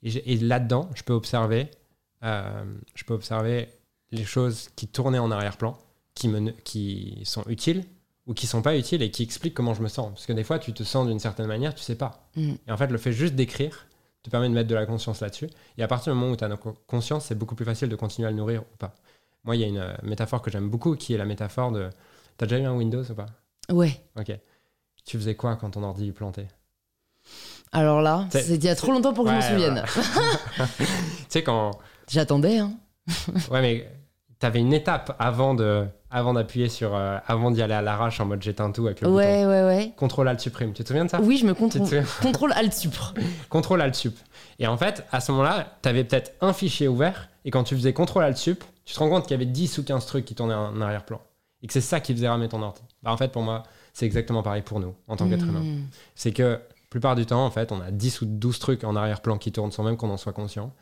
Et, 0.03 0.37
là-dedans, 0.37 0.91
je 0.95 1.03
peux 1.03 1.13
observer, 1.13 1.71
euh, 2.23 2.65
je 2.95 3.05
peux 3.05 3.15
observer 3.15 3.69
les 4.13 4.25
choses 4.25 4.69
qui 4.77 4.89
tournaient 4.89 5.19
en 5.19 5.31
arrière-plan, 5.31 5.77
qui, 6.15 6.29
me, 6.29 6.51
qui 6.51 7.23
sont 7.25 7.45
utiles 7.49 7.85
ou 8.27 8.35
qui 8.35 8.47
sont 8.47 8.63
pas 8.63 8.77
utiles 8.77 9.03
et 9.03 9.11
qui 9.11 9.23
expliquent 9.23 9.55
comment 9.55 9.75
je 9.75 9.83
me 9.83 9.89
sens. 9.89 10.11
Parce 10.11 10.27
que 10.27 10.33
des 10.33 10.45
fois, 10.45 10.59
tu 10.59 10.73
te 10.73 10.83
sens 10.83 11.07
d'une 11.07 11.19
certaine 11.19 11.47
manière, 11.47 11.75
tu 11.75 11.83
sais 11.83 11.97
pas. 11.97 12.29
Mm. 12.37 12.55
Et 12.67 12.73
en 12.73 12.77
fait, 12.77 12.89
le 12.89 12.99
fait 12.99 13.13
juste 13.13 13.35
d'écrire 13.35 13.87
te 14.23 14.31
permet 14.31 14.49
de 14.49 14.55
mettre 14.55 14.69
de 14.69 14.75
la 14.75 14.87
conscience 14.87 15.21
là-dessus. 15.21 15.49
Et 15.79 15.83
à 15.83 15.89
partir 15.89 16.13
du 16.13 16.19
moment 16.19 16.33
où 16.33 16.37
tu 16.37 16.45
as 16.45 16.57
conscience, 16.87 17.27
c'est 17.27 17.39
beaucoup 17.39 17.55
plus 17.55 17.65
facile 17.65 17.89
de 17.89 17.97
continuer 17.97 18.29
à 18.29 18.31
le 18.31 18.37
nourrir 18.37 18.63
ou 18.63 18.77
pas. 18.77 18.95
Moi, 19.47 19.57
il 19.57 19.63
y 19.63 19.65
a 19.65 19.69
une 19.69 19.79
euh, 19.79 19.95
métaphore 20.03 20.43
que 20.43 20.51
j'aime 20.51 20.69
beaucoup 20.69 20.97
qui 20.97 21.15
est 21.15 21.19
la 21.19 21.25
métaphore 21.25 21.71
de. 21.73 21.89
T'as 22.37 22.47
déjà 22.47 22.61
eu 22.61 22.67
un 22.67 22.75
Windows 22.75 23.03
ou 23.03 23.15
pas? 23.15 23.27
Ouais. 23.71 24.01
Ok. 24.19 24.37
Tu 25.05 25.19
faisais 25.19 25.37
quoi 25.37 25.57
quand 25.57 25.71
ton 25.71 25.85
ordi 25.85 26.11
plantait 26.11 26.49
Alors 27.73 28.03
là, 28.03 28.27
c'était 28.31 28.57
il 28.57 28.65
y 28.65 28.69
a 28.69 28.75
trop 28.75 28.93
longtemps 28.93 29.15
pour 29.15 29.25
que 29.25 29.31
je 29.31 29.37
m'en 29.37 29.43
souvienne. 29.43 29.85
tu 30.79 30.85
sais, 31.29 31.43
quand. 31.45 31.71
J'attendais, 32.09 32.59
hein. 32.59 32.73
ouais, 33.51 33.63
mais 33.63 33.89
t'avais 34.41 34.59
une 34.59 34.73
étape 34.73 35.15
avant 35.19 35.55
de 35.55 35.87
avant 36.11 36.35
d'appuyer 36.35 36.69
sur 36.69 36.95
euh, 36.95 37.19
avant 37.27 37.51
d'y 37.53 37.63
aller 37.63 37.75
à 37.75 37.83
l'arrache 37.83 38.21
en 38.21 38.27
mode 38.27 38.43
j'éteins 38.43 38.71
tout 38.71 38.87
avec 38.87 39.01
le 39.01 39.09
ouais, 39.09 39.45
bouton. 39.45 39.49
Ouais 39.49 39.65
ouais 39.65 39.93
Contrôle 39.97 40.29
alt 40.29 40.41
supprime. 40.41 40.73
Tu 40.73 40.83
te 40.83 40.89
souviens 40.89 41.05
de 41.05 41.11
ça? 41.11 41.21
Oui, 41.21 41.37
je 41.37 41.47
me 41.47 41.55
contrôle. 41.55 41.89
contrôle 42.21 42.53
alt 42.53 42.73
sup. 42.73 42.95
contrôle 43.49 43.81
alt 43.81 43.95
sup. 43.95 44.17
Et 44.59 44.67
en 44.67 44.77
fait, 44.77 45.05
à 45.13 45.21
ce 45.21 45.31
moment-là, 45.33 45.67
t'avais 45.83 46.03
peut-être 46.03 46.33
un 46.41 46.53
fichier 46.53 46.89
ouvert 46.89 47.29
et 47.45 47.51
quand 47.51 47.63
tu 47.63 47.77
faisais 47.77 47.93
contrôle 47.93 48.25
alt 48.25 48.37
sup, 48.37 48.65
tu 48.87 48.95
te 48.95 48.99
rends 48.99 49.11
compte 49.11 49.25
qu'il 49.25 49.33
y 49.33 49.35
avait 49.35 49.45
10 49.45 49.79
ou 49.79 49.85
15 49.85 50.07
trucs 50.07 50.25
qui 50.25 50.35
tournaient 50.35 50.55
en 50.55 50.81
arrière-plan 50.81 51.21
et 51.63 51.67
que 51.67 51.73
c'est 51.73 51.81
ça 51.81 52.01
qui 52.01 52.15
faisait 52.15 52.29
ramer 52.29 52.49
ton 52.49 52.63
ordi. 52.63 52.81
Bah, 53.03 53.13
en 53.13 53.17
fait, 53.17 53.33
pour 53.33 53.43
moi, 53.43 53.65
c'est 53.93 54.07
exactement 54.07 54.43
pareil 54.43 54.63
pour 54.63 54.81
nous 54.81 54.95
en 55.09 55.17
tant 55.17 55.29
qu'être 55.29 55.45
humain. 55.45 55.61
Hmm. 55.61 55.87
C'est 56.15 56.33
que 56.33 56.43
la 56.43 56.61
plupart 56.89 57.17
du 57.17 57.27
temps, 57.27 57.45
en 57.45 57.51
fait, 57.51 57.73
on 57.73 57.81
a 57.81 57.91
10 57.91 58.23
ou 58.23 58.27
12 58.27 58.59
trucs 58.59 58.85
en 58.85 58.95
arrière-plan 58.95 59.37
qui 59.39 59.53
tournent 59.53 59.73
sans 59.73 59.83
même 59.83 59.97
qu'on 59.97 60.11
en 60.11 60.17
soit 60.17 60.33
conscient. 60.33 60.73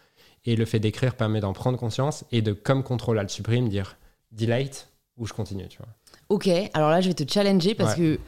Et 0.45 0.57
le 0.57 0.67
fait 0.67 0.79
d'écrire 0.79 1.17
permet 1.17 1.41
d'en 1.41 1.55
prendre 1.55 1.79
conscience 1.79 2.25
et 2.31 2.43
de, 2.43 2.53
comme 2.53 2.83
contrôle 2.83 3.19
alt 3.19 3.31
supprime, 3.31 3.71
dire 3.71 3.97
delete 4.33 4.91
ou 5.17 5.27
je 5.27 5.33
continue, 5.33 5.67
tu 5.69 5.79
vois. 5.79 5.89
Ok, 6.29 6.49
alors 6.75 6.91
là, 6.91 7.01
je 7.01 7.09
vais 7.09 7.15
te 7.15 7.31
challenger 7.33 7.75
parce 7.75 7.95
que, 7.95 8.19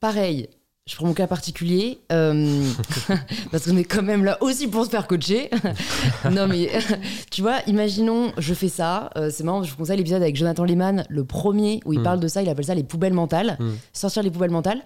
pareil, 0.00 0.48
je 0.88 0.96
prends 0.96 1.06
mon 1.06 1.12
cas 1.12 1.26
particulier, 1.26 2.00
euh, 2.12 2.64
parce 3.50 3.66
qu'on 3.66 3.76
est 3.76 3.84
quand 3.84 4.02
même 4.02 4.24
là 4.24 4.38
aussi 4.42 4.68
pour 4.68 4.86
se 4.86 4.90
faire 4.90 5.06
coacher. 5.06 5.50
non, 6.30 6.48
mais 6.48 6.70
tu 7.30 7.42
vois, 7.42 7.58
imaginons, 7.66 8.32
je 8.38 8.54
fais 8.54 8.68
ça. 8.70 9.10
Euh, 9.16 9.28
c'est 9.30 9.44
marrant, 9.44 9.62
je 9.62 9.70
vous 9.70 9.76
conseille 9.76 9.98
l'épisode 9.98 10.22
avec 10.22 10.34
Jonathan 10.34 10.64
Lehman, 10.64 11.04
le 11.10 11.24
premier, 11.24 11.80
où 11.84 11.92
il 11.92 12.00
Mm. 12.00 12.04
parle 12.04 12.20
de 12.20 12.28
ça. 12.28 12.42
Il 12.42 12.48
appelle 12.48 12.64
ça 12.64 12.74
les 12.74 12.84
poubelles 12.84 13.12
mentales. 13.12 13.58
Mm. 13.60 13.72
Sortir 13.92 14.22
les 14.22 14.30
poubelles 14.30 14.50
mentales. 14.50 14.80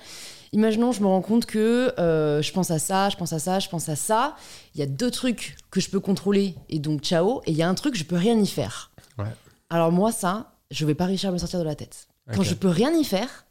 Imaginons, 0.53 0.91
je 0.91 1.01
me 1.01 1.07
rends 1.07 1.23
compte 1.23 1.47
que 1.47 1.95
euh, 2.01 2.43
je 2.43 2.53
pense 2.53 2.73
à 2.73 2.81
ça, 2.81 3.09
je 3.09 3.17
pense 3.17 3.33
à 3.33 3.39
ça, 3.39 3.61
je 3.61 3.69
pense 3.69 3.89
à 3.89 3.95
ça. 3.95 4.35
Il 4.75 4.81
y 4.81 4.83
a 4.83 4.87
deux 4.87 5.11
trucs 5.13 5.57
que 5.71 5.81
je 5.81 5.89
peux 5.89 6.01
contrôler, 6.01 6.57
et 6.69 6.81
donc 6.81 7.03
ciao. 7.03 7.43
Et 7.47 7.53
il 7.53 7.57
y 7.57 7.63
a 7.63 7.69
un 7.69 7.75
truc, 7.75 7.95
je 7.95 8.05
peux 8.05 8.17
rien 8.17 8.37
y 8.39 8.47
faire. 8.49 8.91
Ouais. 9.19 9.25
Alors 9.71 9.93
moi, 9.93 10.11
ça, 10.11 10.53
je 10.73 10.85
vais 10.85 10.95
pas 10.97 11.07
réussir 11.07 11.29
à 11.29 11.33
me 11.33 11.39
sortir 11.39 11.61
de 11.61 11.65
la 11.65 11.77
tête. 11.77 12.09
Quand 12.35 12.43
je 12.43 12.55
peux 12.55 12.69
rien 12.69 12.93
y 12.93 13.05
faire, 13.05 13.47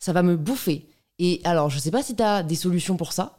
ça 0.00 0.12
va 0.12 0.22
me 0.22 0.36
bouffer. 0.36 0.86
Et 1.24 1.40
alors, 1.44 1.70
je 1.70 1.78
sais 1.78 1.92
pas 1.92 2.02
si 2.02 2.16
tu 2.16 2.22
as 2.24 2.42
des 2.42 2.56
solutions 2.56 2.96
pour 2.96 3.12
ça, 3.12 3.38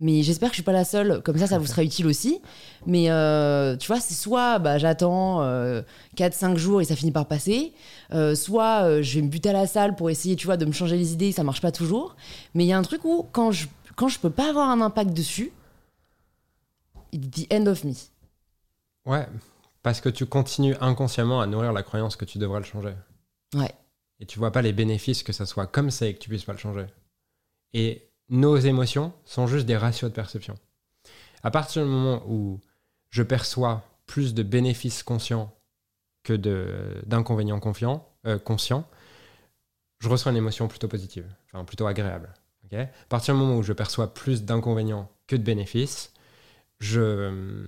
mais 0.00 0.22
j'espère 0.22 0.48
que 0.48 0.54
je 0.54 0.60
suis 0.60 0.64
pas 0.64 0.72
la 0.72 0.86
seule. 0.86 1.20
Comme 1.22 1.36
ça, 1.36 1.46
ça 1.46 1.58
vous 1.58 1.66
sera 1.66 1.84
utile 1.84 2.06
aussi. 2.06 2.40
Mais 2.86 3.10
euh, 3.10 3.76
tu 3.76 3.86
vois, 3.86 4.00
c'est 4.00 4.14
soit 4.14 4.58
bah, 4.58 4.78
j'attends 4.78 5.42
4-5 6.16 6.56
jours 6.56 6.80
et 6.80 6.86
ça 6.86 6.96
finit 6.96 7.12
par 7.12 7.26
passer, 7.26 7.74
euh, 8.14 8.34
soit 8.34 8.84
euh, 8.84 9.02
je 9.02 9.16
vais 9.16 9.22
me 9.26 9.28
buter 9.28 9.50
à 9.50 9.52
la 9.52 9.66
salle 9.66 9.94
pour 9.94 10.08
essayer, 10.08 10.36
tu 10.36 10.46
vois, 10.46 10.56
de 10.56 10.64
me 10.64 10.72
changer 10.72 10.96
les 10.96 11.12
idées, 11.12 11.30
ça 11.30 11.44
marche 11.44 11.60
pas 11.60 11.70
toujours. 11.70 12.16
Mais 12.54 12.64
il 12.64 12.68
y 12.68 12.72
a 12.72 12.78
un 12.78 12.82
truc 12.82 13.04
où, 13.04 13.28
quand 13.30 13.52
je, 13.52 13.66
quand 13.94 14.08
je 14.08 14.18
peux 14.18 14.30
pas 14.30 14.48
avoir 14.48 14.70
un 14.70 14.80
impact 14.80 15.12
dessus, 15.12 15.52
it's 17.12 17.42
the 17.42 17.52
end 17.52 17.66
of 17.66 17.84
me. 17.84 17.92
Ouais, 19.04 19.26
parce 19.82 20.00
que 20.00 20.08
tu 20.08 20.24
continues 20.24 20.76
inconsciemment 20.80 21.42
à 21.42 21.46
nourrir 21.46 21.74
la 21.74 21.82
croyance 21.82 22.16
que 22.16 22.24
tu 22.24 22.38
devrais 22.38 22.60
le 22.60 22.64
changer. 22.64 22.94
Ouais. 23.54 23.74
Et 24.18 24.24
tu 24.24 24.38
vois 24.38 24.50
pas 24.50 24.62
les 24.62 24.72
bénéfices 24.72 25.22
que 25.22 25.34
ça 25.34 25.44
soit 25.44 25.66
comme 25.66 25.90
ça 25.90 26.06
et 26.06 26.14
que 26.14 26.20
tu 26.20 26.30
puisses 26.30 26.44
pas 26.44 26.54
le 26.54 26.58
changer. 26.58 26.86
Et 27.74 28.08
nos 28.28 28.56
émotions 28.56 29.12
sont 29.24 29.46
juste 29.46 29.66
des 29.66 29.76
ratios 29.76 30.10
de 30.10 30.14
perception. 30.14 30.54
À 31.42 31.50
partir 31.50 31.82
du 31.84 31.88
moment 31.88 32.22
où 32.26 32.60
je 33.10 33.22
perçois 33.22 33.84
plus 34.06 34.34
de 34.34 34.42
bénéfices 34.42 35.02
conscients 35.02 35.54
que 36.22 36.34
d'inconvénients 37.06 37.60
euh, 38.26 38.38
conscients, 38.38 38.88
je 40.00 40.08
ressens 40.08 40.30
une 40.30 40.36
émotion 40.36 40.68
plutôt 40.68 40.88
positive, 40.88 41.26
enfin 41.46 41.64
plutôt 41.64 41.86
agréable. 41.86 42.32
à 42.72 42.86
partir 43.08 43.34
du 43.34 43.40
moment 43.40 43.56
où 43.56 43.62
je 43.62 43.72
perçois 43.72 44.12
plus 44.12 44.44
d'inconvénients 44.44 45.10
que 45.26 45.36
de 45.36 45.42
bénéfices, 45.42 46.12
je 46.80 47.00
euh, 47.00 47.66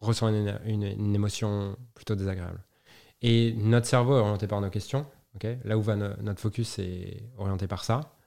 ressens 0.00 0.28
une, 0.28 1.14
émotion 1.14 1.76
plutôt 1.94 2.14
désagréable. 2.14 2.62
Et 3.22 3.52
notre 3.54 3.86
cerveau 3.86 4.16
est 4.16 4.20
orienté 4.20 4.46
par 4.46 4.60
nos 4.60 4.70
questions. 4.70 5.06
Là 5.64 5.78
où 5.78 5.82
va 5.82 5.96
no- 5.96 6.16
notre 6.20 6.40
focus 6.40 6.78
est 6.78 7.22
orienté 7.36 7.66
par 7.66 7.84
ça. 7.84 8.17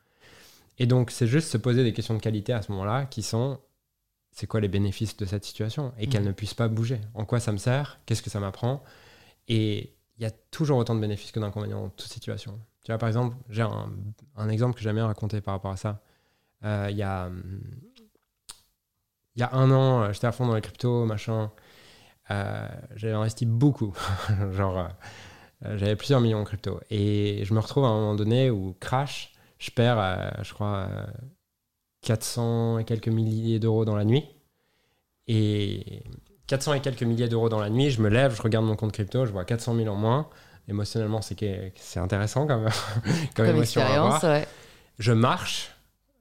Et 0.82 0.88
donc, 0.88 1.12
c'est 1.12 1.28
juste 1.28 1.50
se 1.50 1.58
poser 1.58 1.84
des 1.84 1.94
questions 1.94 2.16
de 2.16 2.20
qualité 2.20 2.54
à 2.54 2.62
ce 2.62 2.72
moment-là 2.72 3.06
qui 3.06 3.22
sont 3.24 3.60
c'est 4.32 4.48
quoi 4.48 4.62
les 4.62 4.68
bénéfices 4.70 5.16
de 5.18 5.26
cette 5.26 5.44
situation 5.46 5.94
et 6.00 6.08
qu'elle 6.08 6.22
Mhm. 6.22 6.30
ne 6.30 6.34
puisse 6.34 6.54
pas 6.54 6.68
bouger 6.70 7.00
En 7.14 7.26
quoi 7.26 7.40
ça 7.40 7.52
me 7.52 7.58
sert? 7.58 8.00
Qu'est-ce 8.06 8.22
que 8.22 8.30
ça 8.30 8.40
m'apprend? 8.40 8.82
Et 9.48 9.94
il 10.18 10.24
y 10.24 10.26
a 10.26 10.32
toujours 10.52 10.78
autant 10.78 10.96
de 10.96 11.00
bénéfices 11.02 11.32
que 11.34 11.40
d'inconvénients 11.40 11.82
dans 11.82 11.90
toute 11.90 12.08
situation. 12.12 12.58
Tu 12.84 12.92
vois, 12.92 12.98
par 12.98 13.10
exemple, 13.10 13.36
j'ai 13.50 13.62
un, 13.62 13.92
un 14.38 14.50
exemple 14.50 14.76
que 14.76 14.82
j'aime 14.82 14.96
bien 14.96 15.06
raconter 15.08 15.42
par 15.42 15.54
rapport 15.56 15.72
à 15.72 15.78
ça. 15.78 16.02
Euh, 16.64 16.88
Il 16.90 16.96
y 16.98 17.04
a 17.04 17.30
y 19.36 19.44
a 19.44 19.54
un 19.54 19.72
an, 19.72 20.02
euh, 20.04 20.14
j'étais 20.14 20.28
à 20.28 20.32
fond 20.32 20.46
dans 20.48 20.56
les 20.56 20.62
cryptos, 20.62 21.06
machin. 21.06 21.52
Euh, 22.32 22.68
j'avais 22.96 23.14
investi 23.14 23.46
beaucoup. 23.46 23.94
Genre, 24.54 24.78
euh, 25.66 25.78
j'avais 25.78 25.96
plusieurs 25.96 26.22
millions 26.22 26.40
en 26.40 26.44
crypto. 26.44 26.80
Et 26.90 27.44
je 27.46 27.54
me 27.54 27.60
retrouve 27.60 27.86
à 27.86 27.88
un 27.88 27.94
moment 27.96 28.16
donné 28.16 28.50
où 28.50 28.76
crash, 28.80 29.31
je 29.62 29.70
perds, 29.72 30.00
euh, 30.00 30.30
je 30.42 30.54
crois, 30.54 30.88
euh, 30.92 31.06
400 32.02 32.80
et 32.80 32.84
quelques 32.84 33.08
milliers 33.10 33.60
d'euros 33.60 33.86
dans 33.86 33.96
la 33.96 34.06
nuit. 34.06 34.26
Et 35.28 36.04
400 36.48 36.74
et 36.74 36.82
quelques 36.82 37.04
milliers 37.04 37.30
d'euros 37.30 37.48
dans 37.48 37.60
la 37.60 37.70
nuit, 37.70 37.92
je 37.92 38.02
me 38.02 38.10
lève, 38.10 38.36
je 38.36 38.42
regarde 38.42 38.66
mon 38.66 38.76
compte 38.76 38.92
crypto, 38.92 39.26
je 39.26 39.32
vois 39.32 39.46
400 39.46 39.76
000 39.76 39.88
en 39.88 39.96
moins. 39.96 40.28
Émotionnellement, 40.68 41.22
c'est 41.22 42.00
intéressant 42.00 42.48
comme, 42.48 42.66
comme, 43.36 43.46
Comme 43.46 43.46
émotion 43.48 43.82
à 43.82 43.86
expérience, 43.86 44.24
avoir 44.24 44.40
ouais. 44.40 44.48
je 45.00 45.12
marche, 45.12 45.72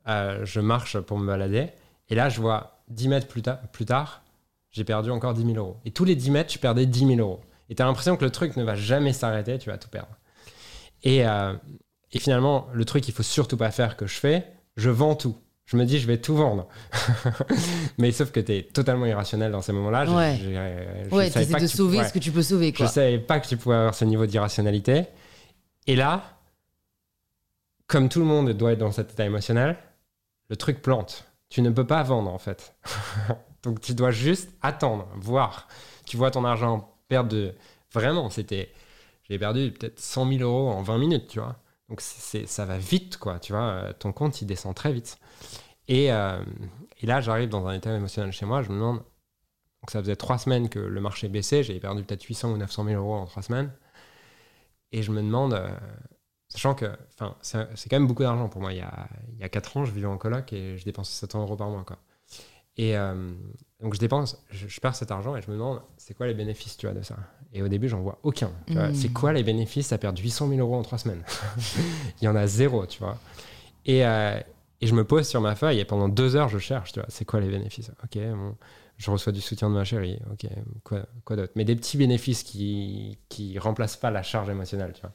euh, 0.08 0.44
je 0.44 0.60
marche 0.60 0.98
pour 1.00 1.18
me 1.18 1.26
balader, 1.26 1.68
et 2.08 2.14
là, 2.14 2.28
je 2.28 2.40
vois 2.40 2.82
10 2.88 3.08
mètres 3.08 3.26
plus, 3.28 3.42
ta- 3.42 3.54
plus 3.72 3.84
tard, 3.86 4.22
j'ai 4.70 4.84
perdu 4.84 5.10
encore 5.10 5.34
10 5.34 5.44
000 5.44 5.56
euros. 5.56 5.76
Et 5.84 5.90
tous 5.92 6.04
les 6.04 6.14
10 6.14 6.30
mètres, 6.30 6.52
je 6.52 6.58
perdais 6.58 6.86
10 6.86 7.06
000 7.16 7.20
euros. 7.20 7.40
Et 7.68 7.74
tu 7.74 7.82
as 7.82 7.86
l'impression 7.86 8.16
que 8.16 8.24
le 8.24 8.30
truc 8.30 8.56
ne 8.56 8.64
va 8.64 8.74
jamais 8.74 9.12
s'arrêter, 9.12 9.58
tu 9.58 9.70
vas 9.70 9.78
tout 9.78 9.88
perdre. 9.88 10.16
Et, 11.04 11.26
euh, 11.26 11.54
et 12.12 12.18
finalement, 12.18 12.68
le 12.72 12.84
truc 12.84 13.04
qu'il 13.04 13.14
faut 13.14 13.22
surtout 13.22 13.56
pas 13.56 13.70
faire 13.70 13.96
que 13.96 14.06
je 14.06 14.14
fais, 14.18 14.46
je 14.76 14.90
vends 14.90 15.14
tout. 15.14 15.36
Je 15.66 15.76
me 15.76 15.84
dis, 15.84 16.00
je 16.00 16.06
vais 16.08 16.18
tout 16.18 16.34
vendre. 16.34 16.66
Mais 17.98 18.10
sauf 18.10 18.32
que 18.32 18.40
tu 18.40 18.52
es 18.56 18.62
totalement 18.64 19.06
irrationnel 19.06 19.52
dans 19.52 19.62
ces 19.62 19.72
moments-là. 19.72 20.04
Je- 20.06 20.10
Ouais. 20.10 20.36
je- 20.42 21.08
je 21.10 21.14
Ouais, 21.14 21.30
t'essaies 21.30 21.52
pas 21.52 21.60
de 21.60 21.66
sauver 21.68 21.98
pouvais- 21.98 22.08
ce 22.08 22.12
que 22.12 22.18
tu 22.18 22.32
peux 22.32 22.42
sauver, 22.42 22.70
je 22.72 22.76
quoi. 22.78 22.88
savais 22.88 23.18
pas 23.20 23.38
que 23.38 23.46
tu 23.46 23.56
pouvais 23.56 23.76
avoir 23.76 23.94
ce 23.94 24.04
niveau 24.04 24.26
d'irrationalité. 24.26 25.04
Et 25.86 25.94
là, 25.94 26.22
comme 27.86 28.08
tout 28.08 28.20
le 28.20 28.24
monde 28.26 28.50
doit 28.52 28.72
être 28.72 28.78
dans 28.78 28.92
cet 28.92 29.12
état 29.12 29.24
émotionnel, 29.24 29.76
le 30.48 30.56
truc 30.56 30.82
plante. 30.82 31.24
Tu 31.48 31.62
ne 31.62 31.70
peux 31.70 31.86
pas 31.86 32.02
vendre 32.02 32.30
en 32.32 32.38
fait. 32.38 32.74
Donc 33.62 33.80
tu 33.80 33.94
dois 33.94 34.10
juste 34.10 34.50
attendre, 34.62 35.06
voir. 35.16 35.68
Tu 36.06 36.16
vois 36.16 36.30
ton 36.30 36.44
argent 36.44 36.92
perdre 37.08 37.30
de... 37.30 37.54
Vraiment, 37.92 38.30
c'était... 38.30 38.72
J'ai 39.28 39.38
perdu 39.38 39.70
peut-être 39.72 40.00
100 40.00 40.28
000 40.28 40.42
euros 40.42 40.70
en 40.70 40.82
20 40.82 40.98
minutes, 40.98 41.28
tu 41.28 41.38
vois. 41.38 41.56
Donc 41.90 42.00
ça 42.00 42.64
va 42.64 42.78
vite, 42.78 43.18
quoi, 43.18 43.40
tu 43.40 43.52
vois. 43.52 43.62
Euh, 43.62 43.92
Ton 43.92 44.12
compte, 44.12 44.40
il 44.40 44.46
descend 44.46 44.74
très 44.74 44.92
vite. 44.92 45.18
Et, 45.88 46.12
euh, 46.12 46.42
et 47.00 47.06
là, 47.06 47.20
j'arrive 47.20 47.48
dans 47.48 47.66
un 47.66 47.74
état 47.74 47.94
émotionnel 47.94 48.32
chez 48.32 48.46
moi, 48.46 48.62
je 48.62 48.70
me 48.70 48.76
demande... 48.76 48.98
Donc 48.98 49.90
ça 49.90 50.00
faisait 50.00 50.16
trois 50.16 50.38
semaines 50.38 50.68
que 50.68 50.78
le 50.78 51.00
marché 51.00 51.28
baissait, 51.28 51.62
j'avais 51.62 51.80
perdu 51.80 52.04
peut-être 52.04 52.22
800 52.22 52.52
ou 52.52 52.56
900 52.58 52.84
000 52.84 53.02
euros 53.02 53.14
en 53.14 53.26
trois 53.26 53.42
semaines. 53.42 53.72
Et 54.92 55.02
je 55.02 55.10
me 55.10 55.22
demande, 55.22 55.54
euh, 55.54 55.70
sachant 56.48 56.74
que 56.74 56.86
c'est 57.42 57.88
quand 57.88 57.96
même 57.96 58.06
beaucoup 58.06 58.22
d'argent 58.22 58.48
pour 58.48 58.60
moi. 58.60 58.72
Il 58.72 58.78
y, 58.78 58.82
a, 59.44 59.48
4 59.48 59.78
ans, 59.78 59.84
je 59.84 59.92
vivais 59.92 60.06
en 60.06 60.18
coloc 60.18 60.52
et 60.52 60.76
je 60.76 60.84
dépensais 60.84 61.12
700 61.12 61.42
euros 61.42 61.56
par 61.56 61.70
mois. 61.70 61.84
Quoi. 61.84 61.98
Et 62.80 62.96
euh, 62.96 63.12
donc 63.82 63.92
je 63.92 63.98
dépense, 63.98 64.42
je, 64.50 64.66
je 64.66 64.80
perds 64.80 64.94
cet 64.94 65.10
argent 65.10 65.36
et 65.36 65.42
je 65.42 65.50
me 65.50 65.56
demande, 65.56 65.82
c'est 65.98 66.14
quoi 66.14 66.26
les 66.26 66.32
bénéfices 66.32 66.78
tu 66.78 66.86
vois, 66.86 66.94
de 66.94 67.02
ça? 67.02 67.14
Et 67.52 67.60
au 67.60 67.68
début, 67.68 67.90
j'en 67.90 68.00
vois 68.00 68.18
aucun. 68.22 68.50
tu 68.66 68.72
vois. 68.72 68.88
Mm. 68.88 68.94
C'est 68.94 69.10
quoi 69.10 69.34
les 69.34 69.42
bénéfices? 69.42 69.92
À 69.92 69.98
perdre 69.98 70.18
800 70.18 70.48
000 70.48 70.60
euros 70.60 70.76
en 70.76 70.82
3 70.82 70.96
semaines 70.96 71.22
Il 72.22 72.24
y 72.24 72.28
en 72.28 72.34
a 72.34 72.46
zéro, 72.46 72.86
tu 72.86 73.00
vois. 73.00 73.18
Et, 73.84 74.06
euh, 74.06 74.40
et 74.80 74.86
je 74.86 74.94
me 74.94 75.04
pose 75.04 75.28
sur 75.28 75.42
ma 75.42 75.56
feuille 75.56 75.78
et 75.78 75.84
pendant 75.84 76.08
deux 76.08 76.36
heures, 76.36 76.48
je 76.48 76.56
cherche, 76.56 76.92
tu 76.92 77.00
vois, 77.00 77.08
c'est 77.10 77.26
quoi 77.26 77.40
les 77.40 77.50
bénéfices? 77.50 77.90
Ok, 78.02 78.16
bon, 78.16 78.56
je 78.96 79.10
reçois 79.10 79.32
du 79.34 79.42
soutien 79.42 79.68
de 79.68 79.74
ma 79.74 79.84
chérie, 79.84 80.18
ok, 80.32 80.48
quoi, 80.82 81.02
quoi 81.26 81.36
d'autre? 81.36 81.52
Mais 81.56 81.66
des 81.66 81.76
petits 81.76 81.98
bénéfices 81.98 82.44
qui, 82.44 83.18
qui 83.28 83.58
remplacent 83.58 83.98
pas 83.98 84.10
la 84.10 84.22
charge 84.22 84.48
émotionnelle, 84.48 84.92
tu 84.94 85.02
vois. 85.02 85.12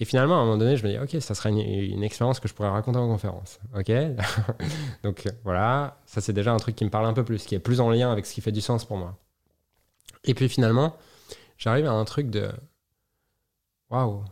Et 0.00 0.06
finalement, 0.06 0.36
à 0.36 0.38
un 0.38 0.44
moment 0.44 0.56
donné, 0.56 0.78
je 0.78 0.86
me 0.86 0.92
dis, 0.92 0.98
ok, 0.98 1.22
ça 1.22 1.34
serait 1.34 1.50
une, 1.50 1.58
une 1.58 2.02
expérience 2.02 2.40
que 2.40 2.48
je 2.48 2.54
pourrais 2.54 2.70
raconter 2.70 2.98
en 2.98 3.06
conférence. 3.06 3.60
Ok? 3.76 3.92
Donc 5.04 5.26
euh, 5.26 5.30
voilà, 5.44 5.98
ça 6.06 6.22
c'est 6.22 6.32
déjà 6.32 6.52
un 6.52 6.56
truc 6.56 6.74
qui 6.74 6.86
me 6.86 6.90
parle 6.90 7.04
un 7.04 7.12
peu 7.12 7.22
plus, 7.22 7.44
qui 7.44 7.54
est 7.54 7.58
plus 7.58 7.80
en 7.80 7.90
lien 7.90 8.10
avec 8.10 8.24
ce 8.24 8.32
qui 8.32 8.40
fait 8.40 8.50
du 8.50 8.62
sens 8.62 8.86
pour 8.86 8.96
moi. 8.96 9.18
Et 10.24 10.32
puis 10.32 10.48
finalement, 10.48 10.96
j'arrive 11.58 11.84
à 11.84 11.92
un 11.92 12.04
truc 12.06 12.30
de, 12.30 12.50
waouh, 13.90 14.24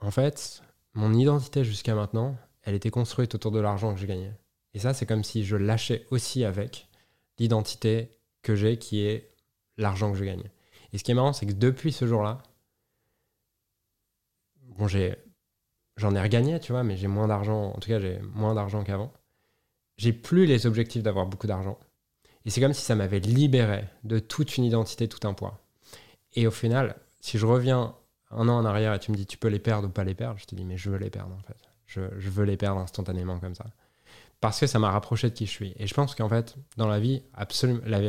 en 0.00 0.10
fait, 0.10 0.62
mon 0.94 1.12
identité 1.12 1.64
jusqu'à 1.64 1.94
maintenant, 1.94 2.36
elle 2.62 2.74
était 2.74 2.90
construite 2.90 3.34
autour 3.34 3.52
de 3.52 3.60
l'argent 3.60 3.92
que 3.92 4.00
je 4.00 4.06
gagnais. 4.06 4.32
Et 4.72 4.78
ça, 4.78 4.94
c'est 4.94 5.04
comme 5.04 5.24
si 5.24 5.44
je 5.44 5.56
lâchais 5.56 6.06
aussi 6.10 6.44
avec 6.44 6.88
l'identité 7.38 8.16
que 8.42 8.54
j'ai, 8.54 8.78
qui 8.78 9.04
est 9.04 9.30
l'argent 9.76 10.12
que 10.12 10.18
je 10.18 10.24
gagne. 10.24 10.44
Et 10.92 10.98
ce 10.98 11.04
qui 11.04 11.10
est 11.10 11.14
marrant, 11.14 11.34
c'est 11.34 11.46
que 11.46 11.52
depuis 11.52 11.92
ce 11.92 12.06
jour-là, 12.06 12.42
bon, 14.80 14.88
j'ai, 14.88 15.16
j'en 15.96 16.14
ai 16.14 16.20
regagné, 16.22 16.60
tu 16.60 16.72
vois, 16.72 16.84
mais 16.84 16.96
j'ai 16.96 17.08
moins 17.08 17.28
d'argent, 17.28 17.72
en 17.72 17.78
tout 17.78 17.88
cas, 17.88 18.00
j'ai 18.00 18.20
moins 18.34 18.54
d'argent 18.54 18.84
qu'avant. 18.84 19.12
J'ai 19.98 20.12
plus 20.12 20.46
les 20.46 20.66
objectifs 20.66 21.02
d'avoir 21.02 21.26
beaucoup 21.26 21.46
d'argent. 21.46 21.78
Et 22.46 22.50
c'est 22.50 22.60
comme 22.60 22.72
si 22.74 22.82
ça 22.82 22.94
m'avait 22.96 23.20
libéré 23.20 23.84
de 24.04 24.18
toute 24.18 24.56
une 24.56 24.64
identité, 24.64 25.08
tout 25.08 25.26
un 25.28 25.34
poids. 25.34 25.60
Et 26.34 26.46
au 26.46 26.50
final, 26.52 26.96
si 27.20 27.38
je 27.38 27.46
reviens 27.46 27.94
un 28.30 28.48
an 28.48 28.58
en 28.58 28.64
arrière 28.64 28.94
et 28.94 29.00
tu 29.00 29.12
me 29.12 29.16
dis 29.16 29.26
tu 29.26 29.38
peux 29.38 29.48
les 29.48 29.58
perdre 29.58 29.88
ou 29.88 29.90
pas 29.90 30.04
les 30.04 30.14
perdre, 30.14 30.38
je 30.38 30.46
te 30.46 30.54
dis 30.54 30.64
mais 30.64 30.76
je 30.78 30.90
veux 30.90 30.98
les 30.98 31.10
perdre 31.10 31.34
en 31.34 31.40
fait. 31.42 31.56
Je, 31.86 32.02
je 32.18 32.30
veux 32.30 32.44
les 32.44 32.56
perdre 32.56 32.80
instantanément 32.80 33.40
comme 33.40 33.54
ça. 33.54 33.66
Parce 34.40 34.60
que 34.60 34.66
ça 34.66 34.78
m'a 34.78 34.90
rapproché 34.90 35.30
de 35.30 35.34
qui 35.34 35.46
je 35.46 35.50
suis. 35.50 35.74
Et 35.78 35.86
je 35.86 35.94
pense 35.94 36.14
qu'en 36.14 36.28
fait, 36.28 36.56
dans 36.76 36.88
la 36.88 37.00
vie, 37.00 37.22
absolument. 37.34 37.80
la- 37.84 38.00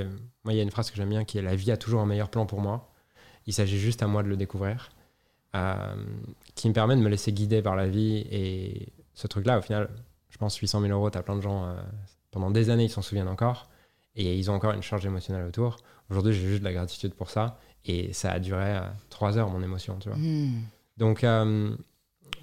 moi, 0.44 0.54
il 0.54 0.56
y 0.56 0.60
a 0.60 0.64
une 0.64 0.72
phrase 0.72 0.92
que 0.92 0.98
j'aime 0.98 1.10
bien 1.10 1.26
qui 1.26 1.38
est 1.38 1.42
La 1.42 1.56
vie 1.56 1.72
a 1.72 1.78
toujours 1.78 2.02
un 2.02 2.06
meilleur 2.06 2.30
plan 2.30 2.46
pour 2.46 2.62
moi. 2.62 2.92
Il 3.48 3.54
s'agit 3.54 3.80
juste 3.80 4.04
à 4.04 4.08
moi 4.08 4.24
de 4.24 4.30
le 4.30 4.38
découvrir. 4.38 4.90
Euh, 5.56 5.96
qui 6.56 6.70
me 6.70 6.74
permet 6.74 6.96
de 6.96 7.02
me 7.02 7.10
laisser 7.10 7.34
guider 7.34 7.62
par 7.62 7.76
la 7.76 7.88
vie. 7.88 8.26
Et 8.32 8.94
ce 9.14 9.28
truc-là, 9.28 9.58
au 9.58 9.62
final, 9.62 9.90
je 10.30 10.38
pense 10.38 10.56
800 10.56 10.82
000 10.82 10.94
euros, 10.94 11.10
tu 11.10 11.18
as 11.18 11.24
plein 11.24 11.36
de 11.36 11.42
gens, 11.42 11.66
euh, 11.66 11.76
pendant 12.32 12.52
des 12.52 12.70
années, 12.70 12.86
ils 12.86 12.90
s'en 12.90 13.02
souviennent 13.02 13.28
encore. 13.28 13.70
Et 14.16 14.38
ils 14.38 14.52
ont 14.52 14.54
encore 14.54 14.74
une 14.74 14.82
charge 14.82 15.06
émotionnelle 15.06 15.46
autour. 15.46 15.78
Aujourd'hui, 16.10 16.34
j'ai 16.34 16.48
juste 16.48 16.60
de 16.60 16.66
la 16.66 16.74
gratitude 16.74 17.14
pour 17.14 17.30
ça. 17.30 17.58
Et 17.86 18.14
ça 18.14 18.32
a 18.32 18.40
duré 18.40 18.78
euh, 18.78 18.82
trois 19.10 19.38
heures, 19.38 19.50
mon 19.50 19.64
émotion, 19.64 19.98
tu 20.00 20.10
vois. 20.10 20.18
Hmm. 20.18 20.62
Donc, 20.98 21.24
euh, 21.24 21.76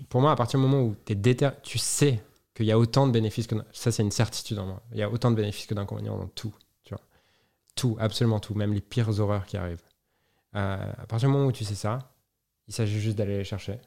pour 0.09 0.21
moi, 0.21 0.33
à 0.33 0.37
partir 0.37 0.59
du 0.59 0.67
moment 0.67 0.83
où 0.83 0.97
es 1.09 1.15
déter... 1.15 1.51
tu 1.63 1.79
sais 1.79 2.23
qu'il 2.55 2.67
y 2.67 2.73
a 2.73 2.79
autant 2.79 3.07
de 3.07 3.13
bénéfices 3.13 3.47
que. 3.47 3.55
Ça, 3.73 3.93
c'est 3.93 4.03
une 4.03 4.11
certitude 4.11 4.59
en 4.59 4.67
moi. 4.67 4.83
Il 4.93 4.99
y 4.99 5.03
a 5.03 5.11
autant 5.11 5.31
de 5.31 5.37
bénéfices 5.37 5.67
que 5.67 5.75
d'inconvénients 5.75 6.19
dans 6.19 6.29
tout. 6.29 6.55
Tu 6.83 6.95
vois. 6.95 7.03
Tout, 7.75 7.97
absolument 8.01 8.41
tout. 8.41 8.55
Même 8.55 8.73
les 8.73 8.81
pires 8.81 9.21
horreurs 9.21 9.47
qui 9.47 9.57
arrivent. 9.57 9.83
À 10.55 11.07
partir 11.09 11.29
du 11.29 11.35
moment 11.35 11.47
où 11.47 11.53
tu 11.53 11.65
sais 11.65 11.77
ça, 11.77 12.11
il 12.69 12.75
s'agit 12.75 13.01
juste 13.01 13.17
d'aller 13.17 13.39
les 13.39 13.45
chercher. 13.45 13.81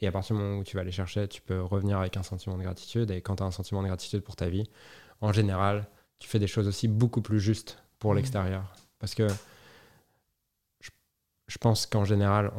Et 0.00 0.06
à 0.06 0.12
partir 0.12 0.36
du 0.36 0.42
moment 0.42 0.58
où 0.58 0.64
tu 0.64 0.76
vas 0.76 0.84
les 0.84 0.92
chercher, 0.92 1.26
tu 1.28 1.40
peux 1.40 1.60
revenir 1.62 1.98
avec 1.98 2.16
un 2.16 2.22
sentiment 2.22 2.56
de 2.58 2.62
gratitude. 2.62 3.10
Et 3.10 3.20
quand 3.22 3.36
tu 3.36 3.42
as 3.42 3.46
un 3.46 3.50
sentiment 3.50 3.82
de 3.82 3.86
gratitude 3.88 4.20
pour 4.22 4.36
ta 4.36 4.48
vie, 4.48 4.68
en 5.20 5.32
général, 5.32 5.88
tu 6.18 6.28
fais 6.28 6.38
des 6.38 6.46
choses 6.46 6.68
aussi 6.68 6.88
beaucoup 6.88 7.22
plus 7.22 7.40
justes 7.40 7.78
pour 7.98 8.10
Mhm. 8.10 8.16
l'extérieur. 8.18 8.72
Parce 8.98 9.14
que 9.14 9.26
je, 10.80 10.90
je 11.46 11.58
pense 11.58 11.86
qu'en 11.86 12.04
général, 12.04 12.52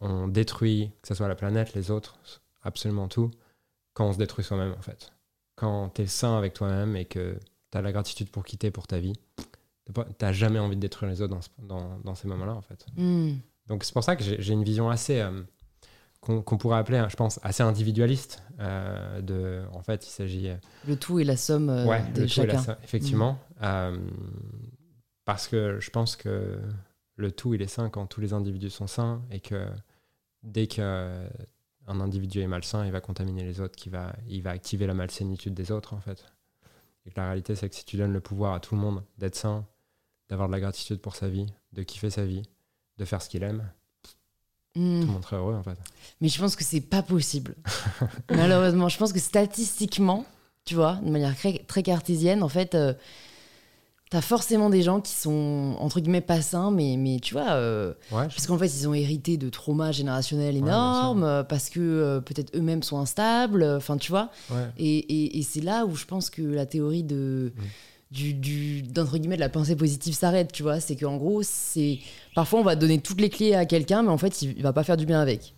on, 0.00 0.28
détruit, 0.28 0.92
que 1.02 1.08
ce 1.08 1.14
soit 1.14 1.28
la 1.28 1.34
planète, 1.34 1.74
les 1.74 1.90
autres, 1.90 2.18
absolument 2.62 3.08
tout, 3.08 3.30
quand 3.94 4.06
on 4.08 4.12
se 4.12 4.18
détruit 4.18 4.44
soi-même, 4.44 4.72
en 4.78 4.82
fait. 4.82 5.12
Quand 5.56 5.90
tu 5.90 6.02
es 6.02 6.06
sain 6.06 6.38
avec 6.38 6.54
toi-même 6.54 6.96
et 6.96 7.04
que 7.04 7.38
tu 7.70 7.78
as 7.78 7.82
la 7.82 7.92
gratitude 7.92 8.30
pour 8.30 8.44
quitter 8.44 8.70
pour 8.70 8.86
ta 8.86 8.98
vie, 8.98 9.14
pas- 9.92 10.06
t'as 10.16 10.32
jamais 10.32 10.58
envie 10.60 10.76
de 10.76 10.80
détruire 10.80 11.10
les 11.10 11.20
autres 11.20 11.34
dans, 11.34 11.42
ce- 11.42 11.48
dans, 11.58 11.98
dans 11.98 12.14
ces 12.14 12.28
moments-là, 12.28 12.54
en 12.54 12.62
fait. 12.62 12.86
Hmm. 12.96 13.34
Donc 13.66 13.84
c'est 13.84 13.92
pour 13.92 14.04
ça 14.04 14.16
que 14.16 14.22
j'ai 14.22 14.52
une 14.52 14.64
vision 14.64 14.90
assez 14.90 15.20
euh, 15.20 15.42
qu'on 16.20 16.56
pourrait 16.56 16.78
appeler, 16.78 16.98
hein, 16.98 17.08
je 17.08 17.16
pense, 17.16 17.40
assez 17.42 17.62
individualiste. 17.62 18.42
euh, 18.60 19.20
de, 19.20 19.62
en 19.72 19.82
fait, 19.82 20.06
il 20.06 20.10
s'agit 20.10 20.48
euh, 20.48 20.56
Le 20.86 20.96
tout 20.96 21.18
et 21.18 21.24
la 21.24 21.36
somme 21.36 21.68
euh, 21.68 21.84
ouais, 21.86 22.02
de 22.12 22.22
le 22.22 22.28
tout 22.28 22.42
et 22.42 22.46
la 22.46 22.58
chacun. 22.58 22.76
effectivement, 22.84 23.38
parce 25.24 25.48
que 25.48 25.78
je 25.80 25.90
pense 25.90 26.16
que 26.16 26.60
le 27.16 27.32
tout 27.32 27.54
il 27.54 27.62
est 27.62 27.66
sain 27.66 27.90
quand 27.90 28.06
tous 28.06 28.20
les 28.20 28.32
individus 28.32 28.70
sont 28.70 28.86
sains 28.86 29.22
et 29.30 29.40
que 29.40 29.66
dès 30.42 30.66
que 30.66 31.28
un 31.88 32.00
individu 32.00 32.40
est 32.40 32.46
malsain, 32.46 32.86
il 32.86 32.92
va 32.92 33.00
contaminer 33.00 33.42
les 33.42 33.60
autres, 33.60 33.74
qui 33.76 33.88
va, 33.88 34.14
il 34.28 34.42
va 34.42 34.50
activer 34.50 34.86
la 34.86 34.94
malsénitude 34.94 35.54
des 35.54 35.72
autres 35.72 35.94
en 35.94 36.00
fait. 36.00 36.24
Et 37.04 37.10
que 37.10 37.18
la 37.18 37.26
réalité 37.26 37.56
c'est 37.56 37.68
que 37.68 37.74
si 37.74 37.84
tu 37.84 37.96
donnes 37.96 38.12
le 38.12 38.20
pouvoir 38.20 38.54
à 38.54 38.60
tout 38.60 38.74
le 38.76 38.80
monde 38.80 39.02
d'être 39.18 39.34
sain, 39.34 39.66
d'avoir 40.28 40.48
de 40.48 40.52
la 40.52 40.60
gratitude 40.60 41.00
pour 41.00 41.16
sa 41.16 41.28
vie, 41.28 41.46
de 41.72 41.82
kiffer 41.82 42.10
sa 42.10 42.24
vie, 42.24 42.42
de 43.02 43.06
faire 43.08 43.20
ce 43.20 43.28
qu'il 43.28 43.42
aime, 43.42 43.68
Hmm. 44.74 45.00
tout 45.00 45.06
le 45.06 45.12
monde 45.12 45.24
serait 45.24 45.36
heureux 45.36 45.54
en 45.54 45.62
fait. 45.62 45.76
Mais 46.22 46.28
je 46.28 46.38
pense 46.38 46.56
que 46.56 46.64
c'est 46.64 46.80
pas 46.80 47.02
possible. 47.02 47.56
Malheureusement, 48.30 48.88
je 48.88 48.96
pense 48.96 49.12
que 49.12 49.18
statistiquement, 49.20 50.24
tu 50.64 50.74
vois, 50.74 50.94
de 51.04 51.10
manière 51.10 51.34
très, 51.36 51.82
cartésienne, 51.82 52.42
en 52.42 52.48
fait, 52.48 52.74
euh, 52.74 52.94
t'as 54.10 54.22
forcément 54.22 54.70
des 54.70 54.80
gens 54.82 55.00
qui 55.02 55.12
sont, 55.12 55.76
entre 55.78 56.00
guillemets, 56.00 56.22
pas 56.22 56.40
sains, 56.40 56.70
mais, 56.70 56.96
mais 56.96 57.18
tu 57.20 57.34
vois, 57.34 57.50
euh, 57.52 57.92
Ouais, 58.12 58.28
parce 58.28 58.46
qu'en 58.46 58.56
fait, 58.56 58.66
ils 58.66 58.88
ont 58.88 58.94
hérité 58.94 59.36
de 59.36 59.50
traumas 59.50 59.92
générationnels 59.92 60.56
énormes, 60.56 61.44
parce 61.50 61.68
que 61.68 61.80
euh, 61.80 62.20
peut-être 62.20 62.56
eux-mêmes 62.56 62.82
sont 62.82 62.98
instables, 62.98 63.64
enfin, 63.76 63.98
tu 63.98 64.10
vois. 64.10 64.30
ouais. 64.50 64.70
Et, 64.78 64.96
et- 64.98 65.38
et 65.38 65.42
c'est 65.42 65.60
là 65.60 65.84
où 65.84 65.94
je 65.96 66.06
pense 66.06 66.30
que 66.30 66.40
la 66.40 66.64
théorie 66.64 67.02
de. 67.04 67.52
Mm. 67.56 67.60
Du, 68.12 68.82
d'entre 68.82 69.16
guillemets 69.16 69.36
de 69.36 69.40
la 69.40 69.48
pensée 69.48 69.74
positive 69.74 70.12
s'arrête 70.12 70.52
tu 70.52 70.62
vois 70.62 70.80
c'est 70.80 70.96
qu'en 70.96 71.16
gros 71.16 71.42
c'est 71.42 71.98
parfois 72.34 72.60
on 72.60 72.62
va 72.62 72.76
donner 72.76 73.00
toutes 73.00 73.22
les 73.22 73.30
clés 73.30 73.54
à 73.54 73.64
quelqu'un 73.64 74.02
mais 74.02 74.10
en 74.10 74.18
fait 74.18 74.42
il, 74.42 74.54
il 74.54 74.62
va 74.62 74.74
pas 74.74 74.84
faire 74.84 74.98
du 74.98 75.06
bien 75.06 75.18
avec 75.18 75.54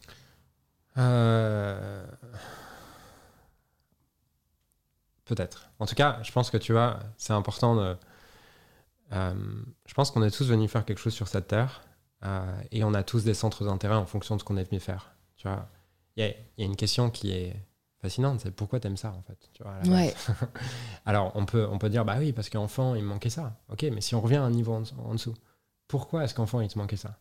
Euh, 0.96 2.06
Peut-être. 5.24 5.70
En 5.78 5.86
tout 5.86 5.94
cas, 5.94 6.18
je 6.22 6.30
pense 6.32 6.50
que 6.50 6.58
tu 6.58 6.72
vois, 6.72 7.00
c'est 7.16 7.32
important 7.32 7.76
de. 7.76 7.96
Euh, 9.12 9.34
je 9.86 9.94
pense 9.94 10.10
qu'on 10.10 10.22
est 10.22 10.30
tous 10.30 10.46
venus 10.48 10.70
faire 10.70 10.84
quelque 10.84 10.98
chose 10.98 11.14
sur 11.14 11.28
cette 11.28 11.46
terre 11.46 11.82
euh, 12.24 12.60
et 12.72 12.84
on 12.84 12.94
a 12.94 13.02
tous 13.02 13.24
des 13.24 13.34
centres 13.34 13.64
d'intérêt 13.64 13.94
en 13.94 14.06
fonction 14.06 14.34
de 14.36 14.40
ce 14.40 14.44
qu'on 14.44 14.56
est 14.56 14.68
venu 14.68 14.80
faire. 14.80 15.12
Tu 15.36 15.48
vois, 15.48 15.68
il 16.16 16.24
y, 16.24 16.62
a 16.62 16.64
une 16.64 16.76
question 16.76 17.10
qui 17.10 17.32
est 17.32 17.56
fascinante, 18.04 18.40
c'est 18.40 18.50
pourquoi 18.50 18.80
t'aimes 18.80 18.96
ça 18.96 19.12
en 19.12 19.22
fait. 19.22 19.38
Tu 19.54 19.62
vois, 19.62 19.78
ouais. 19.94 20.14
Alors 21.06 21.32
on 21.34 21.46
peut 21.46 21.66
on 21.70 21.78
peut 21.78 21.88
dire 21.88 22.04
bah 22.04 22.16
oui 22.18 22.32
parce 22.32 22.50
qu'enfant 22.50 22.94
il 22.94 23.02
me 23.02 23.08
manquait 23.08 23.30
ça. 23.30 23.56
Ok, 23.70 23.82
mais 23.92 24.00
si 24.00 24.14
on 24.14 24.20
revient 24.20 24.36
à 24.36 24.42
un 24.42 24.50
niveau 24.50 24.74
en, 24.74 24.82
en 24.98 25.12
dessous, 25.14 25.34
pourquoi 25.88 26.24
est-ce 26.24 26.34
qu'enfant 26.34 26.60
il 26.60 26.68
te 26.68 26.78
manquait 26.78 26.96
ça? 26.96 27.18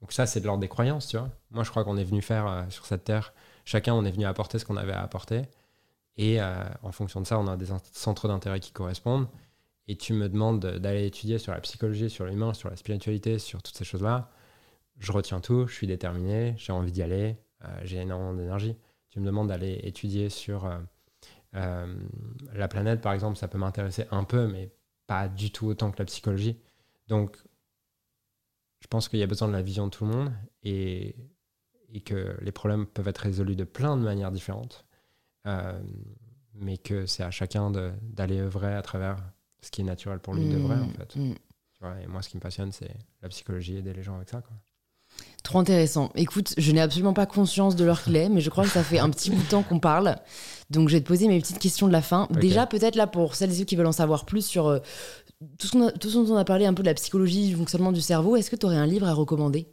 Donc 0.00 0.12
ça 0.12 0.26
c'est 0.26 0.40
de 0.40 0.46
l'ordre 0.46 0.60
des 0.60 0.68
croyances, 0.68 1.08
tu 1.08 1.16
vois. 1.16 1.30
Moi 1.50 1.64
je 1.64 1.70
crois 1.70 1.84
qu'on 1.84 1.96
est 1.96 2.04
venu 2.04 2.20
faire 2.20 2.46
euh, 2.46 2.62
sur 2.68 2.84
cette 2.84 3.04
terre, 3.04 3.32
chacun 3.64 3.94
on 3.94 4.04
est 4.04 4.10
venu 4.10 4.26
apporter 4.26 4.58
ce 4.58 4.66
qu'on 4.66 4.76
avait 4.76 4.92
à 4.92 5.02
apporter. 5.02 5.42
Et 6.16 6.40
euh, 6.40 6.64
en 6.82 6.92
fonction 6.92 7.20
de 7.20 7.26
ça, 7.26 7.38
on 7.38 7.46
a 7.46 7.56
des 7.56 7.66
centres 7.92 8.28
d'intérêt 8.28 8.60
qui 8.60 8.72
correspondent. 8.72 9.26
Et 9.88 9.96
tu 9.96 10.12
me 10.12 10.28
demandes 10.28 10.60
d'aller 10.60 11.06
étudier 11.06 11.38
sur 11.38 11.52
la 11.52 11.60
psychologie, 11.60 12.08
sur 12.08 12.24
l'humain, 12.24 12.54
sur 12.54 12.70
la 12.70 12.76
spiritualité, 12.76 13.38
sur 13.38 13.62
toutes 13.62 13.76
ces 13.76 13.84
choses-là. 13.84 14.30
Je 14.98 15.12
retiens 15.12 15.40
tout, 15.40 15.66
je 15.66 15.74
suis 15.74 15.86
déterminé, 15.86 16.54
j'ai 16.56 16.72
envie 16.72 16.92
d'y 16.92 17.02
aller, 17.02 17.36
euh, 17.64 17.68
j'ai 17.82 17.98
énormément 17.98 18.32
d'énergie. 18.32 18.76
Tu 19.14 19.20
me 19.20 19.26
demandes 19.26 19.46
d'aller 19.46 19.78
étudier 19.84 20.28
sur 20.28 20.64
euh, 20.64 20.76
euh, 21.54 21.94
la 22.52 22.66
planète, 22.66 23.00
par 23.00 23.12
exemple, 23.12 23.38
ça 23.38 23.46
peut 23.46 23.58
m'intéresser 23.58 24.06
un 24.10 24.24
peu, 24.24 24.48
mais 24.48 24.72
pas 25.06 25.28
du 25.28 25.52
tout 25.52 25.66
autant 25.66 25.92
que 25.92 26.00
la 26.00 26.04
psychologie. 26.04 26.58
Donc, 27.06 27.36
je 28.80 28.88
pense 28.88 29.08
qu'il 29.08 29.20
y 29.20 29.22
a 29.22 29.28
besoin 29.28 29.46
de 29.46 29.52
la 29.52 29.62
vision 29.62 29.86
de 29.86 29.90
tout 29.90 30.04
le 30.04 30.10
monde 30.10 30.32
et, 30.64 31.14
et 31.90 32.00
que 32.00 32.36
les 32.40 32.50
problèmes 32.50 32.86
peuvent 32.86 33.06
être 33.06 33.18
résolus 33.18 33.54
de 33.54 33.62
plein 33.62 33.96
de 33.96 34.02
manières 34.02 34.32
différentes. 34.32 34.84
Euh, 35.46 35.80
mais 36.54 36.76
que 36.76 37.06
c'est 37.06 37.22
à 37.22 37.30
chacun 37.30 37.70
d'aller 37.70 38.40
œuvrer 38.40 38.74
à 38.74 38.82
travers 38.82 39.18
ce 39.60 39.70
qui 39.70 39.82
est 39.82 39.84
naturel 39.84 40.18
pour 40.18 40.34
lui 40.34 40.48
de 40.48 40.56
vrai, 40.56 40.80
en 40.80 40.88
fait. 40.88 41.14
Mmh. 41.14 41.34
Tu 41.74 41.80
vois, 41.82 42.00
et 42.00 42.08
moi, 42.08 42.20
ce 42.20 42.30
qui 42.30 42.36
me 42.36 42.42
passionne, 42.42 42.72
c'est 42.72 42.96
la 43.22 43.28
psychologie, 43.28 43.76
aider 43.76 43.92
les 43.92 44.02
gens 44.02 44.16
avec 44.16 44.28
ça. 44.28 44.40
Quoi. 44.40 44.56
Trop 45.42 45.58
intéressant. 45.58 46.10
Écoute, 46.14 46.54
je 46.56 46.72
n'ai 46.72 46.80
absolument 46.80 47.12
pas 47.12 47.26
conscience 47.26 47.76
de 47.76 47.84
l'heure 47.84 48.02
qu'il 48.02 48.16
est, 48.16 48.28
mais 48.30 48.40
je 48.40 48.48
crois 48.48 48.64
que 48.64 48.70
ça 48.70 48.82
fait 48.82 48.98
un 48.98 49.10
petit 49.10 49.30
bout 49.30 49.42
de 49.42 49.48
temps 49.48 49.62
qu'on 49.62 49.78
parle. 49.78 50.16
Donc, 50.70 50.88
je 50.88 50.94
vais 50.96 51.02
te 51.02 51.06
poser 51.06 51.28
mes 51.28 51.38
petites 51.38 51.58
questions 51.58 51.86
de 51.86 51.92
la 51.92 52.00
fin. 52.00 52.26
Déjà, 52.30 52.66
peut-être 52.66 52.96
là, 52.96 53.06
pour 53.06 53.34
celles 53.34 53.50
et 53.52 53.54
ceux 53.54 53.64
qui 53.64 53.76
veulent 53.76 53.86
en 53.86 53.92
savoir 53.92 54.24
plus 54.24 54.46
sur 54.46 54.68
euh, 54.68 54.78
tout, 55.58 55.66
ce 55.66 55.72
qu'on 55.72 55.88
a- 55.88 55.92
tout 55.92 56.08
ce 56.08 56.16
dont 56.16 56.32
on 56.32 56.36
a 56.36 56.44
parlé, 56.46 56.64
un 56.64 56.72
peu 56.72 56.82
de 56.82 56.88
la 56.88 56.94
psychologie, 56.94 57.48
du 57.48 57.56
fonctionnement 57.56 57.92
du 57.92 58.00
cerveau, 58.00 58.36
est-ce 58.36 58.50
que 58.50 58.56
tu 58.56 58.64
aurais 58.64 58.76
un 58.78 58.86
livre 58.86 59.06
à 59.06 59.12
recommander? 59.12 59.68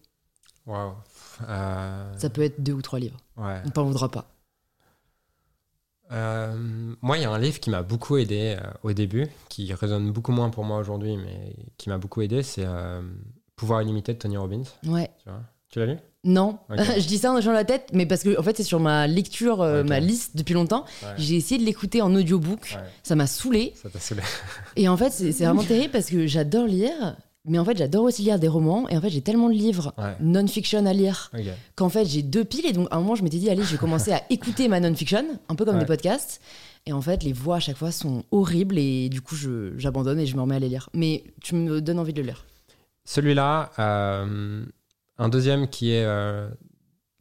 Waouh. 0.66 0.92
Euh, 1.48 2.14
Ça 2.18 2.30
peut 2.30 2.42
être 2.42 2.62
deux 2.62 2.74
ou 2.74 2.82
trois 2.82 3.00
livres. 3.00 3.18
Ouais. 3.38 3.62
On 3.66 3.70
t'en 3.70 3.86
voudra 3.86 4.10
pas. 4.10 4.28
Euh, 6.12 6.94
moi, 7.02 7.18
il 7.18 7.22
y 7.22 7.26
a 7.26 7.32
un 7.32 7.39
livre 7.39 7.60
qui 7.62 7.70
m'a 7.70 7.84
beaucoup 7.84 8.18
aidé 8.18 8.58
euh, 8.62 8.68
au 8.84 8.92
début, 8.92 9.28
qui 9.48 9.74
résonne 9.74 10.12
beaucoup 10.12 10.34
moins 10.34 10.50
pour 10.50 10.66
moi 10.66 10.78
aujourd'hui, 10.78 11.16
mais 11.16 11.56
qui 11.78 11.88
m'a 11.88 11.98
beaucoup 11.98 12.22
aidé, 12.22 12.44
c'est 12.44 12.66
euh, 12.66 13.02
Pouvoir 13.62 13.84
illimité 13.84 14.12
de 14.14 14.18
Tony 14.18 14.38
Robbins. 14.38 14.64
Ouais. 14.88 15.07
Tu, 15.70 15.78
l'as 15.78 15.86
lu? 15.86 15.97
Non, 16.24 16.57
je 16.72 17.05
dis 17.05 17.20
ça 17.20 17.32
en 17.32 17.38
hochant 17.38 17.51
la 17.51 17.64
tête, 17.64 17.89
mais 17.93 18.07
parce 18.07 18.24
que 18.24 18.39
en 18.39 18.41
fait 18.41 18.57
c'est 18.57 18.64
sur 18.64 18.80
ma 18.80 19.05
lecture, 19.05 19.62
euh, 19.62 19.84
ma 19.84 19.99
liste 19.99 20.36
depuis 20.36 20.55
longtemps. 20.55 20.84
Ouais. 21.03 21.09
J'ai 21.20 21.36
essayé 21.36 21.62
de 21.62 21.66
l'écouter 21.66 22.01
en 22.01 22.14
audiobook, 22.16 22.76
Ouais. 22.76 22.84
ça 23.03 23.14
m'a 23.16 23.28
saoulé. 23.28 23.74
Ça 23.76 23.88
t'a 23.89 23.99
saoulé. 23.99 24.24
Et 24.78 24.89
en 24.89 24.97
fait 24.97 25.12
c'est 25.12 25.30
vraiment 25.45 25.62
terrible 25.64 25.91
parce 25.91 26.07
que 26.07 26.26
j'adore 26.26 26.66
lire, 26.66 27.16
mais 27.45 27.59
en 27.59 27.66
fait 27.66 27.78
j'adore 27.78 28.05
aussi 28.05 28.24
lire 28.24 28.39
des 28.39 28.47
romans. 28.47 28.89
Et 28.89 28.97
en 28.97 29.01
fait 29.01 29.12
j'ai 29.12 29.22
tellement 29.22 29.47
de 29.49 29.53
livres 29.53 29.93
Ouais. 29.99 30.16
non-fiction 30.22 30.84
à 30.88 30.93
lire 30.93 31.30
qu'en 31.76 31.89
fait 31.89 32.05
j'ai 32.05 32.24
deux 32.24 32.45
piles. 32.45 32.66
Et 32.66 32.74
donc 32.74 32.88
à 32.89 32.95
un 32.95 32.99
moment 32.99 33.14
je 33.14 33.24
m'étais 33.24 33.38
dit 33.38 33.47
allez 33.51 33.62
je 33.64 33.74
vais 33.74 33.78
commencer 33.78 34.12
à 34.12 34.24
écouter 34.32 34.68
ma 34.70 34.80
non-fiction, 34.80 35.24
un 35.49 35.53
peu 35.55 35.66
comme 35.66 35.78
des 35.78 35.86
podcasts. 35.86 36.41
Et 36.88 36.93
en 36.93 37.01
fait 37.01 37.22
les 37.24 37.32
voix 37.32 37.57
à 37.57 37.59
chaque 37.59 37.78
fois 37.78 37.91
sont 37.91 38.24
horribles 38.32 38.80
et 38.80 39.07
du 39.09 39.22
coup 39.22 39.36
j'abandonne 39.78 40.20
et 40.20 40.26
je 40.26 40.36
me 40.36 40.41
remets 40.41 40.55
à 40.55 40.59
les 40.59 40.70
lire. 40.70 40.89
Mais 40.95 41.24
tu 41.43 41.53
me 41.53 41.80
donnes 41.80 41.99
envie 41.99 42.14
de 42.14 42.22
le 42.22 42.28
lire. 42.30 42.45
Celui-là, 43.12 43.72
euh, 43.78 44.64
un 45.18 45.28
deuxième 45.28 45.68
qui 45.68 45.91
est, 45.91 46.05
euh, 46.05 46.47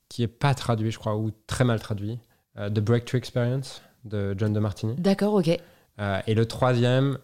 qui 0.08 0.22
est 0.22 0.28
pas 0.28 0.54
traduit, 0.54 0.92
je 0.92 1.00
crois, 1.00 1.16
ou 1.16 1.32
très 1.48 1.64
mal 1.64 1.80
traduit, 1.80 2.20
euh, 2.58 2.70
The 2.70 2.78
Breakthrough 2.78 3.18
Experience 3.18 3.82
de 4.04 4.36
John 4.38 4.52
de 4.52 4.60
Martini. 4.60 4.94
D'accord, 4.98 5.34
ok. 5.34 5.48
Et 5.48 6.34
le 6.34 6.46
troisième, 6.46 7.18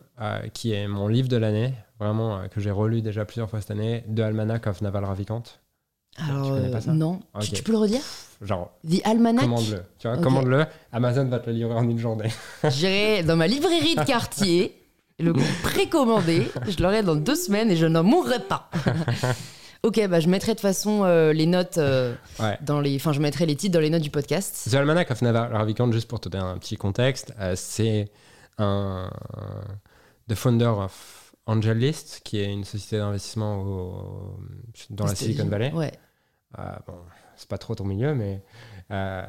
qui 0.53 0.73
est 0.73 0.87
mon 0.89 1.07
livre 1.09 1.29
de 1.29 1.37
l'année, 1.39 1.73
vraiment 2.01 2.47
que 2.51 2.61
j'ai 2.61 2.71
relu 2.73 3.01
déjà 3.03 3.25
plusieurs 3.25 3.49
fois 3.49 3.61
cette 3.63 3.71
année, 3.71 4.05
The 4.15 4.21
Almanac 4.21 4.67
of 4.67 4.83
Naval 4.83 5.05
Ravikant. 5.05 5.45
Alors 6.19 6.49
connais 6.49 6.71
pas 6.71 6.81
ça? 6.83 6.93
non, 6.93 7.21
tu, 7.41 7.51
Ok. 7.51 7.53
tu 7.55 7.63
peux 7.63 7.73
le 7.73 7.79
redire? 7.79 8.03
Genre, 8.43 8.71
The 8.87 9.01
Almanac? 9.07 9.45
commande-le. 9.45 9.83
Tu 9.99 10.09
vois, 10.09 10.19
commande-le. 10.19 10.67
Amazon 10.93 11.25
va 11.27 11.39
te 11.39 11.49
le 11.49 11.57
livrer 11.57 11.73
en 11.75 11.89
une 11.89 11.99
journée. 11.99 12.31
J'irai 12.69 13.23
dans 13.23 13.37
ma 13.37 13.47
librairie 13.47 13.95
de 13.95 14.03
quartier, 14.05 14.77
le 15.19 15.33
précommandé. 15.63 16.49
Je 16.69 16.83
l'aurai 16.83 17.03
dans 17.03 17.17
deux 17.17 17.37
semaines 17.37 17.71
et 17.71 17.77
je 17.77 17.87
n'en 17.87 18.03
mourrai 18.03 18.39
pas. 18.41 18.71
ok, 19.83 20.07
bah 20.09 20.21
je 20.21 20.29
mettrai 20.29 20.53
de 20.53 20.57
toute 20.57 20.63
façon 20.63 21.05
euh, 21.05 21.33
les 21.33 21.47
notes 21.47 21.79
euh, 21.79 22.15
Ouais. 22.39 22.59
dans 22.63 22.81
les. 22.81 22.97
Enfin, 22.97 23.13
je 23.13 23.21
mettrai 23.21 23.47
les 23.47 23.57
titres 23.57 23.75
dans 23.75 23.81
les 23.81 23.91
notes 23.91 24.03
du 24.03 24.11
podcast. 24.11 24.69
The 24.71 24.75
Almanac 24.75 25.11
of 25.11 25.23
Naval 25.23 25.53
Ravikant, 25.55 25.91
juste 25.93 26.09
pour 26.09 26.21
te 26.21 26.29
donner 26.29 26.45
un 26.45 26.59
petit 26.59 26.77
contexte, 26.77 27.33
euh, 27.41 27.55
c'est 27.57 28.11
un 28.59 29.11
the 30.29 30.35
founder 30.35 30.67
of 30.67 31.35
AngelList, 31.47 32.21
qui 32.25 32.39
est 32.41 32.53
une 32.53 32.65
société 32.65 32.99
d'investissement 32.99 33.61
au- 33.63 34.39
dans 34.91 35.07
la 35.07 35.15
Silicon. 35.15 35.47
Valley. 35.47 35.73
Ouais. 35.73 35.93
Euh, 36.59 36.63
bon, 36.87 36.95
c'est 37.37 37.49
pas 37.49 37.59
trop 37.59 37.75
ton 37.75 37.85
milieu, 37.85 38.15
mais 38.15 38.43
euh, 38.91 39.25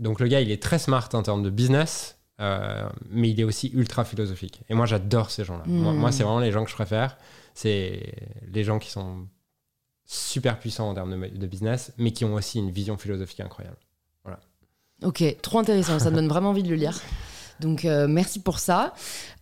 donc 0.00 0.20
le 0.20 0.26
gars, 0.26 0.40
il 0.40 0.50
est 0.50 0.62
très 0.62 0.78
smart 0.78 1.08
en 1.12 1.22
termes 1.22 1.42
de 1.42 1.50
business, 1.50 2.18
euh, 2.40 2.88
mais 3.10 3.30
il 3.30 3.40
est 3.40 3.44
aussi 3.44 3.70
ultra 3.74 4.04
philosophique. 4.04 4.60
Et 4.68 4.74
moi, 4.74 4.86
j'adore 4.86 5.30
ces 5.30 5.44
gens-là. 5.44 5.64
Moi, 5.66 5.92
Mm. 5.92 5.96
moi, 5.96 6.12
c'est 6.12 6.22
vraiment 6.22 6.40
les 6.40 6.52
gens 6.52 6.64
que 6.64 6.70
je 6.70 6.74
préfère. 6.76 7.16
C'est 7.54 8.14
les 8.52 8.64
gens 8.64 8.78
qui 8.78 8.90
sont 8.90 9.26
super 10.04 10.58
puissants 10.58 10.88
en 10.90 10.94
termes 10.94 11.18
de, 11.20 11.36
de 11.36 11.46
business, 11.46 11.92
mais 11.98 12.12
qui 12.12 12.24
ont 12.24 12.34
aussi 12.34 12.58
une 12.58 12.70
vision 12.70 12.96
philosophique 12.98 13.40
incroyable. 13.40 13.76
Ok, 15.04 15.22
trop 15.42 15.58
intéressant. 15.58 15.98
Ça 15.98 16.10
me 16.10 16.14
donne 16.16 16.28
vraiment 16.28 16.50
envie 16.50 16.62
de 16.62 16.70
le 16.70 16.74
lire. 16.76 16.98
Donc 17.60 17.84
euh, 17.84 18.06
merci 18.08 18.40
pour 18.40 18.58
ça. 18.58 18.94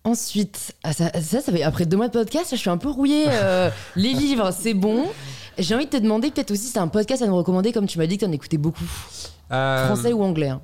Ensuite, 0.03 0.74
ah, 0.82 0.92
ça, 0.92 1.12
ça, 1.20 1.40
ça 1.40 1.53
fait 1.53 1.62
après 1.62 1.86
deux 1.86 1.97
mois 1.97 2.09
de 2.09 2.12
podcast, 2.12 2.51
là, 2.51 2.57
je 2.57 2.61
suis 2.61 2.70
un 2.70 2.76
peu 2.76 2.88
rouillée. 2.90 3.26
euh, 3.28 3.70
les 3.97 4.12
livres, 4.14 4.51
c'est 4.51 4.74
bon. 4.74 5.07
J'ai 5.59 5.76
envie 5.76 5.84
de 5.86 5.90
te 5.90 5.97
demander 5.97 6.32
peut-être 6.32 6.51
aussi 6.51 6.64
si 6.64 6.70
c'est 6.72 6.80
un 6.80 6.88
podcast 6.88 7.22
à 7.22 7.28
nous 7.28 7.36
recommander, 7.36 7.70
comme 7.72 7.86
tu 7.86 7.99
m'as 7.99 8.07
dit 8.07 8.16
que 8.18 8.24
tu 8.24 8.28
en 8.28 8.32
écoutais 8.32 8.59
beaucoup. 8.59 8.84
Français 9.49 10.12
ou 10.12 10.24
anglais 10.24 10.49
hein. 10.49 10.62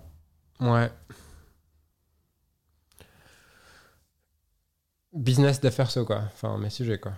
Ouais. 0.61 0.91
Business 5.13 5.61
d'affaires, 5.61 5.91
ça, 5.91 6.05
quoi. 6.05 6.23
Enfin, 6.33 6.57
mes 6.59 6.71
sujets, 6.71 6.99
quoi. 6.99 7.13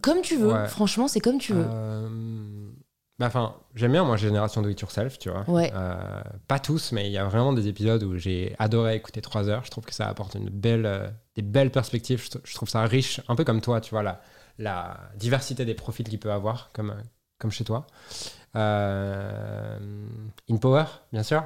Comme 0.00 0.22
tu 0.22 0.36
veux. 0.36 0.52
Ouais. 0.52 0.68
Franchement, 0.68 1.08
c'est 1.08 1.20
comme 1.20 1.38
tu 1.38 1.52
veux. 1.52 1.66
Euh, 1.68 2.70
bah, 3.18 3.26
enfin, 3.26 3.56
j'aime 3.74 3.92
bien, 3.92 4.04
moi, 4.04 4.16
Génération 4.16 4.62
Do 4.62 4.68
It 4.68 4.80
Yourself, 4.80 5.18
tu 5.18 5.28
vois. 5.28 5.48
Ouais. 5.48 5.72
Euh, 5.74 6.22
pas 6.46 6.60
tous, 6.60 6.92
mais 6.92 7.06
il 7.08 7.12
y 7.12 7.18
a 7.18 7.24
vraiment 7.24 7.52
des 7.52 7.66
épisodes 7.66 8.02
où 8.04 8.16
j'ai 8.16 8.54
adoré 8.58 8.94
écouter 8.94 9.20
trois 9.20 9.48
heures. 9.48 9.64
Je 9.64 9.70
trouve 9.70 9.84
que 9.84 9.94
ça 9.94 10.06
apporte 10.08 10.34
une 10.36 10.50
belle, 10.50 10.86
euh, 10.86 11.08
des 11.34 11.42
belles 11.42 11.72
perspectives. 11.72 12.22
Je, 12.24 12.38
je 12.44 12.54
trouve 12.54 12.68
ça 12.68 12.82
riche, 12.82 13.20
un 13.28 13.34
peu 13.34 13.44
comme 13.44 13.60
toi, 13.60 13.80
tu 13.80 13.90
vois, 13.90 14.04
la, 14.04 14.20
la 14.58 14.96
diversité 15.16 15.64
des 15.64 15.74
profils 15.74 16.08
qu'il 16.08 16.20
peut 16.20 16.32
avoir, 16.32 16.70
comme, 16.72 16.94
comme 17.38 17.50
chez 17.50 17.64
toi. 17.64 17.86
Euh, 18.54 19.78
In 20.50 20.56
Power, 20.58 20.84
bien 21.12 21.22
sûr. 21.22 21.42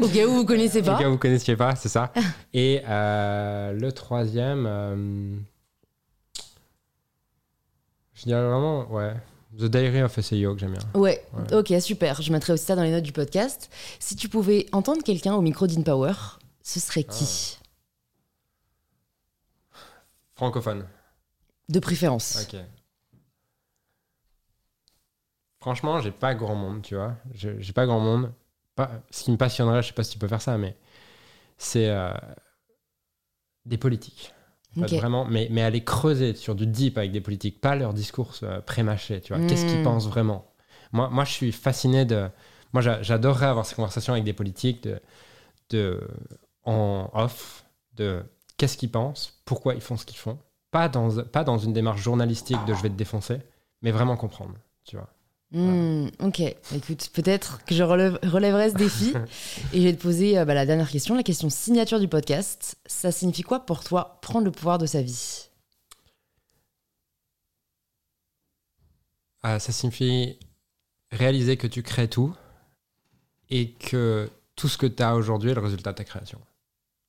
Au 0.00 0.06
cas 0.08 0.26
où 0.26 0.34
vous 0.34 0.44
connaissez 0.44 0.80
Au 0.80 0.84
pas. 0.84 0.98
cas 0.98 1.08
où 1.08 1.12
vous 1.12 1.18
connaissiez 1.18 1.56
pas, 1.56 1.74
c'est 1.74 1.88
ça. 1.88 2.12
Et 2.54 2.82
euh, 2.88 3.72
le 3.72 3.90
troisième, 3.92 4.64
euh, 4.66 5.36
je 8.14 8.22
dirais 8.24 8.42
vraiment, 8.42 8.88
ouais, 8.92 9.14
The 9.58 9.64
Diary 9.64 10.02
of 10.02 10.16
a 10.16 10.22
CEO 10.22 10.54
que 10.54 10.60
j'aime 10.60 10.72
bien. 10.72 10.82
Ouais. 11.00 11.24
Ouais. 11.32 11.54
ok, 11.54 11.72
super. 11.80 12.22
Je 12.22 12.30
mettrai 12.32 12.52
aussi 12.52 12.64
ça 12.64 12.76
dans 12.76 12.82
les 12.84 12.92
notes 12.92 13.02
du 13.02 13.12
podcast. 13.12 13.68
Si 13.98 14.14
tu 14.14 14.28
pouvais 14.28 14.66
entendre 14.72 15.02
quelqu'un 15.02 15.34
au 15.34 15.40
micro 15.40 15.66
d'InPower, 15.66 16.12
ce 16.62 16.78
serait 16.78 17.02
qui? 17.04 17.58
Francophone. 20.36 20.84
De 21.68 21.80
préférence. 21.80 22.46
Ok. 22.48 22.60
Franchement, 25.68 26.00
j'ai 26.00 26.12
pas 26.12 26.34
grand 26.34 26.54
monde, 26.54 26.80
tu 26.80 26.94
vois. 26.94 27.14
J'ai 27.34 27.74
pas 27.74 27.84
grand 27.84 28.00
monde. 28.00 28.32
Pas, 28.74 28.90
ce 29.10 29.22
qui 29.24 29.30
me 29.30 29.36
passionnerait, 29.36 29.82
je 29.82 29.88
sais 29.88 29.92
pas 29.92 30.02
si 30.02 30.12
tu 30.12 30.18
peux 30.18 30.26
faire 30.26 30.40
ça, 30.40 30.56
mais 30.56 30.74
c'est 31.58 31.90
euh, 31.90 32.10
des 33.66 33.76
politiques. 33.76 34.32
En 34.76 34.80
fait, 34.80 34.94
Ok. 34.94 35.00
vraiment, 35.00 35.26
mais, 35.26 35.48
mais 35.50 35.60
aller 35.60 35.84
creuser 35.84 36.34
sur 36.34 36.54
du 36.54 36.66
deep 36.66 36.96
avec 36.96 37.12
des 37.12 37.20
politiques, 37.20 37.60
pas 37.60 37.74
leur 37.76 37.92
discours 37.92 38.32
euh, 38.44 38.62
pré-mâché, 38.62 39.20
tu 39.20 39.34
vois. 39.34 39.42
Qu'est-ce 39.42 39.66
qu'ils 39.66 39.80
Mm. 39.80 39.82
pensent 39.82 40.06
vraiment? 40.08 40.50
Moi, 40.92 41.10
moi, 41.10 41.24
je 41.24 41.32
suis 41.32 41.52
fasciné 41.52 42.06
de. 42.06 42.30
Moi, 42.72 42.80
j'a- 42.80 43.02
j'adorerais 43.02 43.46
avoir 43.48 43.66
ces 43.66 43.74
conversations 43.74 44.14
avec 44.14 44.24
des 44.24 44.32
politiques 44.32 44.84
de, 44.84 44.98
de, 45.68 46.08
en 46.64 47.10
off, 47.12 47.66
de 47.96 48.24
qu'est-ce 48.56 48.78
qu'ils 48.78 48.90
pensent, 48.90 49.42
pourquoi 49.44 49.74
ils 49.74 49.82
font 49.82 49.98
ce 49.98 50.06
qu'ils 50.06 50.16
font. 50.18 50.38
Pas 50.70 50.88
dans, 50.88 51.22
pas 51.24 51.44
dans 51.44 51.58
une 51.58 51.74
démarche 51.74 52.00
journalistique 52.00 52.64
de 52.64 52.72
je 52.72 52.82
vais 52.82 52.88
te 52.90 52.94
défoncer, 52.94 53.40
mais 53.82 53.90
vraiment 53.90 54.16
comprendre, 54.16 54.54
tu 54.86 54.96
vois. 54.96 55.08
Hmm, 55.50 56.08
ok, 56.20 56.40
écoute, 56.74 57.08
peut-être 57.14 57.64
que 57.64 57.74
je 57.74 57.82
relèverai 57.82 58.70
ce 58.70 58.74
défi 58.74 59.14
et 59.72 59.78
je 59.80 59.82
vais 59.82 59.96
te 59.96 60.02
poser 60.02 60.38
euh, 60.38 60.44
bah, 60.44 60.52
la 60.52 60.66
dernière 60.66 60.90
question, 60.90 61.14
la 61.14 61.22
question 61.22 61.48
signature 61.48 62.00
du 62.00 62.08
podcast. 62.08 62.76
Ça 62.84 63.10
signifie 63.12 63.42
quoi 63.42 63.64
pour 63.64 63.82
toi 63.82 64.18
prendre 64.20 64.44
le 64.44 64.50
pouvoir 64.52 64.76
de 64.76 64.84
sa 64.84 65.00
vie? 65.00 65.48
Ah, 69.42 69.58
Ça 69.58 69.72
signifie 69.72 70.38
réaliser 71.12 71.56
que 71.56 71.66
tu 71.66 71.82
crées 71.82 72.08
tout 72.08 72.34
et 73.48 73.72
que 73.72 74.30
tout 74.56 74.68
ce 74.68 74.76
que 74.76 74.86
tu 74.86 75.02
as 75.02 75.14
aujourd'hui 75.16 75.52
est 75.52 75.54
le 75.54 75.62
résultat 75.62 75.92
de 75.92 75.96
ta 75.96 76.04
création. 76.04 76.40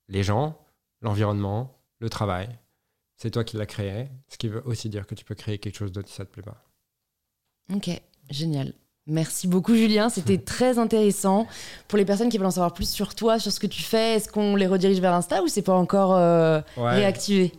Les 0.08 0.24
gens, 0.24 0.58
l'environnement, 1.02 1.78
le 2.00 2.10
travail, 2.10 2.48
c'est 3.18 3.32
toi 3.32 3.44
qui 3.44 3.58
l'as 3.58 3.66
créé, 3.66 4.08
ce 4.30 4.38
qui 4.38 4.48
veut 4.48 4.66
aussi 4.66 4.88
dire 4.88 5.06
que 5.06 5.16
tu 5.16 5.26
peux 5.26 5.36
créer 5.36 5.58
quelque 5.58 5.76
chose 5.78 5.92
d'autre 5.92 6.08
si 6.08 6.16
ça 6.16 6.24
te 6.24 6.32
plaît 6.32 6.44
pas. 6.44 6.64
Ok, 7.74 7.90
génial. 8.30 8.74
Merci 9.10 9.48
beaucoup 9.48 9.74
Julien, 9.74 10.10
c'était 10.10 10.38
très 10.38 10.78
intéressant. 10.78 11.48
Pour 11.88 11.98
les 11.98 12.06
personnes 12.06 12.30
qui 12.30 12.38
veulent 12.38 12.46
en 12.46 12.52
savoir 12.52 12.74
plus 12.74 12.88
sur 12.88 13.16
toi, 13.16 13.40
sur 13.40 13.52
ce 13.52 13.60
que 13.60 13.66
tu 13.66 13.82
fais, 13.82 14.16
est-ce 14.16 14.30
qu'on 14.30 14.56
les 14.56 14.68
redirige 14.68 15.00
vers 15.00 15.14
Insta 15.14 15.42
ou 15.42 15.48
c'est 15.48 15.64
pas 15.64 15.74
encore 15.74 16.16
euh, 16.16 16.62
réactivé? 16.78 17.52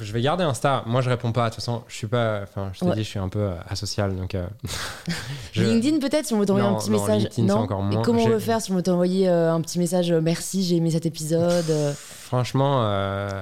Je 0.00 0.12
vais 0.12 0.20
garder 0.20 0.42
Insta. 0.42 0.82
Moi 0.86 1.02
je 1.02 1.08
réponds 1.08 1.30
pas. 1.30 1.44
De 1.44 1.54
toute 1.54 1.62
façon, 1.62 1.82
je 1.86 1.94
suis 1.94 2.08
pas. 2.08 2.40
Enfin, 2.42 2.70
je 2.72 2.80
t'ai 2.80 2.90
dit, 2.92 3.04
je 3.04 3.08
suis 3.08 3.18
un 3.20 3.28
peu 3.28 3.38
euh, 3.38 3.54
asocial, 3.68 4.16
donc. 4.16 4.34
Euh, 4.34 4.46
LinkedIn 5.54 6.00
peut-être 6.00 6.26
si 6.26 6.34
on 6.34 6.40
veut 6.40 6.46
t'envoyer 6.46 6.68
un 6.68 6.74
petit 6.74 6.90
non, 6.90 7.00
message. 7.00 7.22
LinkedIn, 7.22 7.46
non. 7.46 7.60
Encore 7.60 7.82
moins. 7.82 8.00
Et 8.00 8.04
comment 8.04 8.24
on 8.24 8.28
veut 8.28 8.40
faire 8.40 8.60
si 8.60 8.72
on 8.72 8.74
veut 8.74 8.82
t'envoyer 8.82 9.28
un 9.28 9.60
petit 9.60 9.78
message 9.78 10.12
Merci, 10.12 10.64
j'ai 10.64 10.76
aimé 10.76 10.90
cet 10.90 11.06
épisode. 11.06 11.64
Franchement. 11.96 12.82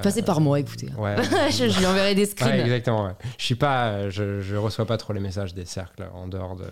Passez 0.03 0.23
par 0.23 0.43
moi, 0.43 0.61
écoutez. 0.61 0.91
Ouais. 0.99 1.16
je, 1.51 1.78
lui 1.78 1.86
enverrai 1.86 2.15
des 2.15 2.27
screens. 2.27 2.61
exactement. 2.61 3.09
Je 3.39 3.45
suis 3.45 3.55
pas. 3.55 4.11
Je, 4.11 4.43
je 4.43 4.57
reçois 4.57 4.85
pas 4.85 4.99
trop 4.99 5.15
les 5.15 5.20
messages 5.20 5.55
des 5.55 5.65
cercles 5.65 6.07
en 6.15 6.28
dehors 6.28 6.55
de 6.55 6.66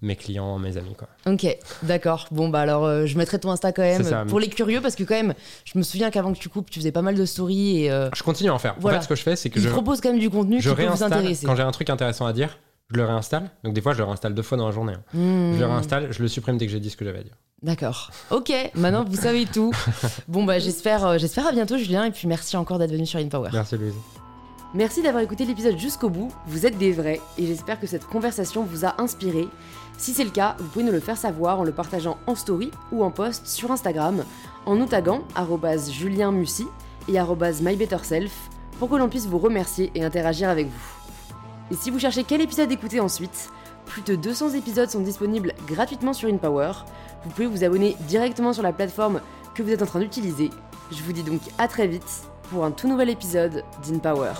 mes 0.00 0.16
clients, 0.16 0.58
mes 0.58 0.76
amis. 0.76 0.94
Quoi. 0.96 1.08
Ok, 1.26 1.46
d'accord. 1.82 2.28
Bon, 2.30 2.48
bah 2.48 2.60
alors, 2.60 2.84
euh, 2.84 3.06
je 3.06 3.18
mettrai 3.18 3.38
ton 3.38 3.50
Insta 3.50 3.72
quand 3.72 3.82
même 3.82 4.26
pour 4.28 4.38
les 4.38 4.48
curieux 4.48 4.80
parce 4.80 4.94
que, 4.94 5.04
quand 5.04 5.14
même, 5.14 5.34
je 5.64 5.76
me 5.76 5.82
souviens 5.82 6.10
qu'avant 6.10 6.32
que 6.32 6.38
tu 6.38 6.48
coupes, 6.48 6.70
tu 6.70 6.78
faisais 6.78 6.92
pas 6.92 7.02
mal 7.02 7.16
de 7.16 7.24
stories. 7.24 7.84
Et, 7.84 7.90
euh, 7.90 8.08
Je 8.14 8.22
continue 8.22 8.50
à 8.50 8.54
en 8.54 8.58
faire. 8.58 8.76
En 8.82 8.88
fait, 8.88 9.02
ce 9.02 9.08
que 9.08 9.16
je 9.16 9.22
fais, 9.22 9.36
c'est 9.36 9.50
que 9.50 9.60
je. 9.60 9.68
propose 9.68 10.00
quand 10.00 10.10
même 10.10 10.20
du 10.20 10.30
contenu 10.30 10.60
je 10.60 10.70
qui 10.70 10.76
peut 10.76 10.86
vous 10.86 11.02
intéresser. 11.02 11.46
Quand 11.46 11.56
j'ai 11.56 11.62
un 11.62 11.72
truc 11.72 11.90
intéressant 11.90 12.26
à 12.26 12.32
dire, 12.32 12.58
je 12.90 12.96
le 12.96 13.04
réinstalle. 13.04 13.50
Donc, 13.64 13.74
des 13.74 13.80
fois, 13.80 13.92
je 13.92 13.98
le 13.98 14.04
réinstalle 14.04 14.34
deux 14.34 14.42
fois 14.42 14.56
dans 14.56 14.66
la 14.66 14.72
journée. 14.72 14.94
Hein. 14.94 15.02
Hmm. 15.18 15.54
Je 15.54 15.60
le 15.60 15.66
réinstalle, 15.66 16.08
je 16.12 16.22
le 16.22 16.28
supprime 16.28 16.56
dès 16.58 16.66
que 16.66 16.72
j'ai 16.72 16.80
dit 16.80 16.90
ce 16.90 16.96
que 16.96 17.04
j'avais 17.04 17.20
à 17.20 17.22
dire. 17.22 17.34
D'accord. 17.60 18.12
Ok, 18.30 18.52
maintenant 18.74 19.04
vous 19.04 19.16
savez 19.16 19.44
tout. 19.44 19.72
bon, 20.28 20.44
bah 20.44 20.60
j'espère, 20.60 21.04
euh, 21.04 21.18
j'espère 21.18 21.44
à 21.48 21.50
bientôt, 21.50 21.76
Julien. 21.76 22.04
Et 22.04 22.12
puis 22.12 22.28
merci 22.28 22.56
encore 22.56 22.78
d'être 22.78 22.92
venu 22.92 23.04
sur 23.04 23.18
InPower. 23.18 23.50
Merci, 23.52 23.76
Louise. 23.76 23.94
Merci 24.74 25.02
d'avoir 25.02 25.22
écouté 25.22 25.46
l'épisode 25.46 25.78
jusqu'au 25.78 26.10
bout, 26.10 26.30
vous 26.46 26.66
êtes 26.66 26.76
des 26.76 26.92
vrais 26.92 27.22
et 27.38 27.46
j'espère 27.46 27.80
que 27.80 27.86
cette 27.86 28.04
conversation 28.04 28.64
vous 28.64 28.84
a 28.84 29.00
inspiré. 29.00 29.48
Si 29.98 30.14
c'est 30.14 30.24
le 30.24 30.30
cas, 30.30 30.54
vous 30.58 30.68
pouvez 30.68 30.84
nous 30.84 30.92
le 30.92 31.00
faire 31.00 31.16
savoir 31.16 31.58
en 31.58 31.64
le 31.64 31.72
partageant 31.72 32.18
en 32.28 32.36
story 32.36 32.70
ou 32.92 33.02
en 33.02 33.10
post 33.10 33.48
sur 33.48 33.72
Instagram, 33.72 34.24
en 34.64 34.76
nous 34.76 34.86
taguant 34.86 35.22
julienmussy 35.90 36.68
et 37.08 37.18
mybetterself 37.18 38.32
pour 38.78 38.88
que 38.88 38.94
l'on 38.94 39.08
puisse 39.08 39.26
vous 39.26 39.38
remercier 39.38 39.90
et 39.96 40.04
interagir 40.04 40.48
avec 40.48 40.68
vous. 40.68 41.72
Et 41.72 41.74
si 41.74 41.90
vous 41.90 41.98
cherchez 41.98 42.22
quel 42.22 42.40
épisode 42.40 42.70
écouter 42.70 43.00
ensuite, 43.00 43.50
plus 43.86 44.02
de 44.02 44.14
200 44.14 44.50
épisodes 44.50 44.88
sont 44.88 45.00
disponibles 45.00 45.52
gratuitement 45.66 46.12
sur 46.12 46.28
InPower. 46.28 46.72
Vous 47.24 47.30
pouvez 47.30 47.46
vous 47.46 47.64
abonner 47.64 47.96
directement 48.06 48.52
sur 48.52 48.62
la 48.62 48.72
plateforme 48.72 49.20
que 49.54 49.62
vous 49.64 49.70
êtes 49.70 49.82
en 49.82 49.86
train 49.86 50.00
d'utiliser. 50.00 50.50
Je 50.92 51.02
vous 51.02 51.12
dis 51.12 51.24
donc 51.24 51.40
à 51.58 51.66
très 51.66 51.88
vite 51.88 52.22
pour 52.50 52.64
un 52.64 52.70
tout 52.70 52.88
nouvel 52.88 53.10
épisode 53.10 53.64
d'InPower. 53.82 54.32